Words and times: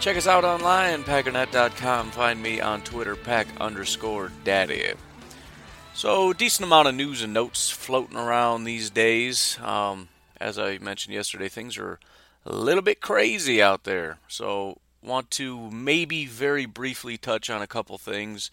Check 0.00 0.16
us 0.16 0.26
out 0.26 0.44
online, 0.44 1.02
packernet.com. 1.02 2.10
Find 2.12 2.40
me 2.40 2.60
on 2.60 2.82
Twitter, 2.82 3.16
pack 3.16 3.48
underscore 3.60 4.30
daddy. 4.44 4.92
So, 5.94 6.32
decent 6.32 6.66
amount 6.66 6.88
of 6.88 6.94
news 6.94 7.22
and 7.22 7.32
notes 7.32 7.70
floating 7.70 8.16
around 8.16 8.64
these 8.64 8.90
days. 8.90 9.58
Um, 9.60 10.08
as 10.40 10.58
I 10.58 10.78
mentioned 10.78 11.14
yesterday, 11.14 11.48
things 11.48 11.76
are 11.78 11.98
a 12.44 12.52
little 12.52 12.82
bit 12.82 13.00
crazy 13.00 13.60
out 13.60 13.84
there. 13.84 14.18
So, 14.28 14.78
want 15.02 15.30
to 15.32 15.70
maybe 15.70 16.26
very 16.26 16.66
briefly 16.66 17.16
touch 17.16 17.48
on 17.48 17.62
a 17.62 17.66
couple 17.66 17.96
things. 17.98 18.50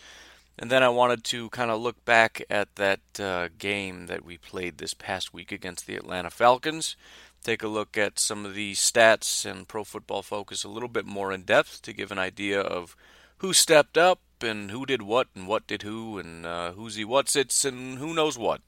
And 0.58 0.70
then 0.70 0.84
I 0.84 0.90
wanted 0.90 1.24
to 1.26 1.50
kind 1.50 1.72
of 1.72 1.82
look 1.82 2.04
back 2.06 2.44
at 2.50 2.76
that 2.76 3.02
uh, 3.20 3.50
game 3.58 4.06
that 4.06 4.24
we 4.24 4.38
played 4.38 4.78
this 4.78 4.94
past 4.94 5.34
week 5.34 5.52
against 5.52 5.88
the 5.88 5.96
Atlanta 5.96 6.30
Falcons. 6.30 6.96
Take 7.44 7.64
a 7.64 7.68
look 7.68 7.98
at 7.98 8.20
some 8.20 8.46
of 8.46 8.56
the 8.56 8.74
stats 8.74 9.46
and 9.46 9.68
Pro 9.68 9.84
Football 9.84 10.22
Focus 10.22 10.64
a 10.64 10.70
little 10.70 10.90
bit 10.90 11.06
more 11.06 11.32
in 11.32 11.44
depth 11.44 11.82
to 11.82 11.94
give 11.94 12.12
an 12.12 12.20
idea 12.20 12.62
of 12.62 12.96
who 13.38 13.52
stepped 13.52 13.98
up 13.98 14.20
and 14.42 14.72
who 14.72 14.86
did 14.86 15.02
what 15.02 15.28
and 15.36 15.48
what 15.48 15.68
did 15.68 15.82
who 15.82 16.18
and 16.18 16.46
uh, 16.46 16.72
who's 16.72 16.96
he 16.96 17.04
what's 17.04 17.36
it's 17.36 17.66
and 17.66 17.98
who 17.98 18.14
knows 18.14 18.38
what. 18.38 18.62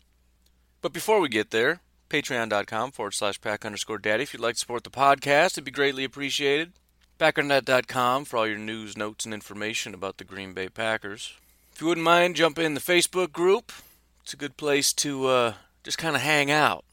But 0.81 0.93
before 0.93 1.19
we 1.21 1.29
get 1.29 1.51
there, 1.51 1.79
patreon.com 2.09 2.91
forward 2.91 3.13
slash 3.13 3.39
pack 3.41 3.65
underscore 3.65 3.97
daddy. 3.97 4.23
If 4.23 4.33
you'd 4.33 4.41
like 4.41 4.55
to 4.55 4.59
support 4.59 4.83
the 4.83 4.89
podcast, 4.89 5.53
it'd 5.53 5.63
be 5.63 5.71
greatly 5.71 6.03
appreciated. 6.03 6.73
Packernet.com 7.19 8.25
for 8.25 8.37
all 8.37 8.47
your 8.47 8.57
news, 8.57 8.97
notes, 8.97 9.23
and 9.23 9.33
information 9.33 9.93
about 9.93 10.17
the 10.17 10.25
Green 10.25 10.53
Bay 10.53 10.67
Packers. 10.67 11.33
If 11.73 11.81
you 11.81 11.87
wouldn't 11.87 12.03
mind, 12.03 12.35
jump 12.35 12.59
in 12.59 12.73
the 12.73 12.81
Facebook 12.81 13.31
group. 13.31 13.71
It's 14.21 14.33
a 14.33 14.37
good 14.37 14.57
place 14.57 14.91
to 14.93 15.27
uh, 15.27 15.53
just 15.83 15.97
kind 15.97 16.15
of 16.15 16.21
hang 16.21 16.51
out, 16.51 16.83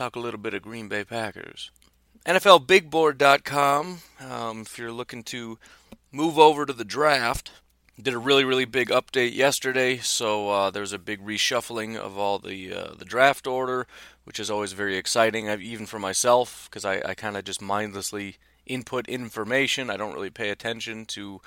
talk 0.00 0.16
a 0.16 0.20
little 0.20 0.40
bit 0.40 0.54
of 0.54 0.62
Green 0.62 0.88
Bay 0.88 1.04
Packers. 1.04 1.70
NFLBigBoard.com. 2.24 3.98
Um, 4.18 4.62
if 4.62 4.78
you're 4.78 4.90
looking 4.90 5.22
to 5.24 5.58
move 6.10 6.38
over 6.38 6.64
to 6.64 6.72
the 6.72 6.86
draft, 6.86 7.50
did 8.00 8.14
a 8.14 8.18
really 8.18 8.42
really 8.42 8.64
big 8.64 8.88
update 8.88 9.34
yesterday, 9.34 9.98
so 9.98 10.48
uh, 10.48 10.70
there's 10.70 10.94
a 10.94 10.98
big 10.98 11.20
reshuffling 11.20 11.98
of 11.98 12.16
all 12.16 12.38
the 12.38 12.72
uh, 12.72 12.94
the 12.98 13.04
draft 13.04 13.46
order, 13.46 13.86
which 14.24 14.40
is 14.40 14.50
always 14.50 14.72
very 14.72 14.96
exciting, 14.96 15.50
I've, 15.50 15.60
even 15.60 15.84
for 15.84 15.98
myself, 15.98 16.66
because 16.70 16.86
I, 16.86 17.02
I 17.04 17.12
kind 17.12 17.36
of 17.36 17.44
just 17.44 17.60
mindlessly 17.60 18.36
input 18.64 19.06
information. 19.06 19.90
I 19.90 19.98
don't 19.98 20.14
really 20.14 20.30
pay 20.30 20.48
attention 20.48 21.04
to 21.06 21.42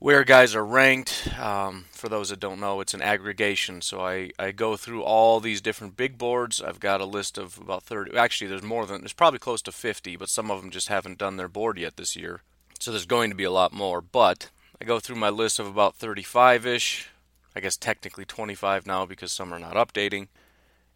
where 0.00 0.24
guys 0.24 0.54
are 0.54 0.64
ranked. 0.64 1.28
Um, 1.38 1.84
for 1.92 2.08
those 2.08 2.30
that 2.30 2.40
don't 2.40 2.58
know, 2.58 2.80
it's 2.80 2.94
an 2.94 3.02
aggregation. 3.02 3.82
So 3.82 4.00
I, 4.00 4.30
I 4.38 4.50
go 4.50 4.76
through 4.76 5.02
all 5.02 5.38
these 5.40 5.60
different 5.60 5.96
big 5.96 6.18
boards. 6.18 6.60
I've 6.60 6.80
got 6.80 7.02
a 7.02 7.04
list 7.04 7.38
of 7.38 7.58
about 7.58 7.84
30. 7.84 8.16
Actually, 8.16 8.48
there's 8.48 8.62
more 8.62 8.86
than, 8.86 9.02
there's 9.02 9.12
probably 9.12 9.38
close 9.38 9.62
to 9.62 9.72
50, 9.72 10.16
but 10.16 10.30
some 10.30 10.50
of 10.50 10.60
them 10.60 10.70
just 10.70 10.88
haven't 10.88 11.18
done 11.18 11.36
their 11.36 11.48
board 11.48 11.78
yet 11.78 11.96
this 11.96 12.16
year. 12.16 12.40
So 12.80 12.90
there's 12.90 13.06
going 13.06 13.28
to 13.28 13.36
be 13.36 13.44
a 13.44 13.50
lot 13.50 13.74
more. 13.74 14.00
But 14.00 14.48
I 14.80 14.86
go 14.86 14.98
through 14.98 15.16
my 15.16 15.28
list 15.28 15.58
of 15.58 15.66
about 15.66 15.94
35 15.94 16.66
ish. 16.66 17.10
I 17.54 17.60
guess 17.60 17.76
technically 17.76 18.24
25 18.24 18.86
now 18.86 19.04
because 19.04 19.32
some 19.32 19.52
are 19.52 19.58
not 19.58 19.74
updating. 19.74 20.28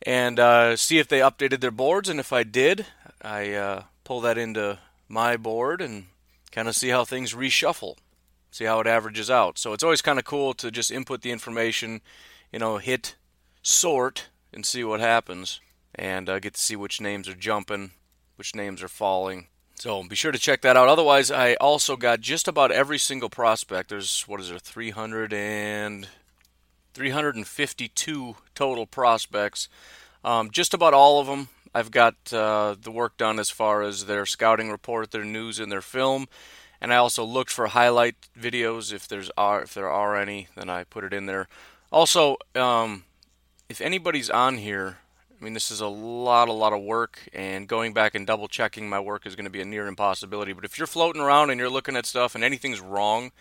And 0.00 0.41
uh, 0.41 0.76
see 0.76 0.98
if 0.98 1.09
they 1.09 1.19
updated 1.19 1.60
their 1.60 1.71
boards. 1.71 2.09
And 2.09 2.19
if 2.19 2.32
I 2.32 2.42
did, 2.42 2.86
I 3.21 3.53
uh, 3.53 3.82
pull 4.03 4.22
that 4.22 4.38
into 4.38 4.78
my 5.09 5.36
board 5.36 5.82
and 5.82 6.06
kind 6.53 6.69
of 6.69 6.76
see 6.76 6.88
how 6.88 7.04
things 7.04 7.34
reshuffle 7.34 7.97
see 8.54 8.66
how 8.66 8.78
it 8.78 8.87
averages 8.87 9.28
out. 9.28 9.59
So 9.59 9.72
it's 9.72 9.82
always 9.82 10.00
kind 10.00 10.16
of 10.16 10.25
cool 10.25 10.54
to 10.54 10.70
just 10.70 10.92
input 10.92 11.22
the 11.22 11.32
information, 11.32 12.00
you 12.53 12.60
know, 12.60 12.78
hit 12.78 13.16
sort 13.62 14.28
and 14.53 14.65
see 14.65 14.84
what 14.84 15.00
happens, 15.00 15.60
and 15.92 16.28
uh, 16.28 16.38
get 16.38 16.54
to 16.54 16.60
see 16.60 16.76
which 16.76 17.00
names 17.00 17.28
are 17.28 17.34
jumping, 17.34 17.91
which 18.37 18.54
names 18.54 18.81
are 18.81 18.88
falling. 18.88 19.48
So 19.75 20.04
be 20.04 20.15
sure 20.15 20.31
to 20.31 20.38
check 20.38 20.62
that 20.62 20.76
out. 20.76 20.87
Otherwise, 20.87 21.32
I 21.32 21.54
also 21.54 21.97
got 21.97 22.20
just 22.20 22.47
about 22.47 22.70
every 22.70 22.97
single 22.97 23.28
prospect. 23.28 23.88
There's 23.88 24.22
what 24.28 24.38
is 24.38 24.50
there, 24.50 24.60
300 24.60 25.32
and 25.32 26.06
352 26.94 28.36
total 28.54 28.86
prospects. 28.86 29.69
Um, 30.25 30.53
just 30.53 30.72
about 30.72 30.94
all 30.94 31.21
of 31.21 31.26
them. 31.26 31.48
I've 31.75 31.91
got 31.91 32.15
uh, 32.32 32.76
the 32.81 32.92
work 32.92 33.16
done 33.16 33.41
as 33.41 33.50
far 33.50 33.82
as 33.82 34.06
their 34.06 34.26
scouting 34.26 34.71
report, 34.71 35.10
their 35.10 35.25
news, 35.25 35.59
and 35.59 35.72
their 35.72 35.81
film 35.81 36.28
and 36.84 36.93
I 36.93 36.99
also 36.99 37.25
looked 37.25 37.50
for 37.50 37.69
highlight 37.69 38.15
videos 38.39 38.93
if 38.93 39.09
there's 39.09 39.31
are 39.39 39.62
if 39.62 39.72
there 39.72 39.89
are 39.89 40.17
any, 40.17 40.49
then 40.55 40.69
I 40.69 40.84
put 40.84 41.03
it 41.03 41.15
in 41.15 41.25
there. 41.25 41.49
Also, 41.91 42.37
um, 42.55 43.05
if 43.71 43.81
anybody's 43.81 44.28
on 44.28 44.59
here, 44.59 44.99
I 45.41 45.43
mean 45.43 45.55
this 45.55 45.71
is 45.71 45.81
a 45.81 45.89
lot, 45.89 46.49
a 46.49 46.53
lot 46.53 46.75
of 46.75 46.83
work, 46.83 47.27
and 47.33 47.67
going 47.67 47.95
back 47.95 48.15
and 48.15 48.27
double 48.27 48.49
checking 48.49 48.87
my 48.87 49.00
work 49.00 49.25
is 49.25 49.34
going 49.34 49.47
to 49.47 49.50
be 49.50 49.62
a 49.62 49.65
near 49.65 49.87
impossibility. 49.87 50.53
But 50.53 50.67
if 50.67 50.77
you're 50.77 50.87
floating 50.87 51.22
around 51.22 51.49
and 51.49 51.59
you're 51.59 51.71
looking 51.71 51.97
at 51.97 52.05
stuff 52.05 52.34
and 52.34 52.45
anything's 52.45 52.83
wrong, 52.83 53.33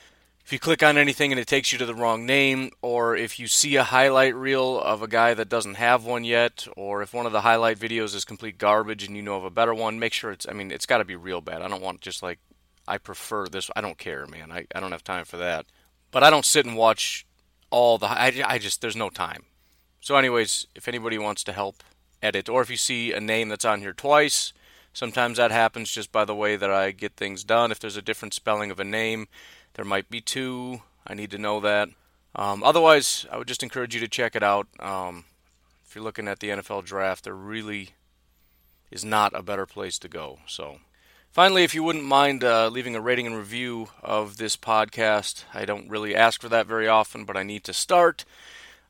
if 0.45 0.53
you 0.53 0.59
click 0.59 0.81
on 0.81 0.97
anything 0.97 1.33
and 1.33 1.39
it 1.39 1.47
takes 1.47 1.73
you 1.73 1.77
to 1.79 1.85
the 1.85 1.93
wrong 1.93 2.25
name, 2.25 2.71
or 2.81 3.13
if 3.13 3.39
you 3.39 3.47
see 3.49 3.75
a 3.75 3.83
highlight 3.83 4.35
reel 4.35 4.79
of 4.79 5.01
a 5.01 5.07
guy 5.09 5.33
that 5.33 5.49
doesn't 5.49 5.75
have 5.75 6.05
one 6.05 6.23
yet, 6.23 6.65
or 6.77 7.01
if 7.01 7.13
one 7.13 7.25
of 7.25 7.33
the 7.33 7.41
highlight 7.41 7.77
videos 7.77 8.15
is 8.15 8.23
complete 8.23 8.57
garbage 8.57 9.05
and 9.05 9.17
you 9.17 9.21
know 9.21 9.35
of 9.35 9.43
a 9.43 9.49
better 9.49 9.73
one, 9.73 9.99
make 9.99 10.13
sure 10.13 10.31
it's, 10.31 10.47
I 10.47 10.53
mean, 10.53 10.71
it's 10.71 10.85
got 10.85 10.99
to 10.99 11.05
be 11.05 11.17
real 11.17 11.41
bad. 11.41 11.61
I 11.61 11.67
don't 11.67 11.81
want 11.81 11.99
just 11.99 12.23
like 12.23 12.39
I 12.87 12.97
prefer 12.97 13.47
this. 13.47 13.69
I 13.75 13.81
don't 13.81 13.97
care, 13.97 14.25
man. 14.27 14.51
I, 14.51 14.65
I 14.75 14.79
don't 14.79 14.91
have 14.91 15.03
time 15.03 15.25
for 15.25 15.37
that. 15.37 15.65
But 16.11 16.23
I 16.23 16.29
don't 16.29 16.45
sit 16.45 16.65
and 16.65 16.75
watch 16.75 17.25
all 17.69 17.97
the. 17.97 18.07
I, 18.07 18.43
I 18.45 18.57
just, 18.57 18.81
there's 18.81 18.95
no 18.95 19.09
time. 19.09 19.45
So, 20.01 20.15
anyways, 20.15 20.67
if 20.75 20.87
anybody 20.87 21.17
wants 21.17 21.43
to 21.45 21.53
help 21.53 21.83
edit, 22.21 22.49
or 22.49 22.61
if 22.61 22.69
you 22.69 22.77
see 22.77 23.13
a 23.13 23.19
name 23.19 23.49
that's 23.49 23.65
on 23.65 23.79
here 23.79 23.93
twice, 23.93 24.53
sometimes 24.93 25.37
that 25.37 25.51
happens 25.51 25.91
just 25.91 26.11
by 26.11 26.25
the 26.25 26.35
way 26.35 26.55
that 26.55 26.69
I 26.69 26.91
get 26.91 27.15
things 27.15 27.43
done. 27.43 27.71
If 27.71 27.79
there's 27.79 27.97
a 27.97 28.01
different 28.01 28.33
spelling 28.33 28.69
of 28.69 28.79
a 28.79 28.83
name, 28.83 29.27
there 29.75 29.85
might 29.85 30.09
be 30.09 30.21
two. 30.21 30.81
I 31.07 31.13
need 31.13 31.31
to 31.31 31.37
know 31.37 31.59
that. 31.61 31.89
Um, 32.35 32.63
otherwise, 32.63 33.25
I 33.31 33.37
would 33.37 33.47
just 33.47 33.63
encourage 33.63 33.93
you 33.93 34.01
to 34.01 34.07
check 34.07 34.35
it 34.35 34.43
out. 34.43 34.67
Um, 34.79 35.25
if 35.85 35.95
you're 35.95 36.03
looking 36.03 36.27
at 36.27 36.39
the 36.39 36.49
NFL 36.49 36.85
draft, 36.85 37.23
there 37.23 37.35
really 37.35 37.89
is 38.91 39.05
not 39.05 39.31
a 39.33 39.43
better 39.43 39.65
place 39.65 39.97
to 39.99 40.07
go. 40.09 40.39
So. 40.47 40.79
Finally, 41.33 41.63
if 41.63 41.73
you 41.73 41.81
wouldn't 41.81 42.05
mind 42.05 42.43
uh, 42.43 42.67
leaving 42.67 42.95
a 42.95 43.01
rating 43.01 43.25
and 43.25 43.35
review 43.35 43.87
of 44.03 44.37
this 44.37 44.55
podcast, 44.55 45.45
I 45.51 45.65
don't 45.65 45.89
really 45.89 46.15
ask 46.15 46.39
for 46.39 46.47
that 46.49 46.67
very 46.67 46.87
often, 46.87 47.25
but 47.25 47.35
I 47.35 47.41
need 47.41 47.63
to 47.63 47.73
start. 47.73 48.23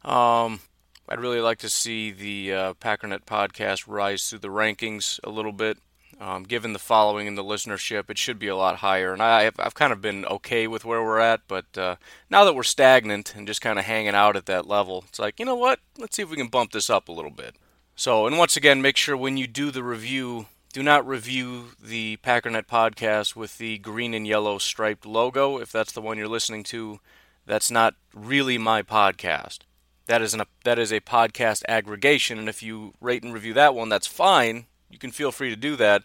Um, 0.04 0.60
I'd 1.08 1.22
really 1.22 1.40
like 1.40 1.60
to 1.60 1.70
see 1.70 2.12
the 2.12 2.54
uh, 2.54 2.74
Packernet 2.74 3.24
podcast 3.24 3.86
rise 3.88 4.28
through 4.28 4.40
the 4.40 4.50
rankings 4.50 5.22
a 5.24 5.30
little 5.30 5.54
bit. 5.54 5.78
Um, 6.20 6.44
given 6.44 6.74
the 6.74 6.80
following 6.80 7.30
and 7.30 7.38
the 7.38 7.46
listenership, 7.46 8.10
it 8.10 8.18
should 8.18 8.40
be 8.40 8.50
a 8.50 8.58
lot 8.58 8.80
higher. 8.80 9.14
And 9.14 9.24
I, 9.24 9.44
have 9.44 9.74
kind 9.74 9.94
of 9.94 10.02
been 10.02 10.26
okay 10.26 10.68
with 10.68 10.84
where 10.84 11.02
we're 11.02 11.20
at, 11.20 11.48
but 11.48 11.78
uh, 11.78 11.96
now 12.30 12.44
that 12.44 12.56
we're 12.56 12.64
stagnant 12.64 13.36
and 13.38 13.48
just 13.48 13.62
kind 13.62 13.80
of 13.80 13.86
hanging 13.86 14.16
out 14.16 14.36
at 14.36 14.48
that 14.48 14.68
level, 14.68 15.06
it's 15.08 15.18
like, 15.18 15.40
you 15.40 15.46
know 15.46 15.56
what? 15.56 15.80
Let's 15.98 16.18
see 16.18 16.24
if 16.24 16.30
we 16.30 16.36
can 16.36 16.48
bump 16.48 16.74
this 16.74 16.90
up 16.90 17.08
a 17.08 17.14
little 17.14 17.32
bit. 17.32 17.56
So, 17.96 18.28
and 18.28 18.38
once 18.38 18.58
again, 18.58 18.82
make 18.82 18.98
sure 18.98 19.16
when 19.16 19.38
you 19.38 19.48
do 19.48 19.72
the 19.72 19.84
review, 19.84 20.48
do 20.74 20.82
not 20.82 21.08
review 21.08 21.68
the 21.80 22.18
Packernet 22.24 22.66
podcast 22.66 23.36
with 23.36 23.60
the 23.60 23.78
green 23.78 24.16
and 24.16 24.26
yellow 24.26 24.58
striped 24.58 25.06
logo. 25.06 25.60
If 25.60 25.72
that's 25.72 25.92
the 25.92 26.02
one 26.02 26.18
you're 26.18 26.28
listening 26.28 26.64
to, 26.64 27.00
that's 27.46 27.70
not 27.70 27.94
really 28.12 28.58
my 28.58 28.82
podcast. 28.82 29.60
That 30.08 30.24
is 30.24 30.34
an 30.34 30.42
that 30.64 30.80
is 30.80 30.92
a 30.92 31.00
podcast 31.00 31.62
aggregation, 31.70 32.40
and 32.40 32.50
if 32.50 32.64
you 32.64 32.94
rate 33.00 33.24
and 33.24 33.34
review 33.34 33.54
that 33.54 33.76
one, 33.76 33.88
that's 33.88 34.08
fine. 34.08 34.66
You 34.90 34.98
can 34.98 35.12
feel 35.12 35.32
free 35.32 35.52
to 35.52 35.56
do 35.56 35.76
that. 35.76 36.04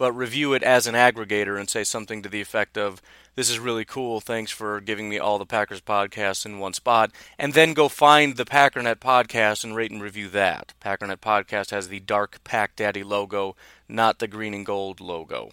But 0.00 0.12
review 0.12 0.54
it 0.54 0.62
as 0.62 0.86
an 0.86 0.94
aggregator 0.94 1.60
and 1.60 1.68
say 1.68 1.84
something 1.84 2.22
to 2.22 2.28
the 2.30 2.40
effect 2.40 2.78
of, 2.78 3.02
This 3.34 3.50
is 3.50 3.58
really 3.58 3.84
cool. 3.84 4.22
Thanks 4.22 4.50
for 4.50 4.80
giving 4.80 5.10
me 5.10 5.18
all 5.18 5.38
the 5.38 5.44
Packers 5.44 5.82
podcasts 5.82 6.46
in 6.46 6.58
one 6.58 6.72
spot. 6.72 7.12
And 7.38 7.52
then 7.52 7.74
go 7.74 7.86
find 7.90 8.38
the 8.38 8.46
Packernet 8.46 8.94
podcast 8.94 9.62
and 9.62 9.76
rate 9.76 9.90
and 9.90 10.02
review 10.02 10.30
that. 10.30 10.72
Packernet 10.82 11.18
podcast 11.18 11.68
has 11.68 11.88
the 11.88 12.00
dark 12.00 12.42
Pack 12.44 12.76
Daddy 12.76 13.02
logo, 13.02 13.56
not 13.90 14.20
the 14.20 14.26
green 14.26 14.54
and 14.54 14.64
gold 14.64 15.02
logo. 15.02 15.50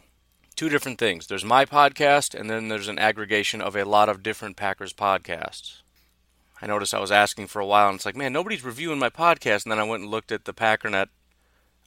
Two 0.55 0.69
different 0.69 0.97
things. 0.97 1.27
There's 1.27 1.43
my 1.43 1.65
podcast, 1.65 2.33
and 2.33 2.49
then 2.49 2.69
there's 2.69 2.87
an 2.87 2.99
aggregation 2.99 3.59
of 3.59 3.75
a 3.75 3.83
lot 3.83 4.07
of 4.07 4.23
different 4.23 4.55
Packers 4.55 4.93
podcasts. 4.93 5.81
I 6.61 6.67
noticed 6.67 6.93
I 6.93 7.01
was 7.01 7.11
asking 7.11 7.47
for 7.47 7.59
a 7.59 7.65
while, 7.65 7.89
and 7.89 7.97
it's 7.97 8.05
like, 8.05 8.15
man, 8.15 8.31
nobody's 8.31 8.63
reviewing 8.63 8.97
my 8.97 9.09
podcast. 9.09 9.65
And 9.65 9.73
then 9.73 9.79
I 9.79 9.83
went 9.83 10.03
and 10.03 10.09
looked 10.09 10.31
at 10.31 10.45
the 10.45 10.53
Packernet 10.53 11.09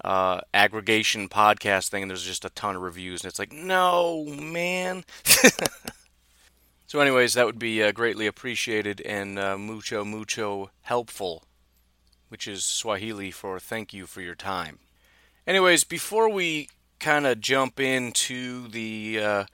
uh, 0.05 0.41
aggregation 0.55 1.29
podcast 1.29 1.89
thing, 1.89 2.03
and 2.03 2.11
there's 2.11 2.25
just 2.25 2.45
a 2.45 2.51
ton 2.51 2.77
of 2.77 2.83
reviews, 2.83 3.23
and 3.23 3.31
it's 3.31 3.39
like, 3.39 3.53
no, 3.53 4.25
man. 4.25 5.05
so, 6.87 7.01
anyways, 7.01 7.35
that 7.35 7.47
would 7.47 7.59
be 7.59 7.83
uh, 7.83 7.93
greatly 7.93 8.27
appreciated 8.27 9.01
and 9.03 9.39
uh, 9.39 9.59
mucho, 9.59 10.05
mucho 10.05 10.71
helpful, 10.83 11.45
which 12.29 12.47
is 12.47 12.65
Swahili 12.65 13.31
for 13.31 13.59
thank 13.59 13.93
you 13.93 14.07
for 14.07 14.21
your 14.21 14.35
time. 14.35 14.79
Anyways, 15.47 15.85
before 15.85 16.29
we 16.29 16.69
kind 16.99 17.27
of 17.27 17.41
jump 17.41 17.81
into 17.81 18.69
the 18.69 19.19
uh, 19.19 19.45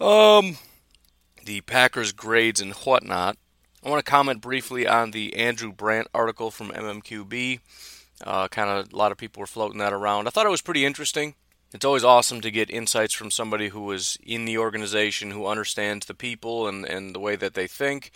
um 0.00 0.56
the 1.44 1.60
Packers 1.62 2.12
grades 2.12 2.60
and 2.60 2.72
whatnot, 2.72 3.36
I 3.84 3.90
want 3.90 4.04
to 4.04 4.10
comment 4.10 4.40
briefly 4.40 4.86
on 4.86 5.10
the 5.10 5.36
Andrew 5.36 5.72
Brandt 5.72 6.08
article 6.14 6.50
from 6.50 6.70
MMQB. 6.70 7.60
Uh, 8.22 8.48
kind 8.48 8.70
of 8.70 8.92
a 8.92 8.96
lot 8.96 9.12
of 9.12 9.18
people 9.18 9.40
were 9.40 9.46
floating 9.46 9.78
that 9.78 9.92
around. 9.92 10.26
I 10.26 10.30
thought 10.30 10.46
it 10.46 10.50
was 10.50 10.62
pretty 10.62 10.84
interesting. 10.84 11.34
It's 11.72 11.84
always 11.84 12.04
awesome 12.04 12.40
to 12.42 12.50
get 12.50 12.70
insights 12.70 13.12
from 13.12 13.30
somebody 13.30 13.68
who 13.68 13.90
is 13.90 14.16
in 14.22 14.44
the 14.44 14.58
organization, 14.58 15.32
who 15.32 15.46
understands 15.46 16.06
the 16.06 16.14
people 16.14 16.68
and, 16.68 16.84
and 16.84 17.14
the 17.14 17.20
way 17.20 17.34
that 17.36 17.54
they 17.54 17.66
think. 17.66 18.12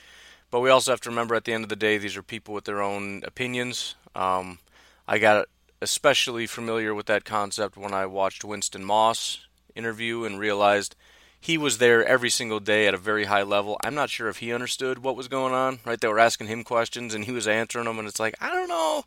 But 0.51 0.61
we 0.61 0.71
also 0.71 0.93
have 0.93 1.01
to 1.03 1.11
remember 1.11 1.35
at 1.35 1.45
the 1.45 1.53
end 1.53 1.65
of 1.65 1.69
the 1.69 1.77
day, 1.77 1.99
these 1.99 2.17
are 2.17 2.23
people 2.23 2.55
with 2.55 2.65
their 2.65 2.81
own 2.81 3.23
opinions. 3.25 3.97
Um, 4.15 4.61
I 5.07 5.19
got 5.19 5.47
especially 5.83 6.47
familiar 6.47 6.95
with 6.95 7.07
that 7.07 7.25
concept 7.25 7.77
when 7.77 7.93
I 7.93 8.07
watched 8.07 8.45
Winston 8.45 8.85
Moss 8.85 9.47
interview 9.75 10.25
and 10.25 10.39
realized– 10.39 10.95
he 11.41 11.57
was 11.57 11.79
there 11.79 12.05
every 12.05 12.31
single 12.31 12.61
day 12.61 12.87
at 12.87 12.95
a 12.95 12.99
very 12.99 13.25
high 13.25 13.43
level. 13.43 13.79
I'm 13.83 13.95
not 13.95 14.11
sure 14.11 14.29
if 14.29 14.39
he 14.39 14.53
understood 14.53 14.99
what 14.99 15.17
was 15.17 15.29
going 15.29 15.55
on, 15.55 15.79
right? 15.85 16.01
They 16.01 16.09
were 16.09 16.19
asking 16.19 16.49
him 16.49 16.65
questions 16.65 17.15
and 17.15 17.25
he 17.25 17.33
was 17.33 17.47
answering 17.47 17.85
them, 17.85 17.99
and 17.99 18.09
it's 18.09 18.21
like, 18.21 18.35
I 18.41 18.51
don't 18.51 18.69
know 18.69 19.05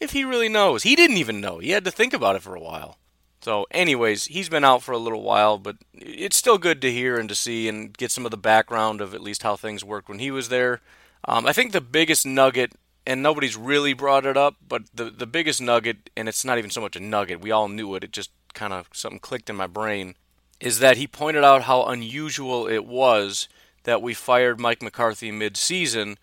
if 0.00 0.12
he 0.12 0.24
really 0.24 0.48
knows. 0.48 0.82
He 0.82 0.96
didn't 0.96 1.16
even 1.16 1.40
know. 1.40 1.58
He 1.58 1.70
had 1.70 1.84
to 1.84 1.90
think 1.90 2.12
about 2.12 2.36
it 2.36 2.42
for 2.42 2.54
a 2.54 2.60
while. 2.60 2.98
So, 3.40 3.66
anyways, 3.70 4.26
he's 4.26 4.48
been 4.48 4.64
out 4.64 4.82
for 4.82 4.92
a 4.92 4.98
little 4.98 5.22
while, 5.22 5.58
but 5.58 5.76
it's 5.94 6.36
still 6.36 6.58
good 6.58 6.82
to 6.82 6.92
hear 6.92 7.18
and 7.18 7.28
to 7.28 7.34
see 7.34 7.68
and 7.68 7.96
get 7.96 8.10
some 8.10 8.24
of 8.24 8.30
the 8.30 8.36
background 8.36 9.00
of 9.00 9.14
at 9.14 9.22
least 9.22 9.42
how 9.42 9.54
things 9.56 9.84
worked 9.84 10.08
when 10.08 10.18
he 10.18 10.30
was 10.30 10.48
there. 10.48 10.80
Um, 11.24 11.46
I 11.46 11.52
think 11.52 11.72
the 11.72 11.80
biggest 11.80 12.26
nugget, 12.26 12.72
and 13.06 13.22
nobody's 13.22 13.56
really 13.56 13.92
brought 13.92 14.26
it 14.26 14.36
up, 14.36 14.56
but 14.66 14.82
the 14.92 15.04
the 15.04 15.26
biggest 15.26 15.60
nugget, 15.60 16.10
and 16.16 16.28
it's 16.28 16.44
not 16.44 16.58
even 16.58 16.70
so 16.70 16.80
much 16.80 16.96
a 16.96 17.00
nugget. 17.00 17.40
We 17.40 17.52
all 17.52 17.68
knew 17.68 17.94
it. 17.94 18.04
It 18.04 18.12
just 18.12 18.30
kind 18.54 18.72
of 18.72 18.88
something 18.92 19.20
clicked 19.20 19.48
in 19.48 19.56
my 19.56 19.66
brain 19.68 20.14
is 20.60 20.80
that 20.80 20.96
he 20.96 21.06
pointed 21.06 21.44
out 21.44 21.62
how 21.62 21.84
unusual 21.84 22.66
it 22.66 22.84
was 22.84 23.48
that 23.84 24.02
we 24.02 24.12
fired 24.14 24.58
Mike 24.58 24.82
McCarthy 24.82 25.30
mid-season 25.30 26.18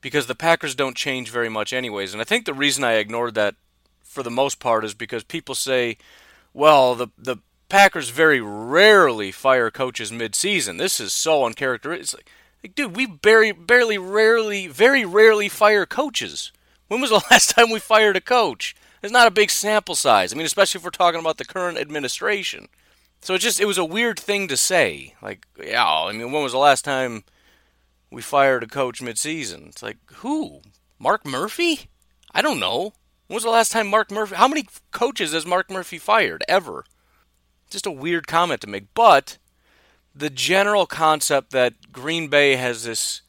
because 0.00 0.26
the 0.26 0.34
Packers 0.34 0.74
don't 0.74 0.96
change 0.96 1.30
very 1.30 1.48
much 1.48 1.72
anyways. 1.72 2.12
And 2.12 2.20
I 2.20 2.24
think 2.24 2.44
the 2.44 2.54
reason 2.54 2.84
I 2.84 2.94
ignored 2.94 3.34
that 3.34 3.54
for 4.02 4.22
the 4.22 4.30
most 4.30 4.58
part 4.58 4.84
is 4.84 4.94
because 4.94 5.22
people 5.24 5.54
say, 5.54 5.96
well, 6.52 6.94
the 6.94 7.08
the 7.16 7.36
Packers 7.68 8.08
very 8.10 8.40
rarely 8.40 9.30
fire 9.30 9.70
coaches 9.70 10.10
mid-season. 10.10 10.76
This 10.76 10.98
is 10.98 11.12
so 11.12 11.44
uncharacteristic. 11.44 12.28
Like, 12.64 12.74
dude, 12.74 12.96
we 12.96 13.06
barely, 13.06 13.52
barely, 13.52 13.96
rarely, 13.96 14.66
very 14.66 15.04
rarely 15.04 15.48
fire 15.48 15.86
coaches. 15.86 16.50
When 16.88 17.00
was 17.00 17.10
the 17.10 17.22
last 17.30 17.50
time 17.50 17.70
we 17.70 17.78
fired 17.78 18.16
a 18.16 18.20
coach? 18.20 18.74
It's 19.02 19.12
not 19.12 19.28
a 19.28 19.30
big 19.30 19.50
sample 19.50 19.94
size. 19.94 20.32
I 20.32 20.36
mean, 20.36 20.46
especially 20.46 20.80
if 20.80 20.84
we're 20.84 20.90
talking 20.90 21.20
about 21.20 21.38
the 21.38 21.44
current 21.44 21.78
administration. 21.78 22.68
So 23.22 23.34
it 23.34 23.38
just 23.38 23.60
it 23.60 23.66
was 23.66 23.78
a 23.78 23.84
weird 23.84 24.18
thing 24.18 24.48
to 24.48 24.56
say. 24.56 25.14
Like, 25.22 25.46
yeah, 25.62 25.86
I 25.86 26.12
mean, 26.12 26.32
when 26.32 26.42
was 26.42 26.52
the 26.52 26.58
last 26.58 26.84
time 26.84 27.24
we 28.10 28.22
fired 28.22 28.62
a 28.62 28.66
coach 28.66 29.00
mid-season? 29.00 29.66
It's 29.68 29.82
like, 29.82 29.98
who? 30.16 30.60
Mark 30.98 31.26
Murphy? 31.26 31.88
I 32.32 32.42
don't 32.42 32.60
know. 32.60 32.92
When 33.26 33.34
was 33.34 33.44
the 33.44 33.50
last 33.50 33.72
time 33.72 33.88
Mark 33.88 34.10
Murphy? 34.10 34.34
How 34.34 34.48
many 34.48 34.66
coaches 34.90 35.32
has 35.32 35.46
Mark 35.46 35.70
Murphy 35.70 35.98
fired 35.98 36.42
ever? 36.48 36.84
Just 37.70 37.86
a 37.86 37.92
weird 37.92 38.26
comment 38.26 38.60
to 38.62 38.66
make, 38.66 38.92
but 38.94 39.38
the 40.14 40.30
general 40.30 40.86
concept 40.86 41.52
that 41.52 41.92
Green 41.92 42.28
Bay 42.28 42.56
has 42.56 42.84
this 42.84 43.22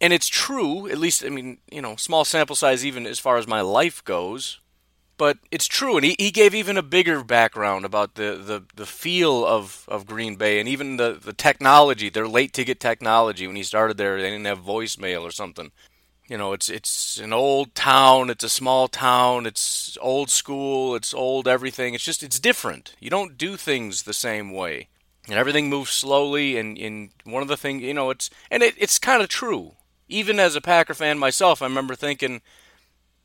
and 0.00 0.12
it's 0.12 0.28
true, 0.28 0.88
at 0.88 0.98
least 0.98 1.24
I 1.24 1.28
mean, 1.28 1.58
you 1.70 1.80
know, 1.80 1.94
small 1.94 2.24
sample 2.24 2.56
size 2.56 2.84
even 2.84 3.06
as 3.06 3.20
far 3.20 3.36
as 3.36 3.46
my 3.46 3.60
life 3.60 4.02
goes, 4.04 4.58
but 5.22 5.38
it's 5.52 5.68
true, 5.68 5.94
and 5.94 6.04
he, 6.04 6.16
he 6.18 6.32
gave 6.32 6.52
even 6.52 6.76
a 6.76 6.82
bigger 6.82 7.22
background 7.22 7.84
about 7.84 8.16
the, 8.16 8.34
the, 8.44 8.64
the 8.74 8.84
feel 8.84 9.46
of, 9.46 9.84
of 9.86 10.04
Green 10.04 10.34
Bay 10.34 10.58
and 10.58 10.68
even 10.68 10.96
the, 10.96 11.12
the 11.12 11.32
technology. 11.32 12.08
They're 12.08 12.26
late 12.26 12.52
to 12.54 12.64
get 12.64 12.80
technology. 12.80 13.46
When 13.46 13.54
he 13.54 13.62
started 13.62 13.98
there, 13.98 14.20
they 14.20 14.30
didn't 14.30 14.46
have 14.46 14.58
voicemail 14.58 15.22
or 15.22 15.30
something. 15.30 15.70
You 16.26 16.38
know, 16.38 16.52
it's 16.52 16.68
it's 16.68 17.20
an 17.20 17.32
old 17.32 17.72
town. 17.76 18.30
It's 18.30 18.42
a 18.42 18.48
small 18.48 18.88
town. 18.88 19.46
It's 19.46 19.96
old 20.00 20.28
school. 20.28 20.96
It's 20.96 21.14
old 21.14 21.46
everything. 21.46 21.94
It's 21.94 22.02
just 22.02 22.24
it's 22.24 22.40
different. 22.40 22.96
You 22.98 23.08
don't 23.08 23.38
do 23.38 23.56
things 23.56 24.02
the 24.02 24.12
same 24.12 24.50
way, 24.50 24.88
and 25.28 25.36
everything 25.36 25.70
moves 25.70 25.92
slowly. 25.92 26.56
And, 26.56 26.76
and 26.76 27.10
one 27.22 27.42
of 27.42 27.48
the 27.48 27.56
things, 27.56 27.84
you 27.84 27.94
know, 27.94 28.10
it's 28.10 28.28
and 28.50 28.60
it, 28.64 28.74
it's 28.76 28.98
kind 28.98 29.22
of 29.22 29.28
true. 29.28 29.76
Even 30.08 30.40
as 30.40 30.56
a 30.56 30.60
Packer 30.60 30.94
fan 30.94 31.16
myself, 31.16 31.62
I 31.62 31.66
remember 31.66 31.94
thinking 31.94 32.42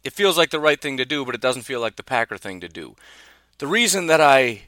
it 0.07 0.13
feels 0.13 0.37
like 0.37 0.51
the 0.51 0.59
right 0.59 0.79
thing 0.79 0.95
to 0.95 1.03
do, 1.03 1.25
but 1.25 1.35
it 1.35 1.41
doesn't 1.41 1.63
feel 1.63 1.81
like 1.81 1.97
the 1.97 2.01
Packer 2.01 2.37
thing 2.37 2.61
to 2.61 2.69
do. 2.69 2.95
The 3.57 3.67
reason 3.67 4.07
that 4.07 4.21
I 4.21 4.61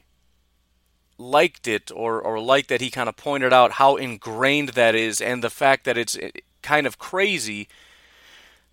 liked 1.16 1.66
it 1.66 1.90
or, 1.94 2.20
or 2.20 2.38
liked 2.38 2.68
that 2.68 2.82
he 2.82 2.90
kind 2.90 3.08
of 3.08 3.16
pointed 3.16 3.50
out 3.50 3.72
how 3.72 3.96
ingrained 3.96 4.70
that 4.70 4.94
is 4.94 5.18
and 5.18 5.42
the 5.42 5.48
fact 5.48 5.84
that 5.84 5.96
it's 5.96 6.18
kind 6.60 6.86
of 6.86 6.98
crazy 6.98 7.68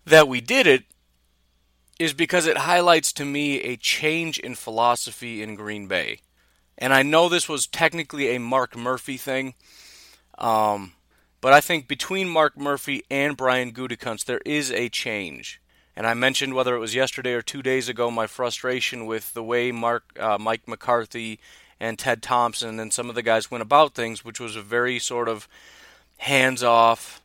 that 0.04 0.28
we 0.28 0.42
did 0.42 0.68
it 0.68 0.84
is 2.00 2.12
because 2.12 2.46
it 2.46 2.58
highlights 2.58 3.14
to 3.14 3.24
me 3.24 3.62
a 3.62 3.78
change 3.78 4.38
in 4.38 4.54
philosophy 4.54 5.42
in 5.42 5.56
Green 5.56 5.88
Bay. 5.88 6.20
And 6.78 6.94
I 6.94 7.02
know 7.02 7.30
this 7.30 7.48
was 7.48 7.66
technically 7.66 8.36
a 8.36 8.42
Mark 8.42 8.76
Murphy 8.76 9.16
thing, 9.16 9.54
um, 10.38 10.92
but 11.40 11.54
I 11.54 11.62
think 11.62 11.88
between 11.88 12.28
Mark 12.28 12.58
Murphy 12.58 13.06
and 13.10 13.38
Brian 13.38 13.72
Gutekunst, 13.72 14.26
there 14.26 14.42
is 14.46 14.70
a 14.70 14.90
change. 14.90 15.62
And 15.98 16.06
I 16.06 16.14
mentioned 16.14 16.54
whether 16.54 16.76
it 16.76 16.80
was 16.80 16.94
yesterday 16.94 17.34
or 17.34 17.42
two 17.42 17.64
days 17.64 17.90
ago 17.90 18.12
my 18.12 18.28
frustration 18.28 19.08
with 19.08 19.34
the 19.34 19.42
way 19.42 19.72
Mark, 19.72 20.04
uh, 20.20 20.38
Mike 20.40 20.68
McCarthy 20.68 21.40
and 21.80 21.98
Ted 21.98 22.22
Thompson 22.22 22.80
and 22.80 22.94
some 22.94 23.10
of 23.10 23.16
the 23.16 23.24
guys 23.24 23.50
went 23.50 23.64
about 23.64 23.96
things, 23.96 24.24
which 24.24 24.40
was 24.40 24.56
a 24.56 24.62
very 24.62 25.00
sort 25.00 25.28
of 25.28 25.48
hands 26.18 26.62
off, 26.62 27.24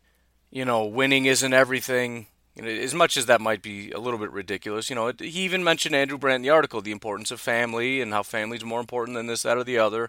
you 0.51 0.65
know, 0.65 0.87
winning 0.87 1.27
isn't 1.27 1.53
everything. 1.53 2.29
You 2.57 2.63
know, 2.63 2.71
as 2.71 2.95
much 2.95 3.19
as 3.19 3.27
that 3.27 3.43
might 3.43 3.61
be 3.61 3.91
a 3.91 3.99
little 3.99 4.19
bit 4.19 4.31
ridiculous, 4.31 4.89
you 4.89 4.97
know, 4.97 5.09
it, 5.09 5.21
he 5.21 5.43
even 5.43 5.63
mentioned 5.63 5.95
Andrew 5.95 6.17
Brandt 6.17 6.37
in 6.37 6.43
the 6.43 6.49
article, 6.49 6.81
the 6.81 6.93
importance 6.93 7.31
of 7.31 7.43
family 7.43 8.01
and 8.01 8.15
how 8.15 8.23
family's 8.23 8.65
more 8.65 8.81
important 8.81 9.17
than 9.17 9.27
this, 9.27 9.43
that, 9.43 9.59
or 9.59 9.65
the 9.65 9.77
other. 9.77 10.09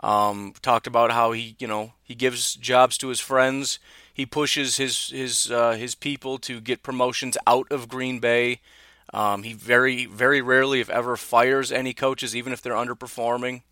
Um, 0.00 0.54
talked 0.62 0.86
about 0.86 1.10
how 1.10 1.32
he, 1.32 1.56
you 1.58 1.66
know, 1.66 1.92
he 2.02 2.14
gives 2.14 2.54
jobs 2.54 2.96
to 2.98 3.08
his 3.08 3.18
friends 3.18 3.78
he 4.18 4.26
pushes 4.26 4.78
his 4.78 5.10
his 5.10 5.48
uh, 5.48 5.74
his 5.74 5.94
people 5.94 6.38
to 6.38 6.60
get 6.60 6.82
promotions 6.82 7.38
out 7.46 7.70
of 7.70 7.88
Green 7.88 8.18
Bay. 8.18 8.60
Um, 9.14 9.44
he 9.44 9.52
very 9.52 10.06
very 10.06 10.42
rarely, 10.42 10.80
if 10.80 10.90
ever, 10.90 11.16
fires 11.16 11.70
any 11.70 11.94
coaches, 11.94 12.34
even 12.34 12.52
if 12.52 12.60
they're 12.60 12.72
underperforming. 12.72 13.62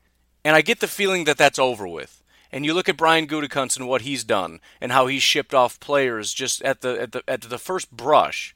And 0.45 0.54
I 0.54 0.61
get 0.61 0.78
the 0.78 0.87
feeling 0.87 1.25
that 1.25 1.37
that's 1.37 1.59
over 1.59 1.88
with. 1.88 2.23
And 2.52 2.64
you 2.64 2.75
look 2.75 2.88
at 2.88 2.97
Brian 2.97 3.26
Gutekunst 3.26 3.76
and 3.76 3.88
what 3.88 4.02
he's 4.02 4.23
done, 4.23 4.61
and 4.80 4.92
how 4.92 5.09
he's 5.09 5.25
shipped 5.25 5.52
off 5.52 5.80
players 5.80 6.33
just 6.33 6.62
at 6.62 6.80
the 6.80 7.02
at 7.02 7.11
the 7.11 7.25
at 7.26 7.40
the 7.40 7.59
first 7.59 7.90
brush. 7.90 8.54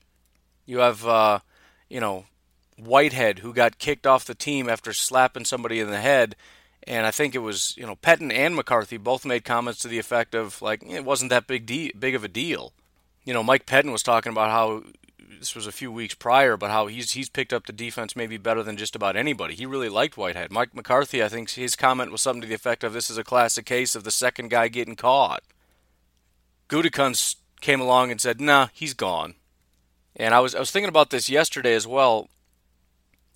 You 0.66 0.78
have 0.78 1.04
uh, 1.04 1.40
you 1.88 1.98
know 1.98 2.26
Whitehead 2.78 3.40
who 3.40 3.52
got 3.52 3.78
kicked 3.78 4.06
off 4.06 4.24
the 4.24 4.36
team 4.36 4.68
after 4.68 4.92
slapping 4.92 5.44
somebody 5.44 5.80
in 5.80 5.90
the 5.90 6.00
head 6.00 6.36
and 6.86 7.06
I 7.06 7.10
think 7.10 7.34
it 7.34 7.38
was 7.38 7.74
you 7.76 7.86
know 7.86 7.96
Pettine 7.96 8.32
and 8.32 8.54
McCarthy 8.56 8.96
both 8.96 9.24
made 9.24 9.44
comments 9.44 9.80
to 9.80 9.88
the 9.88 9.98
effect 9.98 10.34
of 10.34 10.60
like 10.62 10.82
it 10.82 11.04
wasn't 11.04 11.30
that 11.30 11.46
big 11.46 11.66
de- 11.66 11.92
big 11.98 12.14
of 12.14 12.24
a 12.24 12.28
deal. 12.28 12.72
You 13.24 13.34
know, 13.34 13.42
Mike 13.42 13.66
Pettine 13.66 13.92
was 13.92 14.02
talking 14.02 14.32
about 14.32 14.50
how 14.50 14.82
this 15.38 15.54
was 15.54 15.66
a 15.66 15.72
few 15.72 15.90
weeks 15.90 16.14
prior, 16.14 16.56
but 16.56 16.70
how 16.70 16.86
he's 16.86 17.12
he's 17.12 17.28
picked 17.28 17.52
up 17.52 17.66
the 17.66 17.72
defense 17.72 18.16
maybe 18.16 18.36
better 18.36 18.62
than 18.62 18.76
just 18.76 18.96
about 18.96 19.16
anybody. 19.16 19.54
He 19.54 19.66
really 19.66 19.88
liked 19.88 20.16
Whitehead. 20.16 20.50
Mike 20.50 20.74
McCarthy, 20.74 21.22
I 21.22 21.28
think 21.28 21.50
his 21.50 21.76
comment 21.76 22.12
was 22.12 22.22
something 22.22 22.42
to 22.42 22.48
the 22.48 22.54
effect 22.54 22.84
of 22.84 22.92
this 22.92 23.10
is 23.10 23.18
a 23.18 23.24
classic 23.24 23.66
case 23.66 23.94
of 23.94 24.04
the 24.04 24.10
second 24.10 24.50
guy 24.50 24.68
getting 24.68 24.96
caught. 24.96 25.42
Gutekunst 26.68 27.36
came 27.60 27.80
along 27.80 28.10
and 28.10 28.20
said, 28.20 28.40
"Nah, 28.40 28.68
he's 28.72 28.94
gone." 28.94 29.34
And 30.16 30.34
I 30.34 30.40
was 30.40 30.54
I 30.54 30.60
was 30.60 30.70
thinking 30.70 30.88
about 30.88 31.10
this 31.10 31.30
yesterday 31.30 31.74
as 31.74 31.86
well. 31.86 32.28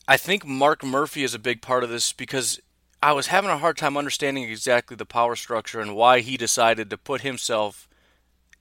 I 0.07 0.17
think 0.17 0.45
Mark 0.45 0.85
Murphy 0.85 1.25
is 1.25 1.35
a 1.35 1.39
big 1.39 1.63
part 1.63 1.83
of 1.83 1.91
this 1.91 2.13
because 2.13 2.61
I 3.05 3.13
was 3.13 3.27
having 3.27 3.51
a 3.51 3.59
hard 3.59 3.77
time 3.77 3.99
understanding 3.99 4.45
exactly 4.45 4.97
the 4.97 5.05
power 5.05 5.37
structure 5.37 5.79
and 5.79 5.95
why 5.95 6.21
he 6.21 6.39
decided 6.39 6.89
to 6.89 6.97
put 6.97 7.21
himself 7.21 7.87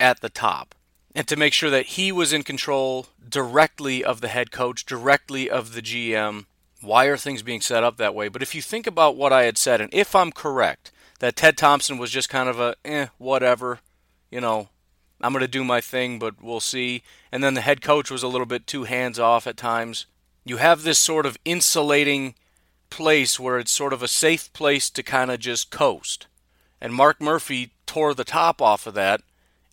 at 0.02 0.20
the 0.20 0.28
top 0.28 0.76
and 1.16 1.26
to 1.30 1.38
make 1.38 1.54
sure 1.54 1.70
that 1.70 1.86
he 1.86 2.12
was 2.12 2.34
in 2.34 2.44
control 2.44 3.08
directly 3.30 4.04
of 4.04 4.20
the 4.20 4.28
head 4.28 4.52
coach, 4.52 4.86
directly 4.86 5.50
of 5.50 5.72
the 5.72 5.82
GM. 5.82 6.46
Why 6.82 7.06
are 7.06 7.16
things 7.16 7.42
being 7.42 7.62
set 7.62 7.86
up 7.86 7.96
that 7.96 8.14
way? 8.14 8.28
But 8.28 8.42
if 8.42 8.54
you 8.54 8.62
think 8.62 8.86
about 8.86 9.16
what 9.16 9.32
I 9.32 9.44
had 9.44 9.58
said, 9.58 9.80
and 9.80 9.94
if 9.94 10.14
I'm 10.14 10.34
correct, 10.34 10.92
that 11.20 11.38
Ted 11.38 11.58
Thompson 11.58 11.98
was 11.98 12.12
just 12.12 12.28
kind 12.28 12.50
of 12.50 12.60
a 12.60 12.76
eh, 12.84 13.08
whatever, 13.18 13.80
you 14.30 14.42
know, 14.42 14.68
I'm 15.22 15.32
going 15.32 15.40
to 15.40 15.48
do 15.48 15.64
my 15.64 15.80
thing, 15.80 16.20
but 16.20 16.44
we'll 16.44 16.60
see. 16.60 17.04
And 17.32 17.42
then 17.42 17.54
the 17.54 17.62
head 17.62 17.82
coach 17.82 18.12
was 18.12 18.24
a 18.24 18.28
little 18.28 18.46
bit 18.46 18.68
too 18.68 18.84
hands 18.84 19.20
off 19.20 19.48
at 19.48 19.56
times. 19.56 20.06
You 20.44 20.58
have 20.58 20.84
this 20.84 21.00
sort 21.00 21.26
of 21.26 21.38
insulating 21.46 22.36
place 22.94 23.40
where 23.40 23.58
it's 23.58 23.72
sort 23.72 23.92
of 23.92 24.04
a 24.04 24.08
safe 24.08 24.54
place 24.54 24.88
to 24.92 25.02
kind 25.02 25.32
of 25.32 25.40
just 25.40 25.72
coast. 25.72 26.28
And 26.80 26.94
Mark 26.94 27.20
Murphy 27.20 27.72
tore 27.88 28.14
the 28.14 28.24
top 28.24 28.62
off 28.62 28.86
of 28.86 28.94
that 28.94 29.22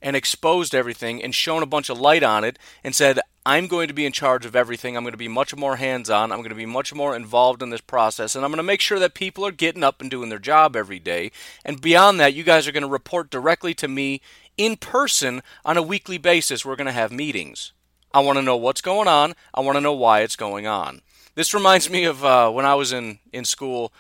and 0.00 0.16
exposed 0.16 0.74
everything 0.74 1.22
and 1.22 1.34
shone 1.34 1.62
a 1.62 1.66
bunch 1.66 1.90
of 1.90 2.00
light 2.00 2.22
on 2.22 2.44
it 2.44 2.58
and 2.82 2.94
said, 2.94 3.20
I'm 3.44 3.66
going 3.66 3.88
to 3.88 3.94
be 3.94 4.06
in 4.06 4.12
charge 4.12 4.46
of 4.46 4.56
everything. 4.56 4.96
I'm 4.96 5.02
going 5.02 5.12
to 5.12 5.18
be 5.18 5.28
much 5.28 5.54
more 5.54 5.76
hands 5.76 6.08
on. 6.08 6.32
I'm 6.32 6.38
going 6.38 6.48
to 6.48 6.54
be 6.54 6.64
much 6.64 6.94
more 6.94 7.14
involved 7.14 7.62
in 7.62 7.68
this 7.68 7.82
process. 7.82 8.34
And 8.34 8.42
I'm 8.42 8.50
going 8.50 8.56
to 8.56 8.62
make 8.62 8.80
sure 8.80 8.98
that 8.98 9.12
people 9.12 9.46
are 9.46 9.52
getting 9.52 9.84
up 9.84 10.00
and 10.00 10.10
doing 10.10 10.30
their 10.30 10.38
job 10.38 10.74
every 10.74 10.98
day. 10.98 11.30
And 11.62 11.78
beyond 11.78 12.18
that, 12.20 12.32
you 12.32 12.42
guys 12.42 12.66
are 12.66 12.72
going 12.72 12.84
to 12.84 12.88
report 12.88 13.28
directly 13.28 13.74
to 13.74 13.88
me 13.88 14.22
in 14.56 14.76
person 14.76 15.42
on 15.62 15.76
a 15.76 15.82
weekly 15.82 16.16
basis. 16.16 16.64
We're 16.64 16.76
going 16.76 16.86
to 16.86 16.92
have 16.92 17.12
meetings. 17.12 17.72
I 18.14 18.20
want 18.20 18.38
to 18.38 18.42
know 18.42 18.56
what's 18.56 18.80
going 18.80 19.08
on. 19.08 19.34
I 19.52 19.60
want 19.60 19.76
to 19.76 19.82
know 19.82 19.92
why 19.92 20.20
it's 20.20 20.36
going 20.36 20.66
on. 20.66 21.02
This 21.40 21.54
reminds 21.54 21.88
me 21.88 22.04
of 22.04 22.22
uh, 22.22 22.50
when 22.50 22.66
I 22.66 22.74
was 22.74 22.92
in, 22.92 23.18
in 23.32 23.46
school. 23.46 23.94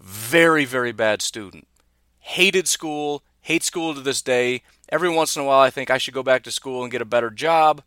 Very, 0.00 0.64
very 0.64 0.92
bad 0.92 1.20
student. 1.20 1.68
Hated 2.20 2.66
school, 2.66 3.22
hate 3.42 3.62
school 3.62 3.94
to 3.94 4.00
this 4.00 4.22
day. 4.22 4.62
Every 4.88 5.10
once 5.10 5.36
in 5.36 5.42
a 5.42 5.44
while, 5.44 5.60
I 5.60 5.68
think 5.68 5.90
I 5.90 5.98
should 5.98 6.14
go 6.14 6.22
back 6.22 6.42
to 6.44 6.50
school 6.50 6.82
and 6.82 6.90
get 6.90 7.02
a 7.02 7.04
better 7.04 7.28
job, 7.28 7.82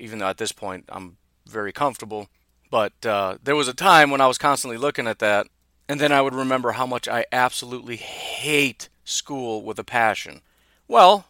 even 0.00 0.18
though 0.18 0.26
at 0.26 0.38
this 0.38 0.50
point 0.50 0.86
I'm 0.88 1.16
very 1.46 1.70
comfortable. 1.70 2.28
But 2.72 3.06
uh, 3.06 3.38
there 3.40 3.54
was 3.54 3.68
a 3.68 3.72
time 3.72 4.10
when 4.10 4.20
I 4.20 4.26
was 4.26 4.36
constantly 4.36 4.78
looking 4.78 5.06
at 5.06 5.20
that, 5.20 5.46
and 5.88 6.00
then 6.00 6.10
I 6.10 6.20
would 6.20 6.34
remember 6.34 6.72
how 6.72 6.86
much 6.86 7.06
I 7.06 7.26
absolutely 7.30 7.98
hate 7.98 8.88
school 9.04 9.62
with 9.62 9.78
a 9.78 9.84
passion. 9.84 10.40
Well, 10.88 11.24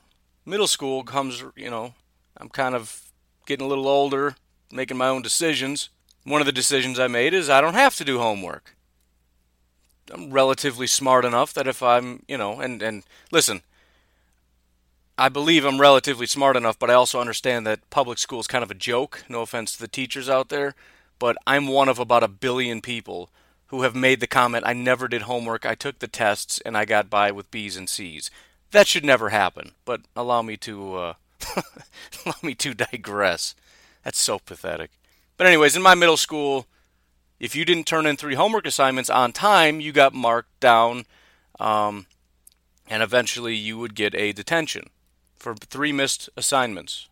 middle 0.46 0.66
school 0.66 1.02
comes, 1.04 1.44
you 1.54 1.68
know, 1.68 1.92
I'm 2.38 2.48
kind 2.48 2.74
of 2.74 3.12
getting 3.44 3.66
a 3.66 3.68
little 3.68 3.88
older, 3.88 4.36
making 4.72 4.96
my 4.96 5.08
own 5.08 5.20
decisions. 5.20 5.90
One 6.24 6.40
of 6.40 6.46
the 6.46 6.52
decisions 6.52 6.98
I 6.98 7.06
made 7.06 7.34
is 7.34 7.48
I 7.48 7.60
don't 7.60 7.74
have 7.74 7.96
to 7.96 8.04
do 8.04 8.18
homework. 8.18 8.76
I'm 10.12 10.30
relatively 10.30 10.86
smart 10.86 11.24
enough 11.24 11.52
that 11.54 11.68
if 11.68 11.82
I'm, 11.82 12.24
you 12.26 12.36
know, 12.36 12.60
and 12.60 12.82
and 12.82 13.04
listen, 13.30 13.62
I 15.16 15.28
believe 15.28 15.64
I'm 15.64 15.80
relatively 15.80 16.26
smart 16.26 16.56
enough, 16.56 16.78
but 16.78 16.90
I 16.90 16.94
also 16.94 17.20
understand 17.20 17.66
that 17.66 17.88
public 17.90 18.18
school 18.18 18.40
is 18.40 18.46
kind 18.46 18.64
of 18.64 18.70
a 18.70 18.74
joke. 18.74 19.24
No 19.28 19.42
offense 19.42 19.72
to 19.72 19.80
the 19.80 19.88
teachers 19.88 20.28
out 20.28 20.48
there, 20.48 20.74
but 21.18 21.36
I'm 21.46 21.68
one 21.68 21.88
of 21.88 21.98
about 21.98 22.22
a 22.22 22.28
billion 22.28 22.80
people 22.80 23.30
who 23.66 23.82
have 23.82 23.94
made 23.94 24.18
the 24.18 24.26
comment 24.26 24.64
I 24.66 24.72
never 24.72 25.06
did 25.06 25.22
homework, 25.22 25.64
I 25.64 25.76
took 25.76 26.00
the 26.00 26.08
tests, 26.08 26.60
and 26.66 26.76
I 26.76 26.84
got 26.84 27.08
by 27.08 27.30
with 27.30 27.50
B's 27.52 27.76
and 27.76 27.88
C's. 27.88 28.30
That 28.72 28.88
should 28.88 29.04
never 29.04 29.28
happen, 29.28 29.72
but 29.84 30.00
allow 30.16 30.42
me 30.42 30.56
to 30.58 30.94
uh, 30.94 31.14
allow 32.26 32.34
me 32.42 32.54
to 32.56 32.74
digress. 32.74 33.54
That's 34.02 34.18
so 34.18 34.38
pathetic. 34.38 34.90
But 35.40 35.46
anyways, 35.46 35.74
in 35.74 35.80
my 35.80 35.94
middle 35.94 36.18
school, 36.18 36.66
if 37.38 37.56
you 37.56 37.64
didn't 37.64 37.86
turn 37.86 38.04
in 38.04 38.18
three 38.18 38.34
homework 38.34 38.66
assignments 38.66 39.08
on 39.08 39.32
time, 39.32 39.80
you 39.80 39.90
got 39.90 40.12
marked 40.12 40.60
down, 40.60 41.06
um, 41.58 42.04
and 42.90 43.02
eventually 43.02 43.54
you 43.54 43.78
would 43.78 43.94
get 43.94 44.14
a 44.14 44.32
detention 44.32 44.90
for 45.34 45.54
three 45.54 45.92
missed 45.92 46.28
assignments. 46.36 47.08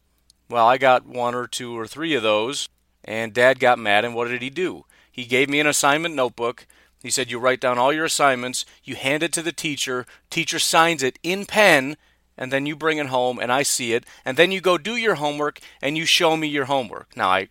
Well, 0.50 0.66
I 0.66 0.76
got 0.76 1.06
one 1.06 1.34
or 1.34 1.46
two 1.46 1.74
or 1.74 1.86
three 1.86 2.14
of 2.14 2.22
those, 2.22 2.68
and 3.02 3.32
Dad 3.32 3.60
got 3.60 3.78
mad, 3.78 4.04
and 4.04 4.14
what 4.14 4.28
did 4.28 4.42
he 4.42 4.50
do? 4.50 4.84
He 5.10 5.24
gave 5.24 5.48
me 5.48 5.58
an 5.58 5.66
assignment 5.66 6.14
notebook. 6.14 6.66
He 7.02 7.08
said, 7.08 7.30
You 7.30 7.38
write 7.38 7.62
down 7.62 7.78
all 7.78 7.94
your 7.94 8.04
assignments, 8.04 8.66
you 8.84 8.96
hand 8.96 9.22
it 9.22 9.32
to 9.32 9.42
the 9.42 9.52
teacher, 9.52 10.04
teacher 10.28 10.58
signs 10.58 11.02
it 11.02 11.18
in 11.22 11.46
pen, 11.46 11.96
and 12.36 12.52
then 12.52 12.66
you 12.66 12.76
bring 12.76 12.98
it 12.98 13.06
home, 13.06 13.38
and 13.38 13.50
I 13.50 13.62
see 13.62 13.94
it, 13.94 14.04
and 14.22 14.36
then 14.36 14.52
you 14.52 14.60
go 14.60 14.76
do 14.76 14.96
your 14.96 15.14
homework, 15.14 15.60
and 15.80 15.96
you 15.96 16.04
show 16.04 16.36
me 16.36 16.46
your 16.46 16.66
homework. 16.66 17.16
Now, 17.16 17.30
I, 17.30 17.48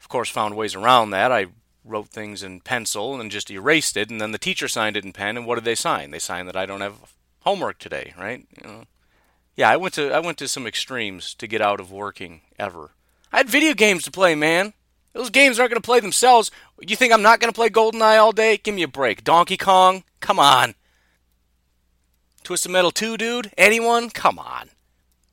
of 0.00 0.08
course, 0.08 0.28
found 0.28 0.56
ways 0.56 0.74
around 0.74 1.10
that. 1.10 1.32
I 1.32 1.46
wrote 1.84 2.08
things 2.08 2.42
in 2.42 2.60
pencil 2.60 3.20
and 3.20 3.30
just 3.30 3.50
erased 3.50 3.96
it, 3.96 4.10
and 4.10 4.20
then 4.20 4.32
the 4.32 4.38
teacher 4.38 4.68
signed 4.68 4.96
it 4.96 5.04
in 5.04 5.12
pen. 5.12 5.36
And 5.36 5.46
what 5.46 5.56
did 5.56 5.64
they 5.64 5.74
sign? 5.74 6.10
They 6.10 6.18
signed 6.18 6.48
that 6.48 6.56
I 6.56 6.66
don't 6.66 6.80
have 6.80 7.14
homework 7.40 7.78
today, 7.78 8.14
right? 8.18 8.46
You 8.60 8.68
know. 8.68 8.84
Yeah, 9.56 9.70
I 9.70 9.76
went 9.76 9.94
to 9.94 10.12
I 10.12 10.20
went 10.20 10.38
to 10.38 10.48
some 10.48 10.66
extremes 10.66 11.34
to 11.34 11.46
get 11.46 11.60
out 11.60 11.80
of 11.80 11.90
working 11.90 12.42
ever. 12.58 12.90
I 13.32 13.38
had 13.38 13.48
video 13.48 13.74
games 13.74 14.04
to 14.04 14.10
play, 14.10 14.34
man. 14.34 14.72
Those 15.12 15.30
games 15.30 15.58
aren't 15.58 15.72
going 15.72 15.82
to 15.82 15.86
play 15.86 16.00
themselves. 16.00 16.50
You 16.80 16.94
think 16.94 17.12
I'm 17.12 17.22
not 17.22 17.40
going 17.40 17.52
to 17.52 17.54
play 17.54 17.70
GoldenEye 17.70 18.20
all 18.20 18.32
day? 18.32 18.56
Give 18.56 18.74
me 18.74 18.84
a 18.84 18.88
break. 18.88 19.24
Donkey 19.24 19.56
Kong? 19.56 20.04
Come 20.20 20.38
on. 20.38 20.74
Twisted 22.44 22.70
Metal 22.70 22.92
2, 22.92 23.16
dude? 23.16 23.50
Anyone? 23.58 24.10
Come 24.10 24.38
on. 24.38 24.70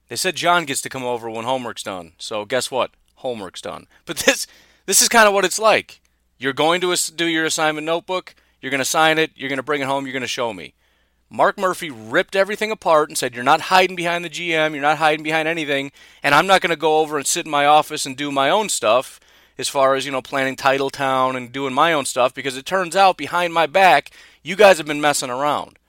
They 0.09 0.15
said 0.15 0.35
John 0.35 0.65
gets 0.65 0.81
to 0.81 0.89
come 0.89 1.03
over 1.03 1.29
when 1.29 1.45
homework's 1.45 1.83
done. 1.83 2.13
So 2.17 2.45
guess 2.45 2.71
what? 2.71 2.91
Homework's 3.25 3.61
done. 3.61 3.87
But 4.05 4.17
this 4.17 4.45
this 4.85 5.01
is 5.01 5.09
kind 5.09 5.27
of 5.27 5.33
what 5.33 5.45
it's 5.45 5.59
like. 5.59 5.99
You're 6.37 6.53
going 6.53 6.81
to 6.81 6.95
do 7.15 7.25
your 7.25 7.45
assignment 7.45 7.85
notebook, 7.85 8.35
you're 8.61 8.69
going 8.69 8.79
to 8.79 8.85
sign 8.85 9.17
it, 9.17 9.31
you're 9.35 9.49
going 9.49 9.57
to 9.57 9.63
bring 9.63 9.81
it 9.81 9.87
home, 9.87 10.05
you're 10.05 10.13
going 10.13 10.21
to 10.21 10.27
show 10.27 10.53
me. 10.53 10.73
Mark 11.29 11.57
Murphy 11.57 11.89
ripped 11.89 12.35
everything 12.35 12.71
apart 12.71 13.09
and 13.09 13.17
said, 13.17 13.33
You're 13.33 13.43
not 13.43 13.61
hiding 13.61 13.95
behind 13.95 14.23
the 14.23 14.29
GM, 14.29 14.73
you're 14.73 14.81
not 14.81 14.99
hiding 14.99 15.23
behind 15.23 15.47
anything, 15.47 15.91
and 16.21 16.35
I'm 16.35 16.45
not 16.45 16.61
going 16.61 16.69
to 16.69 16.75
go 16.75 16.99
over 16.99 17.17
and 17.17 17.25
sit 17.25 17.45
in 17.45 17.51
my 17.51 17.65
office 17.65 18.05
and 18.05 18.15
do 18.15 18.31
my 18.31 18.49
own 18.49 18.69
stuff 18.69 19.19
as 19.57 19.69
far 19.69 19.95
as, 19.95 20.05
you 20.05 20.11
know, 20.11 20.21
planning 20.21 20.55
Titletown 20.55 21.35
and 21.35 21.51
doing 21.51 21.73
my 21.73 21.93
own 21.93 22.05
stuff 22.05 22.33
because 22.33 22.57
it 22.57 22.65
turns 22.65 22.95
out 22.95 23.17
behind 23.17 23.53
my 23.53 23.65
back, 23.65 24.11
you 24.43 24.55
guys 24.55 24.77
have 24.77 24.85
been 24.85 25.01
messing 25.01 25.29
around. 25.29 25.79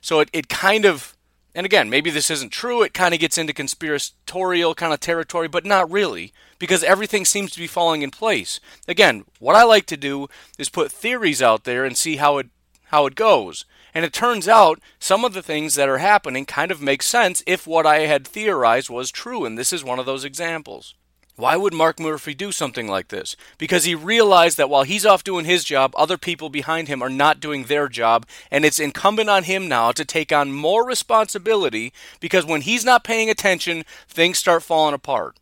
So 0.00 0.20
it, 0.20 0.30
it 0.32 0.48
kind 0.48 0.86
of, 0.86 1.14
and 1.54 1.64
again, 1.64 1.90
maybe 1.90 2.10
this 2.10 2.30
isn't 2.30 2.50
true, 2.50 2.82
it 2.82 2.94
kind 2.94 3.14
of 3.14 3.20
gets 3.20 3.38
into 3.38 3.52
conspiratorial 3.52 4.74
kind 4.74 4.92
of 4.92 5.00
territory, 5.00 5.48
but 5.48 5.64
not 5.64 5.90
really 5.90 6.32
because 6.58 6.84
everything 6.84 7.24
seems 7.24 7.50
to 7.52 7.58
be 7.58 7.66
falling 7.66 8.02
in 8.02 8.10
place. 8.10 8.60
Again, 8.86 9.24
what 9.38 9.56
I 9.56 9.64
like 9.64 9.86
to 9.86 9.96
do 9.96 10.28
is 10.58 10.68
put 10.68 10.92
theories 10.92 11.40
out 11.40 11.64
there 11.64 11.84
and 11.84 11.96
see 11.96 12.16
how 12.16 12.38
it 12.38 12.48
how 12.86 13.06
it 13.06 13.14
goes. 13.14 13.64
And 13.94 14.04
it 14.04 14.12
turns 14.12 14.48
out 14.48 14.80
some 14.98 15.24
of 15.24 15.34
the 15.34 15.42
things 15.42 15.74
that 15.74 15.88
are 15.88 15.98
happening 15.98 16.46
kind 16.46 16.70
of 16.70 16.80
make 16.80 17.02
sense 17.02 17.42
if 17.46 17.66
what 17.66 17.86
I 17.86 18.00
had 18.00 18.26
theorized 18.26 18.88
was 18.88 19.10
true, 19.10 19.44
and 19.44 19.58
this 19.58 19.72
is 19.72 19.84
one 19.84 19.98
of 19.98 20.06
those 20.06 20.24
examples. 20.24 20.94
Why 21.38 21.56
would 21.56 21.72
Mark 21.72 22.00
Murphy 22.00 22.34
do 22.34 22.50
something 22.50 22.88
like 22.88 23.08
this? 23.08 23.36
Because 23.58 23.84
he 23.84 23.94
realized 23.94 24.56
that 24.56 24.68
while 24.68 24.82
he's 24.82 25.06
off 25.06 25.22
doing 25.22 25.44
his 25.44 25.62
job, 25.62 25.94
other 25.96 26.18
people 26.18 26.50
behind 26.50 26.88
him 26.88 27.00
are 27.00 27.08
not 27.08 27.38
doing 27.38 27.66
their 27.66 27.88
job, 27.88 28.26
and 28.50 28.64
it's 28.64 28.80
incumbent 28.80 29.30
on 29.30 29.44
him 29.44 29.68
now 29.68 29.92
to 29.92 30.04
take 30.04 30.32
on 30.32 30.50
more 30.50 30.84
responsibility 30.84 31.92
because 32.18 32.44
when 32.44 32.62
he's 32.62 32.84
not 32.84 33.04
paying 33.04 33.30
attention, 33.30 33.84
things 34.08 34.36
start 34.36 34.64
falling 34.64 34.94
apart. 34.94 35.36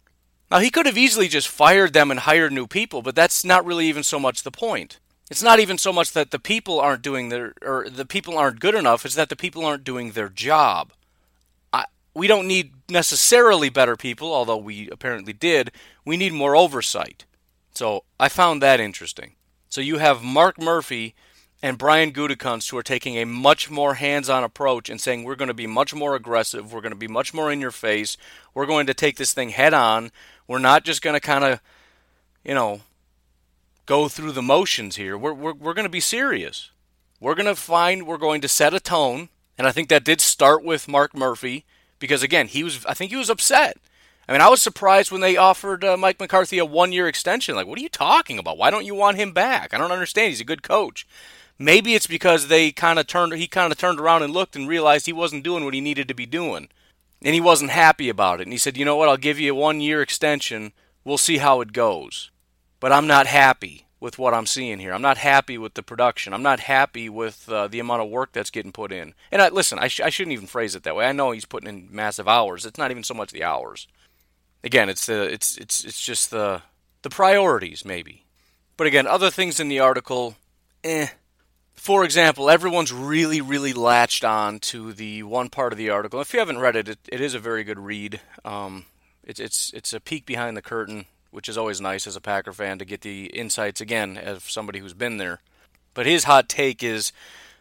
Now, 0.50 0.58
he 0.58 0.68
could 0.68 0.84
have 0.84 0.98
easily 0.98 1.28
just 1.28 1.48
fired 1.48 1.94
them 1.94 2.10
and 2.10 2.20
hired 2.20 2.52
new 2.52 2.66
people, 2.66 3.00
but 3.00 3.14
that's 3.14 3.42
not 3.42 3.64
really 3.64 3.86
even 3.86 4.02
so 4.02 4.20
much 4.20 4.42
the 4.42 4.50
point. 4.50 4.98
It's 5.30 5.42
not 5.42 5.60
even 5.60 5.78
so 5.78 5.94
much 5.94 6.12
that 6.12 6.30
the 6.30 6.38
people 6.38 6.78
aren't 6.78 7.00
doing 7.00 7.30
their, 7.30 7.54
or 7.62 7.88
the 7.88 8.04
people 8.04 8.36
aren't 8.36 8.60
good 8.60 8.74
enough, 8.74 9.06
it's 9.06 9.14
that 9.14 9.30
the 9.30 9.34
people 9.34 9.64
aren't 9.64 9.82
doing 9.82 10.12
their 10.12 10.28
job. 10.28 10.92
We 12.16 12.28
don't 12.28 12.48
need 12.48 12.72
necessarily 12.88 13.68
better 13.68 13.94
people, 13.94 14.32
although 14.32 14.56
we 14.56 14.88
apparently 14.90 15.34
did. 15.34 15.70
We 16.02 16.16
need 16.16 16.32
more 16.32 16.56
oversight. 16.56 17.26
So 17.74 18.04
I 18.18 18.30
found 18.30 18.62
that 18.62 18.80
interesting. 18.80 19.34
So 19.68 19.82
you 19.82 19.98
have 19.98 20.22
Mark 20.22 20.58
Murphy 20.58 21.14
and 21.62 21.76
Brian 21.76 22.12
Gutekunst 22.12 22.70
who 22.70 22.78
are 22.78 22.82
taking 22.82 23.18
a 23.18 23.26
much 23.26 23.70
more 23.70 23.94
hands-on 23.94 24.44
approach 24.44 24.88
and 24.88 24.98
saying 24.98 25.24
we're 25.24 25.36
going 25.36 25.48
to 25.48 25.54
be 25.54 25.66
much 25.66 25.94
more 25.94 26.14
aggressive, 26.14 26.72
we're 26.72 26.80
going 26.80 26.94
to 26.94 26.96
be 26.96 27.06
much 27.06 27.34
more 27.34 27.52
in 27.52 27.60
your 27.60 27.70
face, 27.70 28.16
we're 28.54 28.64
going 28.64 28.86
to 28.86 28.94
take 28.94 29.18
this 29.18 29.34
thing 29.34 29.50
head 29.50 29.74
on, 29.74 30.10
we're 30.48 30.58
not 30.58 30.84
just 30.84 31.02
going 31.02 31.12
to 31.12 31.20
kind 31.20 31.44
of, 31.44 31.60
you 32.42 32.54
know, 32.54 32.80
go 33.84 34.08
through 34.08 34.32
the 34.32 34.40
motions 34.40 34.96
here. 34.96 35.18
We're, 35.18 35.34
we're, 35.34 35.52
we're 35.52 35.74
going 35.74 35.84
to 35.84 35.90
be 35.90 36.00
serious. 36.00 36.70
We're 37.20 37.34
going 37.34 37.44
to 37.44 37.54
find, 37.54 38.06
we're 38.06 38.16
going 38.16 38.40
to 38.40 38.48
set 38.48 38.72
a 38.72 38.80
tone. 38.80 39.28
And 39.58 39.66
I 39.66 39.72
think 39.72 39.90
that 39.90 40.04
did 40.04 40.22
start 40.22 40.64
with 40.64 40.88
Mark 40.88 41.14
Murphy 41.14 41.66
because, 41.98 42.22
again, 42.22 42.46
he 42.46 42.62
was, 42.64 42.84
I 42.86 42.94
think 42.94 43.10
he 43.10 43.16
was 43.16 43.30
upset. 43.30 43.76
I 44.28 44.32
mean, 44.32 44.40
I 44.40 44.48
was 44.48 44.60
surprised 44.60 45.12
when 45.12 45.20
they 45.20 45.36
offered 45.36 45.84
uh, 45.84 45.96
Mike 45.96 46.18
McCarthy 46.18 46.58
a 46.58 46.64
one 46.64 46.92
year 46.92 47.06
extension. 47.06 47.54
Like, 47.54 47.66
what 47.66 47.78
are 47.78 47.82
you 47.82 47.88
talking 47.88 48.38
about? 48.38 48.58
Why 48.58 48.70
don't 48.70 48.86
you 48.86 48.94
want 48.94 49.18
him 49.18 49.32
back? 49.32 49.72
I 49.72 49.78
don't 49.78 49.92
understand. 49.92 50.30
He's 50.30 50.40
a 50.40 50.44
good 50.44 50.62
coach. 50.62 51.06
Maybe 51.58 51.94
it's 51.94 52.08
because 52.08 52.48
they 52.48 52.72
kind 52.72 52.98
of 52.98 53.06
turned, 53.06 53.32
he 53.34 53.46
kind 53.46 53.72
of 53.72 53.78
turned 53.78 54.00
around 54.00 54.22
and 54.22 54.32
looked 54.32 54.56
and 54.56 54.68
realized 54.68 55.06
he 55.06 55.12
wasn't 55.12 55.44
doing 55.44 55.64
what 55.64 55.74
he 55.74 55.80
needed 55.80 56.08
to 56.08 56.14
be 56.14 56.26
doing 56.26 56.68
and 57.22 57.34
he 57.34 57.40
wasn't 57.40 57.70
happy 57.70 58.08
about 58.08 58.40
it. 58.40 58.44
And 58.44 58.52
he 58.52 58.58
said, 58.58 58.76
"You 58.76 58.84
know 58.84 58.96
what? 58.96 59.08
I'll 59.08 59.16
give 59.16 59.38
you 59.38 59.52
a 59.52 59.58
one-year 59.58 60.02
extension. 60.02 60.72
We'll 61.04 61.18
see 61.18 61.38
how 61.38 61.60
it 61.60 61.72
goes." 61.72 62.30
But 62.78 62.92
I'm 62.92 63.06
not 63.06 63.26
happy. 63.26 63.85
With 63.98 64.18
what 64.18 64.34
I'm 64.34 64.46
seeing 64.46 64.78
here. 64.78 64.92
I'm 64.92 65.02
not 65.02 65.18
happy 65.18 65.56
with 65.56 65.74
the 65.74 65.82
production. 65.82 66.32
I'm 66.32 66.42
not 66.42 66.60
happy 66.60 67.08
with 67.08 67.48
uh, 67.48 67.68
the 67.68 67.80
amount 67.80 68.02
of 68.02 68.10
work 68.10 68.32
that's 68.32 68.50
getting 68.50 68.72
put 68.72 68.92
in. 68.92 69.14
And 69.32 69.40
I, 69.40 69.48
listen, 69.48 69.78
I, 69.78 69.88
sh- 69.88 70.00
I 70.00 70.10
shouldn't 70.10 70.34
even 70.34 70.46
phrase 70.46 70.74
it 70.74 70.82
that 70.82 70.96
way. 70.96 71.06
I 71.06 71.12
know 71.12 71.30
he's 71.30 71.44
putting 71.44 71.68
in 71.68 71.88
massive 71.90 72.28
hours. 72.28 72.66
It's 72.66 72.78
not 72.78 72.90
even 72.90 73.04
so 73.04 73.14
much 73.14 73.30
the 73.32 73.44
hours. 73.44 73.88
Again, 74.62 74.88
it's 74.88 75.06
the 75.06 75.22
it's 75.22 75.56
it's 75.58 75.84
it's 75.84 76.00
just 76.00 76.30
the 76.30 76.62
the 77.02 77.10
priorities 77.10 77.84
maybe. 77.84 78.24
But 78.76 78.86
again, 78.86 79.06
other 79.06 79.30
things 79.30 79.60
in 79.60 79.68
the 79.68 79.80
article, 79.80 80.36
eh. 80.82 81.08
For 81.74 82.04
example, 82.04 82.50
everyone's 82.50 82.92
really, 82.92 83.40
really 83.40 83.72
latched 83.72 84.24
on 84.24 84.58
to 84.60 84.92
the 84.92 85.22
one 85.22 85.50
part 85.50 85.72
of 85.72 85.78
the 85.78 85.90
article. 85.90 86.20
If 86.20 86.32
you 86.32 86.40
haven't 86.40 86.58
read 86.58 86.74
it, 86.74 86.88
it, 86.88 86.98
it 87.08 87.20
is 87.20 87.34
a 87.34 87.38
very 87.38 87.64
good 87.64 87.78
read. 87.78 88.20
Um, 88.44 88.86
it's 89.22 89.38
it's 89.40 89.72
it's 89.72 89.92
a 89.92 90.00
peek 90.00 90.26
behind 90.26 90.56
the 90.56 90.62
curtain 90.62 91.06
which 91.36 91.50
is 91.50 91.58
always 91.58 91.82
nice 91.82 92.06
as 92.06 92.16
a 92.16 92.20
Packer 92.22 92.54
fan 92.54 92.78
to 92.78 92.86
get 92.86 93.02
the 93.02 93.26
insights 93.26 93.82
again 93.82 94.16
as 94.16 94.42
somebody 94.44 94.78
who's 94.78 94.94
been 94.94 95.18
there. 95.18 95.40
But 95.92 96.06
his 96.06 96.24
hot 96.24 96.48
take 96.48 96.82
is 96.82 97.12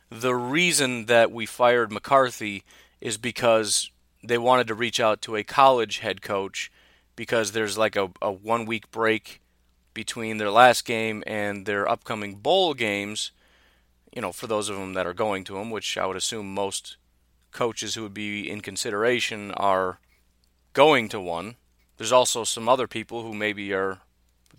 the 0.10 0.34
reason 0.34 1.08
that 1.08 1.30
we 1.30 1.46
fired 1.46 1.92
McCarthy 1.92 2.64
is 3.02 3.18
because 3.18 3.92
they 4.24 4.38
wanted 4.38 4.68
to 4.68 4.76
reach 4.76 5.02
out 5.02 5.22
to 5.24 5.36
a 5.36 5.44
college 5.44 5.98
head 5.98 6.22
coach 6.22 6.72
because 7.18 7.52
there's 7.52 7.78
like 7.78 7.98
a, 7.98 8.12
a 8.22 8.32
one 8.32 8.66
week 8.66 8.90
break 8.92 9.42
between 9.94 10.38
their 10.38 10.52
last 10.52 10.86
game 10.86 11.22
and 11.28 11.66
their 11.66 11.86
upcoming 11.86 12.36
bowl 12.36 12.76
games. 12.76 13.32
You 14.16 14.22
know, 14.22 14.32
for 14.32 14.48
those 14.48 14.70
of 14.70 14.78
them 14.78 14.94
that 14.94 15.06
are 15.06 15.14
going 15.14 15.44
to 15.44 15.56
them, 15.56 15.70
which 15.70 15.98
I 15.98 16.06
would 16.06 16.16
assume 16.16 16.54
most 16.54 16.96
coaches 17.52 17.96
who 17.96 18.04
would 18.04 18.14
be 18.14 18.50
in 18.50 18.62
consideration 18.62 19.52
are 19.52 20.00
going 20.72 21.10
to 21.10 21.20
one. 21.20 21.58
There's 21.98 22.12
also 22.12 22.44
some 22.44 22.68
other 22.68 22.88
people 22.88 23.24
who 23.24 23.34
maybe 23.34 23.74
are 23.74 24.00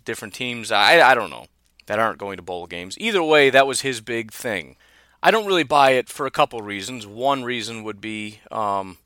different 0.05 0.33
teams. 0.33 0.71
I, 0.71 0.99
I 1.01 1.13
don't 1.13 1.29
know 1.29 1.47
that 1.85 1.99
aren't 1.99 2.19
going 2.19 2.37
to 2.37 2.43
bowl 2.43 2.67
games. 2.67 2.97
Either 2.99 3.23
way, 3.23 3.49
that 3.49 3.67
was 3.67 3.81
his 3.81 4.01
big 4.01 4.31
thing. 4.31 4.75
I 5.23 5.31
don't 5.31 5.47
really 5.47 5.63
buy 5.63 5.91
it 5.91 6.09
for 6.09 6.25
a 6.25 6.31
couple 6.31 6.61
reasons. 6.61 7.07
One 7.07 7.43
reason 7.43 7.83
would 7.83 7.99
be 7.99 8.39
um, 8.51 8.97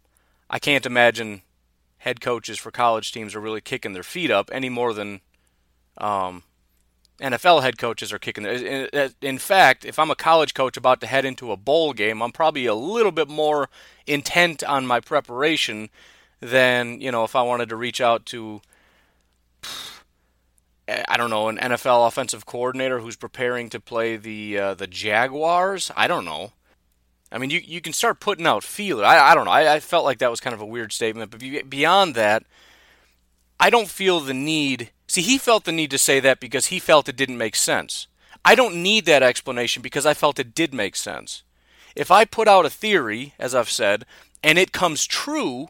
I 0.49 0.59
can't 0.59 0.85
imagine 0.85 1.41
head 1.99 2.19
coaches 2.19 2.57
for 2.57 2.71
college 2.71 3.11
teams 3.11 3.35
are 3.35 3.39
really 3.39 3.61
kicking 3.61 3.93
their 3.93 4.03
feet 4.03 4.31
up 4.31 4.49
any 4.51 4.69
more 4.69 4.93
than 4.93 5.21
um, 5.97 6.43
NFL 7.21 7.61
head 7.61 7.77
coaches 7.77 8.11
are 8.11 8.19
kicking 8.19 8.43
their. 8.43 9.09
In 9.21 9.37
fact, 9.37 9.85
if 9.85 9.99
I'm 9.99 10.11
a 10.11 10.15
college 10.15 10.53
coach 10.53 10.75
about 10.75 10.99
to 11.01 11.07
head 11.07 11.23
into 11.23 11.51
a 11.51 11.57
bowl 11.57 11.93
game, 11.93 12.21
I'm 12.21 12.31
probably 12.31 12.65
a 12.65 12.75
little 12.75 13.11
bit 13.11 13.29
more 13.29 13.69
intent 14.07 14.63
on 14.63 14.87
my 14.87 14.99
preparation 14.99 15.89
than 16.41 16.99
you 16.99 17.11
know 17.11 17.23
if 17.23 17.35
I 17.35 17.43
wanted 17.43 17.69
to 17.69 17.75
reach 17.75 18.01
out 18.01 18.25
to 18.27 18.61
I 20.87 21.15
don't 21.15 21.29
know 21.29 21.47
an 21.47 21.57
NFL 21.57 22.07
offensive 22.07 22.45
coordinator 22.45 22.99
who's 22.99 23.15
preparing 23.15 23.69
to 23.69 23.79
play 23.79 24.17
the 24.17 24.57
uh, 24.57 24.73
the 24.73 24.87
Jaguars. 24.87 25.91
I 25.95 26.07
don't 26.07 26.25
know. 26.25 26.51
I 27.31 27.37
mean, 27.37 27.49
you 27.49 27.61
you 27.63 27.79
can 27.79 27.93
start 27.93 28.19
putting 28.19 28.47
out 28.47 28.63
feeler. 28.63 29.05
I, 29.05 29.31
I 29.31 29.35
don't 29.35 29.45
know. 29.45 29.51
I, 29.51 29.75
I 29.75 29.79
felt 29.79 30.03
like 30.05 30.17
that 30.19 30.31
was 30.31 30.41
kind 30.41 30.53
of 30.53 30.61
a 30.61 30.65
weird 30.65 30.91
statement, 30.91 31.31
but 31.31 31.69
beyond 31.69 32.15
that, 32.15 32.43
I 33.59 33.69
don't 33.69 33.87
feel 33.87 34.19
the 34.19 34.33
need. 34.33 34.91
See, 35.07 35.21
he 35.21 35.37
felt 35.37 35.65
the 35.65 35.71
need 35.71 35.91
to 35.91 35.97
say 35.97 36.19
that 36.19 36.39
because 36.39 36.67
he 36.67 36.79
felt 36.79 37.07
it 37.07 37.15
didn't 37.15 37.37
make 37.37 37.55
sense. 37.55 38.07
I 38.43 38.55
don't 38.55 38.81
need 38.81 39.05
that 39.05 39.23
explanation 39.23 39.81
because 39.81 40.05
I 40.05 40.13
felt 40.13 40.39
it 40.39 40.55
did 40.55 40.73
make 40.73 40.95
sense. 40.95 41.43
If 41.95 42.09
I 42.09 42.25
put 42.25 42.47
out 42.47 42.65
a 42.65 42.69
theory, 42.69 43.33
as 43.37 43.53
I've 43.53 43.69
said, 43.69 44.05
and 44.43 44.57
it 44.57 44.71
comes 44.71 45.05
true, 45.05 45.69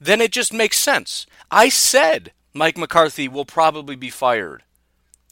then 0.00 0.20
it 0.20 0.32
just 0.32 0.52
makes 0.52 0.78
sense. 0.78 1.26
I 1.50 1.68
said 1.68 2.32
Mike 2.52 2.76
McCarthy 2.76 3.28
will 3.28 3.44
probably 3.44 3.96
be 3.96 4.10
fired. 4.10 4.62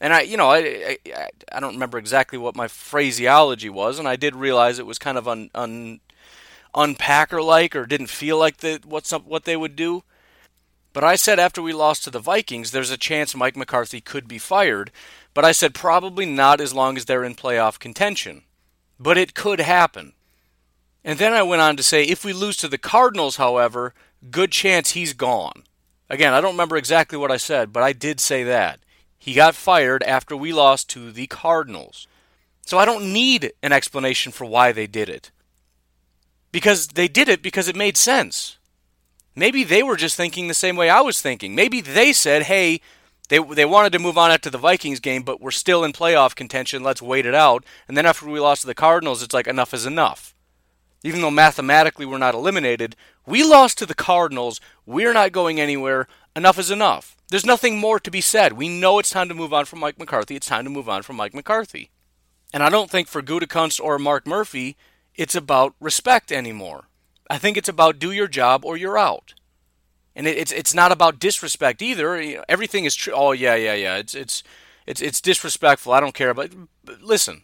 And 0.01 0.13
I, 0.13 0.21
you 0.21 0.37
know, 0.37 0.49
I, 0.49 0.97
I, 1.07 1.29
I 1.51 1.59
don't 1.59 1.73
remember 1.73 1.97
exactly 1.97 2.37
what 2.37 2.55
my 2.55 2.67
phraseology 2.67 3.69
was, 3.69 3.97
and 3.97 4.07
I 4.07 4.15
did 4.15 4.35
realize 4.35 4.77
it 4.77 4.85
was 4.85 4.99
kind 4.99 5.17
of 5.17 5.27
un, 5.27 5.49
un 5.55 6.01
unpacker 6.75 7.43
like 7.43 7.75
or 7.75 7.85
didn't 7.85 8.07
feel 8.07 8.37
like 8.37 8.57
the 8.57 8.81
what's 8.85 9.13
up, 9.13 9.25
what 9.25 9.45
they 9.45 9.55
would 9.55 9.75
do. 9.75 10.03
But 10.91 11.03
I 11.03 11.15
said 11.15 11.39
after 11.39 11.61
we 11.61 11.73
lost 11.73 12.03
to 12.03 12.09
the 12.09 12.19
Vikings, 12.19 12.71
there's 12.71 12.91
a 12.91 12.97
chance 12.97 13.35
Mike 13.35 13.57
McCarthy 13.57 13.99
could 13.99 14.27
be 14.27 14.37
fired. 14.37 14.91
But 15.33 15.43
I 15.43 15.51
said 15.51 15.73
probably 15.73 16.25
not 16.25 16.61
as 16.61 16.73
long 16.73 16.95
as 16.95 17.05
they're 17.05 17.23
in 17.23 17.35
playoff 17.35 17.79
contention. 17.79 18.43
But 18.97 19.17
it 19.17 19.33
could 19.33 19.59
happen. 19.59 20.13
And 21.03 21.19
then 21.19 21.33
I 21.33 21.43
went 21.43 21.61
on 21.61 21.75
to 21.77 21.83
say 21.83 22.03
if 22.03 22.23
we 22.23 22.31
lose 22.31 22.55
to 22.57 22.69
the 22.69 22.77
Cardinals, 22.77 23.35
however, 23.35 23.93
good 24.31 24.51
chance 24.51 24.91
he's 24.91 25.13
gone. 25.13 25.63
Again, 26.09 26.33
I 26.33 26.41
don't 26.41 26.53
remember 26.53 26.77
exactly 26.77 27.17
what 27.17 27.31
I 27.31 27.37
said, 27.37 27.73
but 27.73 27.83
I 27.83 27.93
did 27.93 28.19
say 28.19 28.43
that. 28.43 28.79
He 29.17 29.33
got 29.33 29.55
fired 29.55 30.03
after 30.03 30.37
we 30.37 30.53
lost 30.53 30.89
to 30.91 31.11
the 31.11 31.27
Cardinals. 31.27 32.07
So 32.61 32.77
I 32.77 32.85
don't 32.85 33.11
need 33.11 33.53
an 33.63 33.71
explanation 33.71 34.31
for 34.31 34.45
why 34.45 34.71
they 34.71 34.87
did 34.87 35.09
it. 35.09 35.31
Because 36.51 36.89
they 36.89 37.07
did 37.07 37.27
it 37.27 37.41
because 37.41 37.67
it 37.67 37.75
made 37.75 37.97
sense. 37.97 38.57
Maybe 39.35 39.63
they 39.63 39.83
were 39.83 39.97
just 39.97 40.15
thinking 40.15 40.47
the 40.47 40.53
same 40.53 40.75
way 40.75 40.89
I 40.89 41.01
was 41.01 41.21
thinking. 41.21 41.55
Maybe 41.55 41.81
they 41.81 42.13
said, 42.13 42.43
hey, 42.43 42.81
they, 43.29 43.39
they 43.39 43.65
wanted 43.65 43.91
to 43.93 43.99
move 43.99 44.17
on 44.17 44.31
after 44.31 44.49
the 44.49 44.57
Vikings 44.57 44.99
game, 44.99 45.23
but 45.23 45.41
we're 45.41 45.51
still 45.51 45.83
in 45.83 45.91
playoff 45.91 46.35
contention. 46.35 46.83
Let's 46.83 47.01
wait 47.01 47.25
it 47.25 47.35
out. 47.35 47.65
And 47.87 47.97
then 47.97 48.05
after 48.05 48.27
we 48.27 48.39
lost 48.39 48.61
to 48.61 48.67
the 48.67 48.75
Cardinals, 48.75 49.23
it's 49.23 49.33
like 49.33 49.47
enough 49.47 49.73
is 49.73 49.85
enough 49.85 50.34
even 51.05 51.21
though 51.21 51.31
mathematically 51.31 52.05
we're 52.05 52.17
not 52.17 52.33
eliminated, 52.33 52.95
we 53.27 53.43
lost 53.43 53.77
to 53.77 53.85
the 53.85 53.93
Cardinals. 53.93 54.59
We're 54.85 55.13
not 55.13 55.31
going 55.31 55.59
anywhere. 55.59 56.07
Enough 56.35 56.57
is 56.57 56.71
enough. 56.71 57.15
There's 57.29 57.45
nothing 57.45 57.77
more 57.77 57.99
to 57.99 58.09
be 58.09 58.21
said. 58.21 58.53
We 58.53 58.69
know 58.69 58.97
it's 58.97 59.11
time 59.11 59.29
to 59.29 59.35
move 59.35 59.53
on 59.53 59.65
from 59.65 59.79
Mike 59.79 59.99
McCarthy. 59.99 60.35
It's 60.35 60.47
time 60.47 60.63
to 60.63 60.69
move 60.69 60.89
on 60.89 61.03
from 61.03 61.15
Mike 61.15 61.35
McCarthy. 61.35 61.91
And 62.51 62.63
I 62.63 62.69
don't 62.69 62.89
think 62.89 63.07
for 63.07 63.21
Gutekunst 63.21 63.79
or 63.79 63.99
Mark 63.99 64.25
Murphy, 64.25 64.77
it's 65.13 65.35
about 65.35 65.75
respect 65.79 66.31
anymore. 66.31 66.85
I 67.29 67.37
think 67.37 67.55
it's 67.55 67.69
about 67.69 67.99
do 67.99 68.11
your 68.11 68.27
job 68.27 68.65
or 68.65 68.75
you're 68.75 68.97
out. 68.97 69.35
And 70.15 70.25
it's 70.25 70.51
it's 70.51 70.73
not 70.73 70.91
about 70.91 71.19
disrespect 71.19 71.81
either. 71.81 72.43
everything 72.49 72.85
is 72.85 72.95
true. 72.95 73.13
Oh 73.13 73.31
yeah, 73.31 73.55
yeah, 73.55 73.73
yeah. 73.73 73.97
It's 73.97 74.15
it's 74.15 74.43
it's 74.87 75.01
it's 75.01 75.21
disrespectful. 75.21 75.93
I 75.93 75.99
don't 75.99 76.15
care. 76.15 76.33
But, 76.33 76.51
but 76.83 77.01
listen, 77.01 77.43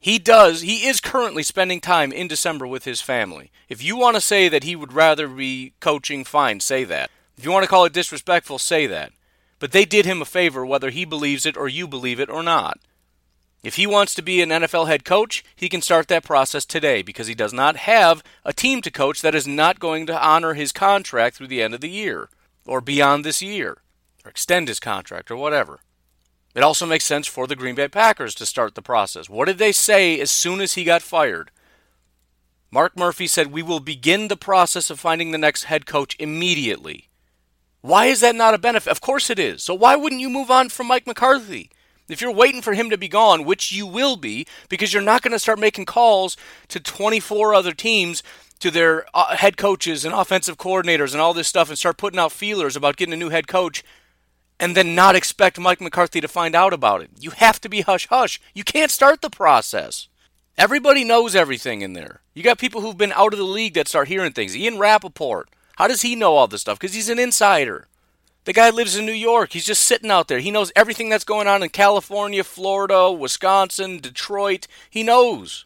he 0.00 0.18
does, 0.18 0.62
he 0.62 0.86
is 0.86 0.98
currently 0.98 1.42
spending 1.42 1.80
time 1.80 2.10
in 2.10 2.26
December 2.26 2.66
with 2.66 2.84
his 2.84 3.02
family. 3.02 3.52
If 3.68 3.84
you 3.84 3.96
want 3.96 4.16
to 4.16 4.20
say 4.20 4.48
that 4.48 4.64
he 4.64 4.74
would 4.74 4.94
rather 4.94 5.28
be 5.28 5.74
coaching, 5.78 6.24
fine, 6.24 6.60
say 6.60 6.84
that. 6.84 7.10
If 7.36 7.44
you 7.44 7.52
want 7.52 7.64
to 7.64 7.68
call 7.68 7.84
it 7.84 7.92
disrespectful, 7.92 8.58
say 8.58 8.86
that. 8.86 9.12
But 9.58 9.72
they 9.72 9.84
did 9.84 10.06
him 10.06 10.22
a 10.22 10.24
favor 10.24 10.64
whether 10.64 10.88
he 10.88 11.04
believes 11.04 11.44
it 11.44 11.56
or 11.56 11.68
you 11.68 11.86
believe 11.86 12.18
it 12.18 12.30
or 12.30 12.42
not. 12.42 12.80
If 13.62 13.76
he 13.76 13.86
wants 13.86 14.14
to 14.14 14.22
be 14.22 14.40
an 14.40 14.48
NFL 14.48 14.88
head 14.88 15.04
coach, 15.04 15.44
he 15.54 15.68
can 15.68 15.82
start 15.82 16.08
that 16.08 16.24
process 16.24 16.64
today 16.64 17.02
because 17.02 17.26
he 17.26 17.34
does 17.34 17.52
not 17.52 17.76
have 17.76 18.22
a 18.42 18.54
team 18.54 18.80
to 18.80 18.90
coach 18.90 19.20
that 19.20 19.34
is 19.34 19.46
not 19.46 19.78
going 19.78 20.06
to 20.06 20.26
honor 20.26 20.54
his 20.54 20.72
contract 20.72 21.36
through 21.36 21.48
the 21.48 21.62
end 21.62 21.74
of 21.74 21.82
the 21.82 21.90
year 21.90 22.30
or 22.66 22.80
beyond 22.80 23.22
this 23.22 23.42
year 23.42 23.82
or 24.24 24.30
extend 24.30 24.68
his 24.68 24.80
contract 24.80 25.30
or 25.30 25.36
whatever. 25.36 25.80
It 26.54 26.62
also 26.62 26.84
makes 26.86 27.04
sense 27.04 27.26
for 27.26 27.46
the 27.46 27.56
Green 27.56 27.74
Bay 27.74 27.88
Packers 27.88 28.34
to 28.36 28.46
start 28.46 28.74
the 28.74 28.82
process. 28.82 29.28
What 29.28 29.46
did 29.46 29.58
they 29.58 29.72
say 29.72 30.18
as 30.18 30.30
soon 30.30 30.60
as 30.60 30.74
he 30.74 30.84
got 30.84 31.02
fired? 31.02 31.50
Mark 32.72 32.96
Murphy 32.96 33.26
said, 33.26 33.52
We 33.52 33.62
will 33.62 33.80
begin 33.80 34.28
the 34.28 34.36
process 34.36 34.90
of 34.90 35.00
finding 35.00 35.30
the 35.30 35.38
next 35.38 35.64
head 35.64 35.86
coach 35.86 36.16
immediately. 36.18 37.08
Why 37.82 38.06
is 38.06 38.20
that 38.20 38.34
not 38.34 38.54
a 38.54 38.58
benefit? 38.58 38.90
Of 38.90 39.00
course 39.00 39.30
it 39.30 39.38
is. 39.38 39.62
So 39.62 39.74
why 39.74 39.96
wouldn't 39.96 40.20
you 40.20 40.28
move 40.28 40.50
on 40.50 40.68
from 40.68 40.88
Mike 40.88 41.06
McCarthy? 41.06 41.70
If 42.08 42.20
you're 42.20 42.32
waiting 42.32 42.60
for 42.60 42.74
him 42.74 42.90
to 42.90 42.98
be 42.98 43.08
gone, 43.08 43.44
which 43.44 43.70
you 43.70 43.86
will 43.86 44.16
be, 44.16 44.46
because 44.68 44.92
you're 44.92 45.02
not 45.02 45.22
going 45.22 45.32
to 45.32 45.38
start 45.38 45.60
making 45.60 45.86
calls 45.86 46.36
to 46.68 46.80
24 46.80 47.54
other 47.54 47.72
teams, 47.72 48.22
to 48.60 48.70
their 48.70 49.06
uh, 49.14 49.36
head 49.36 49.56
coaches 49.56 50.04
and 50.04 50.14
offensive 50.14 50.58
coordinators 50.58 51.12
and 51.12 51.20
all 51.20 51.34
this 51.34 51.48
stuff, 51.48 51.68
and 51.68 51.78
start 51.78 51.96
putting 51.96 52.20
out 52.20 52.30
feelers 52.30 52.76
about 52.76 52.96
getting 52.96 53.14
a 53.14 53.16
new 53.16 53.30
head 53.30 53.48
coach 53.48 53.82
and 54.60 54.76
then 54.76 54.94
not 54.94 55.16
expect 55.16 55.58
Mike 55.58 55.80
McCarthy 55.80 56.20
to 56.20 56.28
find 56.28 56.54
out 56.54 56.74
about 56.74 57.00
it. 57.02 57.10
You 57.18 57.30
have 57.30 57.60
to 57.62 57.68
be 57.68 57.80
hush 57.80 58.06
hush. 58.08 58.40
You 58.54 58.62
can't 58.62 58.90
start 58.90 59.22
the 59.22 59.30
process. 59.30 60.08
Everybody 60.58 61.02
knows 61.02 61.34
everything 61.34 61.80
in 61.80 61.94
there. 61.94 62.20
You 62.34 62.42
got 62.42 62.58
people 62.58 62.82
who've 62.82 62.98
been 62.98 63.14
out 63.14 63.32
of 63.32 63.38
the 63.38 63.44
league 63.44 63.72
that 63.74 63.88
start 63.88 64.08
hearing 64.08 64.32
things. 64.32 64.54
Ian 64.54 64.78
Rapoport. 64.78 65.48
How 65.76 65.88
does 65.88 66.02
he 66.02 66.14
know 66.14 66.34
all 66.34 66.46
this 66.46 66.60
stuff? 66.60 66.78
Because 66.78 66.94
he's 66.94 67.08
an 67.08 67.18
insider. 67.18 67.88
The 68.44 68.52
guy 68.52 68.68
lives 68.68 68.96
in 68.96 69.06
New 69.06 69.12
York. 69.12 69.52
He's 69.52 69.64
just 69.64 69.84
sitting 69.84 70.10
out 70.10 70.28
there. 70.28 70.40
He 70.40 70.50
knows 70.50 70.72
everything 70.76 71.08
that's 71.08 71.24
going 71.24 71.46
on 71.46 71.62
in 71.62 71.70
California, 71.70 72.44
Florida, 72.44 73.10
Wisconsin, 73.10 73.98
Detroit. 73.98 74.66
He 74.90 75.02
knows. 75.02 75.64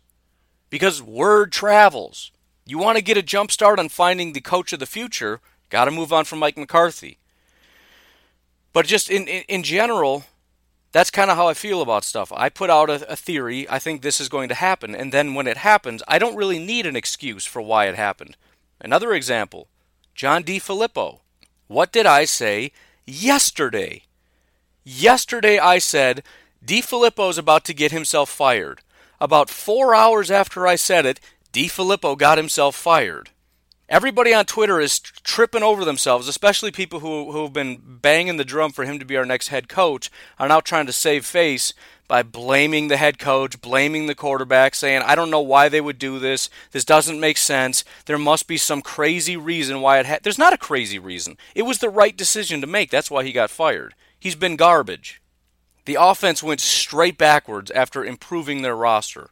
Because 0.70 1.02
word 1.02 1.50
travels. 1.50 2.30
You 2.64 2.78
want 2.78 2.96
to 2.96 3.04
get 3.04 3.16
a 3.16 3.22
jump 3.22 3.50
start 3.50 3.80
on 3.80 3.88
finding 3.88 4.32
the 4.32 4.40
coach 4.40 4.72
of 4.72 4.78
the 4.78 4.86
future, 4.86 5.40
got 5.68 5.86
to 5.86 5.90
move 5.90 6.12
on 6.12 6.24
from 6.24 6.38
Mike 6.38 6.56
McCarthy. 6.56 7.18
But 8.74 8.86
just 8.86 9.08
in, 9.08 9.26
in, 9.26 9.44
in 9.48 9.62
general, 9.62 10.24
that's 10.92 11.10
kind 11.10 11.30
of 11.30 11.38
how 11.38 11.48
I 11.48 11.54
feel 11.54 11.80
about 11.80 12.04
stuff. 12.04 12.30
I 12.36 12.50
put 12.50 12.68
out 12.68 12.90
a, 12.90 13.10
a, 13.10 13.16
theory, 13.16 13.66
I 13.70 13.78
think 13.78 14.02
this 14.02 14.20
is 14.20 14.28
going 14.28 14.50
to 14.50 14.54
happen, 14.54 14.94
and 14.94 15.12
then 15.12 15.32
when 15.32 15.46
it 15.46 15.56
happens, 15.58 16.02
I 16.06 16.18
don't 16.18 16.36
really 16.36 16.58
need 16.58 16.84
an 16.84 16.96
excuse 16.96 17.46
for 17.46 17.62
why 17.62 17.86
it 17.86 17.94
happened. 17.94 18.36
Another 18.80 19.14
example 19.14 19.68
John 20.14 20.44
DeFilippo. 20.44 21.20
What 21.68 21.92
did 21.92 22.04
I 22.04 22.26
say 22.26 22.72
yesterday? 23.06 24.02
Yesterday 24.84 25.58
I 25.58 25.78
said 25.78 26.22
is 26.66 27.38
about 27.38 27.64
to 27.64 27.74
get 27.74 27.92
himself 27.92 28.28
fired. 28.28 28.80
About 29.20 29.48
four 29.48 29.94
hours 29.94 30.30
after 30.30 30.66
I 30.66 30.76
said 30.76 31.06
it, 31.06 31.20
DeFilippo 31.52 32.18
got 32.18 32.38
himself 32.38 32.74
fired. 32.74 33.30
Everybody 33.94 34.34
on 34.34 34.44
Twitter 34.44 34.80
is 34.80 34.98
tripping 34.98 35.62
over 35.62 35.84
themselves, 35.84 36.26
especially 36.26 36.72
people 36.72 36.98
who, 36.98 37.30
who 37.30 37.44
have 37.44 37.52
been 37.52 37.80
banging 37.80 38.38
the 38.38 38.44
drum 38.44 38.72
for 38.72 38.84
him 38.84 38.98
to 38.98 39.04
be 39.04 39.16
our 39.16 39.24
next 39.24 39.48
head 39.48 39.68
coach, 39.68 40.10
are 40.36 40.48
now 40.48 40.58
trying 40.58 40.86
to 40.86 40.92
save 40.92 41.24
face 41.24 41.72
by 42.08 42.24
blaming 42.24 42.88
the 42.88 42.96
head 42.96 43.20
coach, 43.20 43.60
blaming 43.60 44.06
the 44.06 44.16
quarterback, 44.16 44.74
saying, 44.74 45.02
I 45.02 45.14
don't 45.14 45.30
know 45.30 45.40
why 45.40 45.68
they 45.68 45.80
would 45.80 46.00
do 46.00 46.18
this. 46.18 46.50
This 46.72 46.84
doesn't 46.84 47.20
make 47.20 47.38
sense. 47.38 47.84
There 48.06 48.18
must 48.18 48.48
be 48.48 48.56
some 48.56 48.82
crazy 48.82 49.36
reason 49.36 49.80
why 49.80 50.00
it 50.00 50.06
had. 50.06 50.24
There's 50.24 50.38
not 50.38 50.52
a 50.52 50.58
crazy 50.58 50.98
reason. 50.98 51.38
It 51.54 51.62
was 51.62 51.78
the 51.78 51.88
right 51.88 52.16
decision 52.16 52.60
to 52.62 52.66
make. 52.66 52.90
That's 52.90 53.12
why 53.12 53.22
he 53.22 53.30
got 53.30 53.48
fired. 53.48 53.94
He's 54.18 54.34
been 54.34 54.56
garbage. 54.56 55.22
The 55.84 55.98
offense 56.00 56.42
went 56.42 56.60
straight 56.60 57.16
backwards 57.16 57.70
after 57.70 58.04
improving 58.04 58.62
their 58.62 58.74
roster. 58.74 59.30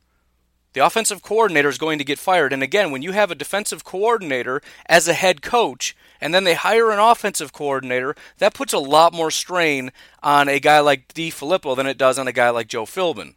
The 0.73 0.85
offensive 0.85 1.23
coordinator 1.23 1.69
is 1.69 1.79
going 1.79 1.99
to 1.99 2.05
get 2.05 2.19
fired. 2.19 2.53
And 2.53 2.63
again, 2.63 2.91
when 2.91 3.03
you 3.03 3.13
have 3.13 3.31
a 3.31 3.35
defensive 3.35 3.85
coordinator 3.85 4.63
as 4.87 5.07
a 5.07 5.13
head 5.13 5.43
coach, 5.43 5.95
and 6.21 6.33
then 6.33 6.45
they 6.45 6.55
hire 6.55 6.91
an 6.91 6.99
offensive 6.99 7.53
coordinator, 7.53 8.15
that 8.39 8.55
puts 8.55 8.73
a 8.73 8.79
lot 8.79 9.13
more 9.13 9.31
strain 9.31 9.93
on 10.23 10.49
a 10.49 10.61
guy 10.61 10.81
like 10.81 11.13
DeFilippo 11.13 11.77
than 11.77 11.87
it 11.87 11.99
does 11.99 12.19
on 12.19 12.27
a 12.27 12.33
guy 12.33 12.51
like 12.51 12.69
Joe 12.69 12.87
Philbin. 12.87 13.35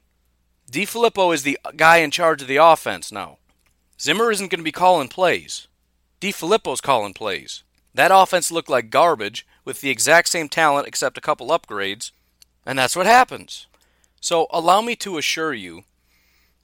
DeFilippo 0.72 1.34
is 1.34 1.44
the 1.44 1.60
guy 1.76 1.98
in 1.98 2.12
charge 2.12 2.42
of 2.42 2.48
the 2.48 2.58
offense 2.58 3.12
now. 3.12 3.38
Zimmer 4.00 4.32
isn't 4.32 4.50
going 4.50 4.60
to 4.60 4.64
be 4.64 4.72
calling 4.72 5.10
plays. 5.10 5.68
DeFilippo's 6.22 6.82
calling 6.82 7.14
plays. 7.14 7.64
That 7.94 8.12
offense 8.14 8.52
looked 8.52 8.70
like 8.70 8.90
garbage 8.90 9.46
with 9.64 9.82
the 9.82 9.90
exact 9.90 10.30
same 10.30 10.50
talent 10.50 10.88
except 10.88 11.18
a 11.18 11.22
couple 11.22 11.48
upgrades, 11.48 12.12
and 12.66 12.78
that's 12.80 12.96
what 12.96 13.06
happens. 13.06 13.68
So 14.20 14.48
allow 14.52 14.82
me 14.82 14.96
to 14.98 15.18
assure 15.18 15.54
you 15.54 15.84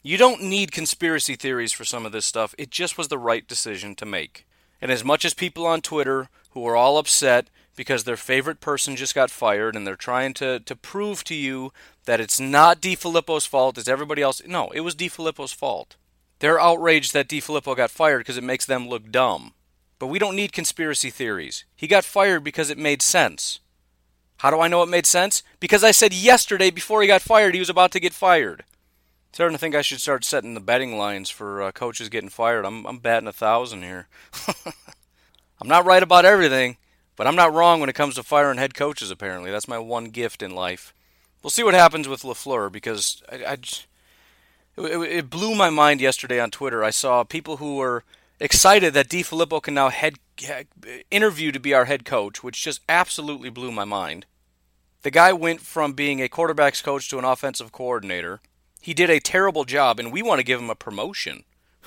you 0.04 0.18
don't 0.18 0.42
need 0.42 0.72
conspiracy 0.72 1.36
theories 1.36 1.72
for 1.72 1.86
some 1.86 2.06
of 2.06 2.12
this 2.12 2.26
stuff. 2.26 2.56
It 2.58 2.72
just 2.72 2.98
was 2.98 3.08
the 3.08 3.20
right 3.20 3.48
decision 3.48 3.96
to 3.96 4.06
make. 4.06 4.48
And 4.82 4.92
as 4.92 5.04
much 5.04 5.24
as 5.26 5.34
people 5.34 5.66
on 5.66 5.82
Twitter 5.82 6.30
who 6.52 6.66
are 6.68 6.76
all 6.76 6.98
upset 6.98 7.50
because 7.76 8.04
their 8.04 8.18
favorite 8.18 8.60
person 8.60 8.96
just 8.96 9.16
got 9.16 9.30
fired 9.30 9.76
and 9.76 9.86
they're 9.86 9.96
trying 9.96 10.34
to, 10.36 10.60
to 10.60 10.76
prove 10.76 11.24
to 11.26 11.36
you 11.36 11.72
that 12.06 12.20
it's 12.20 12.40
not 12.40 12.82
DeFilippo's 12.82 13.46
fault, 13.46 13.78
it's 13.78 13.88
everybody 13.88 14.22
else. 14.22 14.42
No, 14.46 14.70
it 14.70 14.82
was 14.82 14.96
DeFilippo's 14.96 15.54
fault. 15.54 15.96
They're 16.40 16.60
outraged 16.60 17.14
that 17.14 17.30
DeFilippo 17.30 17.78
got 17.78 17.92
fired 17.92 18.20
because 18.20 18.38
it 18.38 18.44
makes 18.44 18.66
them 18.66 18.90
look 18.90 19.12
dumb. 19.12 19.54
But 20.00 20.08
we 20.08 20.18
don't 20.18 20.36
need 20.36 20.52
conspiracy 20.52 21.12
theories. 21.12 21.64
He 21.76 21.88
got 21.88 22.04
fired 22.04 22.44
because 22.44 22.72
it 22.72 22.78
made 22.78 23.04
sense. 23.04 23.60
How 24.38 24.50
do 24.50 24.60
I 24.60 24.68
know 24.68 24.82
it 24.82 24.90
made 24.90 25.06
sense? 25.06 25.44
Because 25.60 25.84
I 25.84 25.92
said 25.92 26.12
yesterday 26.12 26.72
before 26.72 27.04
he 27.04 27.08
got 27.08 27.22
fired 27.22 27.54
he 27.54 27.60
was 27.60 27.70
about 27.70 27.92
to 27.92 28.00
get 28.00 28.12
fired. 28.12 28.64
Starting 29.34 29.56
to 29.56 29.60
think 29.60 29.76
I 29.76 29.82
should 29.82 30.02
start 30.02 30.26
setting 30.26 30.56
the 30.56 30.60
betting 30.60 30.98
lines 30.98 31.30
for 31.30 31.62
uh, 31.62 31.72
coaches 31.72 32.10
getting 32.10 32.30
fired. 32.30 32.66
I'm 32.66 32.86
I'm 32.86 32.98
batting 32.98 33.30
a 33.30 33.34
thousand 33.34 33.84
here. 33.84 34.08
I'm 35.62 35.70
not 35.70 35.86
right 35.86 36.04
about 36.04 36.26
everything, 36.26 36.78
but 37.16 37.28
I'm 37.28 37.36
not 37.36 37.54
wrong 37.54 37.80
when 37.80 37.90
it 37.90 37.96
comes 37.96 38.16
to 38.16 38.24
firing 38.24 38.58
head 38.58 38.74
coaches. 38.74 39.10
Apparently, 39.10 39.50
that's 39.50 39.70
my 39.70 39.80
one 39.80 40.06
gift 40.06 40.44
in 40.44 40.52
life. 40.54 40.94
We'll 41.42 41.50
see 41.50 41.64
what 41.64 41.74
happens 41.74 42.08
with 42.08 42.24
Lafleur 42.24 42.72
because 42.72 43.24
I, 43.32 43.54
I 43.54 43.56
just, 43.56 43.88
it, 44.78 45.00
it, 45.00 45.30
blew 45.30 45.56
my 45.56 45.70
mind 45.70 46.02
yesterday 46.02 46.40
on 46.40 46.52
Twitter. 46.52 46.84
I 46.84 46.90
saw 46.90 47.24
people 47.24 47.58
who 47.58 47.78
were 47.78 48.04
excited 48.40 48.94
that 48.94 49.10
DeFilippo 49.10 49.62
can 49.62 49.74
now 49.74 49.90
head 49.90 50.16
interview 51.10 51.52
to 51.52 51.60
be 51.60 51.74
our 51.74 51.86
head 51.86 52.06
coach, 52.06 52.44
which 52.44 52.64
just 52.64 52.82
absolutely 52.90 53.50
blew 53.50 53.72
my 53.72 53.86
mind. 53.86 54.26
The 55.04 55.12
guy 55.12 55.34
went 55.34 55.62
from 55.62 55.94
being 55.94 56.22
a 56.22 56.28
quarterbacks 56.28 56.84
coach 56.84 57.10
to 57.10 57.18
an 57.18 57.26
offensive 57.26 57.72
coordinator 57.72 58.42
he 58.82 58.94
did 58.94 59.10
a 59.10 59.20
terrible 59.20 59.64
job, 59.64 60.00
and 60.00 60.12
we 60.12 60.24
want 60.24 60.40
to 60.40 60.46
give 60.46 60.60
him 60.60 60.70
a 60.70 60.76
promotion. 60.76 61.44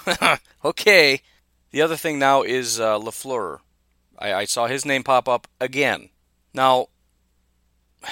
okay. 0.64 1.20
The 1.72 1.82
other 1.82 1.96
thing 1.96 2.20
now 2.20 2.42
is 2.42 2.78
uh, 2.78 2.98
Lafleur. 2.98 3.58
I, 4.18 4.32
I 4.32 4.44
saw 4.44 4.68
his 4.68 4.84
name 4.84 5.02
pop 5.02 5.28
up 5.28 5.48
again. 5.60 6.10
Now, 6.54 6.86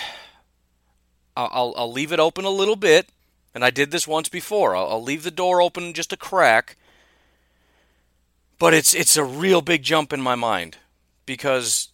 I'll, 1.37 1.73
I'll 1.77 1.93
leave 1.93 2.13
it 2.13 2.21
open 2.21 2.45
a 2.45 2.51
little 2.51 2.77
bit, 2.77 3.09
and 3.55 3.65
I 3.65 3.71
did 3.71 3.91
this 3.91 4.07
once 4.07 4.29
before. 4.29 4.75
I'll, 4.77 4.89
I'll 4.89 5.03
leave 5.03 5.23
the 5.23 5.31
door 5.31 5.63
open 5.63 5.95
just 5.95 6.13
a 6.13 6.17
crack, 6.17 6.77
but 8.59 8.75
it's 8.75 8.95
it's 8.95 9.17
a 9.17 9.25
real 9.25 9.63
big 9.63 9.83
jump 9.83 10.13
in 10.13 10.21
my 10.21 10.35
mind 10.35 10.77
because 11.25 11.89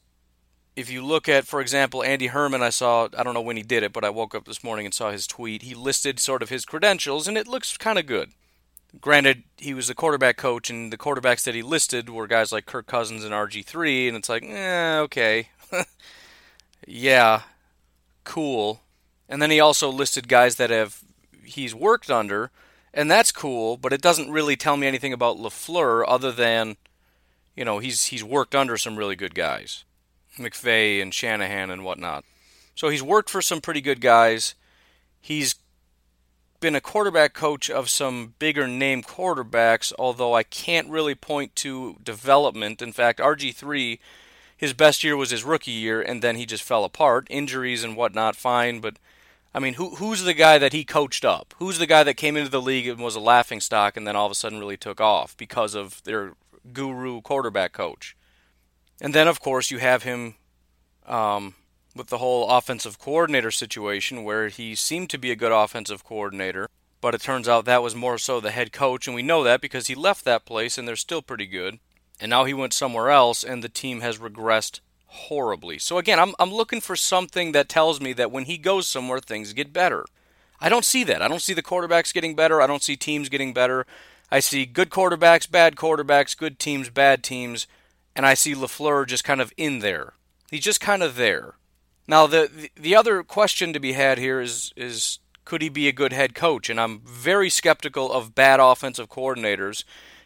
if 0.78 0.88
you 0.88 1.04
look 1.04 1.28
at, 1.28 1.44
for 1.44 1.60
example, 1.60 2.04
Andy 2.04 2.28
Herman, 2.28 2.62
I 2.62 2.70
saw, 2.70 3.08
I 3.18 3.24
don't 3.24 3.34
know 3.34 3.40
when 3.40 3.56
he 3.56 3.64
did 3.64 3.82
it, 3.82 3.92
but 3.92 4.04
I 4.04 4.10
woke 4.10 4.32
up 4.32 4.44
this 4.44 4.62
morning 4.62 4.86
and 4.86 4.94
saw 4.94 5.10
his 5.10 5.26
tweet. 5.26 5.62
He 5.62 5.74
listed 5.74 6.20
sort 6.20 6.40
of 6.40 6.50
his 6.50 6.64
credentials, 6.64 7.26
and 7.26 7.36
it 7.36 7.48
looks 7.48 7.76
kind 7.76 7.98
of 7.98 8.06
good. 8.06 8.30
Granted, 9.00 9.42
he 9.56 9.74
was 9.74 9.88
the 9.88 9.94
quarterback 9.96 10.36
coach, 10.36 10.70
and 10.70 10.92
the 10.92 10.96
quarterbacks 10.96 11.42
that 11.42 11.56
he 11.56 11.62
listed 11.62 12.08
were 12.08 12.28
guys 12.28 12.52
like 12.52 12.64
Kirk 12.64 12.86
Cousins 12.86 13.24
and 13.24 13.34
RG3, 13.34 14.06
and 14.06 14.16
it's 14.16 14.28
like, 14.28 14.44
eh, 14.44 14.98
okay. 15.00 15.48
yeah, 16.86 17.42
cool. 18.22 18.80
And 19.28 19.42
then 19.42 19.50
he 19.50 19.58
also 19.58 19.90
listed 19.90 20.28
guys 20.28 20.56
that 20.56 20.70
have 20.70 21.02
he's 21.42 21.74
worked 21.74 22.08
under, 22.08 22.52
and 22.94 23.10
that's 23.10 23.32
cool, 23.32 23.76
but 23.76 23.92
it 23.92 24.00
doesn't 24.00 24.30
really 24.30 24.54
tell 24.54 24.76
me 24.76 24.86
anything 24.86 25.12
about 25.12 25.38
LaFleur 25.38 26.04
other 26.06 26.30
than, 26.30 26.76
you 27.56 27.64
know, 27.64 27.80
he's 27.80 28.06
he's 28.06 28.22
worked 28.22 28.54
under 28.54 28.76
some 28.76 28.96
really 28.96 29.16
good 29.16 29.34
guys. 29.34 29.84
McVay 30.38 31.02
and 31.02 31.12
Shanahan 31.12 31.70
and 31.70 31.84
whatnot. 31.84 32.24
So 32.74 32.88
he's 32.88 33.02
worked 33.02 33.30
for 33.30 33.42
some 33.42 33.60
pretty 33.60 33.80
good 33.80 34.00
guys. 34.00 34.54
He's 35.20 35.56
been 36.60 36.74
a 36.74 36.80
quarterback 36.80 37.34
coach 37.34 37.70
of 37.70 37.88
some 37.88 38.34
bigger 38.38 38.66
name 38.66 39.02
quarterbacks, 39.02 39.92
although 39.98 40.34
I 40.34 40.42
can't 40.42 40.88
really 40.88 41.14
point 41.14 41.54
to 41.56 41.96
development. 42.02 42.82
In 42.82 42.92
fact, 42.92 43.20
RG3, 43.20 43.98
his 44.56 44.72
best 44.72 45.04
year 45.04 45.16
was 45.16 45.30
his 45.30 45.44
rookie 45.44 45.70
year, 45.70 46.02
and 46.02 46.22
then 46.22 46.36
he 46.36 46.46
just 46.46 46.64
fell 46.64 46.84
apart. 46.84 47.26
Injuries 47.30 47.84
and 47.84 47.96
whatnot, 47.96 48.34
fine, 48.34 48.80
but 48.80 48.96
I 49.54 49.60
mean, 49.60 49.74
who 49.74 49.96
who's 49.96 50.22
the 50.22 50.34
guy 50.34 50.58
that 50.58 50.72
he 50.72 50.84
coached 50.84 51.24
up? 51.24 51.54
Who's 51.58 51.78
the 51.78 51.86
guy 51.86 52.04
that 52.04 52.14
came 52.14 52.36
into 52.36 52.50
the 52.50 52.60
league 52.60 52.86
and 52.86 53.00
was 53.00 53.16
a 53.16 53.20
laughing 53.20 53.60
stock 53.60 53.96
and 53.96 54.06
then 54.06 54.14
all 54.14 54.26
of 54.26 54.32
a 54.32 54.34
sudden 54.34 54.58
really 54.58 54.76
took 54.76 55.00
off 55.00 55.36
because 55.36 55.74
of 55.74 56.02
their 56.04 56.34
guru 56.72 57.20
quarterback 57.22 57.72
coach? 57.72 58.14
And 59.00 59.14
then, 59.14 59.28
of 59.28 59.40
course, 59.40 59.70
you 59.70 59.78
have 59.78 60.02
him 60.02 60.34
um, 61.06 61.54
with 61.94 62.08
the 62.08 62.18
whole 62.18 62.48
offensive 62.50 62.98
coordinator 62.98 63.50
situation 63.50 64.24
where 64.24 64.48
he 64.48 64.74
seemed 64.74 65.10
to 65.10 65.18
be 65.18 65.30
a 65.30 65.36
good 65.36 65.52
offensive 65.52 66.04
coordinator, 66.04 66.68
but 67.00 67.14
it 67.14 67.20
turns 67.20 67.48
out 67.48 67.64
that 67.64 67.82
was 67.82 67.94
more 67.94 68.18
so 68.18 68.40
the 68.40 68.50
head 68.50 68.72
coach, 68.72 69.06
and 69.06 69.14
we 69.14 69.22
know 69.22 69.44
that 69.44 69.60
because 69.60 69.86
he 69.86 69.94
left 69.94 70.24
that 70.24 70.44
place 70.44 70.76
and 70.76 70.86
they're 70.86 70.96
still 70.96 71.22
pretty 71.22 71.46
good. 71.46 71.78
And 72.20 72.30
now 72.30 72.44
he 72.44 72.54
went 72.54 72.72
somewhere 72.72 73.10
else, 73.10 73.44
and 73.44 73.62
the 73.62 73.68
team 73.68 74.00
has 74.00 74.18
regressed 74.18 74.80
horribly. 75.06 75.78
So 75.78 75.98
again, 75.98 76.18
I'm 76.18 76.34
I'm 76.38 76.52
looking 76.52 76.80
for 76.80 76.96
something 76.96 77.52
that 77.52 77.68
tells 77.68 78.00
me 78.00 78.12
that 78.14 78.32
when 78.32 78.44
he 78.44 78.58
goes 78.58 78.86
somewhere, 78.86 79.20
things 79.20 79.52
get 79.52 79.72
better. 79.72 80.04
I 80.60 80.68
don't 80.68 80.84
see 80.84 81.04
that. 81.04 81.22
I 81.22 81.28
don't 81.28 81.42
see 81.42 81.54
the 81.54 81.62
quarterbacks 81.62 82.12
getting 82.12 82.34
better. 82.34 82.60
I 82.60 82.66
don't 82.66 82.82
see 82.82 82.96
teams 82.96 83.28
getting 83.28 83.54
better. 83.54 83.86
I 84.30 84.40
see 84.40 84.66
good 84.66 84.90
quarterbacks, 84.90 85.50
bad 85.50 85.76
quarterbacks, 85.76 86.36
good 86.36 86.58
teams, 86.58 86.90
bad 86.90 87.22
teams, 87.22 87.66
and 88.18 88.26
I 88.26 88.34
see 88.34 88.52
LaFleur 88.52 89.06
just 89.06 89.22
kind 89.22 89.40
of 89.40 89.52
in 89.56 89.78
there. 89.78 90.14
He's 90.50 90.64
just 90.64 90.80
kind 90.80 91.04
of 91.04 91.14
there. 91.14 91.54
Now 92.08 92.26
the 92.26 92.68
the 92.74 92.96
other 92.96 93.22
question 93.22 93.72
to 93.72 93.78
be 93.78 93.92
had 93.92 94.18
here 94.18 94.40
is 94.40 94.72
is 94.76 95.20
could 95.44 95.62
he 95.62 95.68
be 95.68 95.86
a 95.86 95.92
good 95.92 96.12
head 96.12 96.34
coach? 96.34 96.68
And 96.68 96.80
I'm 96.80 97.00
very 97.00 97.48
skeptical 97.48 98.12
of 98.12 98.34
bad 98.34 98.58
offensive 98.60 99.08
coordinators 99.08 99.84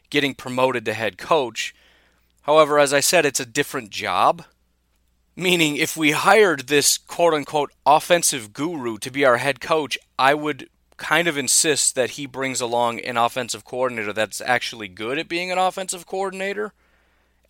getting 0.09 0.35
promoted 0.35 0.87
to 0.87 0.94
head 0.94 1.18
coach. 1.18 1.74
However, 2.42 2.78
as 2.78 2.92
I 2.92 3.00
said, 3.00 3.26
it's 3.26 3.38
a 3.38 3.46
different 3.46 3.90
job. 3.90 4.44
Meaning, 5.37 5.76
if 5.76 5.96
we 5.96 6.12
hired 6.12 6.68
this 6.68 6.96
quote 6.96 7.35
unquote 7.35 7.72
offensive 7.85 8.55
guru 8.55 8.96
to 8.98 9.11
be 9.11 9.24
our 9.24 9.37
head 9.37 9.61
coach, 9.61 9.98
I 10.18 10.33
would 10.33 10.70
kind 10.96 11.28
of 11.28 11.37
insist 11.37 11.94
that 11.94 12.11
he 12.11 12.24
brings 12.26 12.61
along 12.62 13.00
an 13.00 13.18
offensive 13.18 13.64
coordinator 13.64 14.14
that's 14.14 14.40
actually 14.40 14.88
good 14.88 15.18
at 15.18 15.28
being 15.28 15.52
an 15.52 15.59
offensive 15.59 16.07
coordinator 16.07 16.72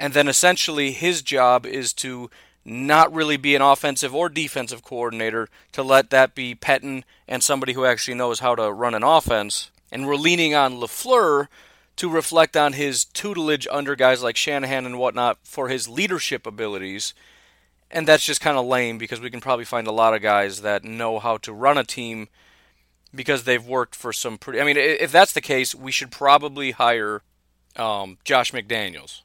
and 0.03 0.15
then 0.15 0.27
essentially 0.27 0.91
his 0.91 1.23
job 1.23 1.65
is 1.65 1.93
to 1.93 2.29
not 2.65 3.15
really 3.15 3.37
be 3.37 3.55
an 3.55 3.63
offensive 3.63 4.13
or 4.13 4.29
defensive 4.29 4.83
coordinator, 4.83 5.49
to 5.71 5.85
let 5.85 6.11
that 6.11 6.35
be 6.35 6.57
Pettine 6.57 7.05
and 7.29 7.41
somebody 7.41 7.75
who 7.75 7.85
actually 7.85 8.15
knows 8.15 8.41
how 8.41 8.57
to 8.57 8.73
run 8.73 8.95
an 8.95 9.05
offense. 9.05 9.71
And 9.93 10.05
we're 10.05 10.17
leaning 10.17 10.57
on 10.57 10.81
LaFleur 10.81 11.47
to 11.95 12.11
reflect 12.11 12.57
on 12.57 12.73
his 12.73 13.05
tutelage 13.05 13.69
under 13.71 13.95
guys 13.95 14.25
like 14.25 14.37
Shanahan 14.37 14.87
and 14.87 14.99
whatnot 14.99 15.39
for 15.45 15.69
his 15.69 15.89
leadership 15.89 16.49
abilities. 16.49 17.15
And 17.89 18.09
that's 18.09 18.25
just 18.25 18.41
kind 18.41 18.59
of 18.59 18.67
lame 18.67 18.99
because 18.99 19.21
we 19.21 19.31
can 19.31 19.41
probably 19.41 19.65
find 19.65 19.87
a 19.87 19.93
lot 19.93 20.15
of 20.15 20.21
guys 20.21 20.63
that 20.63 20.83
know 20.83 21.21
how 21.21 21.37
to 21.39 21.53
run 21.53 21.79
a 21.79 21.85
team 21.85 22.27
because 23.15 23.45
they've 23.45 23.65
worked 23.65 23.95
for 23.95 24.13
some 24.13 24.37
pretty. 24.37 24.61
I 24.61 24.65
mean, 24.65 24.77
if 24.77 25.13
that's 25.13 25.33
the 25.33 25.41
case, 25.41 25.77
we 25.77 25.93
should 25.93 26.11
probably 26.11 26.73
hire 26.73 27.23
um, 27.77 28.19
Josh 28.25 28.51
McDaniels 28.51 29.21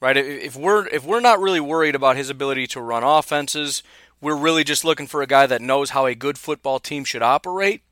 right? 0.00 0.16
If 0.16 0.56
we're 0.56 0.86
if 0.88 1.04
we're 1.04 1.20
not 1.20 1.40
really 1.40 1.60
worried 1.60 1.94
about 1.94 2.16
his 2.16 2.30
ability 2.30 2.66
to 2.68 2.80
run 2.80 3.02
offenses, 3.02 3.82
we're 4.20 4.36
really 4.36 4.64
just 4.64 4.84
looking 4.84 5.06
for 5.06 5.22
a 5.22 5.26
guy 5.26 5.46
that 5.46 5.60
knows 5.60 5.90
how 5.90 6.06
a 6.06 6.14
good 6.14 6.38
football 6.38 6.78
team 6.78 7.04
should 7.04 7.22
operate, 7.22 7.82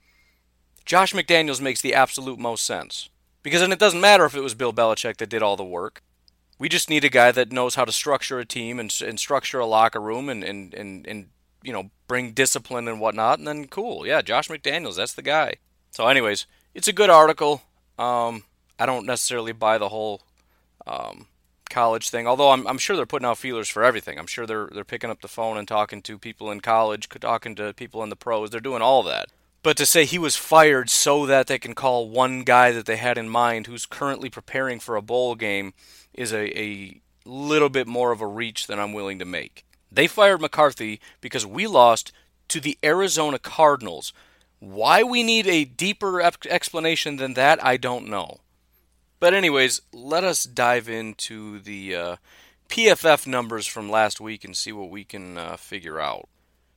Josh 0.85 1.13
McDaniels 1.13 1.61
makes 1.61 1.81
the 1.81 1.95
absolute 1.95 2.39
most 2.39 2.65
sense. 2.65 3.09
Because 3.43 3.61
then 3.61 3.73
it 3.73 3.79
doesn't 3.79 4.01
matter 4.01 4.25
if 4.25 4.35
it 4.35 4.41
was 4.41 4.55
Bill 4.55 4.73
Belichick 4.73 5.17
that 5.19 5.29
did 5.29 5.43
all 5.43 5.57
the 5.57 5.65
work. 5.65 6.03
We 6.59 6.69
just 6.69 6.89
need 6.89 7.05
a 7.05 7.09
guy 7.09 7.33
that 7.33 7.51
knows 7.51 7.75
how 7.75 7.85
to 7.85 7.93
structure 7.93 8.39
a 8.39 8.45
team 8.45 8.79
and, 8.79 8.95
and 9.05 9.19
structure 9.19 9.59
a 9.59 9.67
locker 9.67 10.01
room 10.01 10.29
and, 10.29 10.45
and, 10.45 10.73
and, 10.75 11.07
and, 11.07 11.27
you 11.63 11.73
know, 11.73 11.91
bring 12.07 12.33
discipline 12.33 12.87
and 12.87 13.01
whatnot. 13.01 13.39
And 13.39 13.49
then 13.49 13.67
cool. 13.67 14.07
Yeah, 14.07 14.23
Josh 14.23 14.49
McDaniels, 14.49 14.97
that's 14.97 15.15
the 15.15 15.23
guy. 15.23 15.57
So, 15.91 16.07
anyways, 16.07 16.47
it's 16.73 16.89
a 16.89 16.93
good 16.93 17.11
article. 17.11 17.63
Um, 17.99 18.45
I 18.79 18.87
don't 18.87 19.07
necessarily 19.07 19.53
buy 19.53 19.77
the 19.77 19.89
whole 19.89 20.23
um, 20.87 21.27
college 21.73 22.11
thing, 22.11 22.27
although 22.27 22.51
I'm, 22.51 22.67
I'm 22.69 22.79
sure 22.79 22.95
they're 22.95 23.07
putting 23.07 23.27
out 23.27 23.39
feelers 23.39 23.69
for 23.69 23.83
everything. 23.83 24.19
I'm 24.19 24.27
sure 24.27 24.47
they're 24.47 24.69
they're 24.71 24.85
picking 24.85 25.11
up 25.11 25.21
the 25.21 25.29
phone 25.29 25.57
and 25.57 25.67
talking 25.67 26.03
to 26.03 26.19
people 26.19 26.51
in 26.51 26.61
college, 26.61 27.09
talking 27.09 27.55
to 27.57 27.73
people 27.73 28.03
in 28.03 28.11
the 28.11 28.17
pros. 28.17 28.51
They're 28.51 28.61
doing 28.61 28.83
all 28.83 29.03
that. 29.05 29.29
But 29.63 29.77
to 29.77 29.87
say 29.87 30.05
he 30.05 30.19
was 30.19 30.37
fired 30.37 30.91
so 30.91 31.25
that 31.27 31.47
they 31.47 31.59
can 31.59 31.75
call 31.75 32.09
one 32.09 32.43
guy 32.43 32.73
that 32.73 32.87
they 32.87 32.97
had 32.97 33.17
in 33.17 33.29
mind 33.29 33.67
who's 33.67 33.87
currently 33.87 34.29
preparing 34.29 34.81
for 34.81 34.97
a 34.97 35.03
bowl 35.03 35.37
game 35.37 35.73
is 36.13 36.33
a, 36.33 36.59
a 36.59 37.01
little 37.25 37.69
bit 37.69 37.87
more 37.87 38.11
of 38.11 38.21
a 38.21 38.27
reach 38.27 38.67
than 38.67 38.81
I'm 38.81 38.93
willing 38.93 39.21
to 39.21 39.25
make. 39.25 39.65
They 39.91 40.09
fired 40.09 40.41
McCarthy 40.41 41.01
because 41.21 41.47
we 41.47 41.67
lost 41.67 42.13
to 42.49 42.61
the 42.61 42.77
Arizona 42.83 43.39
Cardinals. 43.39 44.13
Why 44.59 45.03
we 45.05 45.23
need 45.23 45.47
a 45.47 45.65
deeper 45.65 46.21
explanation 46.21 47.17
than 47.17 47.35
that, 47.35 47.65
I 47.65 47.77
don't 47.77 48.09
know. 48.09 48.41
But, 49.23 49.35
anyways, 49.35 49.83
let 49.93 50.25
us 50.25 50.43
dive 50.43 50.89
into 50.89 51.61
the 51.61 51.95
uh, 51.95 52.17
PFF 52.69 53.25
numbers 53.25 53.69
from 53.69 53.89
last 53.89 54.21
week 54.21 54.45
and 54.45 54.57
see 54.57 54.73
what 54.73 54.91
we 54.91 55.05
can 55.05 55.39
uh, 55.39 55.57
figure 55.57 56.01
out. 56.01 56.29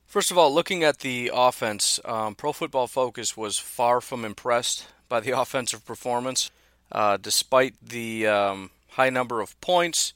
First 0.06 0.30
of 0.30 0.38
all, 0.38 0.54
looking 0.54 0.84
at 0.84 1.00
the 1.00 1.32
offense, 1.34 1.98
um, 2.04 2.36
Pro 2.36 2.52
Football 2.52 2.86
Focus 2.86 3.36
was 3.36 3.58
far 3.58 4.00
from 4.00 4.24
impressed 4.24 4.86
by 5.08 5.18
the 5.18 5.32
offensive 5.36 5.84
performance. 5.84 6.52
Uh, 6.92 7.16
despite 7.16 7.74
the 7.82 8.28
um, 8.28 8.70
high 8.90 9.10
number 9.10 9.40
of 9.40 9.60
points, 9.60 10.14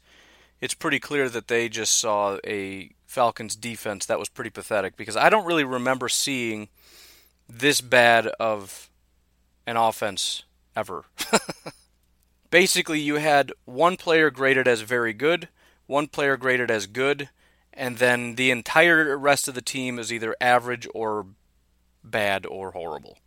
it's 0.61 0.73
pretty 0.73 1.01
clear 1.01 1.29
that 1.29 1.49
they 1.49 1.69
just 1.69 1.99
saw 1.99 2.39
a 2.47 2.91
Falcons 3.07 3.57
defense 3.57 4.07
that 4.07 4.21
was 4.21 4.29
pretty 4.29 4.51
pathetic 4.51 4.97
because 4.97 5.17
I 5.17 5.31
don't 5.31 5.47
really 5.47 5.65
remember 5.65 6.09
seeing 6.09 6.69
this 7.49 7.81
bad 7.81 8.29
of 8.39 8.89
an 9.67 9.77
offense 9.77 10.45
ever. 10.77 11.07
Basically, 12.51 13.01
you 13.01 13.17
had 13.17 13.53
one 13.65 13.97
player 13.97 14.31
graded 14.31 14.67
as 14.67 14.81
very 14.81 15.13
good, 15.13 15.49
one 15.87 16.09
player 16.09 16.37
graded 16.37 16.71
as 16.71 16.87
good, 16.87 17.29
and 17.73 17.99
then 17.99 18.35
the 18.35 18.51
entire 18.51 19.17
rest 19.17 19.49
of 19.49 19.55
the 19.55 19.63
team 19.63 19.99
is 19.99 20.13
either 20.13 20.35
average 20.41 20.87
or 20.95 21.27
bad 22.03 22.47
or 22.47 22.73
horrible. 22.73 23.19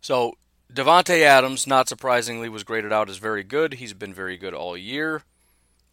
So 0.00 0.34
Davante 0.72 1.22
Adams, 1.22 1.66
not 1.66 1.88
surprisingly, 1.88 2.48
was 2.48 2.64
graded 2.64 2.92
out 2.92 3.08
as 3.08 3.16
very 3.16 3.42
good. 3.42 3.74
He's 3.74 3.94
been 3.94 4.14
very 4.14 4.36
good 4.36 4.54
all 4.54 4.76
year. 4.76 5.22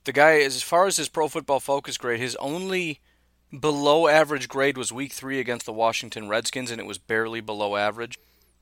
The 0.06 0.14
guy, 0.14 0.40
as 0.40 0.62
far 0.64 0.86
as 0.86 0.98
his 0.98 1.10
Pro 1.10 1.28
Football 1.28 1.60
Focus 1.60 1.98
grade, 1.98 2.20
his 2.20 2.36
only 2.38 3.00
below 3.58 4.08
average 4.08 4.48
grade 4.48 4.78
was 4.78 4.92
Week 4.92 5.12
Three 5.12 5.40
against 5.40 5.66
the 5.66 5.74
Washington 5.74 6.30
Redskins, 6.30 6.72
and 6.72 6.80
it 6.80 6.88
was 6.88 6.98
barely 6.98 7.42
below 7.42 7.76
average. 7.76 8.18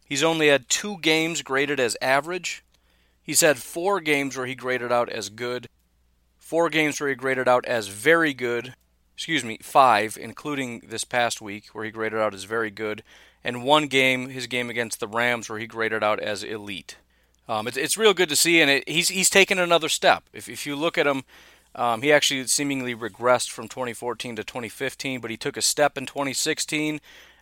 He's 0.06 0.24
only 0.24 0.48
had 0.48 0.70
two 0.70 0.98
games 1.00 1.42
graded 1.42 1.80
as 1.80 1.98
average. 2.02 2.64
He's 3.28 3.42
had 3.42 3.58
four 3.58 4.00
games 4.00 4.38
where 4.38 4.46
he 4.46 4.56
graded 4.56 4.90
out 4.90 5.10
as 5.10 5.28
good, 5.28 5.68
four 6.38 6.70
games 6.70 7.02
where 7.02 7.10
he 7.10 7.16
graded 7.16 7.46
out 7.46 7.66
as 7.66 7.90
very 7.90 8.34
good, 8.34 8.74
excuse 9.14 9.44
me, 9.44 9.58
five, 9.62 10.18
including 10.20 10.84
this 10.88 11.04
past 11.04 11.42
week, 11.42 11.68
where 11.74 11.84
he 11.84 11.92
graded 11.92 12.20
out 12.20 12.34
as 12.34 12.46
very 12.46 12.72
good, 12.72 13.04
and 13.44 13.66
one 13.66 13.88
game, 13.88 14.30
his 14.30 14.48
game 14.48 14.70
against 14.70 15.02
the 15.02 15.10
Rams, 15.10 15.50
where 15.50 15.60
he 15.60 15.68
graded 15.68 16.06
out 16.06 16.22
as 16.22 16.42
elite. 16.42 16.96
Um, 17.50 17.68
it's, 17.68 17.76
it's 17.76 17.98
real 17.98 18.14
good 18.14 18.30
to 18.30 18.36
see, 18.38 18.62
and 18.62 18.72
it, 18.72 18.88
he's 18.88 19.10
he's 19.10 19.30
taken 19.30 19.60
another 19.60 19.90
step. 19.90 20.24
If 20.32 20.48
if 20.48 20.66
you 20.66 20.78
look 20.78 20.98
at 20.98 21.06
him, 21.06 21.26
um, 21.76 22.02
he 22.02 22.14
actually 22.14 22.48
seemingly 22.48 22.96
regressed 22.96 23.50
from 23.52 23.68
2014 23.68 24.38
to 24.38 24.44
2015, 24.46 25.20
but 25.20 25.32
he 25.32 25.38
took 25.38 25.58
a 25.58 25.62
step 25.62 25.98
in 25.98 26.06
2016, 26.06 27.02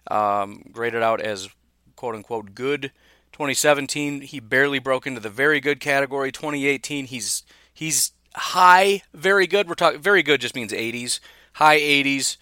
um, 0.10 0.64
graded 0.72 1.04
out 1.04 1.22
as 1.22 1.50
quote 1.96 2.16
unquote 2.16 2.56
good. 2.56 2.92
2017, 3.36 4.22
he 4.22 4.40
barely 4.40 4.80
broke 4.80 5.06
into 5.06 5.20
the 5.20 5.30
very 5.30 5.60
good 5.60 5.80
category. 5.80 6.32
2018, 6.32 7.06
he's 7.06 7.44
he's 7.74 8.12
high, 8.34 9.02
very 9.14 9.46
good. 9.46 9.68
We're 9.68 9.76
talking 9.76 10.02
very 10.02 10.24
good 10.24 10.42
just 10.42 10.56
means 10.56 10.72
80s 10.72 11.20
high 11.56 11.80
80s, 11.80 12.36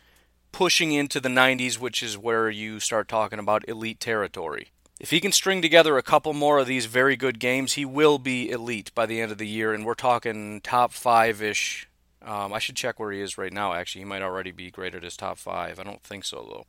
pushing 0.51 0.91
into 0.91 1.19
the 1.19 1.29
90s, 1.29 1.77
which 1.77 2.01
is 2.01 2.17
where 2.17 2.49
you 2.49 2.79
start 2.79 3.07
talking 3.07 3.37
about 3.37 3.67
elite 3.69 3.99
territory. 3.99 4.69
If 4.99 5.11
he 5.11 5.19
can 5.19 5.31
string 5.31 5.61
together 5.61 5.97
a 5.97 6.03
couple 6.03 6.33
more 6.33 6.57
of 6.57 6.67
these 6.67 6.87
very 6.87 7.15
good 7.15 7.39
games, 7.39 7.73
he 7.73 7.85
will 7.85 8.17
be 8.17 8.49
elite 8.49 8.91
by 8.95 9.05
the 9.05 9.21
end 9.21 9.31
of 9.31 9.37
the 9.37 9.47
year, 9.47 9.73
and 9.73 9.85
we're 9.85 9.93
talking 9.93 10.61
top 10.61 10.93
five 10.93 11.43
ish. 11.43 11.87
Um, 12.23 12.53
I 12.53 12.59
should 12.59 12.75
check 12.75 12.99
where 12.99 13.11
he 13.11 13.21
is 13.21 13.37
right 13.37 13.53
now, 13.53 13.73
actually. 13.73 14.01
He 14.01 14.05
might 14.05 14.21
already 14.23 14.51
be 14.51 14.71
graded 14.71 15.03
as 15.05 15.15
top 15.15 15.37
five. 15.37 15.79
I 15.79 15.83
don't 15.83 16.01
think 16.01 16.25
so, 16.25 16.47
though. 16.49 16.65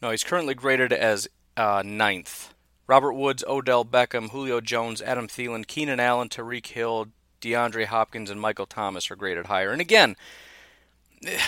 No, 0.00 0.10
he's 0.10 0.24
currently 0.24 0.54
graded 0.54 0.92
as 0.92 1.26
uh, 1.56 1.82
ninth. 1.84 2.54
Robert 2.90 3.12
Woods, 3.12 3.44
Odell 3.46 3.84
Beckham, 3.84 4.30
Julio 4.30 4.60
Jones, 4.60 5.00
Adam 5.00 5.28
Thielen, 5.28 5.64
Keenan 5.64 6.00
Allen, 6.00 6.28
Tyreek 6.28 6.66
Hill, 6.66 7.06
DeAndre 7.40 7.86
Hopkins, 7.86 8.30
and 8.30 8.40
Michael 8.40 8.66
Thomas 8.66 9.12
are 9.12 9.16
graded 9.16 9.46
higher. 9.46 9.70
And 9.70 9.80
again, 9.80 10.16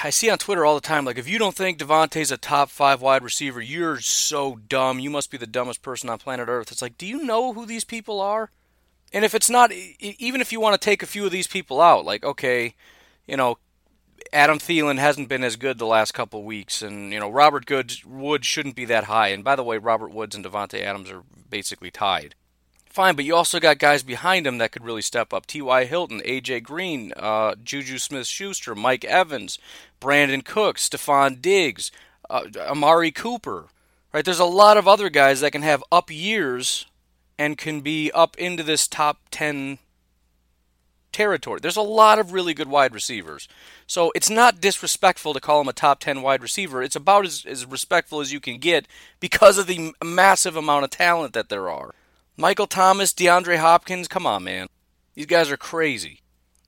I 0.04 0.10
see 0.10 0.30
on 0.30 0.38
Twitter 0.38 0.64
all 0.64 0.76
the 0.76 0.80
time, 0.80 1.04
like, 1.04 1.18
if 1.18 1.28
you 1.28 1.40
don't 1.40 1.56
think 1.56 1.78
Davante's 1.78 2.30
a 2.30 2.36
top 2.36 2.70
five 2.70 3.02
wide 3.02 3.24
receiver, 3.24 3.60
you're 3.60 3.98
so 3.98 4.60
dumb. 4.68 5.00
You 5.00 5.10
must 5.10 5.32
be 5.32 5.36
the 5.36 5.48
dumbest 5.48 5.82
person 5.82 6.08
on 6.08 6.18
planet 6.18 6.46
Earth. 6.48 6.70
It's 6.70 6.80
like, 6.80 6.96
do 6.96 7.06
you 7.06 7.24
know 7.24 7.52
who 7.52 7.66
these 7.66 7.82
people 7.82 8.20
are? 8.20 8.52
And 9.12 9.24
if 9.24 9.34
it's 9.34 9.50
not, 9.50 9.72
even 9.72 10.40
if 10.40 10.52
you 10.52 10.60
want 10.60 10.80
to 10.80 10.84
take 10.84 11.02
a 11.02 11.06
few 11.06 11.26
of 11.26 11.32
these 11.32 11.48
people 11.48 11.80
out, 11.80 12.04
like, 12.04 12.22
okay, 12.22 12.76
you 13.26 13.36
know, 13.36 13.58
Adam 14.32 14.58
Thielen 14.58 14.98
hasn't 14.98 15.28
been 15.28 15.44
as 15.44 15.56
good 15.56 15.78
the 15.78 15.86
last 15.86 16.12
couple 16.12 16.42
weeks, 16.42 16.80
and, 16.80 17.12
you 17.12 17.20
know, 17.20 17.30
Robert 17.30 17.66
Good, 17.66 18.02
Woods 18.04 18.46
shouldn't 18.46 18.76
be 18.76 18.86
that 18.86 19.04
high. 19.04 19.28
And 19.28 19.44
by 19.44 19.56
the 19.56 19.62
way, 19.62 19.76
Robert 19.76 20.10
Woods 20.10 20.34
and 20.34 20.44
Davante 20.44 20.80
Adams 20.82 21.10
are 21.10 21.22
basically 21.50 21.90
tied. 21.90 22.34
Fine, 22.86 23.16
but 23.16 23.24
you 23.24 23.34
also 23.34 23.60
got 23.60 23.78
guys 23.78 24.02
behind 24.02 24.46
him 24.46 24.58
that 24.58 24.72
could 24.72 24.84
really 24.84 25.02
step 25.02 25.32
up. 25.32 25.46
T.Y. 25.46 25.84
Hilton, 25.84 26.22
A.J. 26.24 26.60
Green, 26.60 27.12
uh, 27.16 27.54
Juju 27.62 27.98
Smith 27.98 28.26
Schuster, 28.26 28.74
Mike 28.74 29.04
Evans, 29.04 29.58
Brandin 30.00 30.44
Cooks, 30.44 30.88
Stefon 30.88 31.40
Diggs, 31.40 31.90
uh, 32.28 32.44
Amari 32.58 33.10
Cooper. 33.10 33.68
Right? 34.12 34.24
There's 34.24 34.38
a 34.38 34.44
lot 34.44 34.76
of 34.76 34.86
other 34.86 35.08
guys 35.08 35.40
that 35.40 35.52
can 35.52 35.62
have 35.62 35.82
up 35.90 36.10
years 36.10 36.86
and 37.38 37.56
can 37.56 37.80
be 37.80 38.10
up 38.12 38.36
into 38.36 38.62
this 38.62 38.86
top 38.86 39.20
10 39.30 39.78
territory. 41.12 41.60
There's 41.60 41.76
a 41.76 41.82
lot 41.82 42.18
of 42.18 42.32
really 42.32 42.54
good 42.54 42.68
wide 42.68 42.94
receivers. 42.94 43.48
So 43.86 44.12
it's 44.14 44.30
not 44.30 44.60
disrespectful 44.60 45.34
to 45.34 45.40
call 45.40 45.60
him 45.60 45.68
a 45.68 45.72
top 45.72 46.00
10 46.00 46.22
wide 46.22 46.42
receiver. 46.42 46.82
It's 46.82 46.96
about 46.96 47.26
as, 47.26 47.44
as 47.46 47.66
respectful 47.66 48.20
as 48.20 48.32
you 48.32 48.40
can 48.40 48.58
get 48.58 48.86
because 49.20 49.58
of 49.58 49.66
the 49.66 49.92
massive 50.04 50.56
amount 50.56 50.84
of 50.84 50.90
talent 50.90 51.34
that 51.34 51.48
there 51.48 51.68
are. 51.68 51.94
Michael 52.36 52.66
Thomas, 52.66 53.12
DeAndre 53.12 53.58
Hopkins, 53.58 54.08
come 54.08 54.26
on, 54.26 54.44
man. 54.44 54.68
These 55.14 55.26
guys 55.26 55.50
are 55.50 55.56
crazy. 55.56 56.20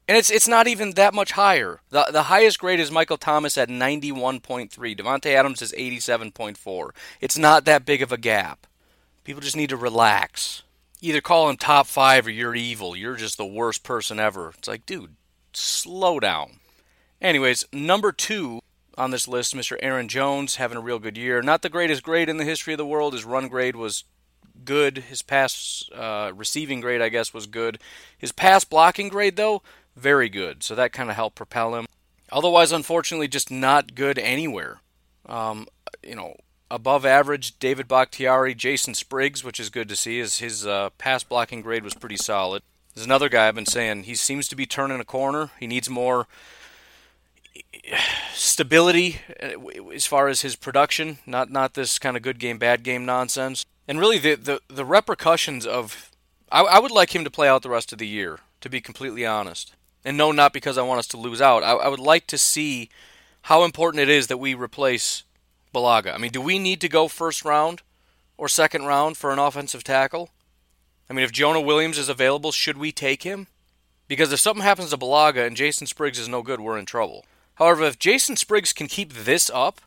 And 0.07 0.19
it's 0.19 0.31
it's 0.31 0.47
not 0.47 0.69
even 0.69 0.93
that 0.93 1.15
much 1.15 1.33
higher. 1.33 1.81
The 1.89 2.07
the 2.13 2.25
highest 2.25 2.59
grade 2.59 2.79
is 2.79 2.91
Michael 2.91 3.17
Thomas 3.17 3.57
at 3.57 3.71
91.3. 3.71 4.71
Davante 4.71 5.35
Adams 5.35 5.63
is 5.63 5.73
87.4. 5.73 6.91
It's 7.23 7.39
not 7.39 7.65
that 7.65 7.87
big 7.87 8.03
of 8.03 8.13
a 8.13 8.19
gap. 8.19 8.67
People 9.25 9.41
just 9.41 9.57
need 9.57 9.71
to 9.71 9.79
relax. 9.79 10.63
Either 11.05 11.21
call 11.21 11.51
him 11.51 11.59
top 11.59 11.87
5 11.87 12.29
or 12.29 12.31
you're 12.31 12.55
evil. 12.55 12.97
You're 12.97 13.17
just 13.17 13.37
the 13.37 13.45
worst 13.45 13.83
person 13.83 14.19
ever. 14.19 14.55
It's 14.57 14.67
like, 14.67 14.87
dude, 14.87 15.17
slow 15.53 16.19
down. 16.19 16.61
Anyways, 17.21 17.67
number 17.75 18.11
2 18.11 18.61
on 18.97 19.11
this 19.11 19.29
list, 19.29 19.55
Mr. 19.55 19.77
Aaron 19.83 20.09
Jones 20.09 20.57
having 20.57 20.79
a 20.79 20.81
real 20.81 20.99
good 20.99 21.19
year. 21.19 21.43
Not 21.43 21.61
the 21.61 21.69
greatest 21.69 22.03
grade 22.03 22.31
in 22.31 22.39
the 22.39 22.45
history 22.45 22.73
of 22.73 22.79
the 22.79 22.87
world. 22.87 23.13
His 23.13 23.27
run 23.27 23.49
grade 23.49 23.77
was 23.77 24.05
good. 24.65 24.97
His 24.97 25.21
pass 25.21 25.91
uh, 25.95 26.33
receiving 26.35 26.81
grade, 26.81 27.03
I 27.03 27.11
guess, 27.11 27.35
was 27.35 27.47
good. 27.47 27.79
His 28.17 28.33
pass 28.33 28.65
blocking 28.65 29.11
grade, 29.11 29.37
though, 29.37 29.61
very 29.95 30.31
good. 30.31 30.63
So 30.63 30.75
that 30.75 30.95
kind 30.95 31.11
of 31.11 31.17
helped 31.17 31.37
propel 31.37 31.75
him. 31.75 31.85
Otherwise, 32.33 32.73
unfortunately, 32.73 33.29
just 33.29 33.51
not 33.51 33.95
good 33.95 34.19
anywhere. 34.19 34.81
Um, 35.27 35.67
you 36.03 36.15
know, 36.15 36.37
above 36.71 37.05
average, 37.05 37.59
David 37.59 37.89
Bakhtiari, 37.89 38.55
Jason 38.55 38.95
Spriggs, 38.95 39.45
which 39.45 39.61
is 39.61 39.71
good 39.71 39.89
to 39.89 39.97
see. 39.97 40.19
His, 40.19 40.39
his 40.39 40.67
uh, 40.67 40.91
pass 40.99 41.23
blocking 41.23 41.63
grade 41.63 41.85
was 41.85 41.95
pretty 41.95 42.17
solid. 42.17 42.63
There's 42.95 43.07
another 43.07 43.29
guy 43.29 43.49
I've 43.49 43.55
been 43.55 43.67
saying 43.67 44.05
he 44.05 44.15
seems 44.15 44.49
to 44.49 44.57
be 44.57 44.67
turning 44.67 45.01
a 45.01 45.05
corner. 45.05 45.51
He 45.59 45.67
needs 45.67 45.91
more 45.91 46.27
stability 48.35 49.21
uh, 49.43 49.91
as 49.93 50.07
far 50.07 50.29
as 50.29 50.43
his 50.43 50.57
production, 50.57 51.19
not 51.27 51.51
not 51.51 51.75
this 51.75 51.99
kind 51.99 52.17
of 52.17 52.23
good 52.23 52.39
game 52.39 52.59
bad 52.59 52.83
game 52.83 53.05
nonsense. 53.05 53.65
And 53.87 53.99
really, 53.99 54.19
the, 54.19 54.37
the, 54.37 54.61
the 54.69 54.85
repercussions 54.85 55.67
of. 55.67 56.11
I, 56.51 56.63
I 56.63 56.79
would 56.79 56.93
like 56.93 57.15
him 57.15 57.25
to 57.25 57.31
play 57.31 57.49
out 57.49 57.63
the 57.63 57.71
rest 57.71 57.93
of 57.93 57.99
the 57.99 58.07
year, 58.07 58.39
to 58.61 58.71
be 58.71 58.81
completely 58.81 59.27
honest. 59.27 59.75
And 60.05 60.17
no, 60.17 60.31
not 60.31 60.53
because 60.53 60.79
I 60.79 60.83
want 60.83 61.01
us 61.01 61.07
to 61.09 61.17
lose 61.17 61.41
out. 61.41 61.63
I, 61.63 61.73
I 61.73 61.89
would 61.89 61.99
like 61.99 62.27
to 62.29 62.39
see 62.39 62.91
how 63.43 63.65
important 63.65 64.03
it 64.03 64.09
is 64.09 64.29
that 64.29 64.39
we 64.39 64.55
replace 64.55 65.25
Bulaga. 65.75 66.15
I 66.15 66.19
mean, 66.19 66.31
do 66.31 66.41
we 66.41 66.59
need 66.59 66.81
to 66.81 66.89
go 66.89 67.09
first 67.09 67.45
round 67.45 67.83
or 68.39 68.49
second 68.49 68.85
round 68.85 69.17
for 69.17 69.31
an 69.31 69.39
offensive 69.39 69.85
tackle? 69.85 70.31
I 71.11 71.13
mean, 71.13 71.25
if 71.25 71.33
Jonah 71.33 71.61
Williams 71.61 71.99
is 71.99 72.09
available, 72.09 72.53
should 72.53 72.79
we 72.79 72.93
take 72.93 73.25
him? 73.25 73.49
Because 74.09 74.33
if 74.33 74.41
something 74.41 74.63
happens 74.63 74.91
to 74.91 74.97
Bulaga 74.97 75.47
and 75.47 75.57
Jason 75.57 75.87
Spriggs 75.87 76.19
is 76.19 76.29
no 76.29 76.43
good, 76.43 76.61
we're 76.61 76.79
in 76.79 76.87
trouble. 76.87 77.25
However, 77.57 77.85
if 77.85 77.99
Jason 77.99 78.37
Spriggs 78.37 78.73
can 78.73 78.87
keep 78.87 79.13
this 79.13 79.51
up, 79.53 79.81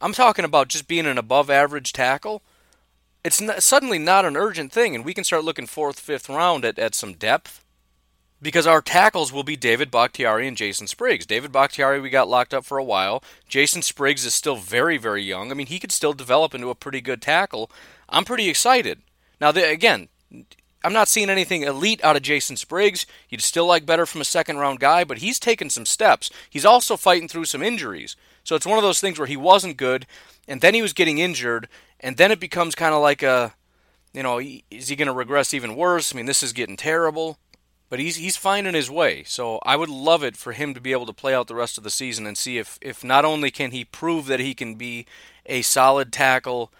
I'm 0.00 0.12
talking 0.12 0.44
about 0.44 0.68
just 0.68 0.88
being 0.88 1.06
an 1.06 1.18
above 1.18 1.50
average 1.50 1.92
tackle. 1.92 2.42
It's 3.22 3.42
suddenly 3.64 3.98
not 3.98 4.24
an 4.24 4.36
urgent 4.36 4.72
thing, 4.72 4.94
and 4.94 5.04
we 5.04 5.12
can 5.12 5.24
start 5.24 5.44
looking 5.44 5.66
fourth, 5.66 6.00
fifth 6.00 6.28
round 6.28 6.64
at, 6.64 6.78
at 6.78 6.94
some 6.94 7.12
depth. 7.12 7.64
Because 8.42 8.66
our 8.66 8.80
tackles 8.80 9.32
will 9.32 9.42
be 9.42 9.56
David 9.56 9.90
Bakhtiari 9.90 10.48
and 10.48 10.56
Jason 10.56 10.86
Spriggs. 10.86 11.26
David 11.26 11.52
Bakhtiari, 11.52 12.00
we 12.00 12.08
got 12.08 12.28
locked 12.28 12.54
up 12.54 12.64
for 12.64 12.78
a 12.78 12.84
while. 12.84 13.22
Jason 13.48 13.82
Spriggs 13.82 14.24
is 14.24 14.34
still 14.34 14.56
very, 14.56 14.96
very 14.96 15.22
young. 15.22 15.50
I 15.50 15.54
mean, 15.54 15.66
he 15.66 15.78
could 15.78 15.92
still 15.92 16.14
develop 16.14 16.54
into 16.54 16.70
a 16.70 16.74
pretty 16.74 17.02
good 17.02 17.20
tackle. 17.20 17.70
I'm 18.08 18.24
pretty 18.24 18.48
excited. 18.48 19.00
Now, 19.40 19.52
the, 19.52 19.68
again, 19.68 20.08
I'm 20.82 20.92
not 20.94 21.08
seeing 21.08 21.28
anything 21.28 21.62
elite 21.62 22.02
out 22.02 22.16
of 22.16 22.22
Jason 22.22 22.56
Spriggs. 22.56 23.04
You'd 23.28 23.42
still 23.42 23.66
like 23.66 23.84
better 23.84 24.06
from 24.06 24.22
a 24.22 24.24
second 24.26 24.56
round 24.56 24.80
guy, 24.80 25.04
but 25.04 25.18
he's 25.18 25.38
taken 25.38 25.68
some 25.68 25.84
steps. 25.84 26.30
He's 26.48 26.64
also 26.64 26.96
fighting 26.96 27.28
through 27.28 27.44
some 27.44 27.62
injuries. 27.62 28.16
So 28.44 28.56
it's 28.56 28.66
one 28.66 28.78
of 28.78 28.84
those 28.84 29.00
things 29.00 29.18
where 29.18 29.28
he 29.28 29.36
wasn't 29.36 29.76
good, 29.76 30.06
and 30.48 30.62
then 30.62 30.72
he 30.72 30.80
was 30.80 30.94
getting 30.94 31.18
injured, 31.18 31.68
and 32.00 32.16
then 32.16 32.32
it 32.32 32.40
becomes 32.40 32.74
kind 32.74 32.94
of 32.94 33.02
like 33.02 33.22
a, 33.22 33.54
you 34.14 34.22
know, 34.22 34.40
is 34.70 34.88
he 34.88 34.96
going 34.96 35.06
to 35.06 35.12
regress 35.12 35.52
even 35.52 35.76
worse? 35.76 36.14
I 36.14 36.16
mean, 36.16 36.26
this 36.26 36.42
is 36.42 36.54
getting 36.54 36.78
terrible. 36.78 37.38
But 37.90 37.98
he's 37.98 38.16
he's 38.16 38.36
finding 38.36 38.72
his 38.72 38.88
way. 38.88 39.24
So 39.24 39.58
I 39.64 39.74
would 39.74 39.88
love 39.88 40.22
it 40.22 40.36
for 40.36 40.52
him 40.52 40.72
to 40.74 40.80
be 40.80 40.92
able 40.92 41.06
to 41.06 41.12
play 41.12 41.34
out 41.34 41.48
the 41.48 41.56
rest 41.56 41.76
of 41.76 41.84
the 41.84 41.90
season 41.90 42.24
and 42.24 42.38
see 42.38 42.56
if, 42.56 42.78
if 42.80 43.02
not 43.02 43.24
only 43.24 43.50
can 43.50 43.72
he 43.72 43.84
prove 43.84 44.26
that 44.26 44.38
he 44.40 44.54
can 44.54 44.76
be 44.76 45.06
a 45.44 45.62
solid 45.62 46.12
tackle 46.12 46.72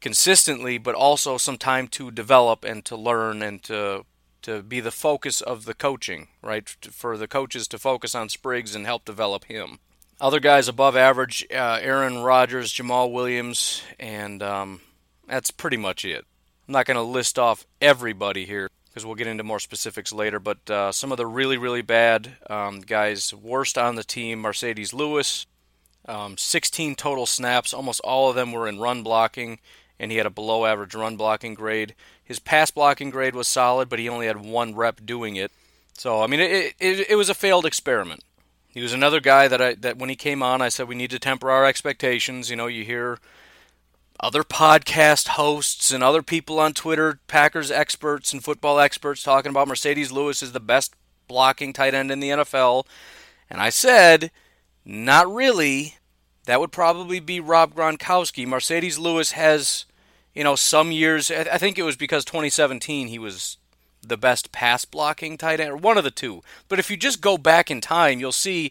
consistently, 0.00 0.76
but 0.76 0.96
also 0.96 1.38
some 1.38 1.58
time 1.58 1.86
to 1.88 2.10
develop 2.10 2.64
and 2.64 2.84
to 2.84 2.96
learn 2.96 3.40
and 3.40 3.62
to 3.62 4.04
to 4.42 4.62
be 4.62 4.80
the 4.80 4.90
focus 4.90 5.40
of 5.40 5.64
the 5.64 5.74
coaching, 5.74 6.26
right? 6.42 6.68
For 6.68 7.16
the 7.16 7.28
coaches 7.28 7.68
to 7.68 7.78
focus 7.78 8.14
on 8.14 8.28
Spriggs 8.28 8.74
and 8.74 8.84
help 8.84 9.04
develop 9.04 9.44
him. 9.44 9.78
Other 10.20 10.40
guys 10.40 10.66
above 10.66 10.96
average: 10.96 11.46
uh, 11.52 11.78
Aaron 11.80 12.22
Rodgers, 12.22 12.72
Jamaal 12.72 13.12
Williams, 13.12 13.82
and 14.00 14.42
um, 14.42 14.80
that's 15.28 15.52
pretty 15.52 15.76
much 15.76 16.04
it. 16.04 16.24
I'm 16.66 16.72
not 16.72 16.86
going 16.86 16.96
to 16.96 17.02
list 17.02 17.38
off 17.38 17.64
everybody 17.80 18.44
here 18.44 18.68
because 18.98 19.06
we'll 19.06 19.14
get 19.14 19.28
into 19.28 19.44
more 19.44 19.60
specifics 19.60 20.12
later. 20.12 20.40
But 20.40 20.68
uh, 20.68 20.90
some 20.90 21.12
of 21.12 21.18
the 21.18 21.26
really, 21.26 21.56
really 21.56 21.82
bad 21.82 22.36
um, 22.50 22.80
guys, 22.80 23.32
worst 23.32 23.78
on 23.78 23.94
the 23.94 24.02
team: 24.02 24.42
Marcedes 24.42 24.92
Lewis, 24.92 25.46
um, 26.06 26.36
16 26.36 26.96
total 26.96 27.24
snaps. 27.24 27.72
Almost 27.72 28.00
all 28.00 28.28
of 28.28 28.34
them 28.34 28.50
were 28.50 28.66
in 28.66 28.80
run 28.80 29.04
blocking 29.04 29.60
and 30.00 30.10
he 30.10 30.16
had 30.16 30.26
a 30.26 30.30
below 30.30 30.66
average 30.66 30.96
run 30.96 31.16
blocking 31.16 31.54
grade. 31.54 31.94
His 32.24 32.40
pass 32.40 32.72
blocking 32.72 33.10
grade 33.10 33.36
was 33.36 33.46
solid, 33.46 33.88
but 33.88 34.00
he 34.00 34.08
only 34.08 34.26
had 34.26 34.44
one 34.44 34.74
rep 34.74 35.04
doing 35.04 35.36
it. 35.36 35.52
So, 35.96 36.20
I 36.20 36.26
mean, 36.26 36.40
it, 36.40 36.74
it, 36.80 37.10
it 37.10 37.14
was 37.16 37.28
a 37.28 37.34
failed 37.34 37.66
experiment. 37.66 38.24
He 38.68 38.80
was 38.80 38.92
another 38.92 39.20
guy 39.20 39.46
that 39.46 39.62
I 39.62 39.74
that 39.74 39.96
when 39.96 40.08
he 40.08 40.16
came 40.16 40.42
on, 40.42 40.60
I 40.60 40.70
said 40.70 40.88
we 40.88 40.96
need 40.96 41.10
to 41.10 41.20
temper 41.20 41.50
our 41.52 41.64
expectations. 41.64 42.50
You 42.50 42.56
know, 42.56 42.66
you 42.66 42.84
hear 42.84 43.18
other 44.20 44.42
podcast 44.42 45.28
hosts 45.28 45.92
and 45.92 46.02
other 46.02 46.22
people 46.22 46.58
on 46.58 46.72
Twitter, 46.72 47.20
Packers 47.26 47.70
experts 47.70 48.32
and 48.32 48.42
football 48.42 48.80
experts 48.80 49.22
talking 49.22 49.50
about 49.50 49.68
Marcedes 49.68 50.12
Lewis 50.12 50.42
is 50.42 50.52
the 50.52 50.60
best 50.60 50.94
blocking 51.26 51.72
tight 51.72 51.94
end 51.94 52.10
in 52.10 52.20
the 52.20 52.30
NFL. 52.30 52.86
And 53.48 53.60
I 53.60 53.70
said, 53.70 54.30
not 54.84 55.32
really. 55.32 55.96
That 56.46 56.60
would 56.60 56.72
probably 56.72 57.20
be 57.20 57.40
Rob 57.40 57.74
Gronkowski. 57.74 58.46
Marcedes 58.46 58.98
Lewis 58.98 59.32
has 59.32 59.84
you 60.38 60.44
know, 60.44 60.54
some 60.54 60.92
years, 60.92 61.32
I 61.32 61.58
think 61.58 61.80
it 61.80 61.82
was 61.82 61.96
because 61.96 62.24
2017 62.24 63.08
he 63.08 63.18
was 63.18 63.56
the 64.00 64.16
best 64.16 64.52
pass 64.52 64.84
blocking 64.84 65.36
tight 65.36 65.58
end, 65.58 65.72
or 65.72 65.76
one 65.76 65.98
of 65.98 66.04
the 66.04 66.12
two. 66.12 66.44
But 66.68 66.78
if 66.78 66.92
you 66.92 66.96
just 66.96 67.20
go 67.20 67.36
back 67.36 67.72
in 67.72 67.80
time, 67.80 68.20
you'll 68.20 68.30
see 68.30 68.70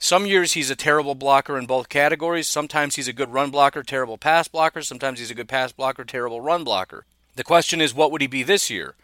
some 0.00 0.26
years 0.26 0.52
he's 0.52 0.70
a 0.70 0.76
terrible 0.76 1.14
blocker 1.14 1.58
in 1.58 1.66
both 1.66 1.88
categories. 1.88 2.48
Sometimes 2.48 2.96
he's 2.96 3.08
a 3.08 3.12
good 3.12 3.32
run 3.32 3.50
blocker, 3.50 3.82
terrible 3.82 4.18
pass 4.18 4.48
blocker. 4.48 4.82
Sometimes 4.82 5.18
he's 5.18 5.30
a 5.30 5.34
good 5.34 5.48
pass 5.48 5.72
blocker, 5.72 6.04
terrible 6.04 6.40
run 6.40 6.64
blocker. 6.64 7.04
The 7.36 7.44
question 7.44 7.80
is, 7.80 7.94
what 7.94 8.10
would 8.12 8.20
he 8.20 8.26
be 8.26 8.42
this 8.42 8.70
year? 8.70 8.94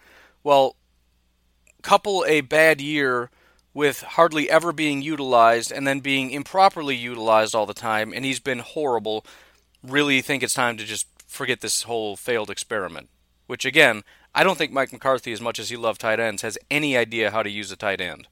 Well, 0.42 0.76
couple 1.82 2.24
a 2.26 2.40
bad 2.40 2.80
year 2.80 3.30
with 3.74 4.02
hardly 4.02 4.48
ever 4.48 4.72
being 4.72 5.02
utilized 5.02 5.72
and 5.72 5.86
then 5.86 6.00
being 6.00 6.30
improperly 6.30 6.96
utilized 6.96 7.54
all 7.54 7.66
the 7.66 7.74
time, 7.74 8.12
and 8.12 8.24
he's 8.24 8.40
been 8.40 8.60
horrible. 8.60 9.26
Really 9.82 10.20
think 10.22 10.42
it's 10.42 10.54
time 10.54 10.76
to 10.76 10.84
just 10.84 11.06
forget 11.26 11.60
this 11.60 11.82
whole 11.82 12.16
failed 12.16 12.50
experiment. 12.50 13.08
Which, 13.46 13.64
again, 13.64 14.02
I 14.34 14.44
don't 14.44 14.56
think 14.56 14.72
Mike 14.72 14.92
McCarthy, 14.92 15.32
as 15.32 15.40
much 15.40 15.58
as 15.58 15.68
he 15.68 15.76
loved 15.76 16.00
tight 16.00 16.20
ends, 16.20 16.42
has 16.42 16.56
any 16.70 16.96
idea 16.96 17.30
how 17.30 17.42
to 17.42 17.50
use 17.50 17.70
a 17.70 17.76
tight 17.76 18.00
end. 18.00 18.28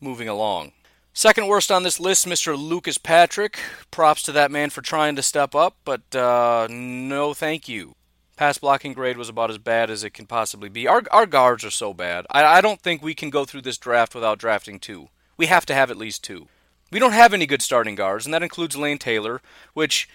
Moving 0.00 0.28
along. 0.28 0.72
Second 1.16 1.46
worst 1.46 1.70
on 1.70 1.84
this 1.84 2.00
list, 2.00 2.26
Mr. 2.26 2.58
Lucas 2.58 2.98
Patrick. 2.98 3.60
Props 3.92 4.20
to 4.22 4.32
that 4.32 4.50
man 4.50 4.68
for 4.70 4.82
trying 4.82 5.14
to 5.14 5.22
step 5.22 5.54
up, 5.54 5.76
but 5.84 6.02
uh, 6.12 6.66
no 6.68 7.32
thank 7.32 7.68
you. 7.68 7.94
Pass 8.34 8.58
blocking 8.58 8.94
grade 8.94 9.16
was 9.16 9.28
about 9.28 9.48
as 9.48 9.58
bad 9.58 9.90
as 9.90 10.02
it 10.02 10.10
can 10.10 10.26
possibly 10.26 10.68
be. 10.68 10.88
Our, 10.88 11.04
our 11.12 11.24
guards 11.24 11.64
are 11.64 11.70
so 11.70 11.94
bad. 11.94 12.26
I, 12.30 12.58
I 12.58 12.60
don't 12.60 12.80
think 12.80 13.00
we 13.00 13.14
can 13.14 13.30
go 13.30 13.44
through 13.44 13.62
this 13.62 13.78
draft 13.78 14.12
without 14.12 14.38
drafting 14.38 14.80
two. 14.80 15.08
We 15.36 15.46
have 15.46 15.64
to 15.66 15.74
have 15.74 15.88
at 15.88 15.96
least 15.96 16.24
two. 16.24 16.48
We 16.90 16.98
don't 16.98 17.12
have 17.12 17.32
any 17.32 17.46
good 17.46 17.62
starting 17.62 17.94
guards, 17.94 18.24
and 18.24 18.34
that 18.34 18.42
includes 18.42 18.76
Lane 18.76 18.98
Taylor, 18.98 19.40
which 19.72 20.08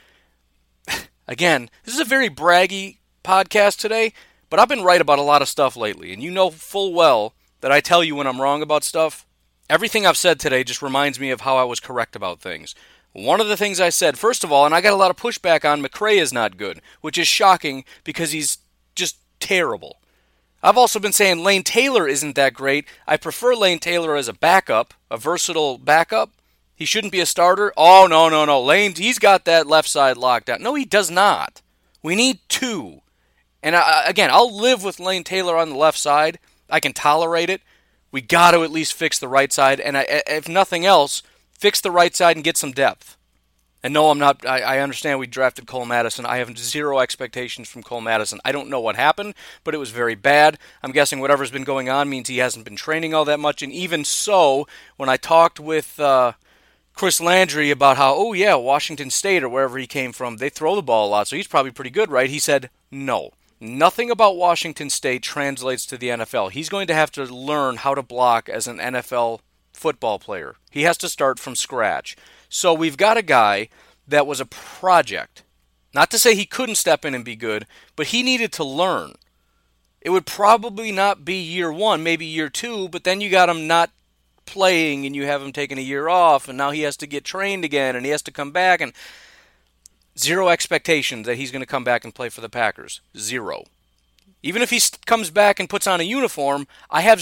Again, 1.30 1.70
this 1.86 1.96
is 1.96 2.02
a 2.02 2.06
very 2.06 2.30
braggy 2.30 2.98
podcast 3.24 3.78
today, 3.78 4.12
but 4.50 4.60
I've 4.60 4.68
been 4.68 4.84
right 4.84 5.00
about 5.00 5.20
a 5.20 5.24
lot 5.24 5.42
of 5.42 5.48
stuff 5.48 5.78
lately, 5.78 6.12
and 6.12 6.22
you 6.22 6.30
know 6.30 6.50
full 6.50 6.94
well 6.94 7.36
that 7.62 7.72
I 7.72 7.80
tell 7.80 8.04
you 8.04 8.16
when 8.16 8.28
I'm 8.28 8.42
wrong 8.42 8.62
about 8.62 8.84
stuff. 8.84 9.26
Everything 9.70 10.06
I've 10.06 10.18
said 10.18 10.40
today 10.40 10.64
just 10.64 10.82
reminds 10.82 11.20
me 11.20 11.30
of 11.30 11.42
how 11.42 11.58
I 11.58 11.64
was 11.64 11.80
correct 11.80 12.16
about 12.16 12.42
things. 12.42 12.74
One 13.14 13.42
of 13.42 13.48
the 13.48 13.58
things 13.58 13.80
I 13.80 13.90
said, 13.90 14.18
first 14.18 14.44
of 14.44 14.52
all, 14.52 14.66
and 14.66 14.74
I 14.74 14.82
got 14.82 14.94
a 14.94 14.98
lot 14.98 15.12
of 15.12 15.18
pushback 15.18 15.70
on 15.70 15.84
McCray 15.84 16.18
is 16.22 16.34
not 16.34 16.58
good, 16.58 16.82
which 17.02 17.18
is 17.18 17.28
shocking 17.28 17.84
because 18.04 18.32
he's 18.32 18.60
just 18.96 19.18
terrible. 19.40 19.98
I've 20.62 20.78
also 20.78 21.00
been 21.00 21.14
saying 21.14 21.44
Lane 21.44 21.64
Taylor 21.64 22.08
isn't 22.08 22.36
that 22.36 22.54
great. 22.54 22.86
I 23.08 23.18
prefer 23.18 23.56
Lane 23.56 23.80
Taylor 23.80 24.16
as 24.16 24.28
a 24.28 24.34
backup, 24.34 24.94
a 25.10 25.18
versatile 25.18 25.78
backup, 25.78 26.32
he 26.80 26.86
shouldn't 26.86 27.12
be 27.12 27.20
a 27.20 27.26
starter. 27.26 27.74
Oh, 27.76 28.08
no, 28.10 28.30
no, 28.30 28.46
no. 28.46 28.62
Lane, 28.62 28.96
he's 28.96 29.20
got 29.20 29.44
that 29.44 29.68
left 29.68 29.90
side 29.90 30.16
locked 30.16 30.46
down. 30.46 30.64
No, 30.64 30.76
he 30.76 30.86
does 30.86 31.12
not. 31.12 31.62
We 32.02 32.16
need 32.16 32.40
two. 32.48 33.02
And 33.62 33.76
uh, 33.76 34.04
again, 34.06 34.30
I'll 34.32 34.56
live 34.56 34.82
with 34.82 34.98
Lane 34.98 35.26
Taylor 35.26 35.58
on 35.58 35.72
the 35.72 35.76
left 35.76 35.98
side. 35.98 36.40
I 36.70 36.80
can 36.80 36.94
tolerate 36.94 37.50
it. 37.50 37.62
We 38.12 38.22
got 38.22 38.52
to 38.52 38.64
at 38.64 38.72
least 38.72 38.94
fix 38.94 39.20
the 39.20 39.28
right 39.28 39.52
side. 39.52 39.80
And 39.80 39.98
if 39.98 40.48
nothing 40.50 40.86
else, 40.86 41.24
fix 41.52 41.82
the 41.82 41.92
right 41.92 42.16
side 42.16 42.36
and 42.36 42.44
get 42.44 42.58
some 42.58 42.72
depth. 42.72 43.18
And 43.82 43.94
no, 43.94 44.10
I'm 44.10 44.20
not. 44.20 44.46
I, 44.46 44.60
I, 44.60 44.80
understand 44.80 45.20
we 45.20 45.28
drafted 45.28 45.66
Cole 45.66 45.86
Madison. 45.86 46.26
I 46.26 46.38
have 46.38 46.58
zero 46.58 47.00
expectations 47.00 47.70
from 47.70 47.82
Cole 47.82 48.02
Madison. 48.02 48.42
I 48.44 48.52
don't 48.52 48.70
know 48.70 48.82
what 48.82 48.98
happened, 48.98 49.36
but 49.64 49.74
it 49.74 49.78
was 49.78 49.92
very 49.92 50.16
bad. 50.16 50.58
I'm 50.84 50.92
guessing 50.92 51.22
whatever's 51.22 51.52
been 51.52 51.64
going 51.64 51.88
on 51.88 52.10
means 52.10 52.28
he 52.28 52.40
hasn't 52.40 52.66
been 52.66 52.76
training 52.76 53.14
all 53.14 53.24
that 53.24 53.40
much. 53.40 53.62
And 53.62 53.72
even 53.72 54.04
so, 54.04 54.68
when 54.98 55.08
I 55.08 55.16
talked 55.16 55.62
with 55.62 55.98
uh, 55.98 56.34
Chris 56.94 57.22
Landry 57.22 57.72
about 57.72 57.96
how, 57.96 58.14
oh, 58.16 58.34
yeah, 58.34 58.56
Washington 58.56 59.10
State 59.10 59.44
or 59.44 59.50
wherever 59.50 59.78
he 59.78 59.88
came 59.88 60.12
from, 60.12 60.36
they 60.36 60.50
throw 60.50 60.76
the 60.76 60.82
ball 60.82 61.08
a 61.08 61.12
lot, 61.12 61.30
so 61.30 61.38
he's 61.38 61.48
probably 61.48 61.72
pretty 61.72 61.92
good, 61.92 62.12
right? 62.12 62.30
He 62.30 62.40
said, 62.40 62.70
no. 62.92 63.32
Nothing 63.62 64.10
about 64.10 64.38
Washington 64.38 64.90
State 64.90 65.22
translates 65.22 65.86
to 65.88 65.98
the 65.98 66.10
NFL. 66.10 66.52
He's 66.52 66.70
going 66.70 66.88
to 66.88 66.94
have 66.94 67.12
to 67.12 67.26
learn 67.26 67.78
how 67.78 67.94
to 67.94 68.02
block 68.02 68.48
as 68.48 68.68
an 68.68 68.78
NFL 68.78 69.42
football 69.74 70.18
player. 70.18 70.56
He 70.72 70.84
has 70.84 70.98
to 71.00 71.10
start 71.10 71.40
from 71.40 71.56
scratch. 71.56 72.16
So 72.48 72.74
we've 72.74 72.98
got 72.98 73.18
a 73.18 73.22
guy 73.22 73.68
that 74.08 74.26
was 74.26 74.40
a 74.40 74.46
project. 74.46 75.44
Not 75.94 76.10
to 76.12 76.20
say 76.20 76.36
he 76.36 76.46
couldn't 76.46 76.76
step 76.76 77.04
in 77.04 77.14
and 77.14 77.26
be 77.26 77.36
good, 77.36 77.66
but 77.96 78.08
he 78.08 78.24
needed 78.24 78.54
to 78.54 78.64
learn. 78.64 79.14
It 80.02 80.12
would 80.12 80.26
probably 80.26 80.92
not 80.92 81.26
be 81.26 81.42
year 81.42 81.72
one, 81.72 82.02
maybe 82.02 82.26
year 82.26 82.50
two, 82.50 82.88
but 82.88 83.04
then 83.04 83.20
you 83.20 83.30
got 83.30 83.50
him 83.50 83.68
not 83.68 83.92
playing 84.46 85.06
and 85.06 85.16
you 85.16 85.26
have 85.26 85.42
him 85.42 85.52
taking 85.52 85.78
a 85.78 85.82
year 85.82 86.08
off 86.08 86.48
and 86.48 86.58
now 86.58 86.72
he 86.72 86.82
has 86.82 86.98
to 86.98 87.06
get 87.06 87.24
trained 87.24 87.64
again 87.64 87.96
and 87.96 88.06
he 88.06 88.12
has 88.12 88.24
to 88.24 88.32
come 88.32 88.52
back 88.52 88.82
and 88.82 88.94
zero 90.20 90.50
expectations 90.50 91.26
that 91.26 91.38
he's 91.38 91.52
going 91.52 91.62
to 91.62 91.66
come 91.66 91.84
back 91.84 92.04
and 92.04 92.14
play 92.14 92.30
for 92.30 92.42
the 92.42 92.50
Packers. 92.50 93.02
Zero. 93.18 93.64
Even 94.42 94.62
if 94.62 94.70
he 94.70 94.80
comes 95.06 95.30
back 95.32 95.60
and 95.60 95.70
puts 95.70 95.88
on 95.88 96.00
a 96.00 96.04
uniform, 96.04 96.68
I 96.90 97.02
have 97.02 97.22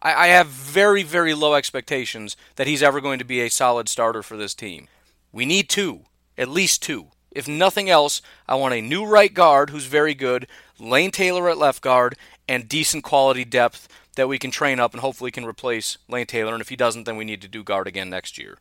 I 0.00 0.28
have 0.28 0.48
very 0.48 1.02
very 1.02 1.34
low 1.34 1.54
expectations 1.54 2.36
that 2.56 2.66
he's 2.66 2.82
ever 2.82 3.00
going 3.00 3.18
to 3.18 3.24
be 3.24 3.40
a 3.40 3.50
solid 3.50 3.88
starter 3.88 4.22
for 4.22 4.36
this 4.36 4.54
team. 4.54 4.88
We 5.32 5.46
need 5.46 5.68
two, 5.68 6.02
at 6.36 6.48
least 6.48 6.82
two. 6.82 7.08
If 7.30 7.48
nothing 7.48 7.88
else, 7.88 8.20
I 8.46 8.56
want 8.56 8.74
a 8.74 8.82
new 8.82 9.06
right 9.06 9.32
guard 9.32 9.70
who's 9.70 9.86
very 9.86 10.14
good, 10.14 10.46
Lane 10.78 11.10
Taylor 11.10 11.48
at 11.48 11.56
left 11.56 11.82
guard, 11.82 12.16
and 12.46 12.68
decent 12.68 13.04
quality 13.04 13.44
depth 13.44 13.88
that 14.16 14.28
we 14.28 14.38
can 14.38 14.50
train 14.50 14.78
up 14.78 14.92
and 14.92 15.00
hopefully 15.00 15.30
can 15.30 15.46
replace 15.46 15.96
Lane 16.08 16.26
Taylor. 16.26 16.52
And 16.52 16.60
if 16.60 16.68
he 16.68 16.76
doesn't, 16.76 17.04
then 17.04 17.16
we 17.16 17.24
need 17.24 17.40
to 17.40 17.48
do 17.48 17.64
guard 17.64 17.86
again 17.86 18.10
next 18.10 18.36
year. 18.36 18.58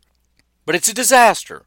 But 0.66 0.76
it's 0.76 0.88
a 0.88 0.94
disaster. 0.94 1.66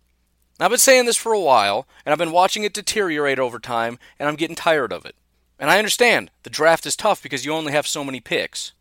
I've 0.61 0.71
been 0.71 0.79
saying 0.79 1.07
this 1.07 1.17
for 1.17 1.33
a 1.33 1.41
while, 1.41 1.87
and 2.05 2.13
I've 2.13 2.19
been 2.19 2.31
watching 2.31 2.63
it 2.63 2.73
deteriorate 2.73 3.39
over 3.39 3.59
time, 3.59 3.99
and 4.19 4.29
I'm 4.29 4.37
getting 4.37 4.57
tired 4.57 4.93
of 4.93 5.05
it. 5.05 5.17
And 5.59 5.71
I 5.71 5.79
understand 5.79 6.31
the 6.43 6.51
draft 6.51 6.87
is 6.87 6.97
tough 6.97 7.23
because 7.23 7.45
you 7.45 7.53
only 7.53 7.73
have 7.73 7.87
so 7.87 8.05
many 8.05 8.21
picks. 8.21 8.73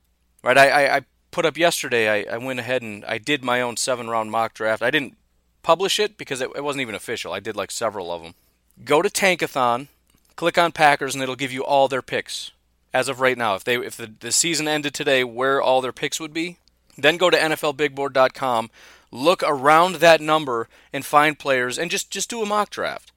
Right? 0.43 0.57
I, 0.57 0.69
I, 0.69 0.95
I 0.97 1.01
put 1.32 1.45
up 1.45 1.57
yesterday, 1.57 2.26
I, 2.26 2.36
I 2.36 2.38
went 2.38 2.59
ahead 2.59 2.82
and 2.82 3.03
I 3.05 3.17
did 3.17 3.43
my 3.43 3.61
own 3.61 3.78
seven 3.78 4.09
round 4.09 4.32
mock 4.32 4.53
draft. 4.53 4.84
I 4.84 4.91
didn't 4.91 5.17
publish 5.63 5.99
it 5.99 6.17
because 6.17 6.41
it, 6.41 6.49
it 6.55 6.63
wasn't 6.63 6.82
even 6.82 6.95
official. 6.95 7.34
I 7.34 7.39
did 7.39 7.55
like 7.55 7.71
several 7.71 8.11
of 8.11 8.21
them. 8.21 8.36
Go 8.84 9.01
to 9.01 9.09
Tankathon, 9.09 9.88
click 10.36 10.57
on 10.57 10.71
Packers, 10.71 11.13
and 11.13 11.24
it'll 11.24 11.36
give 11.36 11.51
you 11.51 11.63
all 11.63 11.88
their 11.88 12.01
picks 12.01 12.51
as 12.93 13.09
of 13.09 13.19
right 13.19 13.38
now. 13.38 13.55
If 13.55 13.63
they 13.63 13.78
if 13.78 13.97
the, 13.97 14.11
the 14.19 14.32
season 14.32 14.67
ended 14.67 14.93
today, 14.93 15.24
where 15.24 15.61
all 15.61 15.82
their 15.82 15.91
picks 15.91 16.19
would 16.19 16.34
be. 16.34 16.57
Then 16.95 17.17
go 17.17 17.32
to 17.32 17.38
NFLBigBoard.com, 17.38 18.69
look 19.14 19.43
around 19.43 19.95
that 19.95 20.20
number, 20.20 20.68
and 20.91 21.05
find 21.05 21.38
players, 21.38 21.78
and 21.78 21.91
just 21.91 22.09
just 22.09 22.30
do 22.30 22.41
a 22.41 22.45
mock 22.45 22.70
draft. 22.70 23.11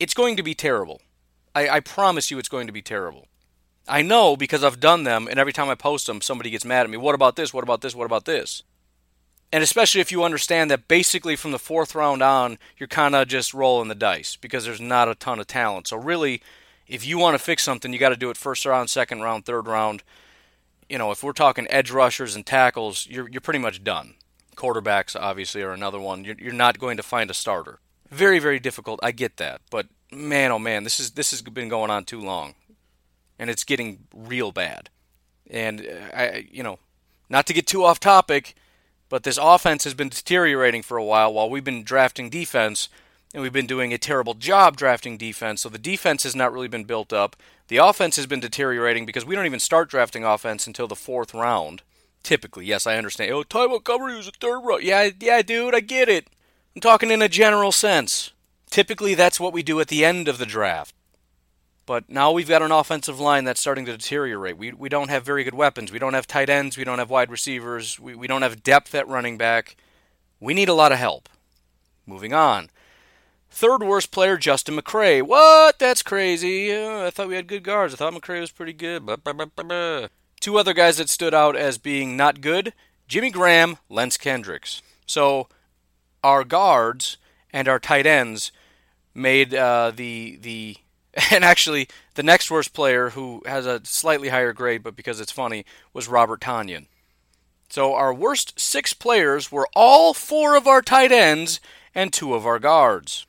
It's 0.00 0.14
going 0.14 0.36
to 0.36 0.42
be 0.42 0.54
terrible. 0.54 1.00
I, 1.54 1.68
I 1.68 1.80
promise 1.80 2.30
you, 2.30 2.38
it's 2.38 2.48
going 2.48 2.66
to 2.66 2.72
be 2.72 2.82
terrible. 2.82 3.28
I 3.88 4.02
know 4.02 4.36
because 4.36 4.64
I've 4.64 4.80
done 4.80 5.04
them, 5.04 5.28
and 5.28 5.38
every 5.38 5.52
time 5.52 5.68
I 5.68 5.74
post 5.74 6.06
them, 6.06 6.20
somebody 6.20 6.50
gets 6.50 6.64
mad 6.64 6.84
at 6.84 6.90
me. 6.90 6.96
What 6.96 7.14
about 7.14 7.36
this? 7.36 7.54
What 7.54 7.64
about 7.64 7.82
this? 7.82 7.94
What 7.94 8.06
about 8.06 8.24
this? 8.24 8.62
And 9.52 9.62
especially 9.62 10.00
if 10.00 10.10
you 10.10 10.24
understand 10.24 10.70
that 10.70 10.88
basically 10.88 11.36
from 11.36 11.52
the 11.52 11.58
fourth 11.58 11.94
round 11.94 12.20
on, 12.20 12.58
you're 12.76 12.88
kind 12.88 13.14
of 13.14 13.28
just 13.28 13.54
rolling 13.54 13.88
the 13.88 13.94
dice 13.94 14.36
because 14.36 14.64
there's 14.64 14.80
not 14.80 15.08
a 15.08 15.14
ton 15.14 15.38
of 15.38 15.46
talent. 15.46 15.86
So, 15.86 15.96
really, 15.96 16.42
if 16.88 17.06
you 17.06 17.16
want 17.16 17.38
to 17.38 17.42
fix 17.42 17.62
something, 17.62 17.92
you 17.92 17.98
got 17.98 18.08
to 18.08 18.16
do 18.16 18.30
it 18.30 18.36
first 18.36 18.66
round, 18.66 18.90
second 18.90 19.20
round, 19.20 19.44
third 19.44 19.66
round. 19.68 20.02
You 20.88 20.98
know, 20.98 21.10
if 21.10 21.22
we're 21.22 21.32
talking 21.32 21.66
edge 21.70 21.90
rushers 21.90 22.34
and 22.34 22.44
tackles, 22.44 23.06
you're 23.06 23.28
you're 23.28 23.40
pretty 23.40 23.60
much 23.60 23.84
done. 23.84 24.14
Quarterbacks 24.56 25.14
obviously 25.18 25.62
are 25.62 25.72
another 25.72 26.00
one. 26.00 26.24
You're 26.24 26.36
you're 26.38 26.52
not 26.52 26.78
going 26.78 26.96
to 26.96 27.02
find 27.02 27.30
a 27.30 27.34
starter. 27.34 27.78
Very 28.10 28.38
very 28.38 28.58
difficult. 28.58 29.00
I 29.02 29.12
get 29.12 29.36
that, 29.36 29.60
but 29.70 29.86
man 30.10 30.50
oh 30.52 30.58
man, 30.58 30.84
this 30.84 30.98
is 30.98 31.12
this 31.12 31.30
has 31.30 31.42
been 31.42 31.68
going 31.68 31.90
on 31.90 32.04
too 32.04 32.20
long, 32.20 32.54
and 33.38 33.50
it's 33.50 33.64
getting 33.64 34.06
real 34.14 34.52
bad. 34.52 34.90
And 35.48 35.80
uh, 35.80 36.16
I 36.16 36.48
you 36.50 36.62
know, 36.62 36.78
not 37.28 37.46
to 37.46 37.52
get 37.52 37.66
too 37.66 37.84
off 37.84 38.00
topic, 38.00 38.54
but 39.08 39.22
this 39.22 39.38
offense 39.40 39.84
has 39.84 39.94
been 39.94 40.08
deteriorating 40.08 40.82
for 40.82 40.96
a 40.96 41.04
while 41.04 41.32
while 41.32 41.50
we've 41.50 41.64
been 41.64 41.84
drafting 41.84 42.30
defense 42.30 42.88
and 43.34 43.42
we've 43.42 43.52
been 43.52 43.66
doing 43.66 43.92
a 43.92 43.98
terrible 43.98 44.34
job 44.34 44.76
drafting 44.76 45.18
defense. 45.18 45.60
So 45.60 45.68
the 45.68 45.78
defense 45.78 46.22
has 46.22 46.34
not 46.34 46.52
really 46.52 46.68
been 46.68 46.84
built 46.84 47.12
up. 47.12 47.36
The 47.68 47.76
offense 47.76 48.16
has 48.16 48.26
been 48.26 48.40
deteriorating 48.40 49.04
because 49.04 49.26
we 49.26 49.34
don't 49.34 49.46
even 49.46 49.60
start 49.60 49.90
drafting 49.90 50.24
offense 50.24 50.66
until 50.66 50.88
the 50.88 50.96
fourth 50.96 51.34
round. 51.34 51.82
Typically, 52.26 52.66
yes, 52.66 52.88
I 52.88 52.96
understand. 52.96 53.30
Oh, 53.30 53.44
Ty 53.44 53.68
Montgomery 53.68 54.16
was 54.16 54.26
a 54.26 54.32
third 54.32 54.58
round. 54.58 54.82
Yeah, 54.82 55.10
yeah, 55.20 55.42
dude, 55.42 55.76
I 55.76 55.78
get 55.78 56.08
it. 56.08 56.26
I'm 56.74 56.80
talking 56.80 57.12
in 57.12 57.22
a 57.22 57.28
general 57.28 57.70
sense. 57.70 58.32
Typically, 58.68 59.14
that's 59.14 59.38
what 59.38 59.52
we 59.52 59.62
do 59.62 59.78
at 59.78 59.86
the 59.86 60.04
end 60.04 60.26
of 60.26 60.38
the 60.38 60.44
draft. 60.44 60.92
But 61.86 62.10
now 62.10 62.32
we've 62.32 62.48
got 62.48 62.62
an 62.62 62.72
offensive 62.72 63.20
line 63.20 63.44
that's 63.44 63.60
starting 63.60 63.84
to 63.84 63.96
deteriorate. 63.96 64.58
We, 64.58 64.72
we 64.72 64.88
don't 64.88 65.08
have 65.08 65.24
very 65.24 65.44
good 65.44 65.54
weapons. 65.54 65.92
We 65.92 66.00
don't 66.00 66.14
have 66.14 66.26
tight 66.26 66.50
ends. 66.50 66.76
We 66.76 66.82
don't 66.82 66.98
have 66.98 67.10
wide 67.10 67.30
receivers. 67.30 68.00
We, 68.00 68.16
we 68.16 68.26
don't 68.26 68.42
have 68.42 68.64
depth 68.64 68.92
at 68.96 69.06
running 69.06 69.38
back. 69.38 69.76
We 70.40 70.52
need 70.52 70.68
a 70.68 70.74
lot 70.74 70.90
of 70.90 70.98
help. 70.98 71.28
Moving 72.06 72.32
on. 72.32 72.70
Third 73.50 73.84
worst 73.84 74.10
player, 74.10 74.36
Justin 74.36 74.76
McCray. 74.76 75.22
What? 75.22 75.78
That's 75.78 76.02
crazy. 76.02 76.74
Uh, 76.74 77.06
I 77.06 77.10
thought 77.10 77.28
we 77.28 77.36
had 77.36 77.46
good 77.46 77.62
guards. 77.62 77.94
I 77.94 77.98
thought 77.98 78.14
McCray 78.14 78.40
was 78.40 78.50
pretty 78.50 78.72
good. 78.72 79.06
Blah, 79.06 79.14
blah, 79.14 79.32
blah, 79.32 80.08
Two 80.40 80.58
other 80.58 80.74
guys 80.74 80.98
that 80.98 81.08
stood 81.08 81.34
out 81.34 81.56
as 81.56 81.78
being 81.78 82.16
not 82.16 82.40
good 82.40 82.72
Jimmy 83.08 83.30
Graham, 83.30 83.78
Lance 83.88 84.16
Kendricks. 84.16 84.82
So 85.06 85.48
our 86.24 86.42
guards 86.44 87.18
and 87.52 87.68
our 87.68 87.78
tight 87.78 88.06
ends 88.06 88.50
made 89.14 89.54
uh, 89.54 89.92
the 89.94 90.38
the 90.40 90.76
and 91.30 91.44
actually 91.44 91.88
the 92.14 92.22
next 92.22 92.50
worst 92.50 92.72
player 92.72 93.10
who 93.10 93.42
has 93.46 93.66
a 93.66 93.80
slightly 93.84 94.28
higher 94.28 94.52
grade 94.52 94.82
but 94.82 94.96
because 94.96 95.20
it's 95.20 95.32
funny 95.32 95.64
was 95.92 96.08
Robert 96.08 96.40
Tonyan. 96.40 96.86
So 97.68 97.94
our 97.94 98.12
worst 98.12 98.58
six 98.58 98.92
players 98.92 99.50
were 99.50 99.68
all 99.74 100.14
four 100.14 100.56
of 100.56 100.66
our 100.66 100.82
tight 100.82 101.12
ends 101.12 101.60
and 101.94 102.12
two 102.12 102.34
of 102.34 102.46
our 102.46 102.58
guards 102.58 103.26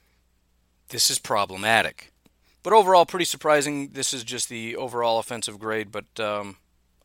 this 0.89 1.09
is 1.09 1.19
problematic. 1.19 2.11
But 2.63 2.73
overall, 2.73 3.05
pretty 3.05 3.25
surprising. 3.25 3.89
This 3.89 4.13
is 4.13 4.23
just 4.23 4.49
the 4.49 4.75
overall 4.75 5.19
offensive 5.19 5.59
grade, 5.59 5.91
but 5.91 6.19
um, 6.19 6.57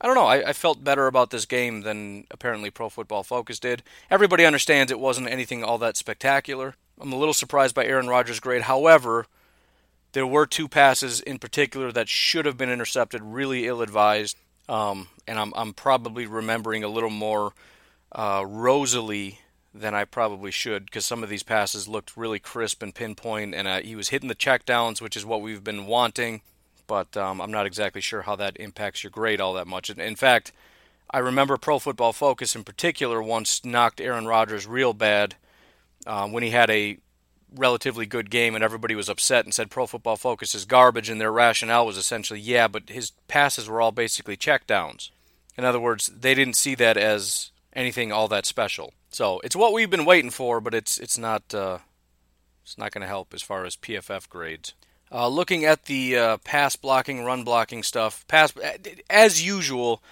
I 0.03 0.07
don't 0.07 0.17
know. 0.17 0.27
I, 0.27 0.49
I, 0.49 0.53
felt 0.53 0.83
better 0.83 1.07
about 1.07 1.31
this 1.31 1.47
game 1.47 1.83
than 1.83 2.27
apparently 2.29 2.71
Pro 2.71 2.89
Football 2.89 3.23
Focus 3.23 3.61
did. 3.61 3.85
Everybody 4.11 4.45
understands 4.45 4.91
it 4.91 4.99
wasn't 4.99 5.29
anything 5.29 5.63
all 5.63 5.79
that 5.79 5.97
spectacular. 5.97 6.75
I'm 7.01 7.13
a 7.13 7.17
little 7.17 7.33
surprised 7.33 7.77
by 7.77 7.87
Aaron 7.87 8.09
Rodgers' 8.09 8.41
grade. 8.41 8.63
However, 8.63 9.27
there 10.11 10.27
were 10.27 10.45
two 10.45 10.67
passes 10.67 11.21
in 11.21 11.39
particular 11.39 11.93
that 11.93 12.09
should 12.09 12.47
have 12.47 12.57
been 12.57 12.69
intercepted, 12.69 13.23
really 13.23 13.69
ill 13.69 13.81
advised. 13.81 14.37
Um, 14.69 15.07
and 15.29 15.39
I'm, 15.39 15.53
I'm 15.55 15.73
probably 15.73 16.27
remembering 16.27 16.83
a 16.83 16.89
little 16.89 17.11
more 17.11 17.53
uh, 18.11 18.45
rosily 18.47 19.39
than 19.73 19.95
I 19.95 20.05
probably 20.05 20.51
should 20.51 20.87
because 20.87 21.07
some 21.07 21.23
of 21.23 21.29
these 21.29 21.45
passes 21.45 21.89
looked 21.89 22.17
really 22.17 22.41
crisp 22.41 22.83
and 22.83 22.95
pinpoint, 22.95 23.55
and 23.55 23.69
uh, 23.69 23.81
he 23.81 23.97
was 23.97 24.09
hitting 24.09 24.29
the 24.29 24.35
checkdowns, 24.35 25.01
which 25.01 25.17
is 25.17 25.25
what 25.25 25.43
we've 25.43 25.65
been 25.65 25.87
wanting. 25.87 26.43
But 26.87 27.17
um, 27.17 27.41
I'm 27.41 27.51
not 27.51 27.67
exactly 27.67 28.01
sure 28.01 28.23
how 28.23 28.37
that 28.37 28.57
impacts 28.59 29.03
your 29.03 29.11
grade 29.11 29.41
all 29.41 29.55
that 29.55 29.67
much. 29.67 29.91
In 29.91 30.17
fact, 30.17 30.53
I 31.11 31.19
remember 31.19 31.57
Pro 31.57 31.79
Football 31.79 32.13
Focus 32.13 32.57
in 32.57 32.65
particular 32.65 33.23
once 33.23 33.65
knocked 33.65 34.01
Aaron 34.01 34.27
Rodgers 34.27 34.67
real 34.67 34.93
bad 34.93 35.37
um, 36.07 36.33
when 36.33 36.43
he 36.43 36.51
had 36.51 36.71
a 36.71 36.99
relatively 37.55 38.07
good 38.07 38.31
game 38.31 38.55
and 38.55 38.65
everybody 38.65 38.95
was 38.95 39.09
upset 39.09 39.45
and 39.45 39.55
said 39.55 39.71
Pro 39.71 39.87
Football 39.87 40.17
Focus 40.17 40.55
is 40.55 40.65
garbage, 40.65 41.09
and 41.09 41.21
their 41.21 41.33
rationale 41.33 41.87
was 41.87 41.97
essentially, 41.97 42.41
yeah, 42.41 42.69
but 42.69 42.89
his 42.89 43.13
passes 43.29 43.69
were 43.69 43.81
all 43.81 43.93
basically 43.93 44.37
checkdowns. 44.37 45.11
In 45.57 45.65
other 45.65 45.81
words, 45.81 46.07
they 46.07 46.35
didn't 46.35 46.57
see 46.57 46.75
that 46.77 46.97
as 46.97 47.51
anything 47.75 48.11
all 48.11 48.29
that 48.29 48.47
special. 48.47 48.95
So 49.11 49.41
it's 49.45 49.57
what 49.57 49.73
we've 49.73 49.91
been 49.91 50.07
waiting 50.07 50.31
for, 50.31 50.61
but 50.61 50.75
it's 50.75 50.99
it's 50.99 51.19
not 51.19 51.55
uh, 51.55 51.79
it's 52.63 52.79
not 52.79 52.93
going 52.93 53.03
to 53.03 53.09
help 53.09 53.35
as 53.35 53.43
far 53.43 53.67
as 53.67 53.77
PFF 53.77 54.29
grades. 54.29 54.73
Uh, 55.13 55.29
looking 55.29 55.65
at 55.65 55.85
the 55.85 56.17
uh, 56.17 56.37
pass 56.39 56.75
blocking, 56.75 57.25
run 57.25 57.45
blocking 57.45 57.83
stuff, 57.83 58.27
pass 58.29 58.53
as 59.11 59.45
usual. 59.45 60.03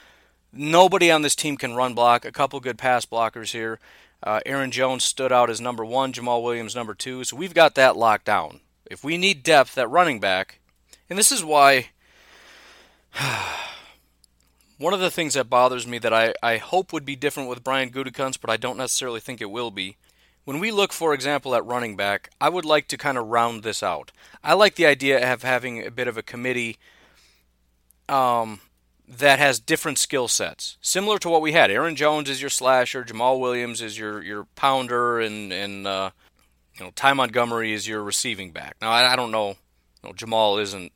Nobody 0.53 1.11
on 1.11 1.23
this 1.23 1.35
team 1.35 1.57
can 1.57 1.75
run 1.75 1.95
block. 1.95 2.25
A 2.25 2.33
couple 2.33 2.61
good 2.61 2.77
pass 2.77 3.07
blockers 3.07 3.53
here. 3.53 3.79
Uh, 4.23 4.41
Aaron 4.45 4.71
Jones 4.71 5.05
stood 5.05 5.33
out 5.33 5.49
as 5.49 5.61
number 5.61 5.85
one, 5.85 6.13
Jamaal 6.13 6.43
Williams 6.43 6.77
number 6.77 6.93
two. 6.93 7.25
So 7.25 7.37
we've 7.37 7.55
got 7.55 7.75
that 7.77 7.97
locked 7.97 8.27
down. 8.27 8.61
If 8.91 9.03
we 9.03 9.17
need 9.17 9.43
depth 9.43 9.79
at 9.79 9.89
running 9.89 10.21
back, 10.21 10.59
and 11.09 11.19
this 11.19 11.33
is 11.33 11.43
why 11.43 11.91
One 14.79 14.95
of 14.95 15.01
the 15.01 15.11
things 15.11 15.35
that 15.35 15.51
bothers 15.51 15.87
me 15.87 15.99
that 15.99 16.15
I, 16.15 16.33
I 16.43 16.57
hope 16.57 16.93
would 16.93 17.05
be 17.05 17.17
different 17.17 17.49
with 17.49 17.65
Brian 17.65 17.91
Gutekunst, 17.91 18.41
but 18.41 18.51
I 18.51 18.57
don't 18.57 18.79
necessarily 18.79 19.21
think 19.21 19.41
it 19.41 19.51
will 19.51 19.71
be. 19.71 19.97
When 20.45 20.59
we 20.59 20.71
look, 20.71 20.93
for 20.93 21.13
example, 21.15 21.55
at 21.55 21.65
running 21.65 21.97
back, 21.97 22.31
I 22.41 22.49
would 22.49 22.65
like 22.65 22.89
to 22.89 22.97
kind 22.97 23.19
of 23.19 23.27
round 23.27 23.63
this 23.63 23.83
out. 23.83 24.11
I 24.43 24.55
like 24.55 24.75
the 24.75 24.87
idea 24.87 25.33
of 25.33 25.43
having 25.43 25.85
a 25.87 25.91
bit 25.91 26.09
of 26.09 26.17
a 26.17 26.23
committee 26.23 26.79
um, 28.09 28.61
that 29.07 29.39
has 29.39 29.61
different 29.61 29.99
skill 29.99 30.29
sets, 30.29 30.79
similar 30.81 31.19
to 31.19 31.29
what 31.29 31.43
we 31.43 31.53
had. 31.53 31.71
Aaron 31.71 31.97
Jones 31.97 32.31
is 32.31 32.41
your 32.41 32.51
slasher, 32.51 33.05
Jamaal 33.05 33.39
Williams 33.39 33.83
is 33.83 33.99
your 33.99 34.23
your 34.23 34.45
pounder, 34.57 35.21
and 35.21 35.53
and 35.53 35.87
uh, 35.87 36.11
you 36.75 36.85
know 36.85 36.91
Ty 36.95 37.13
Montgomery 37.13 37.73
is 37.73 37.87
your 37.87 38.03
receiving 38.03 38.51
back. 38.51 38.77
Now 38.81 38.91
I, 38.91 39.13
I 39.13 39.17
don't 39.17 39.31
know, 39.31 39.51
you 40.03 40.09
know, 40.09 40.13
Jamaal 40.13 40.61
isn't 40.61 40.93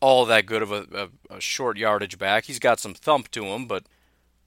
all 0.00 0.24
that 0.26 0.46
good 0.46 0.62
of 0.62 0.72
a, 0.72 0.86
a, 1.30 1.36
a 1.36 1.40
short 1.40 1.76
yardage 1.76 2.18
back. 2.18 2.46
He's 2.46 2.58
got 2.58 2.80
some 2.80 2.94
thump 2.94 3.30
to 3.32 3.44
him, 3.44 3.66
but 3.66 3.84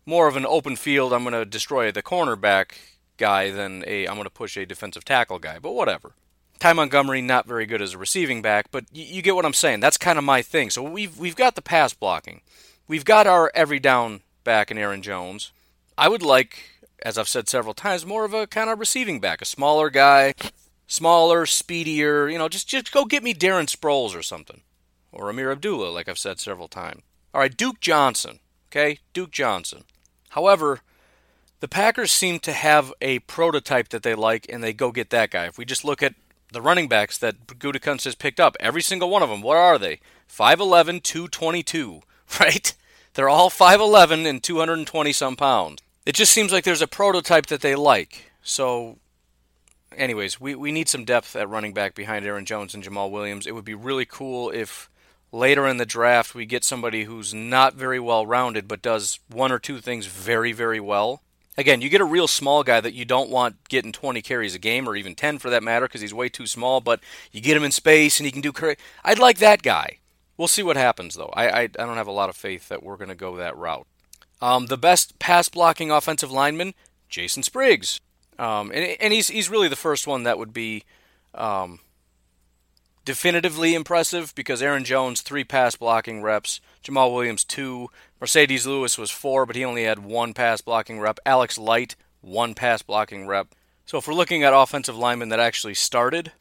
more 0.06 0.28
of 0.28 0.36
an 0.36 0.46
open 0.46 0.76
field. 0.76 1.14
I'm 1.14 1.24
going 1.24 1.34
to 1.34 1.46
destroy 1.46 1.92
the 1.92 2.04
cornerback 2.04 2.74
guy 3.18 3.52
than 3.52 3.84
a 3.88 4.08
I'm 4.08 4.16
going 4.16 4.26
to 4.26 4.30
push 4.30 4.58
a 4.58 4.66
defensive 4.66 5.06
tackle 5.06 5.40
guy. 5.40 5.60
But 5.60 5.74
whatever. 5.74 6.14
Ty 6.60 6.74
Montgomery 6.74 7.22
not 7.22 7.48
very 7.48 7.66
good 7.66 7.82
as 7.82 7.94
a 7.94 7.98
receiving 7.98 8.42
back, 8.42 8.68
but 8.72 8.86
y- 8.94 9.08
you 9.10 9.22
get 9.22 9.36
what 9.36 9.46
I'm 9.46 9.54
saying. 9.54 9.82
That's 9.82 9.98
kind 9.98 10.18
of 10.18 10.24
my 10.24 10.42
thing. 10.42 10.70
So 10.70 10.84
we've 10.84 11.18
we've 11.18 11.36
got 11.36 11.56
the 11.56 11.62
pass 11.62 11.94
blocking, 11.94 12.42
we've 12.88 13.06
got 13.06 13.28
our 13.28 13.52
every 13.54 13.80
down 13.80 14.22
back 14.44 14.72
in 14.72 14.78
Aaron 14.78 15.02
Jones. 15.02 15.52
I 15.98 16.10
would 16.10 16.22
like, 16.22 16.82
as 17.04 17.18
I've 17.18 17.30
said 17.30 17.48
several 17.50 17.74
times, 17.74 18.06
more 18.06 18.26
of 18.26 18.34
a 18.34 18.48
kind 18.48 18.70
of 18.70 18.80
receiving 18.80 19.20
back, 19.20 19.42
a 19.42 19.46
smaller 19.46 19.90
guy, 19.90 20.34
smaller, 20.88 21.46
speedier. 21.46 22.30
You 22.30 22.38
know, 22.38 22.50
just 22.50 22.68
just 22.68 22.92
go 22.92 23.06
get 23.06 23.24
me 23.24 23.34
Darren 23.34 23.68
Sproles 23.68 24.16
or 24.18 24.24
something 24.24 24.62
or 25.12 25.30
Ameer 25.30 25.52
Abdullah, 25.52 25.90
like 25.90 26.10
I've 26.10 26.18
said 26.20 26.40
several 26.40 26.68
times. 26.68 27.02
All 27.34 27.42
right, 27.42 27.56
Duke 27.56 27.80
Johnson. 27.80 28.40
Okay, 28.70 29.00
Duke 29.14 29.32
Johnson. 29.32 29.84
However, 30.30 30.82
the 31.66 31.70
Packers 31.70 32.12
seem 32.12 32.38
to 32.42 32.54
have 32.54 32.94
a 33.02 33.18
prototype 33.18 33.90
that 33.90 34.04
they 34.04 34.14
like, 34.14 34.46
and 34.50 34.64
they 34.64 34.72
go 34.72 34.92
get 34.92 35.10
that 35.10 35.32
guy. 35.32 35.46
If 35.46 35.58
we 35.58 35.66
just 35.66 35.84
look 35.84 36.04
at 36.04 36.14
the 36.52 36.62
running 36.62 36.88
backs 36.88 37.18
that 37.18 37.48
Gutekunst 37.48 38.04
has 38.04 38.14
picked 38.14 38.40
up, 38.40 38.56
every 38.60 38.84
single 38.84 39.10
one 39.10 39.24
of 39.24 39.30
them, 39.30 39.42
what 39.42 39.58
are 39.58 39.80
they? 39.80 40.00
5'11", 40.30 41.02
222, 41.02 42.02
right? 42.40 42.76
They're 43.16 43.28
all 43.28 43.50
5'11 43.50 44.28
and 44.28 44.44
220 44.44 45.12
some 45.12 45.36
pounds. 45.36 45.82
It 46.06 46.14
just 46.14 46.32
seems 46.32 46.52
like 46.52 46.66
there's 46.66 46.84
a 46.84 46.88
prototype 46.88 47.48
that 47.48 47.62
they 47.62 47.74
like. 47.74 48.32
So 48.44 49.00
anyways, 49.98 50.40
we, 50.40 50.54
we 50.54 50.72
need 50.72 50.88
some 50.88 51.04
depth 51.04 51.36
at 51.36 51.50
running 51.50 51.74
back 51.74 51.96
behind 51.96 52.28
Aaron 52.28 52.46
Jones 52.46 52.76
and 52.76 52.84
Jamaal 52.84 53.10
Williams. 53.10 53.48
It 53.48 53.56
would 53.56 53.66
be 53.66 53.74
really 53.74 54.06
cool 54.06 54.52
if 54.52 54.88
later 55.32 55.66
in 55.66 55.78
the 55.78 55.86
draft 55.88 56.36
we 56.36 56.46
get 56.46 56.64
somebody 56.64 57.06
who's 57.06 57.34
not 57.34 57.74
very 57.74 58.00
well 58.00 58.28
rounded 58.28 58.68
but 58.68 58.84
does 58.84 59.20
one 59.28 59.52
or 59.52 59.58
two 59.58 59.80
things 59.80 60.06
very, 60.06 60.52
very 60.52 60.80
well. 60.80 61.24
Again, 61.58 61.82
you 61.82 61.90
get 61.90 62.02
a 62.02 62.06
real 62.06 62.28
small 62.28 62.64
guy 62.64 62.82
that 62.82 62.94
you 62.94 63.06
don't 63.06 63.30
want 63.30 63.70
getting 63.70 63.92
20 63.92 64.22
carries 64.22 64.56
a 64.56 64.60
game 64.60 64.90
or 64.90 64.96
even 64.96 65.16
10 65.16 65.40
for 65.40 65.50
that 65.50 65.64
matter 65.64 65.88
because 65.88 66.02
he's 66.02 66.14
way 66.14 66.28
too 66.28 66.48
small, 66.48 66.82
but 66.82 67.00
you 67.32 67.40
get 67.40 67.56
him 67.56 67.64
in 67.64 67.72
space 67.72 68.20
and 68.20 68.26
he 68.26 68.32
can 68.32 68.42
do. 68.42 68.52
Cur- 68.52 68.76
I'd 69.04 69.20
like 69.20 69.38
that 69.38 69.62
guy. 69.62 70.00
We'll 70.38 70.50
see 70.50 70.64
what 70.64 70.76
happens 70.76 71.16
though. 71.16 71.32
I, 71.34 71.48
I, 71.48 71.62
I 71.62 71.68
don't 71.68 71.98
have 71.98 72.08
a 72.08 72.12
lot 72.12 72.30
of 72.30 72.36
faith 72.36 72.68
that 72.68 72.84
we're 72.84 72.98
going 72.98 73.10
to 73.10 73.16
go 73.16 73.38
that 73.38 73.56
route. 73.56 73.88
Um, 74.42 74.66
the 74.66 74.78
best 74.78 75.18
pass 75.18 75.48
blocking 75.48 75.92
offensive 75.92 76.32
lineman, 76.32 76.74
Jason 77.08 77.42
Spriggs. 77.42 78.02
Um, 78.38 78.72
and, 78.72 78.98
and 79.00 79.14
he's 79.14 79.30
he's 79.30 79.50
really 79.50 79.70
the 79.70 79.78
first 79.78 80.08
one 80.08 80.24
that 80.24 80.38
would 80.38 80.54
be 80.54 80.84
um, 81.34 81.80
definitively 83.06 83.74
impressive 83.74 84.34
because 84.36 84.62
Aaron 84.62 84.84
Jones 84.84 85.22
three 85.22 85.46
pass 85.46 85.76
blocking 85.78 86.22
reps, 86.22 86.60
Jamaal 86.86 87.14
Williams 87.14 87.44
two, 87.44 87.90
Marcedes 88.22 88.66
Lewis 88.66 88.98
was 88.98 89.12
four, 89.12 89.46
but 89.46 89.56
he 89.56 89.66
only 89.66 89.84
had 89.84 90.00
one 90.00 90.34
pass 90.34 90.62
blocking 90.62 91.00
rep. 91.00 91.20
Alex 91.26 91.58
Light 91.58 91.96
one 92.22 92.54
pass 92.54 92.82
blocking 92.82 93.28
rep. 93.28 93.48
So 93.86 93.98
if 93.98 94.08
we're 94.08 94.14
looking 94.14 94.44
at 94.44 94.54
offensive 94.54 94.98
linemen 94.98 95.30
that 95.30 95.40
actually 95.40 95.74
started, 95.74 96.32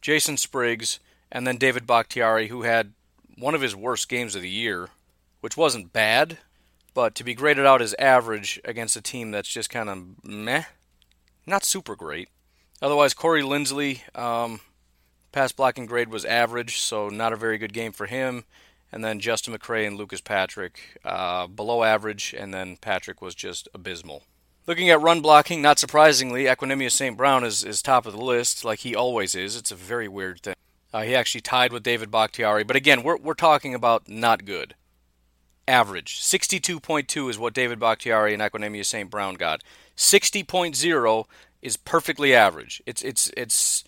Jason 0.00 0.36
Spriggs 0.36 1.00
and 1.32 1.46
then 1.46 1.56
David 1.56 1.86
Bakhtiari, 1.86 2.48
who 2.48 2.62
had 2.62 2.92
one 3.36 3.54
of 3.54 3.60
his 3.60 3.74
worst 3.74 4.08
games 4.08 4.34
of 4.34 4.42
the 4.42 4.48
year, 4.48 4.88
which 5.40 5.56
wasn't 5.56 5.92
bad, 5.92 6.38
but 6.94 7.14
to 7.14 7.24
be 7.24 7.34
graded 7.34 7.66
out 7.66 7.82
as 7.82 7.94
average 7.98 8.60
against 8.64 8.96
a 8.96 9.02
team 9.02 9.30
that's 9.30 9.48
just 9.48 9.68
kind 9.68 9.88
of 9.88 10.24
meh, 10.24 10.64
not 11.46 11.64
super 11.64 11.96
great. 11.96 12.28
Otherwise, 12.80 13.14
Corey 13.14 13.42
Linsley, 13.42 14.00
um, 14.18 14.60
pass 15.32 15.52
blocking 15.52 15.86
grade 15.86 16.08
was 16.08 16.24
average, 16.24 16.78
so 16.78 17.08
not 17.08 17.32
a 17.32 17.36
very 17.36 17.58
good 17.58 17.74
game 17.74 17.92
for 17.92 18.06
him. 18.06 18.44
And 18.92 19.04
then 19.04 19.20
Justin 19.20 19.54
McCray 19.54 19.86
and 19.86 19.96
Lucas 19.96 20.20
Patrick, 20.20 20.98
uh, 21.04 21.46
below 21.46 21.82
average, 21.82 22.34
and 22.36 22.54
then 22.54 22.76
Patrick 22.76 23.20
was 23.20 23.34
just 23.34 23.68
abysmal. 23.74 24.22
Looking 24.66 24.90
at 24.90 25.00
run 25.00 25.20
blocking, 25.20 25.62
not 25.62 25.78
surprisingly, 25.78 26.44
Equanimeous 26.44 26.92
St. 26.92 27.16
Brown 27.16 27.44
is, 27.44 27.62
is 27.62 27.82
top 27.82 28.06
of 28.06 28.12
the 28.12 28.24
list, 28.24 28.64
like 28.64 28.80
he 28.80 28.94
always 28.94 29.34
is. 29.34 29.56
It's 29.56 29.70
a 29.70 29.76
very 29.76 30.08
weird 30.08 30.40
thing. 30.40 30.54
Uh, 30.92 31.02
he 31.02 31.14
actually 31.14 31.40
tied 31.40 31.72
with 31.72 31.82
David 31.82 32.10
Bakhtiari, 32.10 32.64
but 32.64 32.76
again, 32.76 33.02
we're, 33.02 33.16
we're 33.16 33.34
talking 33.34 33.74
about 33.74 34.08
not 34.08 34.44
good. 34.44 34.74
Average. 35.68 36.20
62.2 36.20 37.30
is 37.30 37.38
what 37.38 37.54
David 37.54 37.78
Bakhtiari 37.78 38.32
and 38.32 38.42
Equanimeous 38.42 38.86
St. 38.86 39.10
Brown 39.10 39.34
got. 39.34 39.62
60.0 39.96 41.24
is 41.62 41.76
perfectly 41.76 42.34
average. 42.34 42.82
It's 42.86 43.02
it's 43.02 43.30
it's 43.36 43.82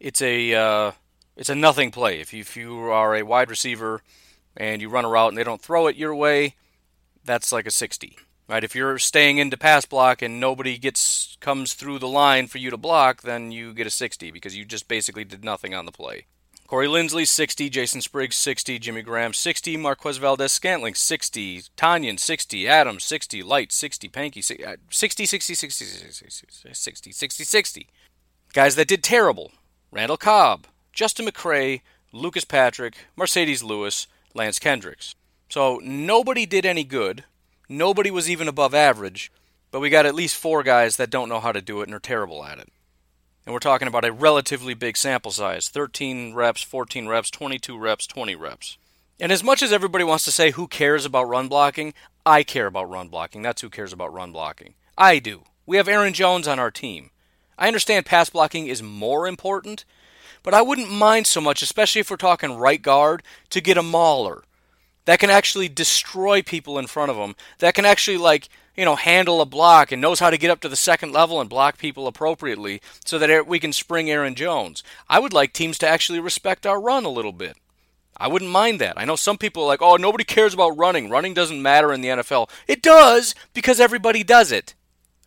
it's 0.00 0.20
a 0.20 0.54
uh, 0.54 0.92
it's 1.36 1.48
a 1.48 1.54
nothing 1.54 1.90
play. 1.90 2.20
If 2.20 2.32
you, 2.32 2.40
if 2.40 2.56
you 2.56 2.78
are 2.90 3.14
a 3.14 3.22
wide 3.22 3.50
receiver 3.50 4.02
and 4.56 4.80
you 4.82 4.88
run 4.88 5.04
a 5.04 5.08
route 5.08 5.28
and 5.28 5.38
they 5.38 5.44
don't 5.44 5.60
throw 5.60 5.86
it 5.86 5.96
your 5.96 6.14
way, 6.14 6.54
that's 7.24 7.52
like 7.52 7.66
a 7.66 7.70
60. 7.70 8.16
Right? 8.48 8.64
If 8.64 8.74
you're 8.74 8.98
staying 8.98 9.38
into 9.38 9.56
pass 9.56 9.84
block 9.84 10.22
and 10.22 10.40
nobody 10.40 10.76
gets 10.76 11.36
comes 11.40 11.74
through 11.74 12.00
the 12.00 12.08
line 12.08 12.48
for 12.48 12.58
you 12.58 12.70
to 12.70 12.76
block, 12.76 13.22
then 13.22 13.52
you 13.52 13.72
get 13.72 13.86
a 13.86 13.90
60 13.90 14.30
because 14.32 14.56
you 14.56 14.64
just 14.64 14.88
basically 14.88 15.24
did 15.24 15.44
nothing 15.44 15.72
on 15.72 15.86
the 15.86 15.92
play. 15.92 16.26
Corey 16.70 16.86
Linsley, 16.86 17.26
60. 17.26 17.68
Jason 17.68 18.00
Spriggs, 18.00 18.36
60. 18.36 18.78
Jimmy 18.78 19.02
Graham, 19.02 19.32
60. 19.32 19.76
Marquez 19.76 20.18
Valdes 20.18 20.52
Scantling, 20.52 20.94
60. 20.94 21.62
Tonyan, 21.76 22.18
60. 22.18 22.68
Adams, 22.68 23.02
60. 23.02 23.42
Light, 23.42 23.72
60. 23.72 24.08
Pankey, 24.08 24.64
uh, 24.64 24.76
60, 24.88 25.26
60, 25.26 25.54
60, 25.54 25.84
60, 25.84 26.46
60, 26.72 27.12
60, 27.12 27.44
60. 27.44 27.88
Guys 28.52 28.76
that 28.76 28.86
did 28.86 29.02
terrible. 29.02 29.50
Randall 29.90 30.16
Cobb, 30.16 30.68
Justin 30.92 31.26
McCray, 31.26 31.80
Lucas 32.12 32.44
Patrick, 32.44 32.94
Marcedes 33.18 33.64
Lewis, 33.64 34.06
Lance 34.34 34.58
Kendricks. 34.58 35.14
So 35.48 35.80
nobody 35.82 36.46
did 36.46 36.64
any 36.64 36.84
good. 36.84 37.24
Nobody 37.68 38.10
was 38.10 38.30
even 38.30 38.48
above 38.48 38.74
average. 38.74 39.32
But 39.70 39.80
we 39.80 39.90
got 39.90 40.06
at 40.06 40.14
least 40.14 40.36
four 40.36 40.62
guys 40.62 40.96
that 40.96 41.10
don't 41.10 41.28
know 41.28 41.40
how 41.40 41.52
to 41.52 41.60
do 41.60 41.80
it 41.80 41.88
and 41.88 41.94
are 41.94 42.00
terrible 42.00 42.44
at 42.44 42.58
it. 42.58 42.68
And 43.46 43.52
we're 43.52 43.60
talking 43.60 43.88
about 43.88 44.04
a 44.04 44.12
relatively 44.12 44.74
big 44.74 44.96
sample 44.96 45.30
size 45.30 45.68
13 45.68 46.34
reps, 46.34 46.62
14 46.62 47.08
reps, 47.08 47.30
22 47.30 47.78
reps, 47.78 48.06
20 48.06 48.34
reps. 48.34 48.78
And 49.18 49.32
as 49.32 49.44
much 49.44 49.62
as 49.62 49.72
everybody 49.72 50.04
wants 50.04 50.24
to 50.24 50.32
say 50.32 50.50
who 50.50 50.66
cares 50.66 51.04
about 51.04 51.28
run 51.28 51.48
blocking, 51.48 51.94
I 52.24 52.42
care 52.42 52.66
about 52.66 52.90
run 52.90 53.08
blocking. 53.08 53.42
That's 53.42 53.62
who 53.62 53.70
cares 53.70 53.92
about 53.92 54.12
run 54.12 54.32
blocking. 54.32 54.74
I 54.96 55.18
do. 55.18 55.42
We 55.66 55.76
have 55.76 55.88
Aaron 55.88 56.12
Jones 56.14 56.48
on 56.48 56.58
our 56.58 56.70
team. 56.70 57.10
I 57.58 57.66
understand 57.66 58.06
pass 58.06 58.30
blocking 58.30 58.66
is 58.66 58.82
more 58.82 59.28
important, 59.28 59.84
but 60.42 60.54
I 60.54 60.62
wouldn't 60.62 60.90
mind 60.90 61.26
so 61.26 61.40
much, 61.40 61.62
especially 61.62 62.00
if 62.00 62.10
we're 62.10 62.16
talking 62.16 62.56
right 62.56 62.80
guard, 62.80 63.22
to 63.50 63.60
get 63.60 63.76
a 63.76 63.82
mauler 63.82 64.42
that 65.04 65.18
can 65.18 65.30
actually 65.30 65.68
destroy 65.68 66.42
people 66.42 66.78
in 66.78 66.86
front 66.86 67.10
of 67.10 67.16
them, 67.16 67.34
that 67.58 67.74
can 67.74 67.84
actually, 67.84 68.16
like, 68.16 68.48
you 68.76 68.84
know, 68.84 68.96
handle 68.96 69.40
a 69.40 69.46
block 69.46 69.92
and 69.92 70.00
knows 70.00 70.20
how 70.20 70.30
to 70.30 70.38
get 70.38 70.50
up 70.50 70.60
to 70.60 70.68
the 70.68 70.76
second 70.76 71.12
level 71.12 71.40
and 71.40 71.50
block 71.50 71.78
people 71.78 72.06
appropriately 72.06 72.80
so 73.04 73.18
that 73.18 73.46
we 73.46 73.58
can 73.58 73.72
spring 73.72 74.10
Aaron 74.10 74.34
Jones. 74.34 74.82
I 75.08 75.18
would 75.18 75.32
like 75.32 75.52
teams 75.52 75.78
to 75.78 75.88
actually 75.88 76.20
respect 76.20 76.66
our 76.66 76.80
run 76.80 77.04
a 77.04 77.10
little 77.10 77.32
bit. 77.32 77.56
I 78.16 78.28
wouldn't 78.28 78.50
mind 78.50 78.80
that. 78.80 78.98
I 78.98 79.06
know 79.06 79.16
some 79.16 79.38
people 79.38 79.64
are 79.64 79.66
like, 79.66 79.82
oh, 79.82 79.96
nobody 79.96 80.24
cares 80.24 80.52
about 80.52 80.76
running. 80.76 81.08
Running 81.08 81.32
doesn't 81.34 81.62
matter 81.62 81.92
in 81.92 82.02
the 82.02 82.08
NFL. 82.08 82.50
It 82.68 82.82
does 82.82 83.34
because 83.54 83.80
everybody 83.80 84.22
does 84.22 84.52
it. 84.52 84.74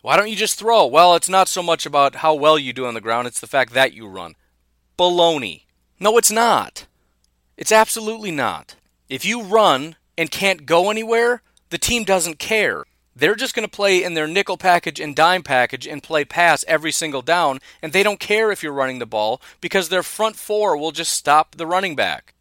Why 0.00 0.16
don't 0.16 0.30
you 0.30 0.36
just 0.36 0.58
throw? 0.58 0.86
Well, 0.86 1.14
it's 1.14 1.28
not 1.28 1.48
so 1.48 1.62
much 1.62 1.86
about 1.86 2.16
how 2.16 2.34
well 2.34 2.58
you 2.58 2.72
do 2.72 2.86
on 2.86 2.94
the 2.94 3.00
ground, 3.00 3.26
it's 3.26 3.40
the 3.40 3.46
fact 3.46 3.72
that 3.72 3.94
you 3.94 4.06
run. 4.06 4.34
Baloney. 4.98 5.62
No, 6.00 6.18
it's 6.18 6.30
not. 6.30 6.86
It's 7.56 7.72
absolutely 7.72 8.30
not. 8.30 8.76
If 9.08 9.24
you 9.24 9.42
run 9.42 9.96
and 10.16 10.30
can't 10.30 10.66
go 10.66 10.90
anywhere, 10.90 11.42
the 11.70 11.78
team 11.78 12.04
doesn't 12.04 12.38
care. 12.38 12.84
They're 13.16 13.36
just 13.36 13.54
going 13.54 13.66
to 13.66 13.76
play 13.76 14.02
in 14.02 14.14
their 14.14 14.26
nickel 14.26 14.56
package 14.56 14.98
and 14.98 15.14
dime 15.14 15.42
package 15.42 15.86
and 15.86 16.02
play 16.02 16.24
pass 16.24 16.64
every 16.66 16.90
single 16.90 17.22
down, 17.22 17.60
and 17.80 17.92
they 17.92 18.02
don't 18.02 18.18
care 18.18 18.50
if 18.50 18.62
you're 18.62 18.72
running 18.72 18.98
the 18.98 19.06
ball 19.06 19.40
because 19.60 19.88
their 19.88 20.02
front 20.02 20.36
four 20.36 20.76
will 20.76 20.90
just 20.90 21.12
stop 21.12 21.54
the 21.54 21.66
running 21.66 21.94
back. 21.94 22.34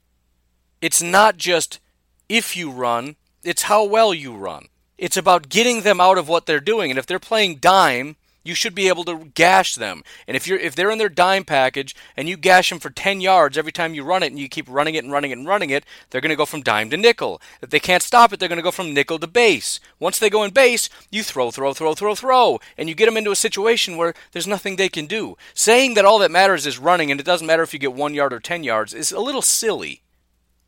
It's 0.82 1.02
not 1.02 1.38
just 1.38 1.80
if 2.28 2.58
you 2.58 2.72
run, 2.72 3.16
it's 3.44 3.64
how 3.64 3.84
well 3.84 4.14
you 4.14 4.36
run. 4.36 4.68
It's 4.98 5.18
about 5.18 5.50
getting 5.50 5.82
them 5.82 6.02
out 6.02 6.18
of 6.18 6.28
what 6.28 6.46
they're 6.46 6.60
doing. 6.60 6.90
And 6.90 6.98
if 6.98 7.06
they're 7.06 7.20
playing 7.20 7.58
dime, 7.58 8.16
you 8.44 8.54
should 8.54 8.76
be 8.76 8.88
able 8.88 9.04
to 9.06 9.32
gash 9.34 9.76
them. 9.76 10.04
And 10.28 10.36
if 10.36 10.48
you're 10.48 10.60
if 10.60 10.76
they're 10.76 10.92
in 10.92 10.98
their 10.98 11.10
dime 11.10 11.46
package 11.46 11.96
and 12.16 12.28
you 12.28 12.38
gash 12.38 12.70
them 12.70 12.80
for 12.80 12.90
10 12.90 13.22
yards 13.22 13.58
every 13.58 13.72
time 13.72 13.94
you 13.94 14.04
run 14.04 14.24
it 14.24 14.32
and 14.32 14.40
you 14.40 14.50
keep 14.50 14.68
running 14.70 14.96
it 14.96 15.04
and 15.04 15.12
running 15.12 15.32
it 15.32 15.38
and 15.38 15.48
running 15.48 15.70
it, 15.70 15.86
they're 16.10 16.22
going 16.22 16.30
to 16.30 16.36
go 16.36 16.46
from 16.46 16.62
dime 16.62 16.90
to 16.90 16.98
nickel. 16.98 17.42
If 17.62 17.70
they 17.70 17.80
can't 17.80 18.04
stop 18.04 18.34
it, 18.34 18.40
they're 18.40 18.50
going 18.50 18.58
to 18.58 18.64
go 18.64 18.72
from 18.72 18.94
nickel 18.94 19.20
to 19.20 19.28
base. 19.28 19.80
Once 20.00 20.20
they 20.20 20.30
go 20.30 20.44
in 20.44 20.52
base, 20.52 20.90
you 21.10 21.24
throw, 21.24 21.52
throw, 21.52 21.74
throw, 21.74 21.94
throw, 21.94 22.16
throw, 22.16 22.60
and 22.78 22.90
you 22.90 22.96
get 22.96 23.06
them 23.06 23.18
into 23.18 23.32
a 23.32 23.36
situation 23.36 23.98
where 23.98 24.14
there's 24.32 24.48
nothing 24.48 24.76
they 24.76 24.90
can 24.90 25.06
do. 25.06 25.38
Saying 25.54 25.94
that 25.94 26.06
all 26.06 26.20
that 26.20 26.32
matters 26.32 26.66
is 26.66 26.80
running 26.80 27.12
and 27.12 27.20
it 27.20 27.26
doesn't 27.26 27.48
matter 27.48 27.64
if 27.64 27.74
you 27.74 27.80
get 27.80 27.94
1 27.94 28.14
yard 28.14 28.34
or 28.34 28.40
10 28.40 28.64
yards 28.64 28.94
is 28.94 29.12
a 29.12 29.20
little 29.20 29.42
silly. 29.42 30.02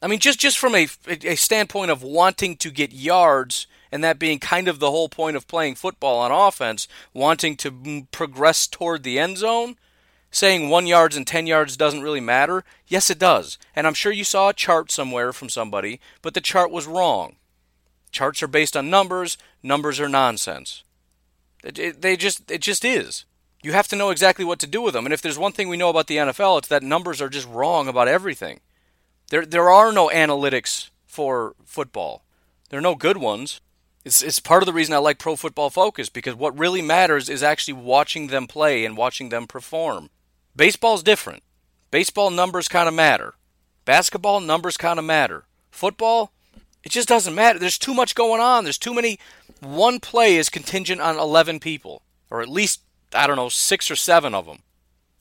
I 0.01 0.07
mean, 0.07 0.19
just 0.19 0.39
just 0.39 0.59
from 0.59 0.75
a, 0.75 0.87
a 1.07 1.35
standpoint 1.35 1.89
of 1.89 2.03
wanting 2.03 2.57
to 2.57 2.69
get 2.69 2.93
yards 2.93 3.65
and 3.95 4.03
that 4.03 4.19
being 4.19 4.39
kind 4.39 4.67
of 4.67 4.79
the 4.79 4.91
whole 4.91 5.07
point 5.07 5.37
of 5.37 5.47
playing 5.47 5.75
football 5.75 6.19
on 6.19 6.29
offense, 6.29 6.85
wanting 7.13 7.55
to 7.55 8.05
progress 8.11 8.67
toward 8.67 9.03
the 9.03 9.17
end 9.17 9.37
zone, 9.37 9.77
saying 10.29 10.67
one 10.67 10.85
yards 10.85 11.15
and 11.15 11.25
10 11.25 11.47
yards 11.47 11.77
doesn't 11.77 12.01
really 12.01 12.19
matter? 12.19 12.65
Yes, 12.89 13.09
it 13.09 13.17
does. 13.17 13.57
And 13.73 13.87
I'm 13.87 13.93
sure 13.93 14.11
you 14.11 14.25
saw 14.25 14.49
a 14.49 14.53
chart 14.53 14.91
somewhere 14.91 15.31
from 15.31 15.47
somebody, 15.47 16.01
but 16.21 16.33
the 16.33 16.41
chart 16.41 16.71
was 16.71 16.87
wrong. 16.87 17.37
Charts 18.11 18.43
are 18.43 18.47
based 18.47 18.75
on 18.75 18.89
numbers, 18.89 19.37
numbers 19.63 19.97
are 19.97 20.09
nonsense. 20.09 20.83
It, 21.63 21.79
it, 21.79 22.01
they 22.01 22.17
just 22.17 22.51
it 22.51 22.59
just 22.59 22.83
is. 22.83 23.23
You 23.63 23.71
have 23.71 23.87
to 23.87 23.95
know 23.95 24.09
exactly 24.09 24.43
what 24.43 24.59
to 24.59 24.67
do 24.67 24.81
with 24.81 24.93
them. 24.93 25.05
And 25.05 25.13
if 25.13 25.21
there's 25.21 25.39
one 25.39 25.53
thing 25.53 25.69
we 25.69 25.77
know 25.77 25.89
about 25.89 26.07
the 26.07 26.17
NFL, 26.17 26.57
it's 26.57 26.67
that 26.67 26.83
numbers 26.83 27.21
are 27.21 27.29
just 27.29 27.47
wrong 27.47 27.87
about 27.87 28.09
everything. 28.09 28.59
There 29.29 29.45
there 29.45 29.69
are 29.69 29.93
no 29.93 30.09
analytics 30.09 30.89
for 31.05 31.55
football. 31.63 32.25
There 32.69 32.79
are 32.79 32.81
no 32.81 32.95
good 32.95 33.15
ones. 33.15 33.61
It's, 34.05 34.21
it's 34.21 34.39
part 34.39 34.61
of 34.61 34.67
the 34.67 34.73
reason 34.73 34.93
I 34.93 34.99
like 34.99 35.17
Pro 35.17 35.35
Football 35.35 35.71
Focus 35.71 36.09
because 36.09 36.35
what 36.35 36.57
really 36.57 36.83
matters 36.83 37.27
is 37.27 37.41
actually 37.41 37.73
watching 37.73 38.27
them 38.27 38.45
play 38.45 38.85
and 38.85 38.95
watching 38.95 39.29
them 39.29 39.47
perform. 39.47 40.11
Baseball's 40.55 41.01
different. 41.01 41.41
Baseball 41.89 42.29
numbers 42.29 42.67
kind 42.67 42.87
of 42.87 42.93
matter. 42.93 43.33
Basketball 43.83 44.39
numbers 44.41 44.77
kind 44.77 44.99
of 44.99 45.05
matter. 45.05 45.45
Football, 45.71 46.31
it 46.83 46.91
just 46.91 47.07
doesn't 47.07 47.33
matter. 47.33 47.57
There's 47.57 47.79
too 47.79 47.95
much 47.95 48.13
going 48.13 48.39
on. 48.39 48.63
There's 48.63 48.77
too 48.77 48.93
many. 48.93 49.19
One 49.59 49.99
play 49.99 50.35
is 50.35 50.49
contingent 50.49 51.01
on 51.01 51.17
11 51.17 51.59
people, 51.59 52.03
or 52.29 52.41
at 52.41 52.47
least, 52.47 52.81
I 53.13 53.25
don't 53.25 53.37
know, 53.37 53.49
six 53.49 53.89
or 53.89 53.95
seven 53.95 54.35
of 54.35 54.45
them. 54.45 54.59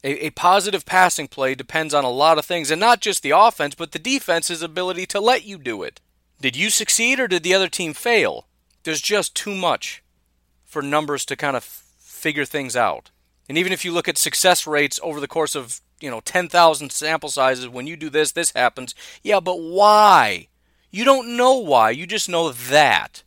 A, 0.02 0.26
a, 0.26 0.30
positive 0.30 0.84
passing 0.84 1.28
play 1.28 1.54
depends 1.54 1.94
on 1.94 2.04
a 2.04 2.10
lot 2.10 2.36
of 2.36 2.44
things, 2.44 2.70
and 2.70 2.78
not 2.78 3.00
just 3.00 3.22
the 3.22 3.30
offense, 3.30 3.74
but 3.74 3.92
the 3.92 3.98
defense's 3.98 4.60
ability 4.60 5.06
to 5.06 5.20
let 5.20 5.46
you 5.46 5.56
do 5.56 5.82
it. 5.82 6.02
Did 6.42 6.54
you 6.54 6.68
succeed 6.68 7.18
or 7.18 7.26
did 7.26 7.42
the 7.42 7.54
other 7.54 7.68
team 7.68 7.94
fail? 7.94 8.46
There's 8.84 9.00
just 9.00 9.34
too 9.34 9.54
much 9.54 10.02
for 10.64 10.82
numbers 10.82 11.24
to 11.26 11.36
kind 11.36 11.56
of 11.56 11.64
figure 11.64 12.44
things 12.44 12.76
out. 12.76 13.10
And 13.48 13.58
even 13.58 13.72
if 13.72 13.84
you 13.84 13.92
look 13.92 14.08
at 14.08 14.16
success 14.16 14.66
rates 14.66 14.98
over 15.02 15.20
the 15.20 15.28
course 15.28 15.54
of, 15.54 15.80
you 16.00 16.10
know, 16.10 16.20
10,000 16.20 16.90
sample 16.90 17.28
sizes, 17.28 17.68
when 17.68 17.86
you 17.86 17.96
do 17.96 18.08
this, 18.08 18.32
this 18.32 18.52
happens. 18.52 18.94
Yeah, 19.22 19.40
but 19.40 19.56
why? 19.56 20.48
You 20.90 21.04
don't 21.04 21.36
know 21.36 21.58
why. 21.58 21.90
You 21.90 22.06
just 22.06 22.28
know 22.28 22.52
that. 22.52 23.22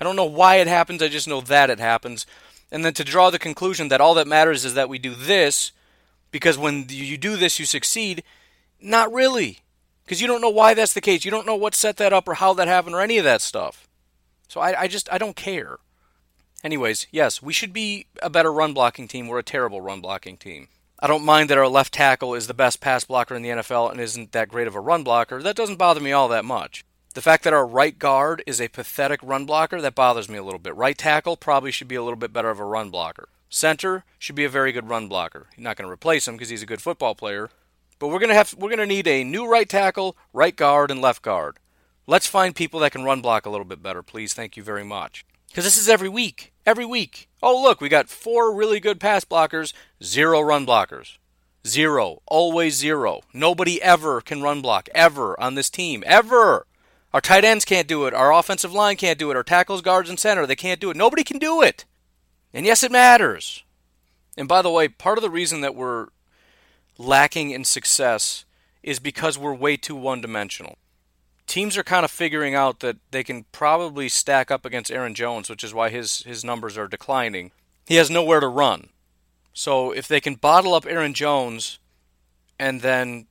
I 0.00 0.04
don't 0.04 0.16
know 0.16 0.24
why 0.24 0.56
it 0.56 0.66
happens. 0.66 1.02
I 1.02 1.08
just 1.08 1.28
know 1.28 1.40
that 1.42 1.70
it 1.70 1.78
happens. 1.78 2.26
And 2.72 2.84
then 2.84 2.94
to 2.94 3.04
draw 3.04 3.30
the 3.30 3.38
conclusion 3.38 3.88
that 3.88 4.00
all 4.00 4.14
that 4.14 4.26
matters 4.26 4.64
is 4.64 4.74
that 4.74 4.88
we 4.88 4.98
do 4.98 5.14
this 5.14 5.72
because 6.30 6.58
when 6.58 6.86
you 6.88 7.18
do 7.18 7.36
this, 7.36 7.60
you 7.60 7.66
succeed. 7.66 8.24
Not 8.80 9.12
really. 9.12 9.58
Because 10.04 10.20
you 10.20 10.26
don't 10.26 10.40
know 10.40 10.50
why 10.50 10.74
that's 10.74 10.94
the 10.94 11.00
case. 11.00 11.24
You 11.24 11.30
don't 11.30 11.46
know 11.46 11.54
what 11.54 11.74
set 11.74 11.98
that 11.98 12.12
up 12.12 12.26
or 12.26 12.34
how 12.34 12.54
that 12.54 12.66
happened 12.66 12.94
or 12.96 13.00
any 13.00 13.18
of 13.18 13.24
that 13.24 13.42
stuff. 13.42 13.86
So 14.52 14.60
I, 14.60 14.82
I 14.82 14.86
just, 14.86 15.10
I 15.10 15.16
don't 15.16 15.34
care. 15.34 15.78
Anyways, 16.62 17.06
yes, 17.10 17.40
we 17.40 17.54
should 17.54 17.72
be 17.72 18.08
a 18.22 18.28
better 18.28 18.52
run 18.52 18.74
blocking 18.74 19.08
team. 19.08 19.26
We're 19.26 19.38
a 19.38 19.42
terrible 19.42 19.80
run 19.80 20.02
blocking 20.02 20.36
team. 20.36 20.68
I 20.98 21.06
don't 21.06 21.24
mind 21.24 21.48
that 21.48 21.56
our 21.56 21.68
left 21.68 21.94
tackle 21.94 22.34
is 22.34 22.48
the 22.48 22.52
best 22.52 22.78
pass 22.78 23.02
blocker 23.04 23.34
in 23.34 23.40
the 23.40 23.48
NFL 23.48 23.90
and 23.90 23.98
isn't 23.98 24.32
that 24.32 24.50
great 24.50 24.66
of 24.66 24.74
a 24.74 24.80
run 24.80 25.04
blocker. 25.04 25.42
That 25.42 25.56
doesn't 25.56 25.78
bother 25.78 26.02
me 26.02 26.12
all 26.12 26.28
that 26.28 26.44
much. 26.44 26.84
The 27.14 27.22
fact 27.22 27.44
that 27.44 27.54
our 27.54 27.66
right 27.66 27.98
guard 27.98 28.42
is 28.46 28.60
a 28.60 28.68
pathetic 28.68 29.20
run 29.22 29.46
blocker, 29.46 29.80
that 29.80 29.94
bothers 29.94 30.28
me 30.28 30.36
a 30.36 30.44
little 30.44 30.60
bit. 30.60 30.76
Right 30.76 30.98
tackle 30.98 31.38
probably 31.38 31.70
should 31.70 31.88
be 31.88 31.94
a 31.94 32.02
little 32.02 32.18
bit 32.18 32.34
better 32.34 32.50
of 32.50 32.60
a 32.60 32.64
run 32.66 32.90
blocker. 32.90 33.30
Center 33.48 34.04
should 34.18 34.36
be 34.36 34.44
a 34.44 34.50
very 34.50 34.70
good 34.70 34.90
run 34.90 35.08
blocker. 35.08 35.46
You're 35.56 35.64
not 35.64 35.78
going 35.78 35.88
to 35.88 35.92
replace 35.92 36.28
him 36.28 36.34
because 36.34 36.50
he's 36.50 36.62
a 36.62 36.66
good 36.66 36.82
football 36.82 37.14
player, 37.14 37.48
but 37.98 38.08
we're 38.08 38.18
going 38.18 38.28
to 38.28 38.34
have 38.34 38.52
we're 38.52 38.68
going 38.68 38.80
to 38.80 38.86
need 38.86 39.08
a 39.08 39.24
new 39.24 39.50
right 39.50 39.68
tackle, 39.68 40.14
right 40.34 40.54
guard 40.54 40.90
and 40.90 41.00
left 41.00 41.22
guard. 41.22 41.56
Let's 42.06 42.26
find 42.26 42.54
people 42.54 42.80
that 42.80 42.92
can 42.92 43.04
run 43.04 43.20
block 43.20 43.46
a 43.46 43.50
little 43.50 43.64
bit 43.64 43.82
better, 43.82 44.02
please. 44.02 44.34
Thank 44.34 44.56
you 44.56 44.62
very 44.62 44.84
much. 44.84 45.24
Because 45.48 45.64
this 45.64 45.76
is 45.76 45.88
every 45.88 46.08
week. 46.08 46.52
Every 46.66 46.84
week. 46.84 47.28
Oh, 47.42 47.62
look, 47.62 47.80
we 47.80 47.88
got 47.88 48.08
four 48.08 48.54
really 48.54 48.80
good 48.80 48.98
pass 48.98 49.24
blockers, 49.24 49.72
zero 50.02 50.40
run 50.40 50.66
blockers. 50.66 51.18
Zero. 51.66 52.22
Always 52.26 52.74
zero. 52.74 53.20
Nobody 53.32 53.80
ever 53.80 54.20
can 54.20 54.42
run 54.42 54.62
block, 54.62 54.88
ever, 54.94 55.38
on 55.40 55.54
this 55.54 55.70
team. 55.70 56.02
Ever. 56.04 56.66
Our 57.12 57.20
tight 57.20 57.44
ends 57.44 57.64
can't 57.64 57.86
do 57.86 58.06
it. 58.06 58.14
Our 58.14 58.32
offensive 58.32 58.72
line 58.72 58.96
can't 58.96 59.18
do 59.18 59.30
it. 59.30 59.36
Our 59.36 59.44
tackles, 59.44 59.80
guards, 59.80 60.10
and 60.10 60.18
center, 60.18 60.44
they 60.44 60.56
can't 60.56 60.80
do 60.80 60.90
it. 60.90 60.96
Nobody 60.96 61.22
can 61.22 61.38
do 61.38 61.62
it. 61.62 61.84
And 62.52 62.66
yes, 62.66 62.82
it 62.82 62.90
matters. 62.90 63.62
And 64.36 64.48
by 64.48 64.62
the 64.62 64.70
way, 64.70 64.88
part 64.88 65.18
of 65.18 65.22
the 65.22 65.30
reason 65.30 65.60
that 65.60 65.76
we're 65.76 66.08
lacking 66.98 67.50
in 67.50 67.64
success 67.64 68.44
is 68.82 68.98
because 68.98 69.38
we're 69.38 69.54
way 69.54 69.76
too 69.76 69.94
one 69.94 70.20
dimensional 70.20 70.78
teams 71.52 71.76
are 71.76 71.84
kind 71.84 72.02
of 72.02 72.10
figuring 72.10 72.54
out 72.54 72.80
that 72.80 72.96
they 73.10 73.22
can 73.22 73.44
probably 73.52 74.08
stack 74.08 74.50
up 74.50 74.64
against 74.64 74.90
Aaron 74.90 75.14
Jones, 75.14 75.50
which 75.50 75.62
is 75.62 75.74
why 75.74 75.90
his 75.90 76.22
his 76.22 76.42
numbers 76.42 76.78
are 76.78 76.88
declining. 76.88 77.50
He 77.86 77.96
has 77.96 78.08
nowhere 78.08 78.40
to 78.40 78.48
run. 78.48 78.88
So 79.52 79.92
if 79.92 80.08
they 80.08 80.18
can 80.18 80.36
bottle 80.36 80.72
up 80.72 80.86
Aaron 80.86 81.12
Jones 81.12 81.78
and 82.58 82.80
then 82.80 83.26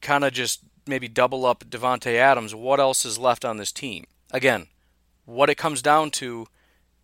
kind 0.00 0.24
of 0.24 0.32
just 0.32 0.60
maybe 0.86 1.08
double 1.08 1.44
up 1.44 1.64
Davante 1.68 2.14
Adams, 2.14 2.54
what 2.54 2.80
else 2.80 3.04
is 3.04 3.18
left 3.18 3.44
on 3.44 3.58
this 3.58 3.70
team? 3.70 4.06
Again, 4.30 4.68
what 5.26 5.50
it 5.50 5.58
comes 5.58 5.82
down 5.82 6.10
to 6.12 6.46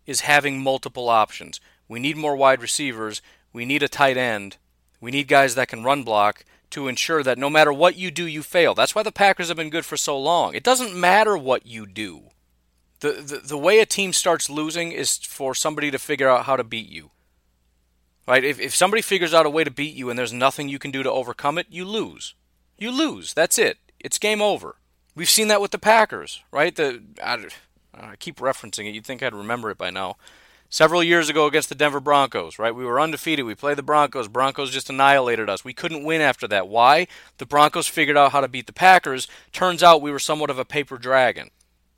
is 0.07 0.21
having 0.21 0.59
multiple 0.59 1.09
options. 1.09 1.61
We 1.87 1.99
need 1.99 2.17
more 2.17 2.35
wide 2.35 2.63
receivers, 2.63 3.21
we 3.53 3.65
need 3.65 3.83
a 3.83 3.87
tight 3.87 4.17
end, 4.17 4.57
we 4.99 5.11
need 5.11 5.27
guys 5.27 5.53
that 5.53 5.67
can 5.67 5.83
run 5.83 6.01
block, 6.01 6.43
to 6.75 6.89
ensure 6.89 7.23
that 7.23 7.37
no 7.37 7.49
matter 7.49 7.71
what 7.71 7.95
you 7.95 8.11
do, 8.11 8.27
you 8.27 8.43
fail. 8.43 8.75
That's 8.75 8.93
why 8.93 9.01
the 9.01 9.11
Packers 9.11 9.47
have 9.47 9.55
been 9.55 9.69
good 9.69 9.85
for 9.85 9.95
so 9.95 10.19
long. 10.19 10.53
It 10.53 10.63
doesn't 10.63 10.93
matter 10.93 11.37
what 11.37 11.65
you 11.65 11.87
do. 11.87 12.23
The, 12.99 13.13
the, 13.13 13.37
the 13.37 13.57
way 13.57 13.79
a 13.79 13.85
team 13.85 14.11
starts 14.11 14.49
losing 14.49 14.91
is 14.91 15.17
for 15.17 15.55
somebody 15.55 15.89
to 15.89 15.97
figure 15.97 16.27
out 16.27 16.45
how 16.45 16.57
to 16.57 16.65
beat 16.65 16.89
you. 16.89 17.11
Right? 18.27 18.43
If, 18.43 18.59
if 18.59 18.75
somebody 18.75 19.01
figures 19.01 19.33
out 19.33 19.45
a 19.45 19.49
way 19.49 19.63
to 19.63 19.71
beat 19.71 19.95
you 19.95 20.09
and 20.09 20.19
there's 20.19 20.33
nothing 20.33 20.67
you 20.67 20.77
can 20.77 20.91
do 20.91 21.01
to 21.01 21.09
overcome 21.09 21.57
it, 21.57 21.67
you 21.69 21.85
lose. 21.85 22.35
You 22.77 22.91
lose. 22.91 23.33
That's 23.33 23.57
it. 23.57 23.77
It's 24.01 24.17
game 24.17 24.41
over. 24.41 24.75
We've 25.15 25.29
seen 25.29 25.47
that 25.47 25.61
with 25.61 25.71
the 25.71 25.79
Packers, 25.79 26.43
right? 26.51 26.75
The 26.75 27.01
I, 27.23 27.47
I 27.93 28.15
keep 28.17 28.37
referencing 28.41 28.85
it. 28.85 28.93
You'd 28.93 29.05
think 29.05 29.23
I'd 29.23 29.33
remember 29.33 29.71
it 29.71 29.77
by 29.77 29.91
now 29.91 30.17
several 30.75 31.01
years 31.01 31.29
ago 31.29 31.45
against 31.45 31.69
the 31.69 31.75
Denver 31.75 32.01
Broncos, 32.01 32.59
right? 32.59 32.75
We 32.75 32.83
were 32.83 32.99
undefeated. 32.99 33.45
We 33.45 33.55
played 33.55 33.77
the 33.77 33.81
Broncos. 33.81 34.27
Broncos 34.27 34.71
just 34.71 34.89
annihilated 34.89 35.49
us. 35.49 35.63
We 35.63 35.71
couldn't 35.71 36.03
win 36.03 36.19
after 36.19 36.49
that. 36.49 36.67
Why? 36.67 37.07
The 37.37 37.45
Broncos 37.45 37.87
figured 37.87 38.17
out 38.17 38.33
how 38.33 38.41
to 38.41 38.49
beat 38.49 38.67
the 38.67 38.73
Packers. 38.73 39.29
Turns 39.53 39.81
out 39.81 40.01
we 40.01 40.11
were 40.11 40.19
somewhat 40.19 40.49
of 40.49 40.59
a 40.59 40.65
paper 40.65 40.97
dragon. 40.97 41.51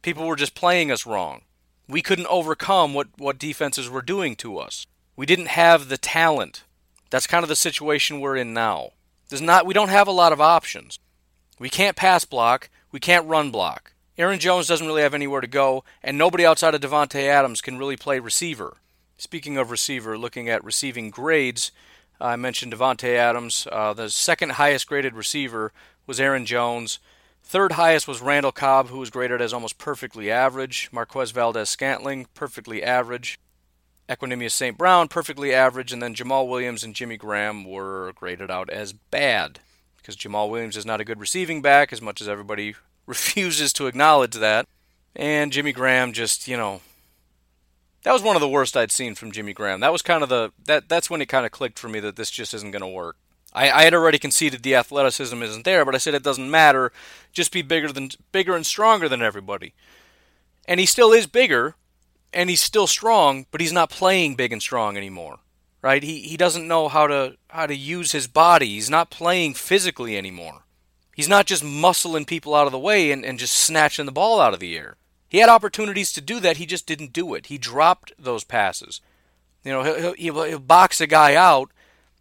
People 0.04 0.28
were 0.28 0.36
just 0.36 0.54
playing 0.54 0.92
us 0.92 1.08
wrong. 1.08 1.42
We 1.90 2.04
couldn't 2.04 2.28
overcome 2.28 2.94
what, 2.94 3.08
what 3.18 3.40
defenses 3.40 3.90
were 3.90 4.04
doing 4.04 4.36
to 4.36 4.60
us. 4.60 4.86
We 5.16 5.26
didn't 5.26 5.48
have 5.48 5.90
the 5.90 5.98
talent. 5.98 6.64
That's 7.10 7.26
kind 7.26 7.42
of 7.42 7.50
the 7.50 7.56
situation 7.56 8.20
we're 8.20 8.38
in 8.38 8.54
now. 8.54 8.92
There's 9.30 9.42
not 9.42 9.66
we 9.66 9.74
don't 9.74 9.90
have 9.90 10.08
a 10.08 10.12
lot 10.12 10.34
of 10.34 10.40
options. 10.40 11.00
We 11.58 11.72
can't 11.72 11.98
pass 11.98 12.26
block, 12.26 12.70
we 12.92 13.00
can't 13.00 13.26
run 13.26 13.50
block. 13.50 13.94
Aaron 14.18 14.40
Jones 14.40 14.66
doesn't 14.66 14.88
really 14.88 15.04
have 15.04 15.14
anywhere 15.14 15.42
to 15.42 15.48
go, 15.48 15.84
and 16.02 16.18
nobody 16.18 16.44
outside 16.44 16.74
of 16.74 16.82
Davante 16.82 17.28
Adams 17.28 17.62
can 17.62 17.78
really 17.78 17.96
play 17.96 18.18
receiver. 18.18 18.78
Speaking 19.18 19.58
of 19.58 19.70
receiver, 19.70 20.18
looking 20.18 20.50
at 20.50 20.64
receiving 20.64 21.12
grades, 21.12 21.72
I 22.20 22.36
mentioned 22.36 22.74
Davante 22.74 23.16
Adams. 23.16 23.68
Uh, 23.72 23.94
the 23.94 24.10
second 24.10 24.54
highest 24.54 24.88
graded 24.88 25.14
receiver 25.14 25.72
was 26.08 26.20
Aaron 26.20 26.48
Jones. 26.48 26.98
Third 27.44 27.74
highest 27.74 28.08
was 28.08 28.20
Randall 28.20 28.52
Cobb, 28.52 28.88
who 28.88 28.98
was 28.98 29.12
graded 29.12 29.40
as 29.40 29.54
almost 29.54 29.78
perfectly 29.78 30.32
average. 30.32 30.90
Marquez 30.92 31.30
Valdes 31.30 31.70
Scantling, 31.70 32.26
perfectly 32.34 32.84
average. 32.84 33.40
Equanimeous 34.10 34.52
St. 34.52 34.78
Brown, 34.78 35.10
perfectly 35.10 35.54
average. 35.54 35.94
And 35.94 36.02
then 36.02 36.16
Jamaal 36.16 36.48
Williams 36.48 36.84
and 36.84 36.96
Jimmy 36.96 37.18
Graham 37.18 37.66
were 37.66 38.14
graded 38.16 38.50
out 38.50 38.72
as 38.72 38.94
bad 38.94 39.60
because 39.98 40.18
Jamaal 40.18 40.50
Williams 40.50 40.76
is 40.76 40.88
not 40.88 41.02
a 41.02 41.06
good 41.06 41.20
receiving 41.20 41.62
back 41.62 41.94
as 41.94 42.02
much 42.02 42.20
as 42.20 42.28
everybody 42.28 42.74
refuses 43.08 43.74
to 43.74 43.88
acknowledge 43.88 44.36
that. 44.36 44.68
And 45.16 45.52
Jimmy 45.52 45.72
Graham 45.72 46.14
just, 46.14 46.48
you 46.48 46.56
know, 46.56 46.82
that 48.04 48.14
was 48.14 48.22
one 48.22 48.36
of 48.36 48.42
the 48.42 48.48
worst 48.48 48.78
I'd 48.78 48.92
seen 48.92 49.16
from 49.16 49.32
Jimmy 49.32 49.54
Graham. 49.54 49.80
That 49.80 49.92
was 49.92 50.04
kind 50.04 50.22
of 50.22 50.30
the 50.30 50.52
that 50.66 50.88
that's 50.88 51.10
when 51.10 51.22
it 51.22 51.26
kind 51.26 51.46
of 51.46 51.52
clicked 51.52 51.80
for 51.80 51.90
me 51.90 52.00
that 52.02 52.16
this 52.16 52.30
just 52.30 52.54
isn't 52.54 52.72
going 52.72 52.82
to 52.82 52.88
work. 52.88 53.16
I, 53.54 53.72
I 53.72 53.84
had 53.84 53.94
already 53.94 54.20
conceded 54.20 54.62
the 54.62 54.76
athleticism 54.76 55.42
isn't 55.42 55.66
there, 55.66 55.84
but 55.84 55.96
I 55.96 55.98
said 55.98 56.14
it 56.14 56.24
doesn't 56.24 56.52
matter. 56.52 56.92
Just 57.34 57.52
be 57.52 57.62
bigger 57.64 57.92
than 57.92 58.10
bigger 58.32 58.56
and 58.56 58.66
stronger 58.66 59.10
than 59.10 59.22
everybody. 59.22 59.74
And 60.68 60.80
he 60.80 60.86
still 60.86 61.12
is 61.12 61.28
bigger, 61.28 61.76
and 62.34 62.50
he's 62.50 62.62
still 62.62 62.88
strong, 62.88 63.46
but 63.52 63.62
he's 63.62 63.74
not 63.74 63.90
playing 63.90 64.36
big 64.36 64.52
and 64.52 64.62
strong 64.62 64.96
anymore. 64.98 65.40
Right? 65.82 66.04
He 66.04 66.20
he 66.22 66.38
doesn't 66.38 66.68
know 66.68 66.88
how 66.88 67.08
to 67.08 67.38
how 67.50 67.66
to 67.66 67.76
use 67.76 68.12
his 68.12 68.28
body. 68.28 68.68
He's 68.68 68.90
not 68.90 69.10
playing 69.10 69.56
physically 69.56 70.18
anymore. 70.18 70.64
He's 71.18 71.28
not 71.28 71.48
just 71.48 71.64
muscling 71.64 72.28
people 72.28 72.54
out 72.54 72.68
of 72.68 72.72
the 72.72 72.78
way 72.78 73.12
and, 73.12 73.26
and 73.26 73.40
just 73.40 73.58
snatching 73.58 74.06
the 74.06 74.12
ball 74.12 74.40
out 74.40 74.54
of 74.54 74.60
the 74.60 74.78
air. 74.78 74.98
He 75.28 75.40
had 75.40 75.50
opportunities 75.50 76.12
to 76.12 76.22
do 76.22 76.40
that. 76.42 76.58
He 76.58 76.68
just 76.68 76.86
didn't 76.86 77.12
do 77.12 77.34
it. 77.34 77.48
He 77.48 77.58
dropped 77.58 78.12
those 78.20 78.44
passes. 78.44 79.02
You 79.64 79.72
know, 79.72 79.82
he'll, 79.84 80.14
he'll, 80.14 80.44
he'll 80.44 80.60
box 80.60 81.02
a 81.02 81.08
guy 81.08 81.34
out 81.34 81.72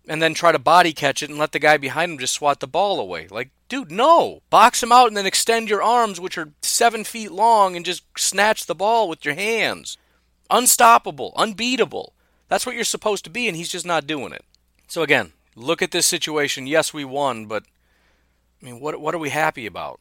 and 0.09 0.23
then 0.23 0.33
try 0.33 0.51
to 0.51 0.59
body 0.59 0.95
catch 0.95 1.23
it 1.23 1.29
and 1.29 1.39
let 1.39 1.53
the 1.53 1.59
guy 1.59 1.77
behind 1.77 2.13
him 2.13 2.19
just 2.19 2.33
swat 2.33 2.61
the 2.61 2.67
ball 2.67 2.99
away. 2.99 3.29
Like, 3.29 3.51
dude, 3.69 3.93
no. 3.93 4.41
Box 4.49 4.83
him 4.83 4.93
out 4.93 5.09
and 5.09 5.17
then 5.17 5.27
extend 5.27 5.69
your 5.69 5.83
arms, 5.83 6.19
which 6.19 6.39
are 6.39 6.53
seven 6.63 7.05
feet 7.05 7.31
long, 7.31 7.77
and 7.77 7.85
just 7.85 8.03
snatch 8.17 8.65
the 8.65 8.75
ball 8.75 9.11
with 9.11 9.27
your 9.27 9.35
hands. 9.35 9.99
Unstoppable, 10.49 11.35
unbeatable. 11.37 12.15
That's 12.49 12.65
what 12.65 12.75
you're 12.75 12.85
supposed 12.85 13.25
to 13.25 13.31
be, 13.31 13.47
and 13.47 13.59
he's 13.59 13.69
just 13.69 13.85
not 13.85 14.07
doing 14.07 14.33
it. 14.33 14.45
So, 14.89 15.03
again, 15.03 15.35
look 15.55 15.83
at 15.83 15.91
this 15.91 16.07
situation. 16.07 16.67
Yes, 16.67 16.95
we 16.95 17.05
won, 17.05 17.45
but 17.45 17.65
I 18.67 18.69
mean, 18.69 18.81
what 18.81 19.01
what 19.01 19.15
are 19.15 19.19
we 19.19 19.31
happy 19.31 19.65
about? 19.65 20.01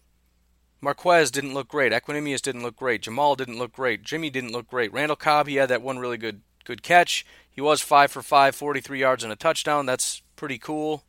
Marquez 0.81 1.29
didn't 1.29 1.53
look 1.53 1.67
great. 1.67 1.91
Equanimeous 1.91 2.41
didn't 2.41 2.63
look 2.63 2.75
great. 2.75 3.03
Jamaal 3.03 3.37
didn't 3.37 3.59
look 3.59 3.71
great. 3.71 4.01
Jimmy 4.01 4.31
didn't 4.31 4.53
look 4.53 4.67
great. 4.67 4.91
Randall 4.91 5.15
Cobb, 5.15 5.47
he 5.47 5.57
had 5.57 5.69
that 5.69 5.83
one 5.83 5.99
really 5.99 6.17
good 6.17 6.41
good 6.63 6.81
catch. 6.81 7.27
He 7.47 7.61
was 7.61 7.81
five 7.81 8.11
for 8.11 8.23
five, 8.23 8.55
43 8.55 8.99
yards 8.99 9.23
and 9.23 9.31
a 9.31 9.35
touchdown. 9.35 9.85
That's 9.85 10.23
pretty 10.35 10.57
cool, 10.57 11.03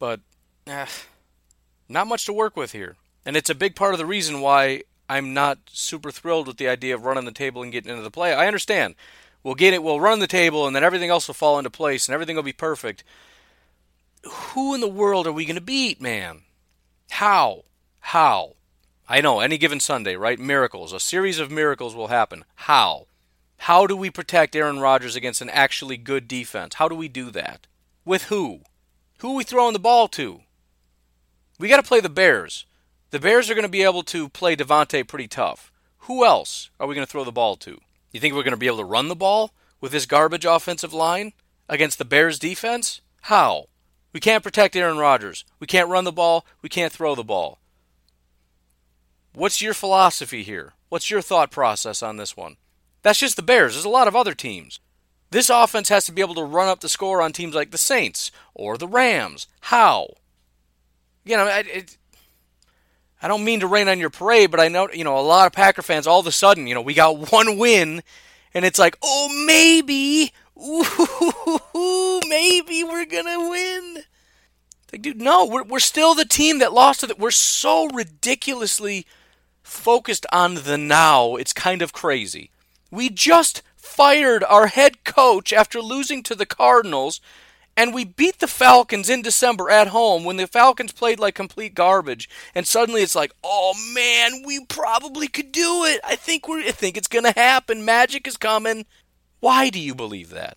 but 0.00 0.20
eh, 0.66 0.86
not 1.88 2.08
much 2.08 2.24
to 2.26 2.32
work 2.32 2.56
with 2.56 2.72
here. 2.72 2.96
And 3.24 3.36
it's 3.36 3.50
a 3.50 3.54
big 3.54 3.76
part 3.76 3.94
of 3.94 3.98
the 3.98 4.06
reason 4.06 4.40
why 4.40 4.82
I'm 5.08 5.32
not 5.32 5.58
super 5.66 6.10
thrilled 6.10 6.48
with 6.48 6.56
the 6.56 6.68
idea 6.68 6.96
of 6.96 7.04
running 7.04 7.26
the 7.26 7.30
table 7.30 7.62
and 7.62 7.70
getting 7.70 7.92
into 7.92 8.02
the 8.02 8.10
play. 8.10 8.34
I 8.34 8.48
understand. 8.48 8.96
We'll 9.44 9.54
get 9.54 9.72
it. 9.72 9.84
We'll 9.84 10.00
run 10.00 10.18
the 10.18 10.26
table, 10.26 10.66
and 10.66 10.74
then 10.74 10.82
everything 10.82 11.10
else 11.10 11.28
will 11.28 11.34
fall 11.34 11.58
into 11.58 11.70
place, 11.70 12.08
and 12.08 12.14
everything 12.14 12.34
will 12.34 12.42
be 12.42 12.52
perfect. 12.52 13.04
Who 14.24 14.74
in 14.74 14.80
the 14.80 14.88
world 14.88 15.28
are 15.28 15.32
we 15.32 15.44
going 15.44 15.54
to 15.54 15.60
beat, 15.60 16.00
man? 16.00 16.42
How? 17.12 17.64
How? 18.00 18.54
I 19.08 19.20
know, 19.20 19.40
any 19.40 19.58
given 19.58 19.80
Sunday, 19.80 20.16
right? 20.16 20.38
Miracles. 20.38 20.92
A 20.92 21.00
series 21.00 21.38
of 21.38 21.50
miracles 21.50 21.94
will 21.94 22.08
happen. 22.08 22.44
How? 22.54 23.06
How 23.58 23.86
do 23.86 23.96
we 23.96 24.10
protect 24.10 24.56
Aaron 24.56 24.80
Rodgers 24.80 25.14
against 25.14 25.40
an 25.40 25.50
actually 25.50 25.96
good 25.96 26.26
defense? 26.26 26.76
How 26.76 26.88
do 26.88 26.94
we 26.94 27.08
do 27.08 27.30
that? 27.30 27.66
With 28.04 28.24
who? 28.24 28.60
Who 29.18 29.32
are 29.32 29.36
we 29.36 29.44
throwing 29.44 29.72
the 29.72 29.78
ball 29.78 30.08
to? 30.08 30.40
We 31.58 31.68
got 31.68 31.76
to 31.76 31.88
play 31.88 32.00
the 32.00 32.08
Bears. 32.08 32.66
The 33.10 33.20
Bears 33.20 33.48
are 33.48 33.54
going 33.54 33.62
to 33.62 33.68
be 33.68 33.82
able 33.82 34.02
to 34.04 34.28
play 34.28 34.56
Davante 34.56 35.06
pretty 35.06 35.28
tough. 35.28 35.70
Who 36.08 36.24
else 36.24 36.70
are 36.80 36.86
we 36.86 36.94
going 36.94 37.06
to 37.06 37.10
throw 37.10 37.24
the 37.24 37.30
ball 37.30 37.56
to? 37.56 37.78
You 38.10 38.20
think 38.20 38.34
we're 38.34 38.42
going 38.42 38.52
to 38.52 38.56
be 38.56 38.66
able 38.66 38.78
to 38.78 38.84
run 38.84 39.08
the 39.08 39.14
ball 39.14 39.52
with 39.80 39.92
this 39.92 40.06
garbage 40.06 40.44
offensive 40.44 40.92
line? 40.92 41.32
against 41.68 41.98
the 41.98 42.04
Bears 42.04 42.38
defense? 42.38 43.00
How? 43.22 43.66
We 44.12 44.20
can't 44.20 44.44
protect 44.44 44.76
Aaron 44.76 44.98
Rodgers. 44.98 45.44
We 45.58 45.66
can't 45.66 45.88
run 45.88 46.04
the 46.04 46.12
ball. 46.12 46.44
We 46.60 46.68
can't 46.68 46.92
throw 46.92 47.14
the 47.14 47.24
ball. 47.24 47.58
What's 49.34 49.62
your 49.62 49.74
philosophy 49.74 50.42
here? 50.42 50.74
What's 50.90 51.10
your 51.10 51.22
thought 51.22 51.50
process 51.50 52.02
on 52.02 52.18
this 52.18 52.36
one? 52.36 52.56
That's 53.02 53.18
just 53.18 53.36
the 53.36 53.42
Bears. 53.42 53.74
There's 53.74 53.84
a 53.84 53.90
lot 53.90 54.08
of 54.08 54.14
other 54.14 54.34
teams. 54.34 54.78
This 55.30 55.48
offense 55.48 55.88
has 55.88 56.04
to 56.04 56.12
be 56.12 56.20
able 56.20 56.34
to 56.34 56.44
run 56.44 56.68
up 56.68 56.80
the 56.80 56.88
score 56.90 57.22
on 57.22 57.32
teams 57.32 57.54
like 57.54 57.70
the 57.70 57.78
Saints 57.78 58.30
or 58.54 58.76
the 58.76 58.86
Rams. 58.86 59.46
How? 59.62 60.08
You 61.24 61.38
know, 61.38 61.46
it, 61.46 61.96
I 63.22 63.28
don't 63.28 63.44
mean 63.44 63.60
to 63.60 63.66
rain 63.66 63.88
on 63.88 63.98
your 63.98 64.10
parade, 64.10 64.50
but 64.50 64.60
I 64.60 64.68
know 64.68 64.90
you 64.92 65.04
know 65.04 65.18
a 65.18 65.20
lot 65.20 65.46
of 65.46 65.52
Packer 65.52 65.80
fans. 65.80 66.06
All 66.06 66.20
of 66.20 66.26
a 66.26 66.32
sudden, 66.32 66.66
you 66.66 66.74
know, 66.74 66.82
we 66.82 66.92
got 66.92 67.16
one 67.32 67.56
win, 67.56 68.02
and 68.52 68.64
it's 68.64 68.78
like, 68.78 68.98
oh, 69.02 69.44
maybe, 69.46 70.32
ooh, 70.62 72.20
maybe 72.28 72.84
we're 72.84 73.06
gonna 73.06 73.50
win. 73.50 74.04
Like, 74.92 75.02
dude, 75.02 75.20
no, 75.20 75.46
we're 75.46 75.62
we're 75.62 75.78
still 75.78 76.14
the 76.14 76.24
team 76.24 76.58
that 76.58 76.72
lost 76.72 77.00
to 77.00 77.06
the. 77.06 77.14
We're 77.14 77.30
so 77.30 77.88
ridiculously 77.88 79.06
focused 79.62 80.26
on 80.32 80.54
the 80.54 80.78
now. 80.78 81.36
It's 81.36 81.52
kind 81.52 81.82
of 81.82 81.92
crazy. 81.92 82.50
We 82.90 83.08
just 83.08 83.62
fired 83.74 84.44
our 84.44 84.66
head 84.68 85.04
coach 85.04 85.52
after 85.52 85.80
losing 85.80 86.22
to 86.24 86.34
the 86.34 86.46
Cardinals, 86.46 87.20
and 87.76 87.94
we 87.94 88.04
beat 88.04 88.38
the 88.38 88.46
Falcons 88.46 89.08
in 89.08 89.22
December 89.22 89.70
at 89.70 89.88
home 89.88 90.24
when 90.24 90.36
the 90.36 90.46
Falcons 90.46 90.92
played 90.92 91.18
like 91.18 91.34
complete 91.34 91.74
garbage. 91.74 92.28
And 92.54 92.66
suddenly 92.66 93.02
it's 93.02 93.14
like, 93.14 93.32
oh 93.42 93.74
man, 93.94 94.42
we 94.44 94.64
probably 94.66 95.28
could 95.28 95.52
do 95.52 95.84
it. 95.84 96.00
I 96.04 96.16
think 96.16 96.46
we're, 96.48 96.60
I 96.60 96.70
think 96.72 96.96
it's 96.96 97.08
gonna 97.08 97.32
happen. 97.32 97.84
Magic 97.84 98.26
is 98.26 98.36
coming. 98.36 98.84
Why 99.42 99.70
do 99.70 99.80
you 99.80 99.96
believe 99.96 100.30
that? 100.30 100.56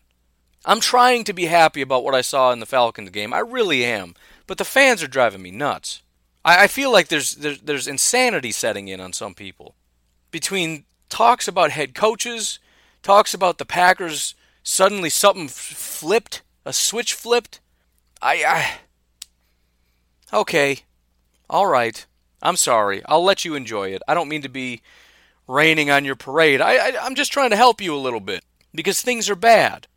I'm 0.63 0.79
trying 0.79 1.23
to 1.23 1.33
be 1.33 1.45
happy 1.45 1.81
about 1.81 2.03
what 2.03 2.13
I 2.13 2.21
saw 2.21 2.51
in 2.51 2.59
the 2.59 2.67
Falcons 2.67 3.09
game. 3.09 3.33
I 3.33 3.39
really 3.39 3.83
am. 3.83 4.13
But 4.45 4.59
the 4.59 4.63
fans 4.63 5.01
are 5.01 5.07
driving 5.07 5.41
me 5.41 5.49
nuts. 5.49 6.03
I, 6.45 6.65
I 6.65 6.67
feel 6.67 6.91
like 6.91 7.07
there's, 7.07 7.31
there's 7.31 7.61
there's 7.61 7.87
insanity 7.87 8.51
setting 8.51 8.87
in 8.87 9.01
on 9.01 9.11
some 9.11 9.33
people. 9.33 9.73
Between 10.29 10.85
talks 11.09 11.47
about 11.47 11.71
head 11.71 11.95
coaches, 11.95 12.59
talks 13.01 13.33
about 13.33 13.57
the 13.57 13.65
Packers 13.65 14.35
suddenly 14.61 15.09
something 15.09 15.47
flipped, 15.47 16.43
a 16.63 16.71
switch 16.71 17.15
flipped. 17.15 17.61
I, 18.21 18.43
I 20.31 20.37
okay, 20.41 20.81
all 21.49 21.65
right. 21.65 22.05
I'm 22.39 22.55
sorry. 22.55 23.01
I'll 23.07 23.23
let 23.23 23.45
you 23.45 23.55
enjoy 23.55 23.89
it. 23.89 24.03
I 24.07 24.13
don't 24.13 24.29
mean 24.29 24.43
to 24.43 24.49
be 24.49 24.83
raining 25.47 25.89
on 25.89 26.05
your 26.05 26.15
parade. 26.15 26.61
I, 26.61 26.75
I 26.75 26.97
I'm 27.01 27.15
just 27.15 27.31
trying 27.31 27.49
to 27.49 27.55
help 27.55 27.81
you 27.81 27.95
a 27.95 27.97
little 27.97 28.19
bit 28.19 28.43
because 28.75 29.01
things 29.01 29.29
are 29.29 29.35
bad. 29.35 29.87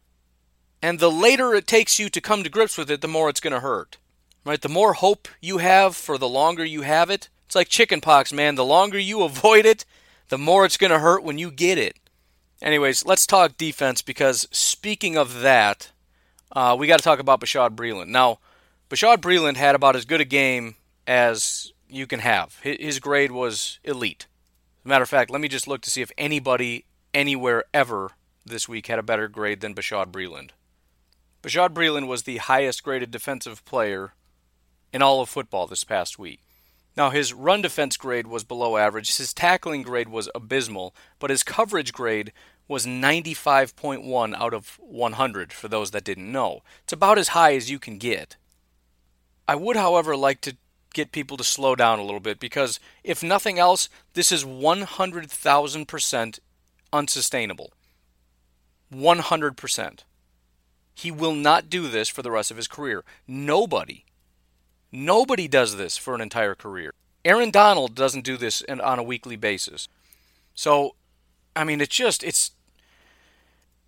And 0.81 0.99
the 0.99 1.11
later 1.11 1.55
it 1.55 1.67
takes 1.67 1.99
you 1.99 2.09
to 2.09 2.21
come 2.21 2.43
to 2.43 2.51
grips 2.51 2.79
with 2.79 2.91
it, 2.91 3.01
the 3.01 3.09
more 3.09 3.29
it's 3.29 3.41
going 3.41 3.53
to 3.53 3.61
hurt. 3.61 3.97
Right? 4.45 4.61
The 4.61 4.69
more 4.69 4.95
hope 4.95 5.29
you 5.41 5.59
have 5.59 5.97
for 5.97 6.17
the 6.17 6.29
longer 6.29 6.65
you 6.65 6.83
have 6.83 7.11
it. 7.11 7.29
It's 7.47 7.55
like 7.55 7.69
chickenpox, 7.69 8.33
man. 8.33 8.55
The 8.55 8.65
longer 8.65 8.99
you 8.99 9.23
avoid 9.25 9.67
it, 9.67 9.85
the 10.29 10.39
more 10.39 10.65
it's 10.65 10.77
going 10.77 10.93
to 10.93 10.99
hurt 10.99 11.25
when 11.25 11.39
you 11.39 11.51
get 11.51 11.79
it. 11.79 11.97
Anyways, 12.61 13.05
let's 13.05 13.27
talk 13.27 13.57
defense 13.57 14.03
because 14.03 14.49
speaking 14.51 15.17
of 15.17 15.41
that, 15.41 15.91
uh, 16.53 16.77
we 16.79 16.87
got 16.87 16.99
to 16.99 17.05
talk 17.05 17.19
about 17.19 17.41
Bashaud 17.41 17.77
Breeland. 17.77 18.09
Now, 18.09 18.39
Bashaud 18.91 19.19
Breeland 19.19 19.57
had 19.57 19.75
about 19.75 19.97
as 19.97 20.05
good 20.05 20.21
a 20.21 20.25
game 20.25 20.77
as 21.07 21.73
you 21.89 22.07
can 22.07 22.21
have. 22.21 22.59
His 22.61 22.99
grade 23.01 23.31
was 23.31 23.79
elite. 23.85 24.27
Matter 24.85 25.03
of 25.03 25.09
fact, 25.09 25.31
let 25.31 25.41
me 25.41 25.49
just 25.49 25.69
look 25.69 25.83
to 25.83 25.91
see 25.91 26.03
if 26.03 26.11
anybody 26.17 26.85
anywhere 27.13 27.65
ever 27.75 28.13
this 28.49 28.69
week 28.69 28.87
had 28.87 28.99
a 28.99 29.03
better 29.03 29.29
grade 29.29 29.61
than 29.61 29.75
Bashaud 29.75 30.11
Breeland. 30.11 30.51
Bashaud 31.43 31.71
Breeland 31.71 32.09
was 32.09 32.25
the 32.25 32.39
highest 32.39 32.83
graded 32.83 33.11
defensive 33.11 33.65
player 33.65 34.13
in 34.93 35.03
all 35.03 35.21
of 35.21 35.29
football 35.29 35.67
this 35.67 35.85
past 35.85 36.19
week. 36.19 36.41
Now, 36.97 37.11
his 37.11 37.33
run 37.33 37.63
defense 37.63 37.97
grade 37.97 38.27
was 38.27 38.43
below 38.43 38.77
average, 38.77 39.17
his 39.17 39.33
tackling 39.33 39.83
grade 39.83 40.09
was 40.09 40.29
abysmal, 40.35 40.95
but 41.21 41.31
his 41.31 41.45
coverage 41.45 41.93
grade 41.93 42.33
was 42.67 42.87
95.1 42.87 44.35
out 44.35 44.53
of 44.53 44.79
100 44.81 45.53
for 45.53 45.69
those 45.69 45.93
that 45.93 46.05
didn't 46.05 46.33
know. 46.33 46.63
It's 46.83 46.93
about 46.93 47.19
as 47.19 47.29
high 47.29 47.55
as 47.55 47.71
you 47.71 47.79
can 47.79 47.99
get. 47.99 48.37
I 49.47 49.55
would, 49.55 49.77
however, 49.77 50.17
like 50.17 50.41
to 50.43 50.57
get 50.93 51.13
people 51.13 51.37
to 51.37 51.45
slow 51.45 51.77
down 51.77 52.01
a 52.01 52.05
little 52.05 52.21
bit 52.21 52.41
because, 52.41 52.81
if 53.05 53.23
nothing 53.23 53.59
else, 53.59 53.89
this 54.15 54.33
is 54.33 54.45
100,000% 54.45 56.39
unsustainable. 56.93 57.73
100%. 58.93 59.99
He 60.95 61.11
will 61.11 61.35
not 61.35 61.71
do 61.71 61.89
this 61.89 62.09
for 62.09 62.23
the 62.23 62.31
rest 62.31 62.51
of 62.51 62.57
his 62.57 62.69
career. 62.69 63.05
Nobody 63.27 64.05
Nobody 64.91 65.49
does 65.49 65.77
this 65.77 65.97
for 65.97 66.15
an 66.15 66.21
entire 66.21 66.55
career. 66.55 66.95
Aaron 67.25 67.51
Donald 67.51 67.95
doesn't 67.95 68.25
do 68.25 68.37
this 68.37 68.63
on 68.63 68.99
a 68.99 69.03
weekly 69.03 69.37
basis. 69.37 69.89
So, 70.55 70.95
I 71.55 71.65
mean, 71.65 71.81
it's 71.81 71.95
just 71.95 72.25
it's 72.25 72.53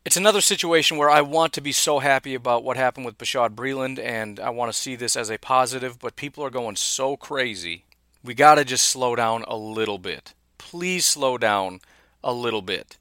it's 0.05 0.17
another 0.17 0.41
situation 0.41 0.97
where 0.97 1.11
I 1.11 1.21
want 1.21 1.53
to 1.55 1.61
be 1.61 1.73
so 1.73 1.99
happy 1.99 2.35
about 2.35 2.65
what 2.65 2.77
happened 2.77 3.07
with 3.07 3.19
Bashaud 3.19 3.55
Breeland, 3.55 3.99
and 3.99 4.41
I 4.41 4.51
want 4.51 4.73
to 4.73 4.79
see 4.79 4.97
this 4.97 5.17
as 5.17 5.31
a 5.31 5.39
positive. 5.39 5.99
But 5.99 6.17
people 6.17 6.45
are 6.45 6.51
going 6.51 6.77
so 6.77 7.17
crazy. 7.17 7.85
We 8.23 8.35
got 8.35 8.57
to 8.57 8.65
just 8.65 8.87
slow 8.87 9.17
down 9.17 9.45
a 9.49 9.57
little 9.57 9.99
bit. 9.99 10.35
Please 10.59 11.07
slow 11.07 11.39
down 11.39 11.81
a 12.23 12.35
little 12.35 12.63
bit. 12.63 12.99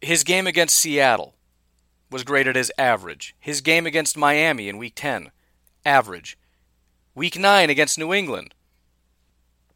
His 0.00 0.24
game 0.24 0.46
against 0.46 0.78
Seattle 0.78 1.34
was 2.10 2.24
graded 2.24 2.56
as 2.56 2.70
average. 2.78 3.34
His 3.38 3.60
game 3.60 3.86
against 3.86 4.16
Miami 4.16 4.68
in 4.68 4.78
Week 4.78 4.94
10, 4.94 5.30
average. 5.84 6.38
Week 7.14 7.38
9 7.38 7.68
against 7.68 7.98
New 7.98 8.12
England, 8.14 8.54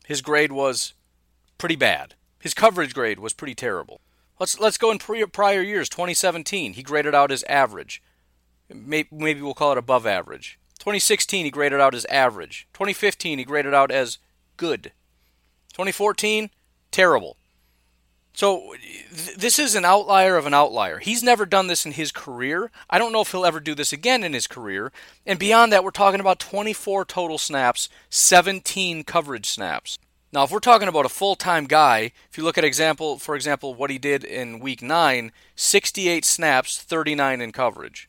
his 0.06 0.22
grade 0.22 0.52
was 0.52 0.94
pretty 1.58 1.76
bad. 1.76 2.14
His 2.38 2.54
coverage 2.54 2.94
grade 2.94 3.18
was 3.18 3.32
pretty 3.32 3.54
terrible. 3.54 4.00
Let's 4.38 4.58
let's 4.58 4.78
go 4.78 4.90
in 4.90 4.98
pre- 4.98 5.24
prior 5.26 5.62
years. 5.62 5.88
2017, 5.88 6.74
he 6.74 6.82
graded 6.82 7.14
out 7.14 7.30
as 7.30 7.44
average. 7.44 8.02
Maybe, 8.68 9.08
maybe 9.12 9.42
we'll 9.42 9.54
call 9.54 9.72
it 9.72 9.78
above 9.78 10.06
average. 10.06 10.58
2016, 10.78 11.44
he 11.44 11.50
graded 11.50 11.80
out 11.80 11.94
as 11.94 12.04
average. 12.06 12.66
2015, 12.72 13.38
he 13.38 13.44
graded 13.44 13.74
out 13.74 13.90
as 13.90 14.18
good. 14.56 14.92
2014, 15.72 16.50
terrible. 16.90 17.36
So 18.32 18.74
th- 18.80 19.36
this 19.36 19.58
is 19.58 19.74
an 19.74 19.84
outlier 19.84 20.36
of 20.36 20.46
an 20.46 20.54
outlier. 20.54 20.98
He's 20.98 21.22
never 21.22 21.44
done 21.44 21.66
this 21.66 21.84
in 21.84 21.92
his 21.92 22.12
career. 22.12 22.70
I 22.88 22.98
don't 22.98 23.12
know 23.12 23.20
if 23.20 23.30
he'll 23.30 23.44
ever 23.44 23.60
do 23.60 23.74
this 23.74 23.92
again 23.92 24.24
in 24.24 24.32
his 24.32 24.46
career. 24.46 24.90
And 25.26 25.38
beyond 25.38 25.72
that, 25.72 25.84
we're 25.84 25.90
talking 25.90 26.20
about 26.20 26.38
24 26.38 27.04
total 27.04 27.38
snaps, 27.38 27.88
17 28.10 29.04
coverage 29.04 29.48
snaps. 29.48 29.98
Now, 30.32 30.44
if 30.44 30.50
we're 30.50 30.60
talking 30.60 30.88
about 30.88 31.04
a 31.04 31.10
full-time 31.10 31.66
guy, 31.66 32.12
if 32.30 32.38
you 32.38 32.44
look 32.44 32.56
at 32.56 32.64
example, 32.64 33.18
for 33.18 33.36
example, 33.36 33.74
what 33.74 33.90
he 33.90 33.98
did 33.98 34.24
in 34.24 34.60
week 34.60 34.80
9, 34.80 35.30
68 35.54 36.24
snaps, 36.24 36.80
39 36.80 37.42
in 37.42 37.52
coverage. 37.52 38.08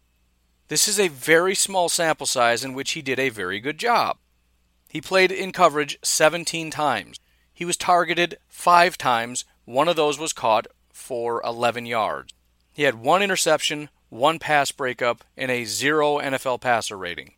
This 0.69 0.87
is 0.87 0.99
a 0.99 1.09
very 1.09 1.53
small 1.53 1.89
sample 1.89 2.25
size 2.25 2.63
in 2.63 2.73
which 2.73 2.91
he 2.91 3.01
did 3.01 3.19
a 3.19 3.27
very 3.27 3.59
good 3.59 3.77
job. 3.77 4.17
He 4.87 5.01
played 5.01 5.33
in 5.33 5.51
coverage 5.51 5.99
17 6.01 6.71
times. 6.71 7.19
He 7.53 7.65
was 7.65 7.75
targeted 7.75 8.37
5 8.47 8.97
times 8.97 9.43
one 9.65 9.87
of 9.87 9.95
those 9.95 10.19
was 10.19 10.33
caught 10.33 10.67
for 10.91 11.41
11 11.43 11.85
yards. 11.85 12.33
He 12.73 12.83
had 12.83 12.95
one 12.95 13.21
interception, 13.21 13.89
one 14.09 14.39
pass 14.39 14.71
breakup, 14.71 15.23
and 15.37 15.51
a 15.51 15.65
zero 15.65 16.19
NFL 16.19 16.61
passer 16.61 16.97
rating. 16.97 17.33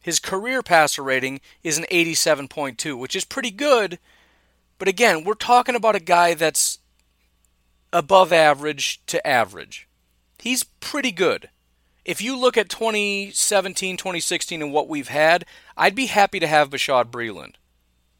His 0.00 0.18
career 0.18 0.62
passer 0.62 1.02
rating 1.02 1.40
is 1.62 1.78
an 1.78 1.84
87.2, 1.90 2.98
which 2.98 3.14
is 3.14 3.24
pretty 3.24 3.50
good. 3.50 3.98
But 4.78 4.88
again, 4.88 5.24
we're 5.24 5.34
talking 5.34 5.74
about 5.74 5.96
a 5.96 6.00
guy 6.00 6.34
that's 6.34 6.78
above 7.92 8.32
average 8.32 9.04
to 9.06 9.24
average. 9.26 9.86
He's 10.38 10.64
pretty 10.64 11.12
good. 11.12 11.50
If 12.04 12.22
you 12.22 12.36
look 12.36 12.56
at 12.56 12.70
2017, 12.70 13.98
2016, 13.98 14.62
and 14.62 14.72
what 14.72 14.88
we've 14.88 15.08
had, 15.08 15.44
I'd 15.76 15.94
be 15.94 16.06
happy 16.06 16.40
to 16.40 16.46
have 16.46 16.70
Bashaud 16.70 17.10
Breeland. 17.10 17.54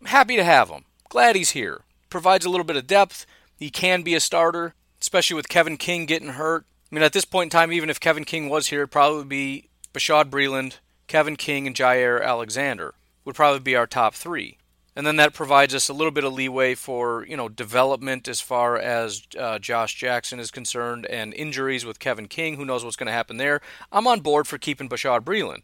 I'm 0.01 0.09
happy 0.09 0.37
to 0.37 0.45
have 0.45 0.69
him. 0.69 0.85
Glad 1.09 1.35
he's 1.35 1.51
here. 1.51 1.83
Provides 2.11 2.45
a 2.45 2.51
little 2.51 2.65
bit 2.65 2.77
of 2.77 2.87
depth, 2.87 3.25
he 3.61 3.71
can 3.71 4.01
be 4.03 4.15
a 4.15 4.21
starter, 4.21 4.75
especially 5.01 5.37
with 5.37 5.51
Kevin 5.51 5.77
King 5.77 6.07
getting 6.07 6.31
hurt. 6.31 6.65
I 6.91 6.95
mean, 6.95 7.05
at 7.05 7.13
this 7.13 7.27
point 7.27 7.53
in 7.53 7.59
time, 7.59 7.73
even 7.73 7.91
if 7.91 8.01
Kevin 8.01 8.25
King 8.25 8.49
was 8.49 8.69
here, 8.69 8.81
it'd 8.81 8.91
probably 8.91 9.25
be 9.25 9.69
Bashaud 9.93 10.31
Breeland, 10.31 10.79
Kevin 11.07 11.37
King, 11.37 11.67
and 11.67 11.77
Jaire 11.77 12.25
Alexander 12.25 12.95
would 13.25 13.37
probably 13.37 13.61
be 13.61 13.77
our 13.77 13.87
top 13.87 14.15
three. 14.15 14.57
And 14.97 15.07
then 15.07 15.17
that 15.17 15.35
provides 15.35 15.75
us 15.75 15.89
a 15.89 15.93
little 15.93 16.11
bit 16.11 16.25
of 16.25 16.33
leeway 16.33 16.75
for 16.75 17.25
you 17.27 17.37
know 17.37 17.49
development 17.49 18.27
as 18.27 18.41
far 18.41 18.77
as 18.77 19.23
uh, 19.39 19.59
Josh 19.59 19.95
Jackson 19.95 20.41
is 20.41 20.51
concerned, 20.51 21.07
and 21.07 21.33
injuries 21.35 21.85
with 21.85 22.01
Kevin 22.01 22.27
King. 22.27 22.57
Who 22.57 22.65
knows 22.65 22.83
what's 22.83 22.97
going 22.97 23.07
to 23.07 23.13
happen 23.13 23.37
there? 23.37 23.61
I'm 23.93 24.07
on 24.07 24.21
board 24.21 24.49
for 24.49 24.59
keeping 24.59 24.89
Bashaud 24.89 25.21
Breeland. 25.21 25.63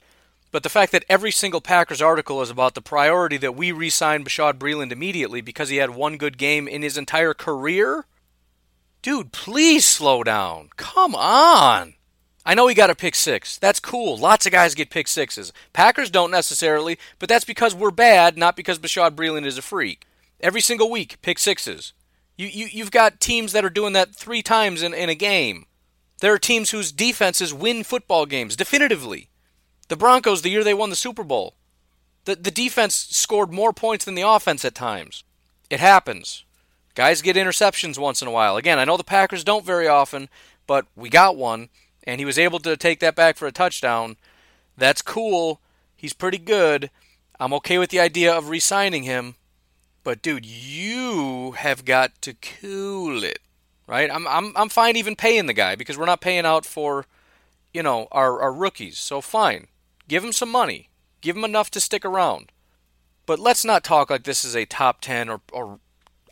But 0.57 0.63
the 0.63 0.71
fact 0.71 0.93
that 0.93 1.05
every 1.07 1.33
single 1.33 1.61
Packers 1.61 2.01
article 2.01 2.41
is 2.41 2.49
about 2.49 2.73
the 2.73 2.81
priority 2.81 3.37
that 3.37 3.55
we 3.55 3.73
re 3.73 3.91
sign 3.91 4.25
Bashaud 4.25 4.55
Breeland 4.55 4.91
immediately 4.91 5.43
because 5.43 5.69
he 5.69 5.77
had 5.77 5.91
one 5.91 6.17
good 6.17 6.39
game 6.39 6.67
in 6.67 6.81
his 6.81 6.97
entire 6.97 7.35
career? 7.35 8.07
Dude, 9.03 9.33
please 9.33 9.85
slow 9.85 10.25
down. 10.25 10.71
Come 10.79 11.15
on. 11.15 11.93
I 12.47 12.55
know 12.55 12.69
he 12.69 12.75
got 12.75 12.89
a 12.89 12.95
pick 12.95 13.15
six. 13.15 13.59
That's 13.59 13.81
cool. 13.81 14.17
Lots 14.17 14.47
of 14.47 14.53
guys 14.53 14.75
get 14.75 14.89
pick 14.89 15.09
sixes. 15.09 15.53
Packers 15.75 16.09
don't 16.09 16.31
necessarily, 16.31 16.99
but 17.19 17.29
that's 17.29 17.45
because 17.45 17.75
we're 17.75 17.91
bad, 17.91 18.39
not 18.39 18.57
because 18.57 18.79
Bashaud 18.79 19.11
Breeland 19.11 19.45
is 19.45 19.59
a 19.59 19.63
freak. 19.63 20.07
Every 20.41 20.63
single 20.63 20.91
week, 20.91 21.21
pick 21.21 21.39
sixes. 21.39 21.93
You, 22.39 22.47
you, 22.47 22.69
you've 22.73 22.91
got 22.91 23.21
teams 23.21 23.53
that 23.53 23.67
are 23.67 23.69
doing 23.69 23.93
that 23.93 24.17
three 24.17 24.41
times 24.41 24.83
in, 24.83 24.95
in 24.95 25.11
a 25.11 25.15
game. 25.15 25.67
There 26.23 26.33
are 26.33 26.39
teams 26.39 26.71
whose 26.71 26.93
defenses 26.93 27.53
win 27.53 27.85
football 27.85 28.25
games 28.25 28.57
definitively. 28.57 29.29
The 29.89 29.97
Broncos, 29.97 30.43
the 30.43 30.51
year 30.51 30.65
they 30.65 30.75
won 30.75 30.91
the 30.91 30.97
Super 30.97 31.25
Bowl, 31.25 31.55
the, 32.25 32.35
the 32.37 32.51
defense 32.51 32.95
scored 32.95 33.53
more 33.53 33.73
points 33.73 34.05
than 34.05 34.15
the 34.15 34.23
offense 34.23 34.65
at 34.65 34.75
times. 34.75 35.25
It 35.71 35.81
happens. 35.81 36.45
Guys 36.95 37.23
get 37.23 37.37
interceptions 37.37 37.99
once 37.99 38.23
in 38.23 38.29
a 38.29 38.33
while. 38.33 38.57
Again, 38.57 38.79
I 38.79 38.85
know 38.85 38.97
the 38.97 39.05
Packers 39.05 39.45
don't 39.45 39.65
very 39.65 39.87
often, 39.87 40.29
but 40.67 40.87
we 40.97 41.09
got 41.09 41.37
one, 41.37 41.69
and 42.05 42.21
he 42.21 42.25
was 42.25 42.39
able 42.39 42.59
to 42.61 42.77
take 42.77 43.01
that 43.01 43.15
back 43.15 43.37
for 43.37 43.47
a 43.47 43.53
touchdown. 43.53 44.17
That's 44.77 45.03
cool. 45.03 45.61
He's 45.95 46.13
pretty 46.13 46.39
good. 46.39 46.91
I'm 47.39 47.53
okay 47.55 47.79
with 47.79 47.91
the 47.91 48.01
idea 48.01 48.35
of 48.35 48.49
re 48.49 48.61
signing 48.61 49.05
him. 49.05 49.37
But, 50.03 50.23
dude, 50.23 50.47
you 50.47 51.53
have 51.53 51.85
got 51.85 52.21
to 52.23 52.35
cool 52.35 53.25
it 53.25 53.41
right? 53.87 54.11
I'm 54.11 54.27
I'm 54.27 54.53
I'm 54.57 54.69
fine 54.69 54.97
even 54.97 55.17
paying 55.17 55.47
the 55.47 55.53
guy 55.53 55.75
because 55.75 55.97
we're 55.97 56.07
not 56.07 56.21
paying 56.21 56.45
out 56.45 56.67
for, 56.67 57.07
you 57.73 57.83
know, 57.83 58.09
our 58.13 58.41
our 58.41 58.53
rookies. 58.53 58.99
So 58.99 59.21
fine, 59.21 59.69
give 60.09 60.25
him 60.25 60.33
some 60.33 60.51
money, 60.51 60.91
give 61.21 61.37
him 61.37 61.45
enough 61.45 61.71
to 61.73 61.81
stick 61.81 62.05
around. 62.05 62.53
But 63.27 63.39
let's 63.39 63.65
not 63.65 63.85
talk 63.85 64.11
like 64.11 64.23
this 64.25 64.45
is 64.45 64.55
a 64.55 64.65
top 64.65 65.01
ten 65.01 65.29
or 65.29 65.41
or 65.53 65.81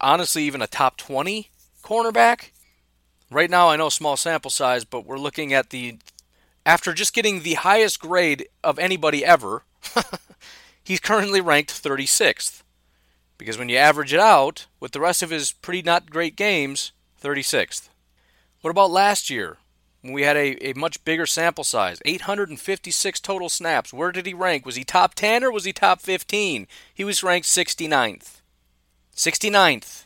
honestly 0.01 0.45
even 0.45 0.63
a 0.63 0.67
top 0.67 0.97
twenty 0.97 1.51
cornerback. 1.83 2.51
Right 3.31 3.51
now, 3.51 3.69
I 3.69 3.77
know 3.77 3.89
small 3.89 4.17
sample 4.17 4.51
size, 4.51 4.85
but 4.85 5.05
we're 5.05 5.19
looking 5.19 5.53
at 5.53 5.71
the 5.71 5.99
after 6.65 6.93
just 6.95 7.15
getting 7.15 7.43
the 7.43 7.55
highest 7.55 8.01
grade 8.01 8.49
of 8.63 8.79
anybody 8.79 9.25
ever. 9.25 9.65
he's 10.85 11.01
currently 11.01 11.41
ranked 11.41 11.71
36th. 11.71 12.63
Because 13.37 13.59
when 13.59 13.69
you 13.69 13.77
average 13.77 14.15
it 14.15 14.21
out 14.21 14.67
with 14.81 14.93
the 14.93 15.01
rest 15.01 15.23
of 15.23 15.31
his 15.31 15.53
pretty 15.53 15.83
not 15.83 16.11
great 16.11 16.37
games, 16.37 16.93
36th. 17.23 17.89
What 18.61 18.71
about 18.71 18.91
last 18.91 19.29
year? 19.29 19.59
We 20.13 20.23
had 20.23 20.37
a, 20.37 20.69
a 20.69 20.75
much 20.75 21.05
bigger 21.05 21.27
sample 21.27 21.65
size, 21.65 22.01
856 22.05 23.21
total 23.21 23.49
snaps. 23.49 23.93
Where 23.93 24.13
did 24.13 24.27
he 24.27 24.35
rank? 24.35 24.67
Was 24.67 24.77
he 24.77 24.85
top 24.85 25.15
10 25.15 25.43
or 25.43 25.51
was 25.51 25.65
he 25.65 25.73
top 25.73 26.01
15? 26.01 26.67
He 26.93 27.05
was 27.05 27.23
ranked 27.23 27.47
69th. 27.47 28.41
69th. 29.17 30.05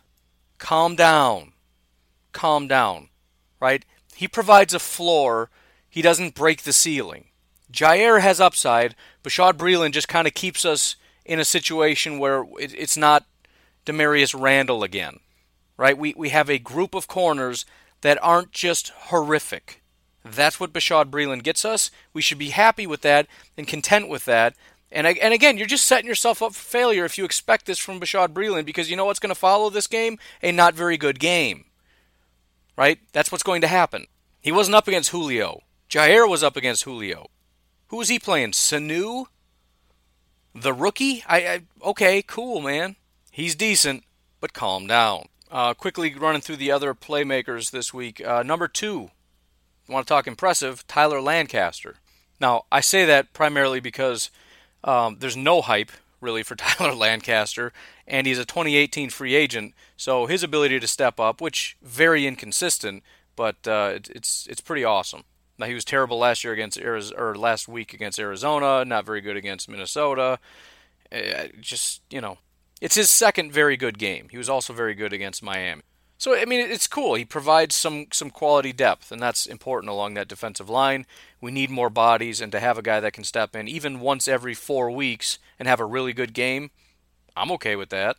Calm 0.58 0.94
down. 0.94 1.52
Calm 2.32 2.68
down. 2.68 3.08
Right? 3.60 3.84
He 4.14 4.28
provides 4.28 4.72
a 4.74 4.78
floor. 4.78 5.50
He 5.88 6.02
doesn't 6.02 6.34
break 6.34 6.62
the 6.62 6.72
ceiling. 6.72 7.26
Jaire 7.72 8.20
has 8.20 8.40
upside. 8.40 8.94
Bashaud 9.24 9.54
Breeland 9.54 9.92
just 9.92 10.08
kind 10.08 10.26
of 10.26 10.34
keeps 10.34 10.64
us 10.64 10.96
in 11.24 11.40
a 11.40 11.44
situation 11.44 12.18
where 12.18 12.44
it's 12.58 12.96
not 12.96 13.26
Damarious 13.84 14.38
Randall 14.38 14.84
again 14.84 15.20
right? 15.78 15.96
We, 15.96 16.12
we 16.14 16.28
have 16.28 16.50
a 16.50 16.58
group 16.58 16.94
of 16.94 17.08
corners 17.08 17.64
that 18.02 18.22
aren't 18.22 18.52
just 18.52 18.90
horrific. 18.90 19.82
That's 20.34 20.60
what 20.60 20.72
Bashaud 20.72 21.10
Breeland 21.10 21.42
gets 21.42 21.64
us. 21.64 21.90
We 22.12 22.22
should 22.22 22.38
be 22.38 22.50
happy 22.50 22.86
with 22.86 23.02
that 23.02 23.26
and 23.56 23.66
content 23.66 24.08
with 24.08 24.24
that. 24.26 24.54
And, 24.90 25.06
and 25.06 25.34
again, 25.34 25.58
you're 25.58 25.66
just 25.66 25.84
setting 25.84 26.06
yourself 26.08 26.42
up 26.42 26.54
for 26.54 26.62
failure 26.62 27.04
if 27.04 27.18
you 27.18 27.24
expect 27.24 27.66
this 27.66 27.78
from 27.78 28.00
Bashaud 28.00 28.28
Breeland 28.28 28.64
because 28.64 28.90
you 28.90 28.96
know 28.96 29.04
what's 29.04 29.18
going 29.18 29.34
to 29.34 29.38
follow 29.38 29.70
this 29.70 29.86
game? 29.86 30.18
A 30.42 30.50
not 30.50 30.74
very 30.74 30.96
good 30.96 31.20
game. 31.20 31.64
Right? 32.76 32.98
That's 33.12 33.30
what's 33.30 33.42
going 33.42 33.60
to 33.62 33.68
happen. 33.68 34.06
He 34.40 34.52
wasn't 34.52 34.76
up 34.76 34.88
against 34.88 35.10
Julio. 35.10 35.62
Jaire 35.90 36.28
was 36.28 36.42
up 36.42 36.56
against 36.56 36.84
Julio. 36.84 37.28
Who 37.88 37.96
was 37.96 38.08
he 38.08 38.18
playing? 38.18 38.52
Sanu? 38.52 39.26
The 40.54 40.72
rookie? 40.72 41.24
I, 41.26 41.46
I 41.46 41.60
okay, 41.82 42.22
cool, 42.22 42.60
man. 42.60 42.96
He's 43.30 43.54
decent, 43.54 44.04
but 44.40 44.52
calm 44.52 44.86
down. 44.86 45.28
Uh, 45.50 45.74
quickly 45.74 46.14
running 46.14 46.40
through 46.40 46.56
the 46.56 46.70
other 46.70 46.94
playmakers 46.94 47.70
this 47.70 47.94
week. 47.94 48.24
Uh, 48.24 48.42
number 48.42 48.68
two, 48.68 49.10
want 49.88 50.06
to 50.06 50.12
talk 50.12 50.26
impressive, 50.26 50.86
Tyler 50.86 51.20
Lancaster. 51.20 51.96
Now, 52.40 52.64
I 52.70 52.80
say 52.80 53.04
that 53.04 53.32
primarily 53.32 53.80
because 53.80 54.30
um, 54.84 55.16
there's 55.18 55.36
no 55.36 55.60
hype 55.60 55.90
really 56.20 56.42
for 56.42 56.56
Tyler 56.56 56.94
Lancaster, 56.94 57.72
and 58.06 58.26
he's 58.26 58.38
a 58.38 58.44
2018 58.44 59.10
free 59.10 59.34
agent, 59.34 59.74
so 59.96 60.26
his 60.26 60.42
ability 60.42 60.80
to 60.80 60.86
step 60.86 61.18
up, 61.18 61.40
which 61.40 61.76
very 61.82 62.26
inconsistent, 62.26 63.02
but 63.36 63.56
uh, 63.66 63.92
it, 63.94 64.10
it's 64.10 64.46
it's 64.48 64.60
pretty 64.60 64.84
awesome. 64.84 65.24
Now 65.58 65.66
he 65.66 65.74
was 65.74 65.84
terrible 65.84 66.18
last 66.18 66.44
year 66.44 66.52
against 66.52 66.78
Arizona, 66.78 67.20
or 67.20 67.34
last 67.34 67.68
week 67.68 67.92
against 67.92 68.18
Arizona, 68.18 68.84
not 68.84 69.06
very 69.06 69.20
good 69.20 69.36
against 69.36 69.68
Minnesota. 69.68 70.38
Uh, 71.10 71.48
just 71.60 72.02
you 72.10 72.20
know, 72.20 72.38
it's 72.80 72.94
his 72.94 73.10
second 73.10 73.52
very 73.52 73.76
good 73.76 73.98
game. 73.98 74.28
He 74.30 74.38
was 74.38 74.48
also 74.48 74.72
very 74.72 74.94
good 74.94 75.12
against 75.12 75.42
Miami. 75.42 75.82
So 76.18 76.34
I 76.34 76.44
mean, 76.44 76.60
it's 76.60 76.88
cool. 76.88 77.14
He 77.14 77.24
provides 77.24 77.76
some 77.76 78.08
some 78.12 78.30
quality 78.30 78.72
depth, 78.72 79.12
and 79.12 79.22
that's 79.22 79.46
important 79.46 79.90
along 79.90 80.14
that 80.14 80.26
defensive 80.26 80.68
line. 80.68 81.06
We 81.40 81.52
need 81.52 81.70
more 81.70 81.90
bodies, 81.90 82.40
and 82.40 82.50
to 82.50 82.60
have 82.60 82.76
a 82.76 82.82
guy 82.82 82.98
that 82.98 83.12
can 83.12 83.22
step 83.22 83.54
in 83.54 83.68
even 83.68 84.00
once 84.00 84.26
every 84.26 84.54
four 84.54 84.90
weeks 84.90 85.38
and 85.58 85.68
have 85.68 85.78
a 85.78 85.84
really 85.84 86.12
good 86.12 86.34
game, 86.34 86.70
I'm 87.36 87.52
okay 87.52 87.76
with 87.76 87.90
that. 87.90 88.16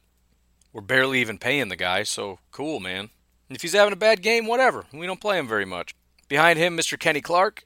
We're 0.72 0.82
barely 0.82 1.20
even 1.20 1.38
paying 1.38 1.68
the 1.68 1.76
guy, 1.76 2.04
so 2.04 2.39
cool, 2.52 2.80
man. 2.80 3.10
If 3.50 3.64
he's 3.64 3.74
having 3.74 3.93
a 3.93 3.97
bad 3.97 4.22
game, 4.22 4.45
whatever. 4.47 4.86
We 4.93 5.08
don't 5.08 5.20
play 5.20 5.38
him 5.38 5.47
very 5.47 5.66
much. 5.66 5.93
Behind 6.30 6.58
him, 6.58 6.78
Mr. 6.78 6.97
Kenny 6.97 7.22
Clark, 7.22 7.66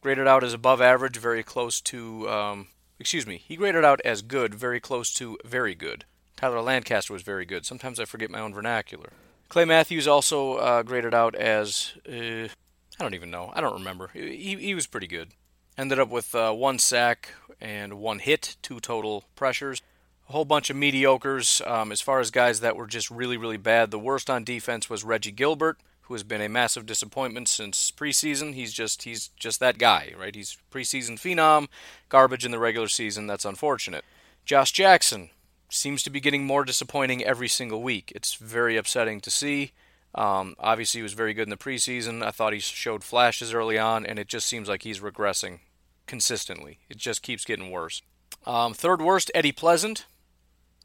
graded 0.00 0.28
out 0.28 0.44
as 0.44 0.52
above 0.52 0.80
average, 0.80 1.16
very 1.16 1.42
close 1.42 1.80
to. 1.80 2.28
Um, 2.28 2.68
excuse 3.00 3.26
me, 3.26 3.42
he 3.44 3.56
graded 3.56 3.84
out 3.84 4.00
as 4.04 4.22
good, 4.22 4.54
very 4.54 4.78
close 4.78 5.12
to 5.14 5.38
very 5.44 5.74
good. 5.74 6.04
Tyler 6.36 6.60
Lancaster 6.60 7.12
was 7.12 7.22
very 7.22 7.44
good. 7.44 7.66
Sometimes 7.66 7.98
I 7.98 8.04
forget 8.04 8.30
my 8.30 8.40
own 8.40 8.54
vernacular. 8.54 9.10
Clay 9.52 9.66
Matthews 9.66 10.08
also 10.08 10.54
uh, 10.54 10.82
graded 10.82 11.12
out 11.12 11.34
as 11.34 11.92
uh, 12.08 12.48
I 12.48 12.98
don't 12.98 13.12
even 13.12 13.30
know. 13.30 13.52
I 13.54 13.60
don't 13.60 13.74
remember. 13.74 14.08
He 14.14 14.56
he 14.56 14.74
was 14.74 14.86
pretty 14.86 15.06
good. 15.06 15.32
Ended 15.76 15.98
up 15.98 16.08
with 16.08 16.34
uh, 16.34 16.52
one 16.52 16.78
sack 16.78 17.34
and 17.60 17.98
one 17.98 18.20
hit, 18.20 18.56
two 18.62 18.80
total 18.80 19.24
pressures. 19.34 19.82
A 20.26 20.32
whole 20.32 20.46
bunch 20.46 20.70
of 20.70 20.78
mediocres. 20.78 21.60
Um, 21.70 21.92
as 21.92 22.00
far 22.00 22.18
as 22.18 22.30
guys 22.30 22.60
that 22.60 22.76
were 22.76 22.86
just 22.86 23.10
really 23.10 23.36
really 23.36 23.58
bad, 23.58 23.90
the 23.90 23.98
worst 23.98 24.30
on 24.30 24.42
defense 24.42 24.88
was 24.88 25.04
Reggie 25.04 25.30
Gilbert, 25.30 25.76
who 26.04 26.14
has 26.14 26.22
been 26.22 26.40
a 26.40 26.48
massive 26.48 26.86
disappointment 26.86 27.46
since 27.46 27.90
preseason. 27.90 28.54
He's 28.54 28.72
just 28.72 29.02
he's 29.02 29.28
just 29.36 29.60
that 29.60 29.76
guy, 29.76 30.14
right? 30.18 30.34
He's 30.34 30.56
preseason 30.72 31.20
phenom, 31.20 31.68
garbage 32.08 32.46
in 32.46 32.52
the 32.52 32.58
regular 32.58 32.88
season. 32.88 33.26
That's 33.26 33.44
unfortunate. 33.44 34.06
Josh 34.46 34.72
Jackson, 34.72 35.28
seems 35.74 36.02
to 36.02 36.10
be 36.10 36.20
getting 36.20 36.44
more 36.44 36.64
disappointing 36.64 37.24
every 37.24 37.48
single 37.48 37.82
week. 37.82 38.12
It's 38.14 38.34
very 38.34 38.76
upsetting 38.76 39.20
to 39.22 39.30
see. 39.30 39.72
Um, 40.14 40.54
obviously, 40.58 40.98
he 40.98 41.02
was 41.02 41.14
very 41.14 41.32
good 41.32 41.44
in 41.44 41.50
the 41.50 41.56
preseason. 41.56 42.22
I 42.22 42.30
thought 42.30 42.52
he 42.52 42.58
showed 42.58 43.02
flashes 43.02 43.54
early 43.54 43.78
on, 43.78 44.04
and 44.04 44.18
it 44.18 44.28
just 44.28 44.46
seems 44.46 44.68
like 44.68 44.82
he's 44.82 45.00
regressing 45.00 45.60
consistently. 46.06 46.80
It 46.90 46.98
just 46.98 47.22
keeps 47.22 47.44
getting 47.44 47.70
worse. 47.70 48.02
Um, 48.46 48.74
third 48.74 49.00
worst, 49.00 49.30
Eddie 49.34 49.52
Pleasant. 49.52 50.04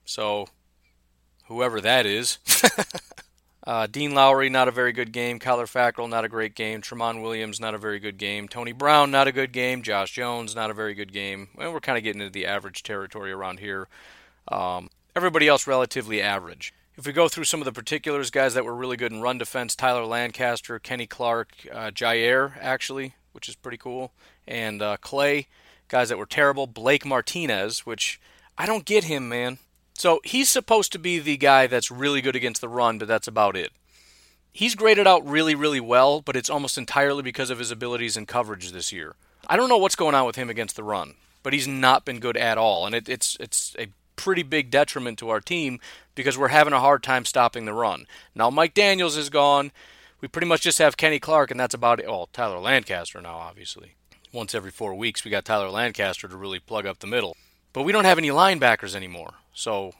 So, 0.05 0.47
whoever 1.47 1.81
that 1.81 2.05
is. 2.05 2.38
uh, 3.67 3.88
Dean 3.88 4.13
Lowry, 4.13 4.49
not 4.49 4.69
a 4.69 4.71
very 4.71 4.93
good 4.93 5.11
game. 5.11 5.39
Kyler 5.39 5.65
Fackrell, 5.65 6.09
not 6.09 6.23
a 6.23 6.29
great 6.29 6.55
game. 6.55 6.81
Tramon 6.81 7.21
Williams, 7.21 7.59
not 7.59 7.73
a 7.73 7.77
very 7.77 7.99
good 7.99 8.17
game. 8.17 8.47
Tony 8.47 8.71
Brown, 8.71 9.11
not 9.11 9.27
a 9.27 9.33
good 9.33 9.51
game. 9.51 9.81
Josh 9.81 10.13
Jones, 10.13 10.55
not 10.55 10.71
a 10.71 10.73
very 10.73 10.93
good 10.93 11.11
game. 11.11 11.49
Well, 11.55 11.73
we're 11.73 11.81
kind 11.81 11.97
of 11.97 12.05
getting 12.05 12.21
into 12.21 12.31
the 12.31 12.45
average 12.45 12.83
territory 12.83 13.33
around 13.33 13.59
here. 13.59 13.89
Um, 14.47 14.89
everybody 15.15 15.47
else 15.47 15.67
relatively 15.67 16.21
average. 16.21 16.73
If 16.95 17.05
we 17.05 17.13
go 17.13 17.27
through 17.27 17.43
some 17.43 17.61
of 17.61 17.65
the 17.65 17.71
particulars, 17.71 18.31
guys 18.31 18.55
that 18.55 18.65
were 18.65 18.75
really 18.75 18.97
good 18.97 19.11
in 19.11 19.21
run 19.21 19.37
defense, 19.37 19.75
Tyler 19.75 20.05
Lancaster, 20.05 20.79
Kenny 20.79 21.05
Clark, 21.05 21.49
uh, 21.71 21.91
Jaire, 21.91 22.53
actually, 22.59 23.13
which 23.33 23.47
is 23.47 23.55
pretty 23.55 23.77
cool, 23.77 24.13
and 24.47 24.81
uh, 24.81 24.97
Clay, 24.97 25.47
guys 25.89 26.09
that 26.09 26.17
were 26.17 26.25
terrible. 26.25 26.65
Blake 26.65 27.05
Martinez, 27.05 27.85
which 27.85 28.19
I 28.57 28.65
don't 28.65 28.85
get 28.85 29.03
him, 29.03 29.29
man. 29.29 29.59
So 29.93 30.21
he's 30.23 30.49
supposed 30.49 30.91
to 30.91 30.99
be 30.99 31.19
the 31.19 31.37
guy 31.37 31.67
that's 31.67 31.91
really 31.91 32.21
good 32.21 32.35
against 32.35 32.61
the 32.61 32.69
run, 32.69 32.97
but 32.97 33.07
that's 33.07 33.27
about 33.27 33.55
it. 33.55 33.71
He's 34.51 34.75
graded 34.75 35.05
out 35.05 35.27
really, 35.27 35.53
really 35.53 35.79
well, 35.79 36.21
but 36.21 36.35
it's 36.35 36.49
almost 36.49 36.77
entirely 36.77 37.21
because 37.21 37.51
of 37.51 37.59
his 37.59 37.69
abilities 37.69 38.17
in 38.17 38.25
coverage 38.25 38.71
this 38.71 38.91
year. 38.91 39.15
I 39.47 39.55
don't 39.55 39.69
know 39.69 39.77
what's 39.77 39.95
going 39.95 40.15
on 40.15 40.25
with 40.25 40.35
him 40.35 40.49
against 40.49 40.75
the 40.75 40.83
run, 40.83 41.13
but 41.43 41.53
he's 41.53 41.67
not 41.67 42.05
been 42.05 42.19
good 42.19 42.37
at 42.37 42.57
all, 42.57 42.85
and 42.85 42.95
it, 42.95 43.07
it's 43.07 43.37
it's 43.39 43.75
a 43.77 43.87
pretty 44.18 44.43
big 44.43 44.70
detriment 44.70 45.18
to 45.20 45.30
our 45.30 45.39
team 45.39 45.80
because 46.13 46.38
we're 46.38 46.49
having 46.49 46.74
a 46.74 46.82
hard 46.82 47.03
time 47.03 47.24
stopping 47.24 47.63
the 47.63 47.74
run. 47.74 48.05
Now 48.36 48.49
Mike 48.49 48.74
Daniels 48.74 49.15
is 49.15 49.30
gone. 49.30 49.72
We 50.20 50.28
pretty 50.28 50.47
much 50.47 50.61
just 50.61 50.80
have 50.80 50.97
Kenny 50.97 51.20
Clark, 51.20 51.51
and 51.51 51.59
that's 51.59 51.76
about 51.76 51.99
it. 51.99 52.07
Well, 52.07 52.28
Tyler 52.34 52.59
Lancaster 52.59 53.22
now, 53.22 53.38
obviously. 53.38 53.93
Once 54.34 54.53
every 54.53 54.72
four 54.72 54.93
weeks, 54.95 55.24
we 55.24 55.32
got 55.32 55.45
Tyler 55.45 55.70
Lancaster 55.70 56.28
to 56.28 56.36
really 56.36 56.59
plug 56.59 56.86
up 56.86 56.99
the 56.99 57.07
middle. 57.07 57.38
But 57.72 57.84
we 57.84 57.91
don't 57.91 58.05
have 58.05 58.18
any 58.18 58.30
linebackers 58.30 58.95
anymore, 58.95 59.36
so 59.53 59.93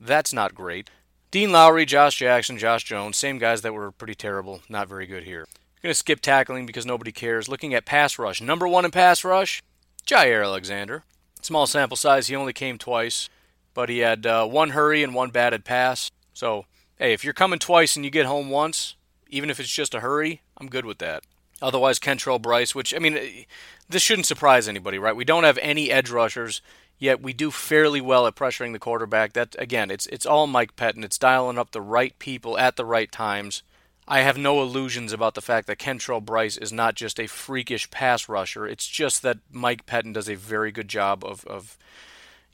that's 0.00 0.32
not 0.32 0.54
great. 0.54 0.90
Dean 1.32 1.50
Lowry, 1.50 1.84
Josh 1.84 2.16
Jackson, 2.16 2.58
Josh 2.58 2.84
Jones, 2.84 3.16
same 3.16 3.38
guys 3.38 3.62
that 3.62 3.74
were 3.74 3.90
pretty 3.90 4.14
terrible, 4.14 4.62
not 4.68 4.88
very 4.88 5.06
good 5.06 5.24
here. 5.24 5.46
going 5.82 5.90
to 5.90 5.98
skip 5.98 6.20
tackling 6.20 6.64
because 6.64 6.86
nobody 6.86 7.10
cares. 7.10 7.48
Looking 7.48 7.74
at 7.74 7.84
pass 7.84 8.16
rush, 8.20 8.40
number 8.40 8.68
one 8.68 8.84
in 8.84 8.92
pass 8.92 9.24
rush, 9.24 9.60
Jaire 10.06 10.44
Alexander. 10.44 11.02
Small 11.42 11.66
sample 11.66 11.96
size, 11.96 12.28
he 12.28 12.36
only 12.36 12.52
came 12.52 12.78
twice, 12.78 13.28
but 13.74 13.88
he 13.88 13.98
had 13.98 14.24
uh, 14.24 14.46
one 14.46 14.70
hurry 14.70 15.02
and 15.02 15.14
one 15.14 15.30
batted 15.30 15.64
pass. 15.64 16.10
So, 16.32 16.64
hey, 16.96 17.12
if 17.12 17.24
you're 17.24 17.34
coming 17.34 17.58
twice 17.58 17.96
and 17.96 18.04
you 18.04 18.10
get 18.10 18.26
home 18.26 18.48
once, 18.48 18.96
even 19.28 19.50
if 19.50 19.60
it's 19.60 19.68
just 19.68 19.94
a 19.94 20.00
hurry, 20.00 20.42
I'm 20.56 20.68
good 20.68 20.86
with 20.86 20.98
that. 20.98 21.24
Otherwise, 21.60 21.98
Kentrell 21.98 22.40
Brice, 22.40 22.74
which, 22.74 22.94
I 22.94 22.98
mean, 22.98 23.46
this 23.88 24.02
shouldn't 24.02 24.26
surprise 24.26 24.68
anybody, 24.68 24.98
right? 24.98 25.16
We 25.16 25.24
don't 25.24 25.44
have 25.44 25.58
any 25.58 25.90
edge 25.90 26.10
rushers, 26.10 26.60
yet 26.98 27.22
we 27.22 27.32
do 27.32 27.50
fairly 27.50 28.00
well 28.00 28.26
at 28.26 28.34
pressuring 28.34 28.72
the 28.72 28.78
quarterback. 28.78 29.32
That, 29.32 29.56
again, 29.58 29.90
it's, 29.90 30.06
it's 30.06 30.26
all 30.26 30.46
Mike 30.46 30.76
Pettine. 30.76 31.04
It's 31.04 31.18
dialing 31.18 31.58
up 31.58 31.70
the 31.70 31.80
right 31.80 32.18
people 32.18 32.58
at 32.58 32.76
the 32.76 32.84
right 32.84 33.10
times. 33.10 33.62
I 34.06 34.20
have 34.20 34.36
no 34.36 34.60
illusions 34.60 35.12
about 35.12 35.34
the 35.34 35.40
fact 35.40 35.66
that 35.66 35.78
Kentrell 35.78 36.22
Brice 36.22 36.58
is 36.58 36.72
not 36.72 36.94
just 36.94 37.18
a 37.18 37.26
freakish 37.26 37.90
pass 37.90 38.28
rusher. 38.28 38.66
It's 38.66 38.86
just 38.86 39.22
that 39.22 39.38
Mike 39.50 39.86
Pettine 39.86 40.12
does 40.12 40.28
a 40.28 40.34
very 40.34 40.70
good 40.70 40.88
job 40.88 41.24
of, 41.24 41.46
of 41.46 41.78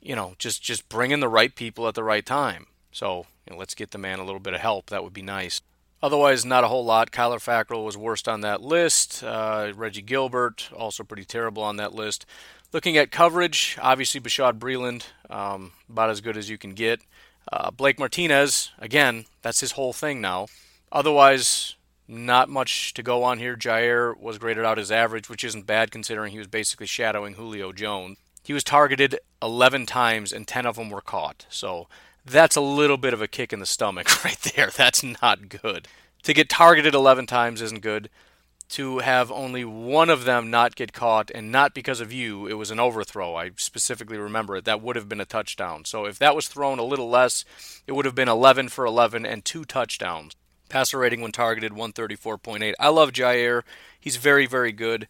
you 0.01 0.15
know, 0.15 0.35
just, 0.37 0.61
just 0.61 0.89
bringing 0.89 1.19
the 1.19 1.29
right 1.29 1.55
people 1.55 1.87
at 1.87 1.95
the 1.95 2.03
right 2.03 2.25
time. 2.25 2.67
So 2.91 3.25
you 3.45 3.53
know, 3.53 3.59
let's 3.59 3.75
get 3.75 3.91
the 3.91 3.97
man 3.97 4.19
a 4.19 4.23
little 4.23 4.39
bit 4.39 4.53
of 4.53 4.61
help. 4.61 4.89
That 4.89 5.03
would 5.03 5.13
be 5.13 5.21
nice. 5.21 5.61
Otherwise, 6.03 6.43
not 6.43 6.63
a 6.63 6.67
whole 6.67 6.83
lot. 6.83 7.11
Kyler 7.11 7.37
Fackrell 7.37 7.85
was 7.85 7.95
worst 7.95 8.27
on 8.27 8.41
that 8.41 8.61
list. 8.61 9.23
Uh, 9.23 9.71
Reggie 9.75 10.01
Gilbert, 10.01 10.69
also 10.75 11.03
pretty 11.03 11.25
terrible 11.25 11.61
on 11.61 11.77
that 11.77 11.93
list. 11.93 12.25
Looking 12.73 12.97
at 12.97 13.11
coverage, 13.11 13.77
obviously 13.81 14.19
Bashaud 14.19 14.57
Breeland, 14.57 15.03
um, 15.29 15.73
about 15.89 16.09
as 16.09 16.21
good 16.21 16.37
as 16.37 16.49
you 16.49 16.57
can 16.57 16.73
get. 16.73 17.01
Uh, 17.51 17.69
Blake 17.69 17.99
Martinez, 17.99 18.71
again, 18.79 19.25
that's 19.41 19.59
his 19.59 19.73
whole 19.73 19.93
thing 19.93 20.21
now. 20.21 20.47
Otherwise, 20.91 21.75
not 22.07 22.49
much 22.49 22.93
to 22.95 23.03
go 23.03 23.23
on 23.23 23.39
here. 23.39 23.55
Jaire 23.55 24.17
was 24.17 24.37
graded 24.37 24.65
out 24.65 24.79
as 24.79 24.91
average, 24.91 25.29
which 25.29 25.43
isn't 25.43 25.65
bad 25.65 25.91
considering 25.91 26.31
he 26.31 26.39
was 26.39 26.47
basically 26.47 26.87
shadowing 26.87 27.35
Julio 27.35 27.71
Jones. 27.71 28.17
He 28.43 28.53
was 28.53 28.63
targeted 28.63 29.19
11 29.41 29.85
times 29.85 30.31
and 30.33 30.47
10 30.47 30.65
of 30.65 30.75
them 30.75 30.89
were 30.89 31.01
caught. 31.01 31.45
So 31.49 31.87
that's 32.25 32.55
a 32.55 32.61
little 32.61 32.97
bit 32.97 33.13
of 33.13 33.21
a 33.21 33.27
kick 33.27 33.51
in 33.53 33.59
the 33.59 33.65
stomach 33.65 34.23
right 34.25 34.39
there. 34.55 34.69
That's 34.75 35.03
not 35.03 35.49
good. 35.49 35.87
To 36.23 36.33
get 36.33 36.49
targeted 36.49 36.93
11 36.93 37.25
times 37.27 37.61
isn't 37.61 37.81
good. 37.81 38.09
To 38.69 38.99
have 38.99 39.31
only 39.31 39.65
one 39.65 40.09
of 40.09 40.23
them 40.23 40.49
not 40.49 40.77
get 40.77 40.93
caught, 40.93 41.29
and 41.35 41.51
not 41.51 41.73
because 41.73 41.99
of 41.99 42.13
you, 42.13 42.47
it 42.47 42.53
was 42.53 42.71
an 42.71 42.79
overthrow. 42.79 43.35
I 43.35 43.51
specifically 43.57 44.17
remember 44.17 44.55
it. 44.55 44.63
That 44.63 44.81
would 44.81 44.95
have 44.95 45.09
been 45.09 45.19
a 45.19 45.25
touchdown. 45.25 45.83
So 45.83 46.05
if 46.05 46.17
that 46.19 46.37
was 46.37 46.47
thrown 46.47 46.79
a 46.79 46.83
little 46.83 47.09
less, 47.09 47.43
it 47.85 47.91
would 47.91 48.05
have 48.05 48.15
been 48.15 48.29
11 48.29 48.69
for 48.69 48.85
11 48.85 49.25
and 49.25 49.43
two 49.43 49.65
touchdowns. 49.65 50.37
Passer 50.69 50.99
rating 50.99 51.19
when 51.19 51.33
targeted 51.33 51.73
134.8. 51.73 52.73
I 52.79 52.87
love 52.87 53.11
Jaire. 53.11 53.63
He's 53.99 54.15
very, 54.15 54.45
very 54.45 54.71
good. 54.71 55.09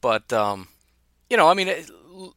But, 0.00 0.32
um, 0.32 0.68
you 1.28 1.36
know, 1.36 1.48
I 1.48 1.54
mean, 1.54 1.68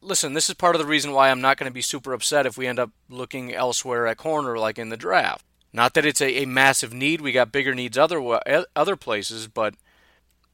listen, 0.00 0.32
this 0.32 0.48
is 0.48 0.54
part 0.54 0.74
of 0.74 0.80
the 0.80 0.86
reason 0.86 1.12
why 1.12 1.30
I'm 1.30 1.40
not 1.40 1.56
going 1.56 1.70
to 1.70 1.74
be 1.74 1.82
super 1.82 2.12
upset 2.12 2.46
if 2.46 2.56
we 2.56 2.66
end 2.66 2.78
up 2.78 2.90
looking 3.08 3.54
elsewhere 3.54 4.06
at 4.06 4.16
corner, 4.16 4.58
like 4.58 4.78
in 4.78 4.88
the 4.88 4.96
draft. 4.96 5.44
Not 5.72 5.94
that 5.94 6.06
it's 6.06 6.20
a, 6.20 6.42
a 6.42 6.46
massive 6.46 6.94
need. 6.94 7.20
We 7.20 7.32
got 7.32 7.52
bigger 7.52 7.74
needs 7.74 7.98
other 7.98 8.40
other 8.74 8.96
places, 8.96 9.46
but 9.46 9.74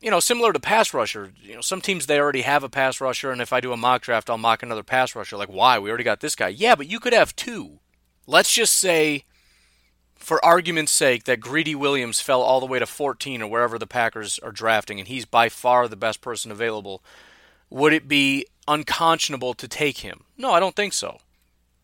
you 0.00 0.10
know, 0.10 0.18
similar 0.18 0.52
to 0.52 0.58
pass 0.58 0.92
rusher. 0.92 1.32
You 1.40 1.54
know, 1.54 1.60
some 1.60 1.80
teams 1.80 2.06
they 2.06 2.18
already 2.18 2.42
have 2.42 2.64
a 2.64 2.68
pass 2.68 3.00
rusher, 3.00 3.30
and 3.30 3.40
if 3.40 3.52
I 3.52 3.60
do 3.60 3.72
a 3.72 3.76
mock 3.76 4.02
draft, 4.02 4.28
I'll 4.28 4.36
mock 4.36 4.62
another 4.62 4.82
pass 4.82 5.14
rusher. 5.14 5.36
Like, 5.36 5.52
why? 5.52 5.78
We 5.78 5.88
already 5.88 6.04
got 6.04 6.20
this 6.20 6.34
guy. 6.34 6.48
Yeah, 6.48 6.74
but 6.74 6.88
you 6.88 6.98
could 6.98 7.12
have 7.12 7.36
two. 7.36 7.78
Let's 8.26 8.52
just 8.52 8.74
say, 8.74 9.24
for 10.16 10.44
argument's 10.44 10.92
sake, 10.92 11.24
that 11.24 11.40
Greedy 11.40 11.76
Williams 11.76 12.20
fell 12.20 12.42
all 12.42 12.58
the 12.58 12.66
way 12.66 12.80
to 12.80 12.86
14 12.86 13.42
or 13.42 13.46
wherever 13.48 13.78
the 13.78 13.86
Packers 13.86 14.40
are 14.40 14.50
drafting, 14.50 14.98
and 14.98 15.06
he's 15.06 15.24
by 15.24 15.48
far 15.48 15.86
the 15.86 15.96
best 15.96 16.20
person 16.20 16.50
available. 16.50 17.02
Would 17.70 17.92
it 17.92 18.08
be 18.08 18.46
unconscionable 18.68 19.54
to 19.54 19.68
take 19.68 19.98
him? 19.98 20.24
No, 20.36 20.52
I 20.52 20.60
don't 20.60 20.76
think 20.76 20.92
so. 20.92 21.18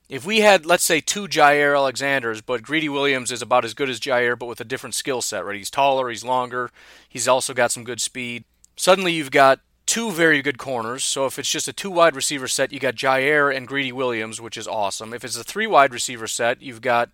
If 0.09 0.25
we 0.25 0.41
had, 0.41 0.65
let's 0.65 0.85
say, 0.85 1.01
two 1.01 1.29
Jaire 1.29 1.77
Alexanders, 1.77 2.41
but 2.41 2.63
Greedy 2.63 2.89
Williams 2.89 3.31
is 3.31 3.43
about 3.43 3.65
as 3.65 3.75
good 3.75 3.91
as 3.91 4.01
Jaire, 4.01 4.39
but 4.39 4.47
with 4.47 4.61
a 4.61 4.65
different 4.65 4.95
skill 4.95 5.21
set, 5.21 5.45
right? 5.45 5.57
He's 5.57 5.71
taller, 5.71 6.09
he's 6.09 6.25
longer, 6.25 6.71
he's 7.07 7.29
also 7.29 7.53
got 7.53 7.73
some 7.73 7.85
good 7.85 8.01
speed. 8.01 8.45
Suddenly 8.77 9.13
you've 9.13 9.31
got 9.31 9.61
two 9.85 10.11
very 10.11 10.43
good 10.43 10.59
corners. 10.59 11.03
So 11.03 11.27
if 11.27 11.39
it's 11.39 11.51
just 11.51 11.67
a 11.67 11.73
two 11.73 11.91
wide 11.91 12.15
receiver 12.15 12.47
set, 12.47 12.73
you 12.73 12.79
got 12.79 12.95
Jaire 12.95 13.55
and 13.55 13.67
Greedy 13.67 13.93
Williams, 13.93 14.41
which 14.41 14.57
is 14.57 14.69
awesome. 14.69 15.13
If 15.13 15.25
it's 15.25 15.37
a 15.37 15.45
three 15.45 15.67
wide 15.67 15.93
receiver 15.93 16.27
set, 16.27 16.63
you've 16.63 16.83
got 16.83 17.11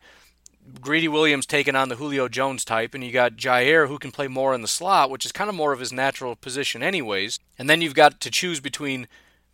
Greedy 0.81 1.09
Williams 1.09 1.47
taking 1.47 1.77
on 1.77 1.89
the 1.89 1.97
Julio 1.97 2.29
Jones 2.29 2.65
type, 2.65 2.95
and 2.95 3.05
you 3.05 3.13
got 3.13 3.37
Jaire 3.37 3.87
who 3.87 3.99
can 3.99 4.11
play 4.11 4.29
more 4.29 4.55
in 4.55 4.63
the 4.63 4.69
slot, 4.69 5.11
which 5.11 5.25
is 5.25 5.33
kind 5.33 5.49
of 5.49 5.55
more 5.55 5.73
of 5.73 5.81
his 5.81 5.93
natural 5.93 6.35
position, 6.35 6.83
anyways. 6.83 7.39
And 7.59 7.71
then 7.71 7.81
you've 7.81 7.95
got 7.95 8.21
to 8.21 8.31
choose 8.31 8.61
between 8.61 9.07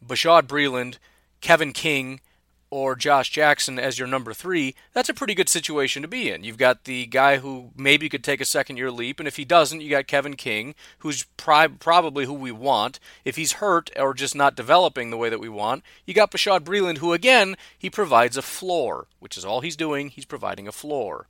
Bashaud 0.06 0.42
Breeland, 0.42 0.96
Kevin 1.40 1.72
King, 1.72 2.20
or 2.70 2.94
Josh 2.94 3.30
Jackson 3.30 3.78
as 3.78 3.98
your 3.98 4.06
number 4.06 4.32
three, 4.32 4.76
that's 4.92 5.08
a 5.08 5.14
pretty 5.14 5.34
good 5.34 5.48
situation 5.48 6.02
to 6.02 6.08
be 6.08 6.30
in. 6.30 6.44
You've 6.44 6.56
got 6.56 6.84
the 6.84 7.06
guy 7.06 7.38
who 7.38 7.70
maybe 7.76 8.08
could 8.08 8.22
take 8.22 8.40
a 8.40 8.44
second 8.44 8.76
year 8.76 8.92
leap, 8.92 9.18
and 9.18 9.26
if 9.26 9.36
he 9.36 9.44
doesn't, 9.44 9.80
you 9.80 9.90
got 9.90 10.06
Kevin 10.06 10.36
King, 10.36 10.76
who's 10.98 11.24
pri- 11.36 11.66
probably 11.66 12.26
who 12.26 12.32
we 12.32 12.52
want. 12.52 13.00
If 13.24 13.36
he's 13.36 13.54
hurt 13.54 13.90
or 13.98 14.14
just 14.14 14.36
not 14.36 14.54
developing 14.54 15.10
the 15.10 15.16
way 15.16 15.28
that 15.28 15.40
we 15.40 15.48
want, 15.48 15.82
you 16.06 16.14
got 16.14 16.30
Bashaud 16.30 16.60
Breeland, 16.60 16.98
who 16.98 17.12
again, 17.12 17.56
he 17.76 17.90
provides 17.90 18.36
a 18.36 18.42
floor, 18.42 19.08
which 19.18 19.36
is 19.36 19.44
all 19.44 19.60
he's 19.60 19.76
doing. 19.76 20.08
He's 20.08 20.24
providing 20.24 20.68
a 20.68 20.72
floor. 20.72 21.26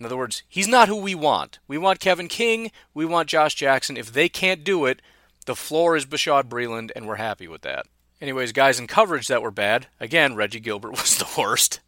In 0.00 0.06
other 0.06 0.16
words, 0.16 0.42
he's 0.48 0.66
not 0.66 0.88
who 0.88 0.96
we 0.96 1.14
want. 1.14 1.60
We 1.68 1.78
want 1.78 2.00
Kevin 2.00 2.26
King, 2.26 2.72
we 2.92 3.04
want 3.04 3.28
Josh 3.28 3.54
Jackson. 3.54 3.96
If 3.96 4.12
they 4.12 4.28
can't 4.28 4.64
do 4.64 4.84
it, 4.86 5.00
the 5.46 5.54
floor 5.54 5.94
is 5.96 6.06
Bashaud 6.06 6.44
Breeland, 6.44 6.90
and 6.96 7.06
we're 7.06 7.16
happy 7.16 7.46
with 7.46 7.62
that. 7.62 7.86
Anyways, 8.22 8.52
guys 8.52 8.78
in 8.78 8.86
coverage 8.86 9.26
that 9.26 9.42
were 9.42 9.50
bad. 9.50 9.88
Again, 9.98 10.36
Reggie 10.36 10.60
Gilbert 10.60 10.92
was 10.92 11.18
the 11.18 11.28
worst. 11.36 11.80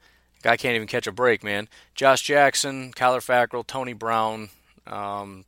Guy 0.43 0.57
can't 0.57 0.75
even 0.75 0.89
catch 0.89 1.07
a 1.07 1.13
break, 1.13 1.45
man. 1.45 1.69
Josh 1.95 2.23
Jackson, 2.23 2.93
Kyler 2.93 3.25
Fackrell, 3.25 3.65
Tony 3.65 3.93
Brown. 3.93 4.49
Um, 4.85 5.45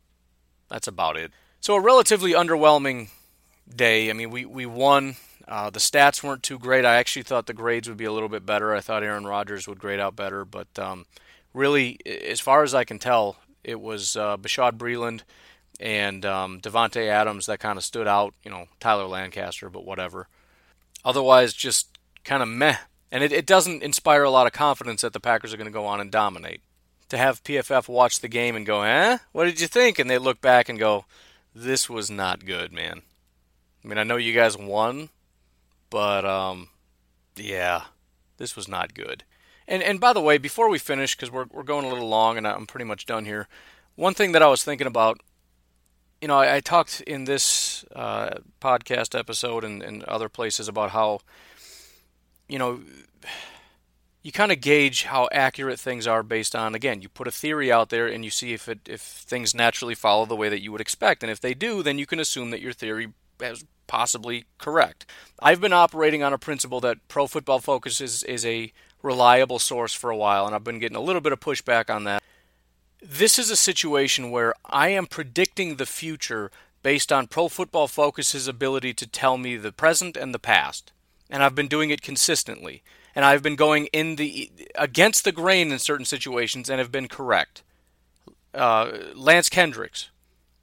that's 0.71 0.87
about 0.87 1.17
it. 1.17 1.33
So 1.61 1.75
a 1.75 1.81
relatively 1.81 2.33
underwhelming 2.33 3.09
day. 3.69 4.09
I 4.11 4.13
mean, 4.13 4.31
we 4.31 4.45
we 4.45 4.65
won. 4.65 5.17
Uh, 5.49 5.71
the 5.71 5.81
stats 5.81 6.23
weren't 6.23 6.45
too 6.45 6.59
great. 6.59 6.85
I 6.85 6.95
actually 6.95 7.25
thought 7.25 7.47
the 7.47 7.53
grades 7.53 7.89
would 7.89 7.99
be 7.99 8.05
a 8.05 8.13
little 8.13 8.29
bit 8.29 8.47
better. 8.47 8.73
I 8.73 8.81
thought 8.81 9.03
Aaron 9.03 9.27
Rodgers 9.27 9.67
would 9.67 9.81
grade 9.81 10.01
out 10.01 10.15
better, 10.15 10.45
but 10.45 10.69
um, 10.79 11.07
really, 11.53 11.99
as 12.07 12.41
far 12.41 12.63
as 12.63 12.75
I 12.75 12.85
can 12.85 13.01
tell, 13.01 13.37
it 13.65 13.81
was 13.81 14.17
uh, 14.17 14.37
Bashaud 14.37 14.79
Breeland 14.79 15.23
and 15.81 16.25
um, 16.25 16.61
Davante 16.61 17.09
Adams 17.09 17.47
that 17.47 17.59
kind 17.59 17.77
of 17.77 17.85
stood 17.85 18.07
out. 18.07 18.35
You 18.45 18.53
know, 18.53 18.67
Tyler 18.79 19.07
Lancaster, 19.07 19.69
but 19.69 19.85
whatever. 19.85 20.29
Otherwise, 21.07 21.55
just 21.55 21.99
kind 22.25 22.43
of 22.43 22.49
meh. 22.49 22.77
And 23.13 23.23
it, 23.23 23.33
it 23.33 23.47
doesn't 23.47 23.85
inspire 23.85 24.25
a 24.25 24.31
lot 24.31 24.49
of 24.49 24.53
confidence 24.53 25.03
that 25.03 25.13
the 25.13 25.21
Packers 25.21 25.55
are 25.55 25.57
going 25.57 25.69
to 25.69 25.73
go 25.73 25.87
on 25.87 26.01
and 26.01 26.11
dominate. 26.11 26.61
To 27.11 27.17
have 27.17 27.45
PFF 27.45 27.87
watch 27.87 28.19
the 28.19 28.27
game 28.27 28.57
and 28.57 28.67
go, 28.67 28.83
eh, 28.83 29.19
what 29.31 29.45
did 29.45 29.61
you 29.61 29.69
think? 29.69 30.01
And 30.01 30.11
they 30.11 30.19
look 30.19 30.41
back 30.41 30.69
and 30.69 30.77
go, 30.77 31.05
this 31.55 31.89
was 31.89 32.11
not 32.11 32.45
good, 32.45 32.73
man. 32.73 33.03
I 33.85 33.89
mean, 33.89 33.99
I 33.99 34.03
know 34.03 34.17
you 34.17 34.35
guys 34.35 34.59
won, 34.59 35.11
but 35.89 36.25
um, 36.25 36.71
yeah, 37.37 37.83
this 38.39 38.57
was 38.57 38.67
not 38.67 38.93
good. 38.93 39.23
And 39.69 39.85
and 39.85 40.01
by 40.01 40.13
the 40.13 40.21
way, 40.21 40.39
before 40.39 40.69
we 40.69 40.79
finish, 40.79 41.15
because 41.15 41.31
we're 41.31 41.47
we're 41.53 41.63
going 41.63 41.85
a 41.85 41.89
little 41.89 42.09
long 42.09 42.37
and 42.37 42.47
I'm 42.47 42.67
pretty 42.67 42.85
much 42.85 43.07
done 43.07 43.25
here. 43.25 43.47
One 43.95 44.15
thing 44.15 44.33
that 44.33 44.43
I 44.43 44.49
was 44.49 44.65
thinking 44.65 44.89
about 44.89 45.21
you 46.21 46.29
know, 46.29 46.39
I, 46.39 46.57
I 46.57 46.61
talked 46.61 47.01
in 47.03 47.25
this 47.25 47.85
uh, 47.95 48.31
podcast 48.61 49.19
episode 49.19 49.65
and, 49.65 49.83
and 49.83 50.03
other 50.05 50.29
places 50.29 50.69
about 50.69 50.91
how, 50.91 51.21
you 52.49 52.59
know, 52.59 52.81
you 54.23 54.33
kind 54.33 54.51
of 54.51 54.61
gauge 54.61 55.05
how 55.05 55.29
accurate 55.31 55.79
things 55.79 56.05
are 56.05 56.25
based 56.25 56.57
on 56.57 56.75
again 56.75 57.01
you 57.01 57.09
put 57.09 57.29
a 57.29 57.31
theory 57.31 57.71
out 57.71 57.91
there 57.91 58.09
and 58.09 58.25
you 58.25 58.31
see 58.31 58.53
if 58.53 58.69
it 58.69 58.81
if 58.85 59.01
things 59.01 59.55
naturally 59.55 59.95
follow 59.95 60.27
the 60.27 60.35
way 60.35 60.49
that 60.49 60.61
you 60.61 60.73
would 60.73 60.81
expect. 60.81 61.23
And 61.23 61.31
if 61.31 61.41
they 61.41 61.55
do 61.55 61.83
then 61.83 61.97
you 61.97 62.07
can 62.07 62.19
assume 62.19 62.51
that 62.51 62.61
your 62.61 62.73
theory 62.73 63.13
is 63.41 63.65
possibly 63.87 64.47
correct. 64.59 65.07
I've 65.39 65.61
been 65.61 65.73
operating 65.73 66.25
on 66.25 66.33
a 66.33 66.39
principle 66.39 66.81
that 66.81 67.07
pro 67.07 67.29
football 67.29 67.61
focus 67.61 68.01
is, 68.01 68.25
is 68.25 68.45
a 68.45 68.73
reliable 69.03 69.61
source 69.61 69.95
for 69.95 70.11
a 70.11 70.17
while 70.17 70.47
and 70.47 70.55
i've 70.55 70.65
been 70.65 70.81
getting 70.81 70.97
a 70.97 71.01
little 71.01 71.21
bit 71.21 71.33
of 71.33 71.39
pushback 71.39 71.95
on 71.95 72.05
that 72.05 72.23
this 73.03 73.39
is 73.39 73.51
a 73.51 73.57
situation 73.57 74.31
where 74.31 74.55
I 74.65 74.89
am 74.89 75.07
predicting 75.07 75.77
the 75.77 75.87
future 75.87 76.51
based 76.83 77.13
on 77.13 77.27
Pro 77.27 77.49
Football 77.49 77.89
Focus's 77.89 78.49
ability 78.49 78.95
to 78.95 79.07
tell 79.07 79.39
me 79.39 79.57
the 79.57 79.73
present 79.73 80.17
and 80.17 80.33
the 80.33 80.39
past. 80.39 80.93
And 81.29 81.43
I've 81.43 81.55
been 81.55 81.69
doing 81.69 81.91
it 81.91 82.03
consistently. 82.03 82.83
And 83.15 83.25
I've 83.25 83.43
been 83.43 83.57
going 83.57 83.87
in 83.87 84.17
the 84.17 84.51
against 84.75 85.25
the 85.25 85.33
grain 85.33 85.73
in 85.73 85.79
certain 85.79 86.05
situations 86.05 86.69
and 86.69 86.79
have 86.79 86.93
been 86.93 87.09
correct. 87.09 87.63
Uh, 88.55 88.93
Lance 89.15 89.49
Kendricks, 89.49 90.11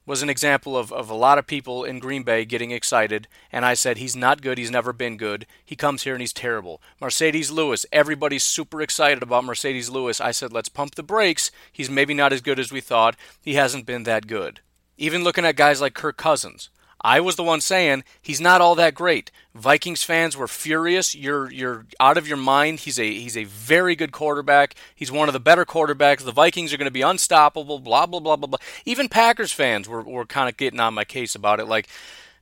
was 0.06 0.22
an 0.22 0.30
example 0.30 0.78
of, 0.78 0.91
of 0.91 1.10
a 1.10 1.16
lot 1.16 1.38
of 1.38 1.47
people 1.47 1.84
in 1.84 1.99
Green 1.99 2.24
Bay 2.24 2.43
getting 2.45 2.72
excited, 2.72 3.28
and 3.51 3.64
I 3.66 3.74
said, 3.74 3.97
he's 3.97 4.16
not 4.16 4.41
good, 4.41 4.58
he's 4.58 4.72
never 4.72 4.91
been 4.91 5.16
good. 5.16 5.45
He 5.64 5.76
comes 5.76 6.04
here 6.04 6.14
and 6.14 6.22
he's 6.22 6.34
terrible. 6.34 6.82
Marcedes 7.01 7.51
Lewis, 7.51 7.86
everybody's 7.91 8.43
super 8.43 8.82
excited 8.82 9.24
about 9.24 9.45
Marcedes 9.45 9.89
Lewis. 9.89 10.20
I 10.20 10.32
said, 10.32 10.51
let's 10.51 10.70
pump 10.70 10.95
the 10.95 11.04
brakes. 11.04 11.51
He's 11.72 11.89
maybe 11.89 12.14
not 12.14 12.34
as 12.34 12.41
good 12.41 12.60
as 12.60 12.72
we 12.72 12.82
thought. 12.82 13.16
He 13.41 13.54
hasn't 13.54 13.86
been 13.86 14.04
that 14.04 14.28
good. 14.28 14.60
Even 14.97 15.24
looking 15.24 15.45
at 15.45 15.56
guys 15.56 15.82
like 15.82 15.93
Kirk 15.93 16.18
Cousins. 16.18 16.70
I 17.04 17.20
was 17.20 17.36
the 17.36 17.43
one 17.43 17.60
saying 17.60 18.04
he's 18.22 18.39
not 18.39 18.62
all 18.62 18.76
that 18.76 18.95
great. 18.95 19.30
Vikings 19.54 20.04
fans 20.04 20.38
were 20.38 20.47
furious. 20.47 21.14
You're 21.14 21.51
you're 21.51 21.86
out 21.99 22.18
of 22.18 22.28
your 22.28 22.38
mind. 22.38 22.82
He's 22.82 22.97
a 22.97 23.12
he's 23.12 23.36
a 23.36 23.43
very 23.43 23.95
good 23.95 24.12
quarterback. 24.12 24.76
He's 24.95 25.12
one 25.12 25.28
of 25.30 25.34
the 25.34 25.39
better 25.39 25.66
quarterbacks. 25.66 26.24
The 26.24 26.32
Vikings 26.32 26.74
are 26.74 26.78
going 26.78 26.86
to 26.86 26.91
be 26.91 27.01
unstoppable. 27.01 27.80
Blah 27.80 28.06
blah 28.06 28.20
blah 28.20 28.36
blah 28.38 28.47
blah. 28.47 28.60
Even 28.86 29.10
Packers 29.10 29.51
fans 29.51 29.89
were 29.89 30.01
were 30.01 30.26
kind 30.26 30.49
of 30.49 30.58
getting 30.58 30.80
on 30.80 30.93
my 30.93 31.04
case 31.04 31.36
about 31.36 31.60
it. 31.60 31.66
Like, 31.66 31.88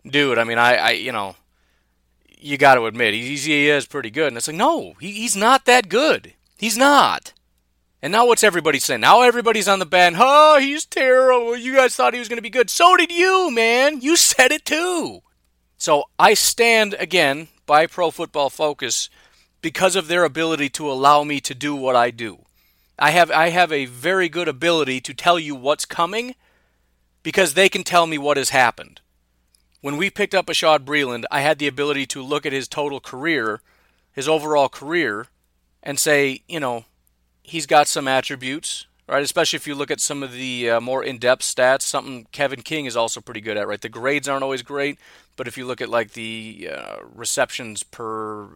dude, 0.05 0.37
I 0.37 0.43
mean, 0.43 0.57
I, 0.57 0.75
I 0.75 0.91
you 0.91 1.11
know, 1.11 1.35
you 2.41 2.57
got 2.57 2.75
to 2.75 2.85
admit 2.85 3.13
he's, 3.13 3.45
he 3.45 3.69
is 3.69 3.85
pretty 3.85 4.09
good. 4.09 4.27
And 4.27 4.37
it's 4.37 4.47
like, 4.47 4.57
no, 4.57 4.93
he, 4.99 5.11
he's 5.11 5.35
not 5.35 5.65
that 5.65 5.89
good. 5.89 6.33
He's 6.57 6.77
not. 6.77 7.33
And 8.01 8.11
now 8.11 8.25
what's 8.25 8.43
everybody 8.43 8.79
saying? 8.79 9.01
Now 9.01 9.21
everybody's 9.21 9.67
on 9.67 9.79
the 9.79 9.85
band. 9.85 10.15
Oh, 10.17 10.59
he's 10.59 10.85
terrible. 10.85 11.55
You 11.55 11.75
guys 11.75 11.95
thought 11.95 12.13
he 12.13 12.19
was 12.19 12.29
going 12.29 12.39
to 12.39 12.43
be 12.43 12.49
good. 12.49 12.69
So 12.69 12.97
did 12.97 13.11
you, 13.11 13.51
man. 13.51 14.01
You 14.01 14.15
said 14.15 14.51
it 14.51 14.65
too. 14.65 15.21
So 15.77 16.05
I 16.17 16.33
stand 16.33 16.95
again 16.99 17.47
by 17.65 17.85
Pro 17.87 18.11
Football 18.11 18.49
Focus 18.49 19.09
because 19.61 19.95
of 19.95 20.07
their 20.07 20.23
ability 20.23 20.69
to 20.69 20.91
allow 20.91 21.23
me 21.23 21.39
to 21.41 21.53
do 21.53 21.75
what 21.75 21.95
I 21.95 22.11
do. 22.11 22.45
I 22.97 23.11
have 23.11 23.31
I 23.31 23.49
have 23.49 23.71
a 23.71 23.85
very 23.85 24.29
good 24.29 24.47
ability 24.47 25.01
to 25.01 25.13
tell 25.13 25.39
you 25.39 25.55
what's 25.55 25.85
coming 25.85 26.35
because 27.23 27.53
they 27.53 27.69
can 27.69 27.83
tell 27.83 28.05
me 28.05 28.17
what 28.17 28.37
has 28.37 28.49
happened. 28.49 29.01
When 29.81 29.97
we 29.97 30.11
picked 30.11 30.35
up 30.35 30.45
Bashaud 30.45 30.79
Breeland, 30.85 31.23
I 31.31 31.41
had 31.41 31.57
the 31.57 31.67
ability 31.67 32.05
to 32.07 32.21
look 32.21 32.45
at 32.45 32.53
his 32.53 32.67
total 32.67 32.99
career, 32.99 33.61
his 34.11 34.27
overall 34.27 34.69
career, 34.69 35.27
and 35.81 35.99
say, 35.99 36.43
you 36.47 36.59
know, 36.59 36.85
he's 37.43 37.65
got 37.65 37.87
some 37.87 38.07
attributes, 38.07 38.85
right? 39.07 39.23
Especially 39.23 39.57
if 39.57 39.67
you 39.67 39.75
look 39.75 39.91
at 39.91 39.99
some 39.99 40.23
of 40.23 40.31
the 40.31 40.69
uh, 40.69 40.81
more 40.81 41.03
in-depth 41.03 41.41
stats. 41.41 41.83
Something 41.83 42.27
Kevin 42.31 42.61
King 42.61 42.85
is 42.85 42.95
also 42.95 43.21
pretty 43.21 43.41
good 43.41 43.57
at, 43.57 43.67
right? 43.67 43.81
The 43.81 43.89
grades 43.89 44.27
aren't 44.27 44.43
always 44.43 44.61
great, 44.61 44.99
but 45.35 45.47
if 45.47 45.57
you 45.57 45.65
look 45.65 45.81
at 45.81 45.89
like 45.89 46.13
the 46.13 46.69
uh, 46.71 46.97
receptions 47.13 47.83
per 47.83 48.49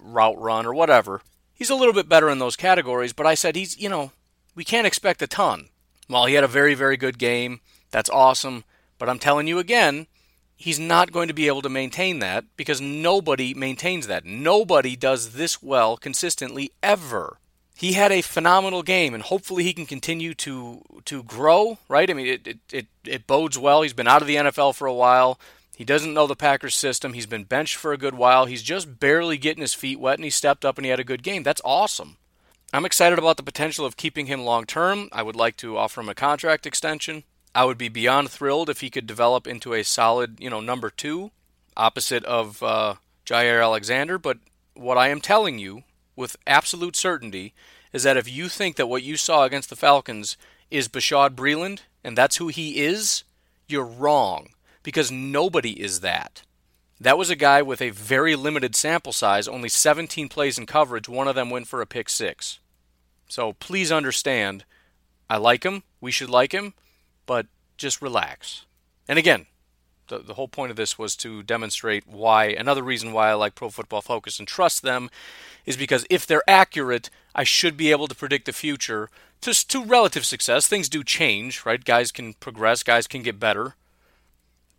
route 0.00 0.38
run 0.38 0.66
or 0.66 0.74
whatever, 0.74 1.22
he's 1.54 1.70
a 1.70 1.74
little 1.74 1.94
bit 1.94 2.08
better 2.08 2.30
in 2.30 2.38
those 2.38 2.56
categories. 2.56 3.12
But 3.12 3.26
I 3.26 3.34
said 3.34 3.56
he's, 3.56 3.78
you 3.78 3.88
know, 3.88 4.12
we 4.54 4.64
can't 4.64 4.86
expect 4.86 5.22
a 5.22 5.26
ton. 5.26 5.68
While 6.06 6.26
he 6.26 6.34
had 6.34 6.44
a 6.44 6.48
very, 6.48 6.74
very 6.74 6.96
good 6.96 7.18
game, 7.18 7.60
that's 7.90 8.10
awesome. 8.10 8.64
But 8.98 9.08
I'm 9.08 9.18
telling 9.18 9.46
you 9.46 9.58
again, 9.58 10.08
he's 10.56 10.78
not 10.78 11.12
going 11.12 11.28
to 11.28 11.34
be 11.34 11.46
able 11.46 11.62
to 11.62 11.68
maintain 11.68 12.18
that 12.18 12.44
because 12.56 12.80
nobody 12.80 13.54
maintains 13.54 14.06
that. 14.08 14.24
Nobody 14.24 14.96
does 14.96 15.32
this 15.34 15.62
well 15.62 15.96
consistently 15.96 16.72
ever 16.82 17.38
he 17.80 17.94
had 17.94 18.12
a 18.12 18.20
phenomenal 18.20 18.82
game, 18.82 19.14
and 19.14 19.22
hopefully 19.22 19.64
he 19.64 19.72
can 19.72 19.86
continue 19.86 20.34
to 20.34 20.82
to 21.06 21.22
grow. 21.22 21.78
Right? 21.88 22.10
I 22.10 22.12
mean, 22.12 22.26
it, 22.26 22.46
it 22.46 22.58
it, 22.70 22.86
it 23.06 23.26
bodes 23.26 23.58
well. 23.58 23.80
He's 23.80 23.94
been 23.94 24.06
out 24.06 24.20
of 24.20 24.28
the 24.28 24.36
NFL 24.36 24.74
for 24.74 24.86
a 24.86 24.92
while. 24.92 25.40
He 25.74 25.84
doesn't 25.86 26.12
know 26.12 26.26
the 26.26 26.36
Packers 26.36 26.74
system. 26.74 27.14
He's 27.14 27.24
been 27.24 27.44
benched 27.44 27.76
for 27.76 27.94
a 27.94 27.96
good 27.96 28.12
while. 28.12 28.44
He's 28.44 28.62
just 28.62 29.00
barely 29.00 29.38
getting 29.38 29.62
his 29.62 29.72
feet 29.72 29.98
wet, 29.98 30.18
and 30.18 30.24
he 30.24 30.30
stepped 30.30 30.62
up 30.62 30.76
and 30.76 30.84
he 30.84 30.90
had 30.90 31.00
a 31.00 31.04
good 31.04 31.22
game. 31.22 31.42
That's 31.42 31.62
awesome. 31.64 32.18
I'm 32.70 32.84
excited 32.84 33.18
about 33.18 33.38
the 33.38 33.42
potential 33.42 33.86
of 33.86 33.96
keeping 33.96 34.26
him 34.26 34.42
long 34.42 34.66
term. 34.66 35.08
I 35.10 35.22
would 35.22 35.34
like 35.34 35.56
to 35.56 35.78
offer 35.78 36.02
him 36.02 36.10
a 36.10 36.14
contract 36.14 36.66
extension. 36.66 37.24
I 37.54 37.64
would 37.64 37.78
be 37.78 37.88
beyond 37.88 38.30
thrilled 38.30 38.68
if 38.68 38.82
he 38.82 38.90
could 38.90 39.06
develop 39.06 39.46
into 39.46 39.72
a 39.72 39.84
solid, 39.84 40.38
you 40.38 40.50
know, 40.50 40.60
number 40.60 40.90
two, 40.90 41.30
opposite 41.78 42.26
of 42.26 42.62
uh, 42.62 42.96
Jaire 43.24 43.62
Alexander. 43.62 44.18
But 44.18 44.36
what 44.74 44.98
I 44.98 45.08
am 45.08 45.22
telling 45.22 45.58
you 45.58 45.84
with 46.20 46.36
absolute 46.46 46.94
certainty 46.94 47.52
is 47.92 48.04
that 48.04 48.16
if 48.16 48.30
you 48.30 48.48
think 48.48 48.76
that 48.76 48.86
what 48.86 49.02
you 49.02 49.16
saw 49.16 49.44
against 49.44 49.70
the 49.70 49.76
Falcons 49.76 50.36
is 50.70 50.88
Bashaud 50.88 51.30
Breeland 51.30 51.80
and 52.04 52.16
that's 52.16 52.36
who 52.36 52.48
he 52.48 52.78
is, 52.78 53.24
you're 53.66 53.84
wrong 53.84 54.50
because 54.82 55.10
nobody 55.10 55.80
is 55.80 56.00
that. 56.00 56.42
That 57.00 57.18
was 57.18 57.30
a 57.30 57.36
guy 57.36 57.62
with 57.62 57.80
a 57.80 57.90
very 57.90 58.36
limited 58.36 58.76
sample 58.76 59.12
size, 59.12 59.48
only 59.48 59.70
17 59.70 60.28
plays 60.28 60.58
in 60.58 60.66
coverage. 60.66 61.08
One 61.08 61.26
of 61.26 61.34
them 61.34 61.50
went 61.50 61.66
for 61.66 61.80
a 61.80 61.86
pick 61.86 62.08
six. 62.08 62.60
So 63.28 63.54
please 63.54 63.90
understand, 63.90 64.64
I 65.28 65.38
like 65.38 65.64
him. 65.64 65.82
We 66.00 66.10
should 66.10 66.30
like 66.30 66.52
him, 66.52 66.74
but 67.24 67.46
just 67.78 68.02
relax. 68.02 68.66
And 69.08 69.18
again, 69.18 69.46
the, 70.10 70.18
the 70.18 70.34
whole 70.34 70.48
point 70.48 70.70
of 70.70 70.76
this 70.76 70.98
was 70.98 71.16
to 71.16 71.42
demonstrate 71.42 72.06
why 72.06 72.46
another 72.46 72.82
reason 72.82 73.12
why 73.12 73.30
I 73.30 73.34
like 73.34 73.54
Pro 73.54 73.70
Football 73.70 74.02
Focus 74.02 74.38
and 74.38 74.46
trust 74.46 74.82
them 74.82 75.08
is 75.64 75.76
because 75.76 76.04
if 76.10 76.26
they're 76.26 76.48
accurate, 76.48 77.08
I 77.34 77.44
should 77.44 77.76
be 77.76 77.90
able 77.90 78.08
to 78.08 78.14
predict 78.14 78.44
the 78.44 78.52
future 78.52 79.08
to, 79.40 79.54
to 79.68 79.84
relative 79.84 80.26
success. 80.26 80.66
Things 80.66 80.88
do 80.88 81.02
change, 81.02 81.64
right? 81.64 81.82
Guys 81.82 82.12
can 82.12 82.34
progress, 82.34 82.82
guys 82.82 83.06
can 83.06 83.22
get 83.22 83.40
better. 83.40 83.74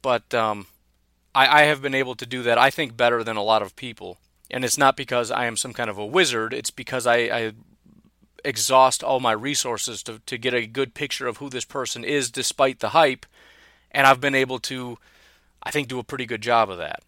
But 0.01 0.33
um, 0.33 0.67
I, 1.33 1.61
I 1.61 1.63
have 1.63 1.81
been 1.81 1.95
able 1.95 2.15
to 2.15 2.25
do 2.25 2.43
that, 2.43 2.57
I 2.57 2.69
think, 2.69 2.95
better 2.95 3.23
than 3.23 3.37
a 3.37 3.43
lot 3.43 3.61
of 3.61 3.75
people. 3.75 4.17
And 4.49 4.65
it's 4.65 4.77
not 4.77 4.97
because 4.97 5.31
I 5.31 5.45
am 5.45 5.57
some 5.57 5.73
kind 5.73 5.89
of 5.89 5.97
a 5.97 6.05
wizard, 6.05 6.53
it's 6.53 6.71
because 6.71 7.07
I, 7.07 7.15
I 7.15 7.51
exhaust 8.43 9.03
all 9.03 9.19
my 9.19 9.31
resources 9.31 10.03
to, 10.03 10.19
to 10.25 10.37
get 10.37 10.53
a 10.53 10.67
good 10.67 10.93
picture 10.93 11.27
of 11.27 11.37
who 11.37 11.49
this 11.49 11.65
person 11.65 12.03
is 12.03 12.31
despite 12.31 12.79
the 12.79 12.89
hype. 12.89 13.25
And 13.91 14.07
I've 14.07 14.21
been 14.21 14.35
able 14.35 14.59
to 14.59 14.97
I 15.63 15.71
think, 15.71 15.87
do 15.87 15.99
a 15.99 16.03
pretty 16.03 16.25
good 16.25 16.41
job 16.41 16.69
of 16.69 16.77
that. 16.77 17.03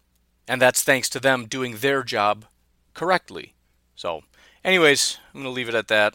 And 0.46 0.60
that's 0.60 0.82
thanks 0.82 1.08
to 1.10 1.20
them 1.20 1.46
doing 1.46 1.76
their 1.76 2.02
job 2.02 2.44
correctly. 2.92 3.54
So, 3.94 4.22
anyways, 4.64 5.18
I'm 5.34 5.42
going 5.42 5.52
to 5.52 5.56
leave 5.56 5.68
it 5.68 5.74
at 5.74 5.88
that. 5.88 6.14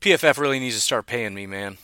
PFF 0.00 0.38
really 0.38 0.58
needs 0.58 0.74
to 0.74 0.80
start 0.80 1.06
paying 1.06 1.34
me, 1.34 1.46
man. 1.46 1.78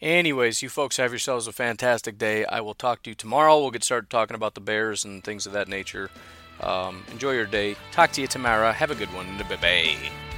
Anyways, 0.00 0.62
you 0.62 0.68
folks 0.68 0.96
have 0.96 1.12
yourselves 1.12 1.46
a 1.46 1.52
fantastic 1.52 2.18
day. 2.18 2.44
I 2.46 2.60
will 2.60 2.74
talk 2.74 3.02
to 3.04 3.10
you 3.10 3.14
tomorrow. 3.14 3.60
We'll 3.60 3.70
get 3.70 3.84
started 3.84 4.10
talking 4.10 4.34
about 4.34 4.54
the 4.54 4.60
Bears 4.60 5.04
and 5.04 5.22
things 5.22 5.46
of 5.46 5.52
that 5.52 5.68
nature. 5.68 6.10
Um, 6.60 7.04
enjoy 7.10 7.32
your 7.32 7.46
day. 7.46 7.76
Talk 7.92 8.10
to 8.12 8.20
you 8.20 8.26
tomorrow. 8.26 8.72
Have 8.72 8.90
a 8.90 8.96
good 8.96 9.12
one. 9.14 9.38
Bye 9.38 9.56
bye. 9.56 10.31